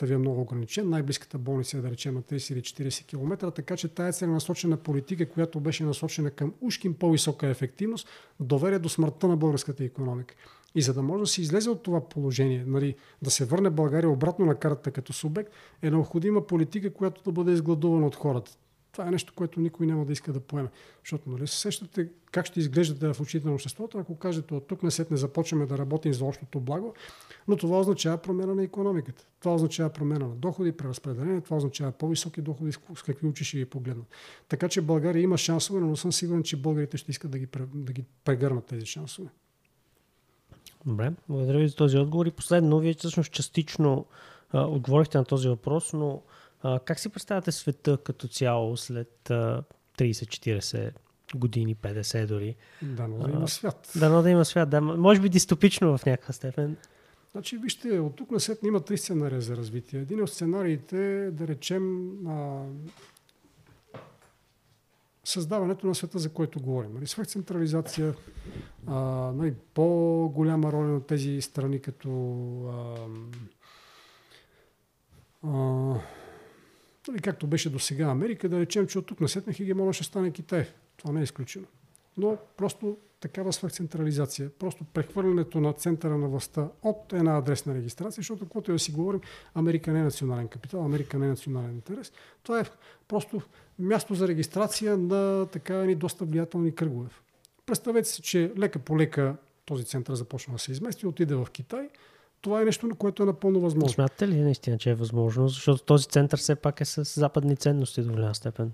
[0.03, 0.89] ви е много ограничен.
[0.89, 5.29] Най-близката болница е да речем на 30 или 40 км, така че тая целенасочена политика,
[5.29, 8.09] която беше насочена към ушким по-висока ефективност,
[8.41, 10.35] доведе до смъртта на българската економика.
[10.75, 14.11] И за да може да се излезе от това положение, нали, да се върне България
[14.11, 18.53] обратно на картата като субект, е необходима политика, която да бъде изгладувана от хората.
[18.93, 20.69] Това е нещо, което никой няма да иска да поеме.
[21.05, 24.83] Защото, нали, се сещате как ще изглеждате в очите на обществото, ако кажете от тук
[24.83, 26.95] на не започваме да работим за общото благо,
[27.49, 29.27] но това означава промена на економиката.
[29.41, 33.65] Това означава промена на доходи, преразпределение, това означава по-високи доходи, с какви очи ще ги
[33.65, 34.07] погледнат.
[34.49, 37.93] Така че България има шансове, но съм сигурен, че българите ще искат да ги, да
[37.93, 39.29] ги прегърнат тези шансове.
[40.87, 42.27] Добре, благодаря ви за този отговор.
[42.27, 44.07] И последно, вие всъщност частично
[44.53, 46.23] а, отговорихте на този въпрос, но
[46.63, 49.63] а, как си представяте света като цяло след а,
[49.99, 50.93] 30-40
[51.35, 52.57] години, 50 дори?
[52.83, 53.93] Да, но да има свят.
[53.97, 54.71] Да, да има свят.
[54.71, 56.77] Да, може би дистопично в някаква степен.
[57.33, 60.01] Значи, вижте, от тук на след има три сценария за развитие.
[60.01, 62.63] Един от сценариите е, да речем, а,
[65.25, 66.95] създаването на света, за който говорим.
[66.95, 68.15] Нали, свръхцентрализация,
[68.87, 68.95] а,
[69.37, 72.11] нали, по-голяма роля на тези страни, като
[72.69, 73.07] а,
[75.49, 75.95] а,
[77.11, 80.31] нали, както беше до сега Америка, да речем, че от тук насетне хегемона ще стане
[80.31, 80.67] Китай.
[80.97, 81.67] Това не е изключено.
[82.17, 88.45] Но просто такава свръхцентрализация, просто прехвърлянето на центъра на властта от една адресна регистрация, защото
[88.45, 89.21] каквото и да си говорим,
[89.55, 92.13] Америка не е национален капитал, Америка не е национален интерес.
[92.43, 92.65] Това е
[93.09, 93.43] просто
[93.79, 97.09] място за регистрация на така ни доста влиятелни кръгове.
[97.67, 101.89] Представете си, че лека по лека този център започва да се измести, отиде в Китай.
[102.41, 103.95] Това е нещо, на което е напълно възможно.
[103.95, 105.49] Смятате ли наистина, че е възможно?
[105.49, 108.73] Защото този център все пак е с западни ценности до голяма степен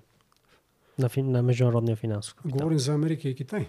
[0.98, 2.58] на, на международния финансов капитал.
[2.58, 3.68] Говорим за Америка и Китай.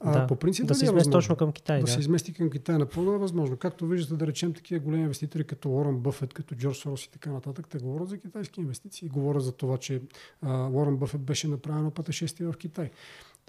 [0.00, 1.78] А, да, по принцип да се измести е точно към Китай.
[1.78, 3.56] Да, да, се измести към Китай напълно е възможно.
[3.56, 7.30] Както виждате, да речем такива големи инвеститори, като Уорън Бъфет, като Джордж Сорос и така
[7.30, 9.08] нататък, те говорят за китайски инвестиции.
[9.08, 10.02] Говорят за това, че
[10.46, 12.90] Уорън Бъфет беше направено пътешествие в Китай.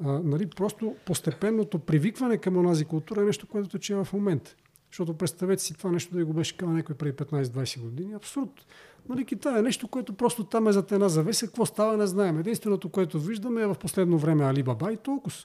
[0.04, 4.56] А, нали, просто постепенното привикване към онази култура е нещо, което тече в момента.
[4.92, 8.14] Защото представете си това нещо да го беше казал някой преди 15-20 години.
[8.14, 8.66] Абсурд.
[9.10, 11.48] Нали, Китай е нещо, което просто там е зад една завеса.
[11.48, 12.40] Какво става, не знаем.
[12.40, 15.36] Единственото, което виждаме е в последно време Алибаба и толкова.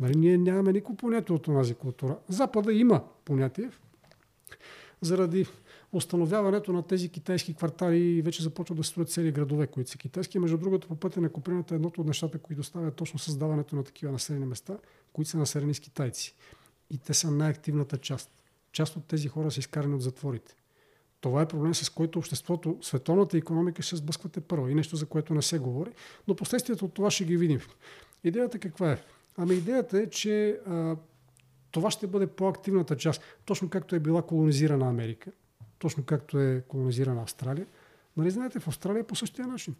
[0.00, 2.16] Нали, ние нямаме никакво понятие от тази култура.
[2.28, 3.70] Запада има понятие.
[5.00, 5.46] Заради
[5.92, 10.38] установяването на тези китайски квартали вече започват да строят цели градове, които са китайски.
[10.38, 13.84] Между другото, по пътя на Куприната едното от нещата, които доставя е точно създаването на
[13.84, 14.76] такива населени места,
[15.12, 16.34] които са населени с китайци.
[16.90, 18.43] И те са най-активната част.
[18.74, 20.56] Част от тези хора са изкарани от затворите.
[21.20, 25.34] Това е проблем, с който обществото, световната економика ще сблъсквате първо и нещо, за което
[25.34, 25.90] не се говори,
[26.28, 27.60] но последствията от това ще ги видим.
[28.24, 29.02] Идеята каква е?
[29.36, 30.96] Ами идеята е, че а,
[31.70, 35.30] това ще бъде по-активната част, точно както е била колонизирана Америка,
[35.78, 37.66] точно както е колонизирана Австралия.
[38.16, 39.74] Нали знаете, в Австралия е по същия начин.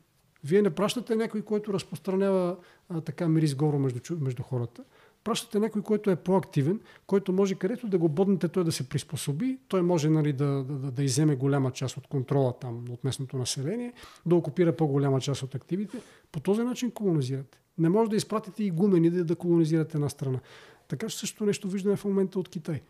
[0.44, 2.56] Вие не пращате някой, който разпространява
[2.88, 4.84] а, така мирис горо между, между хората
[5.24, 9.58] пращате някой, който е по-активен, който може където да го боднете той да се приспособи,
[9.68, 13.92] той може нали, да, да, да иземе голяма част от контрола там от местното население,
[14.26, 15.98] да окупира по-голяма част от активите.
[16.32, 17.58] По този начин колонизирате.
[17.78, 20.40] Не може да изпратите и гумени да, да колонизирате една страна.
[20.88, 22.82] Така че също нещо виждаме в момента от Китай.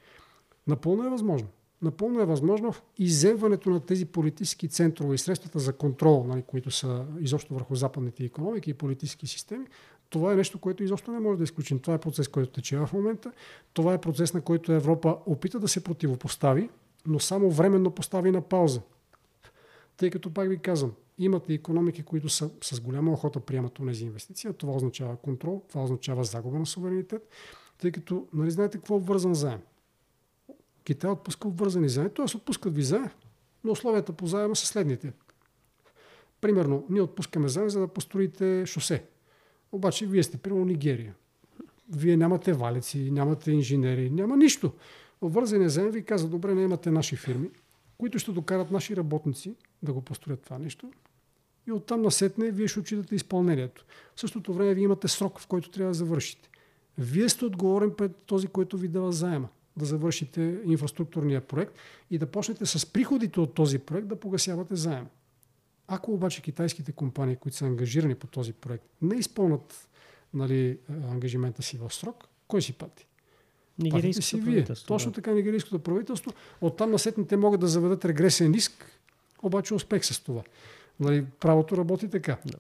[0.67, 1.49] Напълно е възможно.
[1.83, 7.07] Напълно е възможно иземването на тези политически центрове и средствата за контрол, нали, които са
[7.21, 9.67] изобщо върху западните економики и политически системи,
[10.15, 11.79] Това е нещо, което изобщо не може да изключим.
[11.79, 13.33] Това е процес, който тече в момента.
[13.73, 16.71] Това е процес, на който Европа опита да се противопостави,
[17.07, 18.81] но само временно постави на пауза.
[19.97, 24.51] Тъй като, пак ви казвам, имате економики, които са с голяма охота приемат тези инвестиции.
[24.53, 27.29] Това означава контрол, това означава загуба на суверенитет,
[27.79, 29.61] тъй като, нали знаете какво е обвързан заем?
[30.85, 32.37] Китай отпуска обвързани заеми, т.е.
[32.37, 33.11] отпускат ви заем,
[33.65, 35.13] но условията по заема са следните.
[36.41, 39.05] Примерно, ние отпускаме заем, за да построите шосе.
[39.75, 41.15] Обаче, вие сте, примерно, Нигерия.
[41.93, 44.73] Вие нямате валици, нямате инженери, няма нищо.
[45.21, 47.51] Обвързания заем ви каза, добре, не имате наши фирми,
[47.99, 50.93] които ще докарат наши работници да го построят това нещо.
[51.67, 53.85] И оттам насетне вие ще отчитате изпълнението.
[54.17, 56.49] В същото време вие имате срок, в който трябва да завършите.
[56.99, 61.75] Вие сте отговорен пред този, който ви дава заема да завършите инфраструктурния проект
[62.11, 65.09] и да почнете с приходите от този проект да погасявате заема.
[65.89, 69.89] Ако обаче китайските компании, които са ангажирани по този проект, не изпълнат
[70.35, 70.79] нали,
[71.11, 73.07] ангажимента си в срок, кой си пати?
[73.79, 74.65] Нигерийското си вие.
[74.87, 76.33] Точно така нигерийското правителство.
[76.61, 78.87] Оттам насетне те могат да заведат регресен иск,
[79.43, 80.43] обаче успех с това.
[81.01, 82.39] Нали, правото работи така.
[82.47, 82.59] Да.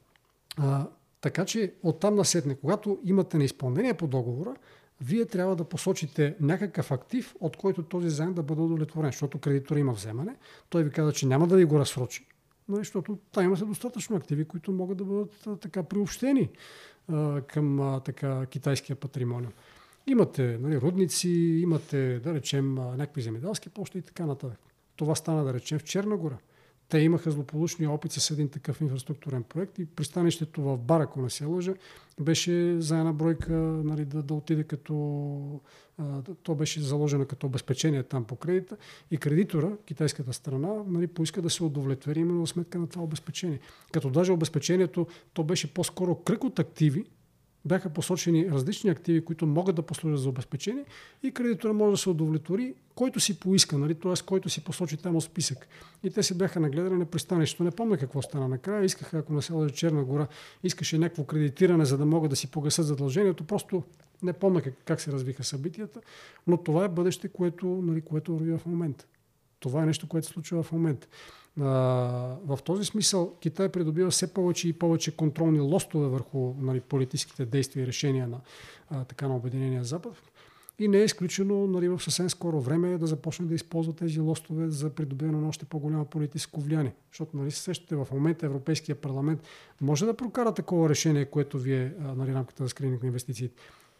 [0.56, 0.86] А,
[1.20, 4.54] така че оттам насетне, когато имате неизпълнение по договора,
[5.00, 9.76] вие трябва да посочите някакъв актив, от който този заем да бъде удовлетворен, защото кредитор
[9.76, 10.36] има вземане.
[10.68, 12.26] Той ви каза, че няма да ви го разсрочи,
[12.68, 16.50] защото там има се достатъчно активи, които могат да бъдат така приобщени
[17.08, 19.52] а, към а, така, китайския патримониум.
[20.06, 21.28] Имате нали, рудници,
[21.62, 24.58] имате, да речем, някакви земеделски площи и така нататък.
[24.96, 26.36] Това стана, да речем, в Черна гора.
[26.88, 31.30] Те имаха злополучния опит с един такъв инфраструктурен проект и пристанището в Бар, ако не
[31.30, 31.74] се лъжа,
[32.20, 33.52] беше за една бройка
[33.84, 35.60] нали, да, да отиде като...
[35.98, 38.76] А, то беше заложено като обезпечение там по кредита
[39.10, 43.60] и кредитора, китайската страна, нали, поиска да се удовлетвори именно сметка на това обезпечение.
[43.92, 47.04] Като даже обезпечението, то беше по-скоро кръг от активи,
[47.64, 50.84] бяха посочени различни активи, които могат да послужат за обезпечение
[51.22, 53.94] и кредитора може да се удовлетвори, който си поиска, нали?
[53.94, 54.24] т.е.
[54.26, 55.68] който си посочи там от списък.
[56.02, 57.64] И те се бяха нагледали на пристанището.
[57.64, 58.84] Не помня какво стана накрая.
[58.84, 60.26] Искаха, ако не Черна гора,
[60.62, 63.44] искаше някакво кредитиране, за да могат да си погасат задължението.
[63.44, 63.82] Просто
[64.22, 66.00] не помня как, как се развиха събитията,
[66.46, 69.06] но това е бъдеще, което, нали, което върви в момента.
[69.60, 71.06] Това е нещо, което се случва в момента.
[71.56, 77.82] В този смисъл Китай придобива все повече и повече контролни лостове върху нали, политическите действия
[77.82, 78.40] и решения на
[78.90, 80.12] а, така на Обединения Запад.
[80.78, 84.70] И не е изключено нали, в съвсем скоро време да започне да използва тези лостове
[84.70, 86.94] за придобиване на още по-голямо политическо влияние.
[87.12, 89.42] Защото нали, се сещате, в момента Европейския парламент
[89.80, 93.54] може да прокара такова решение, което вие нали, рамката за скрининг на инвестициите.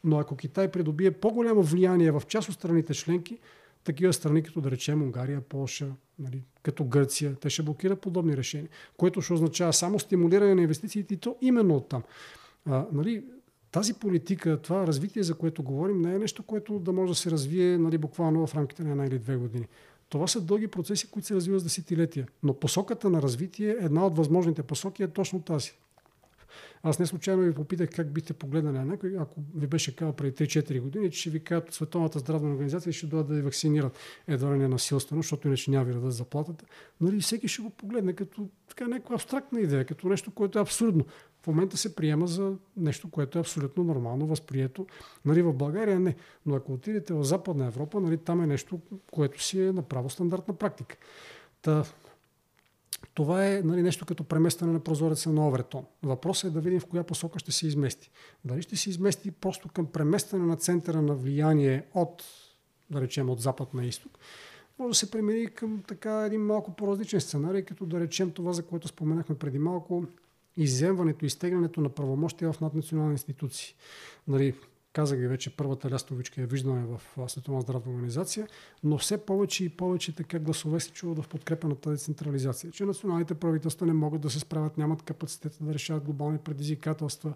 [0.05, 3.39] Но ако Китай придобие по-голямо влияние в част от страните членки,
[3.85, 8.69] такива страни, като да речем Унгария, Полша, нали, като Гърция, те ще блокират подобни решения,
[8.97, 12.03] което ще означава само стимулиране на инвестициите и то именно от там.
[12.67, 13.25] А, нали,
[13.71, 17.31] тази политика, това развитие, за което говорим, не е нещо, което да може да се
[17.31, 19.67] развие нали, буквално в рамките на една или две години.
[20.09, 22.27] Това са дълги процеси, които се развиват с десетилетия.
[22.43, 25.73] Но посоката на развитие, една от възможните посоки е точно тази.
[26.83, 30.47] Аз не случайно ви попитах как бихте погледнали на някой, ако ви беше казал преди
[30.47, 33.99] 3-4 години, че ще ви кажат Световната здравна организация ще дойдат да ви вакцинират.
[34.29, 36.65] Едва ли не насилствено, защото иначе няма ви дадат заплатата.
[37.01, 41.05] Нали, всеки ще го погледне като така някаква абстрактна идея, като нещо, което е абсурдно.
[41.43, 44.87] В момента се приема за нещо, което е абсолютно нормално, възприето.
[45.25, 46.15] Нали, в България не.
[46.47, 48.81] Но ако отидете в Западна Европа, нали, там е нещо,
[49.13, 50.97] което си е направо стандартна практика.
[51.63, 51.85] Та,
[53.15, 55.85] това е нали, нещо като преместване на прозореца на Овертон.
[56.03, 58.11] Въпросът е да видим в коя посока ще се измести.
[58.45, 62.25] Дали ще се измести просто към преместване на центъра на влияние от,
[62.91, 64.19] да речем, от запад на изток,
[64.79, 68.63] може да се премени към така един малко по-различен сценарий, като да речем това, за
[68.63, 70.05] което споменахме преди малко,
[70.57, 73.75] изземването изтеглянето на правомощия в наднационални институции.
[74.29, 74.55] Нали,
[74.95, 78.49] Казах ви вече, първата лястовичка я виждаме в Световна здравна организация,
[78.85, 82.85] но все повече и повече така гласове се чуват в подкрепа на тази централизация, че
[82.85, 87.33] националните правителства не могат да се справят, нямат капацитета да решават глобални предизвикателства,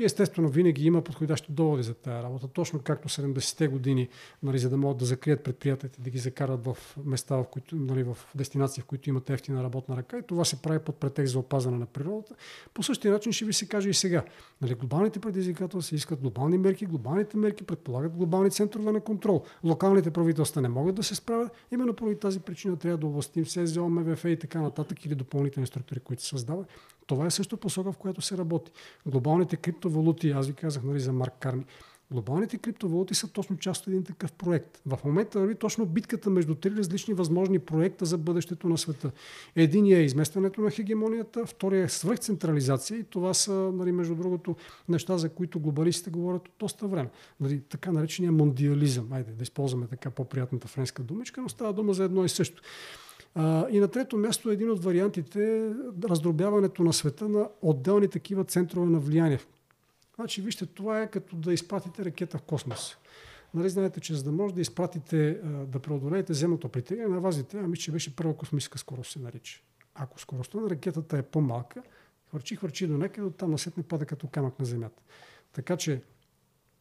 [0.00, 4.08] и естествено винаги има подходящи доводи за тази работа, точно както 70-те години,
[4.42, 8.02] нали, за да могат да закрият предприятията, да ги закарат в места, в, които, нали,
[8.02, 11.38] в дестинации, в които имат ефтина работна ръка и това се прави под претекст за
[11.38, 12.34] опазване на природата.
[12.74, 14.24] По същия начин ще ви се каже и сега.
[14.62, 19.44] Нали, глобалните предизвикателства искат глобални мерки, глобалните мерки предполагат глобални центрове на контрол.
[19.64, 21.52] Локалните правителства не могат да се справят.
[21.72, 26.00] Именно поради тази причина трябва да областим СЗО, МВФ и така нататък или допълнителни структури,
[26.00, 26.66] които се създават.
[27.10, 28.72] Това е също посока, в която се работи.
[29.06, 31.64] Глобалните криптовалути, аз ви казах нали, за Марк Карни,
[32.10, 34.82] Глобалните криптовалути са точно част от един такъв проект.
[34.86, 39.10] В момента върви точно битката между три различни възможни проекта за бъдещето на света.
[39.56, 44.56] Единият е изместването на хегемонията, втория е свръхцентрализация и това са, нали, между другото,
[44.88, 47.10] неща, за които глобалистите говорят от доста време.
[47.40, 49.12] Нали, така наречения мондиализъм.
[49.12, 52.62] Айде да използваме така по-приятната френска думичка, но става дума за едно и също.
[53.70, 55.70] И на трето място един от вариантите е
[56.08, 59.38] раздробяването на света на отделни такива центрове на влияние.
[60.16, 62.96] Значи, вижте, това е като да изпратите ракета в космос.
[63.54, 67.76] Нали знаете, че за да може да изпратите, да преодолеете земното притягане на вазите, ами
[67.76, 69.62] че беше първа космическа скорост се нарича.
[69.94, 71.82] Ако скоростта на ракетата е по-малка,
[72.28, 75.02] хвърчи, хвърчи до някъде, оттам насетне пада като камък на земята.
[75.52, 76.02] Така че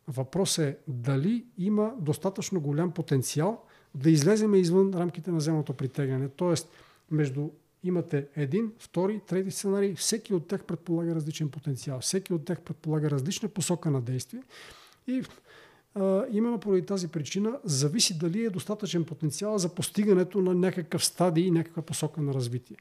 [0.07, 3.63] въпрос е дали има достатъчно голям потенциал
[3.95, 6.29] да излеземе извън рамките на земното притягане.
[6.29, 6.69] Тоест,
[7.11, 7.49] между
[7.83, 13.09] имате един, втори, трети сценарий, всеки от тях предполага различен потенциал, всеки от тях предполага
[13.09, 14.43] различна посока на действие
[15.07, 15.23] и
[15.99, 21.45] а, именно поради тази причина зависи дали е достатъчен потенциал за постигането на някакъв стадий
[21.45, 22.77] и някаква посока на развитие.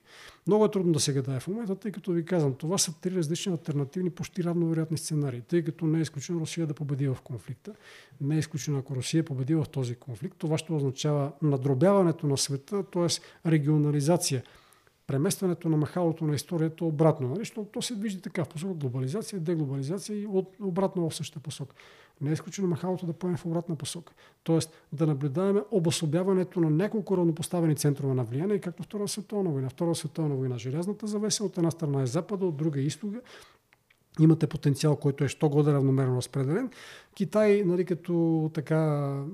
[0.47, 3.15] Много е трудно да се гадае в момента, тъй като ви казвам, това са три
[3.15, 7.73] различни альтернативни, почти равновероятни сценарии, тъй като не е изключено Русия да победи в конфликта.
[8.21, 12.83] Не е изключено, ако Русия победи в този конфликт, това ще означава надробяването на света,
[12.83, 13.07] т.е.
[13.51, 14.43] регионализация–
[15.09, 17.29] преместването на махалото на историята обратно.
[17.29, 17.51] Нали?
[17.73, 21.75] То се движи така в посока глобализация, деглобализация и от, обратно в същата посока.
[22.21, 24.13] Не е изключено махалото да поеме в обратна посока.
[24.45, 29.69] Тоест да наблюдаваме обособяването на няколко равнопоставени центрове на влияние, както Втора световна война.
[29.69, 33.21] Втора световна война, желязната завеса от една страна е запада, от друга е изтога.
[34.21, 36.71] Имате потенциал, който е що годе равномерно разпределен.
[37.15, 38.81] Китай, нали, като така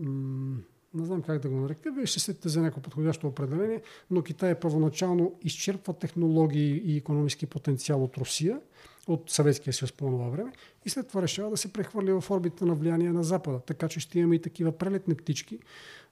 [0.02, 0.56] м-
[0.94, 4.54] не знам как да го нарека, вие ще сетите за някакво подходящо определение, но Китай
[4.54, 8.60] първоначално изчерпва технологии и економически потенциал от Русия,
[9.06, 10.52] от Съветския съюз по това време
[10.84, 13.60] и след това решава да се прехвърли в орбита на влияние на Запада.
[13.66, 15.58] Така че ще имаме и такива прелетни птички,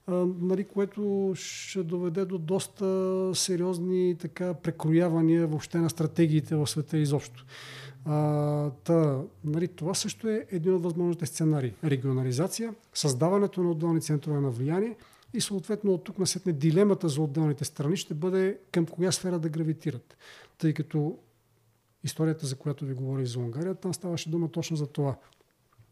[0.07, 7.45] нали, което ще доведе до доста сериозни така, прекроявания въобще на стратегиите в света изобщо.
[8.05, 11.73] А, та, нали, това също е един от възможните сценарии.
[11.83, 14.95] Регионализация, създаването на отделни центрове на влияние
[15.33, 19.49] и съответно от тук насетне дилемата за отделните страни ще бъде към коя сфера да
[19.49, 20.17] гравитират.
[20.57, 21.17] Тъй като
[22.03, 25.15] историята, за която ви говорих за Унгария, там ставаше дума точно за това.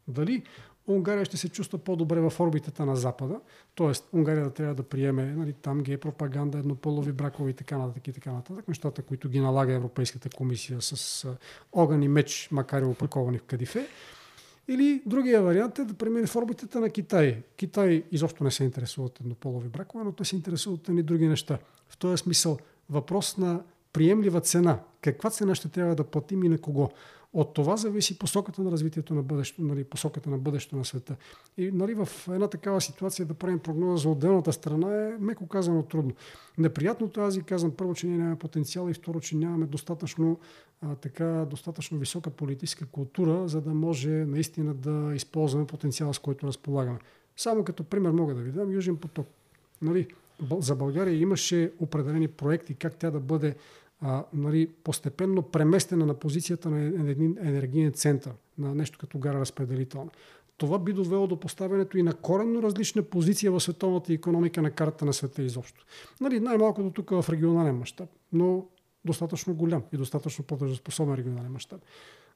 [0.07, 0.43] Дали
[0.87, 3.39] Унгария ще се чувства по-добре в орбитата на Запада,
[3.75, 4.17] т.е.
[4.17, 8.13] Унгария да трябва да приеме нали, там гей пропаганда, еднополови бракове и така нататък и
[8.13, 11.27] така нататък, нещата, които ги налага Европейската комисия с
[11.73, 13.87] огън и меч, макар и опаковани в кадифе.
[14.67, 17.43] Или другия вариант е да премине в орбитата на Китай.
[17.55, 21.27] Китай изобщо не се интересува от еднополови бракове, но те се интересуват от едни други
[21.27, 21.57] неща.
[21.89, 22.57] В този смисъл
[22.89, 23.61] въпрос на
[23.93, 24.79] приемлива цена.
[25.01, 26.89] Каква цена ще трябва да платим и на кого?
[27.33, 31.15] От това зависи посоката на развитието на бъдещето, нали, посоката на бъдещето на света.
[31.57, 35.83] И нали, в една такава ситуация да правим прогноза за отделната страна е меко казано
[35.83, 36.13] трудно.
[36.57, 40.39] Неприятното аз ви казвам първо, че ние нямаме потенциал и второ, че нямаме достатъчно,
[40.81, 46.47] а, така, достатъчно висока политическа култура, за да може наистина да използваме потенциала, с който
[46.47, 46.99] разполагаме.
[47.37, 49.27] Само като пример мога да ви дам Южен поток.
[49.81, 50.07] Нали,
[50.59, 53.55] за България имаше определени проекти как тя да бъде
[54.01, 60.11] а, нали, постепенно преместена на позицията на един енергиен център, на нещо като гара разпределителна.
[60.57, 65.05] Това би довело до поставянето и на коренно различна позиция в световната економика на карта
[65.05, 65.85] на света изобщо.
[66.21, 68.65] Нали, най-малкото тук в регионален мащаб, но
[69.05, 71.81] достатъчно голям и достатъчно по-способен регионален мащаб.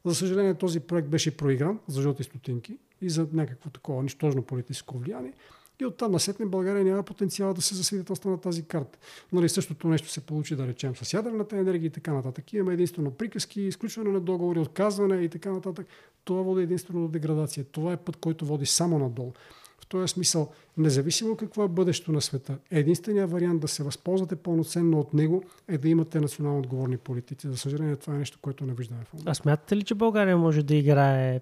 [0.06, 4.98] За съжаление, този проект беше проигран за жълти стотинки и за някакво такова нищожно политическо
[4.98, 5.34] влияние.
[5.82, 9.00] И оттам насетне България няма потенциал да се засвидетелства на тази карта.
[9.34, 12.54] Нали, същото нещо се получи, да речем, с ядрената енергия и така нататък.
[12.54, 15.88] Имаме единствено приказки, изключване на договори, отказване и така нататък.
[16.24, 17.64] Това води единствено до деградация.
[17.64, 19.34] Това е път, който води само надолу.
[19.80, 25.00] В този смисъл, независимо какво е бъдещето на света, единственият вариант да се възползвате пълноценно
[25.00, 27.48] от него е да имате национално отговорни политици.
[27.48, 29.32] За съжаление, това е нещо, което не виждаме в момента.
[29.32, 31.42] А смятате ли, че България може да играе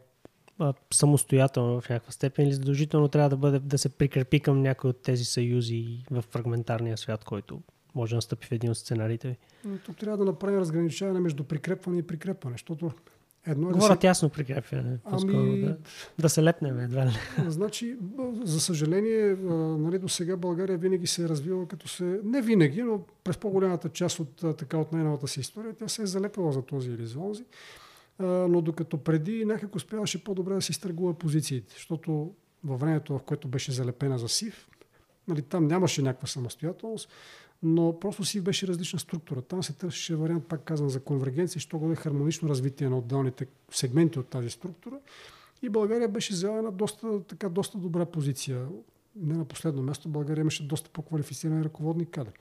[0.60, 4.90] а, самостоятелно в някаква степен или задължително трябва да, бъде, да се прикрепи към някои
[4.90, 7.62] от тези съюзи в фрагментарния свят, който
[7.96, 9.38] може да настъпи в един от сценариите ви?
[9.86, 12.92] Тук трябва да направим разграничаване между прикрепване и прикрепване, защото
[13.48, 14.00] едно е Говоря да се...
[14.00, 14.98] тясно прикрепване.
[15.06, 15.62] Ами...
[15.62, 15.78] Да,
[16.20, 17.12] да се лепнем едва ли.
[17.48, 17.98] Значи,
[18.44, 19.36] за съжаление,
[19.78, 22.20] нали, до сега България винаги се е развила като се...
[22.24, 26.06] Не винаги, но през по-голямата част от, така, от най-новата си история, тя се е
[26.06, 27.44] залепила за този или за онзи
[28.20, 32.34] но докато преди някак успяваше по-добре да си изтъргува позициите, защото
[32.64, 34.70] във времето, в което беше залепена за СИВ,
[35.28, 37.10] нали, там нямаше някаква самостоятелност,
[37.64, 39.42] но просто СИВ беше различна структура.
[39.42, 43.48] Там се търсеше вариант, пак казвам, за конвергенция, що го е хармонично развитие на отделните
[43.72, 45.00] сегменти от тази структура.
[45.62, 48.68] И България беше взела една доста, така, доста добра позиция.
[49.16, 52.34] Не на последно място, България имаше доста по-квалифицирани ръководни кадри.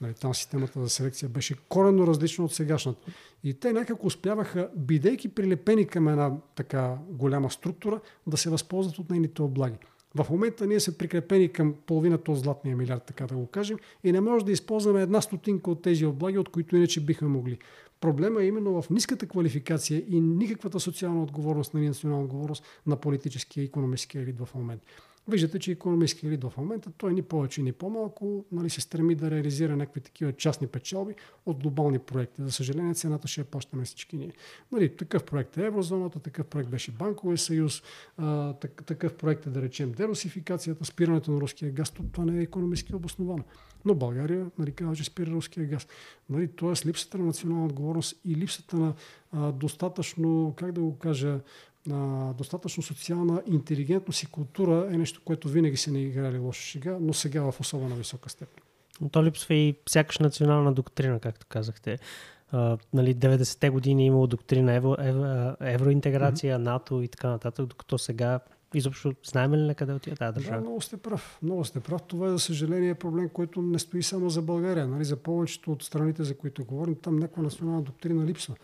[0.00, 3.12] Нали, там системата за селекция беше коренно различна от сегашната.
[3.44, 9.10] И те някак успяваха, бидейки прилепени към една така голяма структура, да се възползват от
[9.10, 9.76] нейните облаги.
[10.14, 14.12] В момента ние сме прикрепени към половината от златния милиард, така да го кажем, и
[14.12, 17.58] не може да използваме една стотинка от тези облаги, от които иначе бихме могли.
[18.00, 23.62] Проблема е именно в ниската квалификация и никаквата социална отговорност, на национална отговорност на политическия
[23.62, 24.86] и економическия елит в момента.
[25.28, 29.30] Виждате, че економически елит в момента той ни повече, ни по-малко нали, се стреми да
[29.30, 31.14] реализира някакви такива частни печалби
[31.46, 32.42] от глобални проекти.
[32.42, 34.32] За съжаление, цената ще я плащаме всички ние.
[34.72, 37.82] Нали, такъв проект е Еврозоната, такъв проект беше Банковия съюз,
[38.16, 38.52] а,
[38.86, 41.90] такъв проект е да речем дерусификацията, спирането на руския газ.
[41.90, 43.44] Това не е економически обосновано.
[43.84, 45.86] Но България нали, казва, че спира руския газ.
[46.30, 48.94] Нали, Тоест липсата на национална отговорност и липсата на
[49.32, 51.40] а, достатъчно, как да го кажа,
[51.92, 56.98] а, достатъчно социална интелигентност и култура е нещо, което винаги се не играли лошо шега,
[57.00, 58.62] но сега в особено висока степен.
[59.00, 61.98] Но то липсва и сякаш национална доктрина, както казахте.
[62.54, 66.62] Uh, нали, 90-те години е имало доктрина евро, евро, евроинтеграция, mm-hmm.
[66.62, 68.40] НАТО и така нататък, докато сега
[68.74, 70.56] изобщо знаем ли на къде отива тази държава?
[70.56, 71.38] Да, много сте прав.
[71.42, 72.02] Много сте прав.
[72.02, 74.88] Това е, за съжаление, проблем, който не стои само за България.
[74.88, 78.54] Нали, за повечето от страните, за които говорим, там някаква национална доктрина липсва.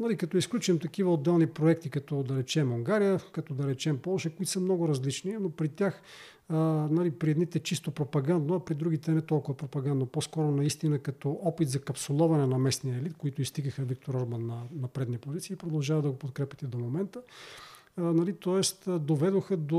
[0.00, 4.52] Нали, като изключим такива отделни проекти, като да речем Унгария, като да речем Польша, които
[4.52, 6.02] са много различни, но при тях
[6.48, 6.56] а,
[6.90, 11.68] нали, при едните чисто пропагандно, а при другите не толкова пропагандно, по-скоро наистина като опит
[11.68, 16.04] за капсуловане на местния елит, които изтигаха Виктор Орбан на, на предни позиции и продължават
[16.04, 17.22] да го подкрепят и до момента
[17.98, 18.90] нали, т.е.
[18.98, 19.78] доведоха до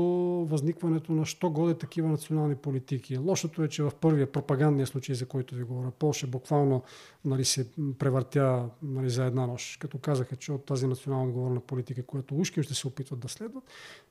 [0.50, 3.18] възникването на що годе такива национални политики.
[3.18, 6.82] Лошото е, че в първия пропагандния случай, за който ви говоря, Польша буквално
[7.24, 7.68] нали, се
[7.98, 12.62] превъртя нали, за една нощ, като казаха, че от тази национална отговорна политика, която ушки
[12.62, 13.64] ще се опитват да следват,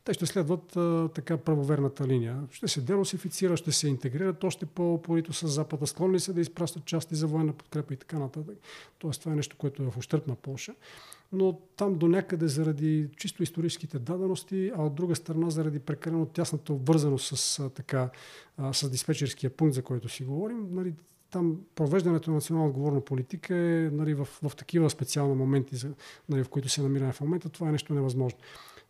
[0.04, 2.44] те ще следват а, така правоверната линия.
[2.52, 7.16] Ще се дерусифицира, ще се интегрират още по-порито с Запада, склонни се да изпращат части
[7.16, 8.58] за военна подкрепа и така нататък.
[9.00, 10.76] Тоест това е нещо, което е в ущърп на Польша
[11.32, 16.74] но там до някъде заради чисто историческите дадености, а от друга страна заради прекалено тясната
[16.74, 18.10] обвързаност с, така,
[18.72, 20.94] с диспетчерския пункт, за който си говорим, нали,
[21.32, 25.88] там провеждането на национална отговорна политика е нали, в, в такива специални моменти,
[26.30, 28.40] нали, в които се намираме в момента, това е нещо невъзможно.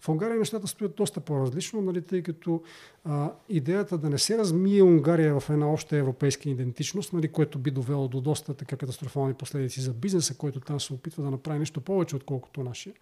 [0.02, 2.64] В Унгария нещата стоят доста по-различно, нали, тъй като
[3.03, 7.72] а, идеята да не се размие Унгария в една обща европейска идентичност, нали, което би
[7.72, 11.82] довело до доста така катастрофални последици за бизнеса, който там се опитва да направи нещо
[11.82, 12.94] повече, отколкото нашия.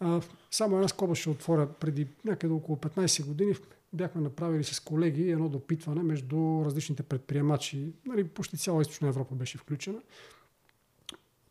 [0.00, 0.20] А,
[0.50, 1.68] само една скоба ще отворя.
[1.80, 3.54] Преди някъде около 15 години
[3.92, 7.92] бяхме направили с колеги едно допитване между различните предприемачи.
[8.06, 9.98] Нали, почти цяла източна Европа беше включена.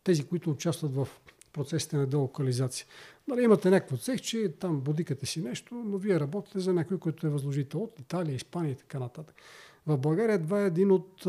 [0.03, 1.07] Тези, които участват в
[1.55, 2.85] процесите на делокализация.
[3.27, 7.27] Нали, имате някакво цех, че там бодикате си нещо, но вие работите за някой, който
[7.27, 9.35] е възложител от Италия, Испания и така нататък.
[9.87, 11.23] В България това е един от,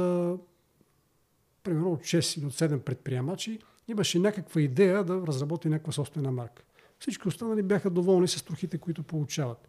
[1.63, 6.63] примерно от 6 или от 7 предприемачи, имаше някаква идея да разработи някаква собствена марка.
[6.99, 9.69] Всички останали бяха доволни с трохите, които получават.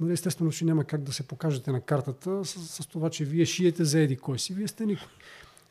[0.00, 3.46] Нали, естествено, че няма как да се покажете на картата с, с това, че вие
[3.46, 4.54] шиете за еди кой си.
[4.54, 5.08] Вие сте никой.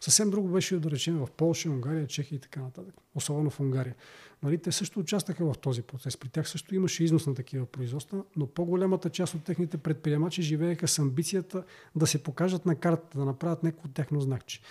[0.01, 2.95] Съвсем друго беше да речем в Польша, Унгария, Чехия и така нататък.
[3.15, 3.95] Особено в Унгария.
[4.43, 6.17] Нали, те също участваха в този процес.
[6.17, 10.87] При тях също имаше износ на такива производства, но по-голямата част от техните предприемачи живееха
[10.87, 11.63] с амбицията
[11.95, 14.61] да се покажат на картата, да направят някакво техно знакче.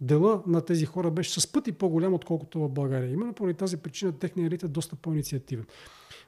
[0.00, 3.10] Дела на тези хора беше с пъти по-голям, отколкото в България.
[3.10, 5.66] Именно поради тази причина техният елит е доста по-инициативен.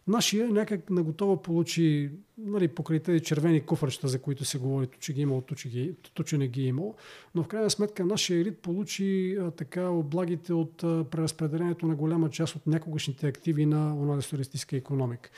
[0.06, 5.20] Нашия някак наготово получи нали, покрай тези червени куфърчета, за които се говори, че ги
[5.20, 6.94] е имало, то, че, ги, то, че не ги е имало.
[7.34, 12.30] Но в крайна сметка нашия елит получи а, така облагите от а, преразпределението на голяма
[12.30, 15.30] част от някогашните активи на онази економика.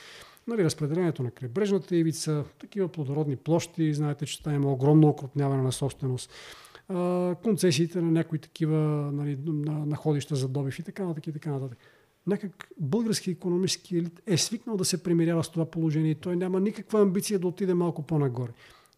[0.47, 5.71] Нали, разпределението на крайбрежната ивица, такива плодородни площи, знаете, че там има огромно окрупняване на
[5.71, 6.31] собственост,
[6.89, 8.77] а, концесиите на някои такива
[9.13, 9.37] нали,
[9.67, 11.77] находища за добив и така нататък и така нататък
[12.27, 16.59] някак български економически елит е свикнал да се примирява с това положение и той няма
[16.59, 18.51] никаква амбиция да отиде малко по-нагоре.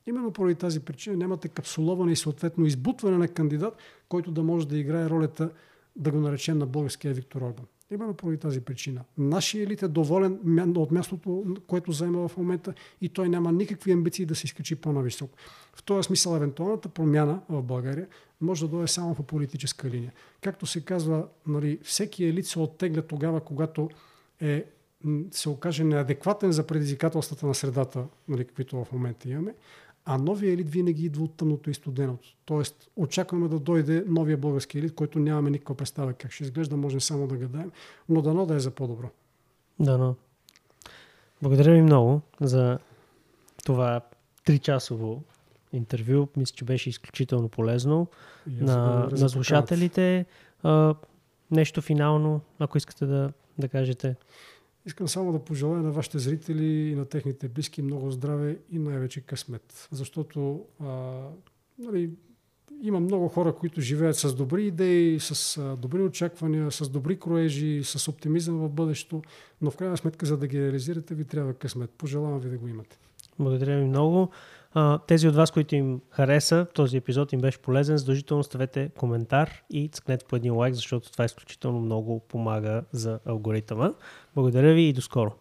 [0.08, 3.78] Именно поради тази причина нямате капсуловане и съответно избутване на кандидат,
[4.10, 5.52] който да може да играе ролята,
[5.96, 7.66] да го наречем на българския Виктор Орбан.
[7.92, 9.02] Именно поради тази причина.
[9.18, 10.40] Нашия елит е доволен
[10.78, 15.38] от мястото, което заема в момента и той няма никакви амбиции да се изкачи по-нависоко.
[15.74, 18.08] В този смисъл, евентуалната промяна в България
[18.42, 20.14] може да дойде само по политическа линия.
[20.42, 23.90] Както се казва, нали, всеки елит се оттегля тогава, когато
[24.42, 24.66] е,
[25.32, 29.54] се окаже неадекватен за предизвикателствата на средата, нали, каквито в момента имаме,
[30.12, 32.36] а новия елит винаги идва от тъмното и студеното.
[32.46, 37.00] Тоест, очакваме да дойде новия български елит, който нямаме никаква представа как ще изглежда, може
[37.00, 37.72] само да гадаем,
[38.10, 39.10] но дано да е за по-добро.
[39.80, 40.16] Дано.
[41.42, 42.80] Благодаря ви много за
[43.66, 44.02] това
[44.46, 45.24] тричасово
[45.74, 46.28] интервю.
[46.38, 48.08] Мисля, че беше изключително полезно
[48.48, 50.26] на, на слушателите.
[50.64, 50.96] А,
[51.52, 54.16] нещо финално, ако искате да, да кажете.
[54.90, 59.22] Искам само да пожелая на вашите зрители и на техните близки много здраве и най-вече
[59.22, 59.88] късмет.
[59.92, 61.20] Защото а,
[61.80, 62.10] нали,
[62.82, 68.08] има много хора, които живеят с добри идеи, с добри очаквания, с добри кроежи, с
[68.08, 69.22] оптимизъм в бъдещето,
[69.62, 71.90] но в крайна сметка, за да ги реализирате, ви трябва късмет.
[71.90, 73.00] Пожелавам ви да го имате.
[73.40, 74.30] Благодаря ви много.
[75.08, 79.88] Тези от вас, които им хареса, този епизод им беше полезен, задължително ставете коментар и
[79.88, 83.94] цъкнете по един лайк, защото това изключително много помага за алгоритъма.
[84.36, 85.32] Благодаря ви и до скоро.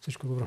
[0.00, 0.46] Всичко добро.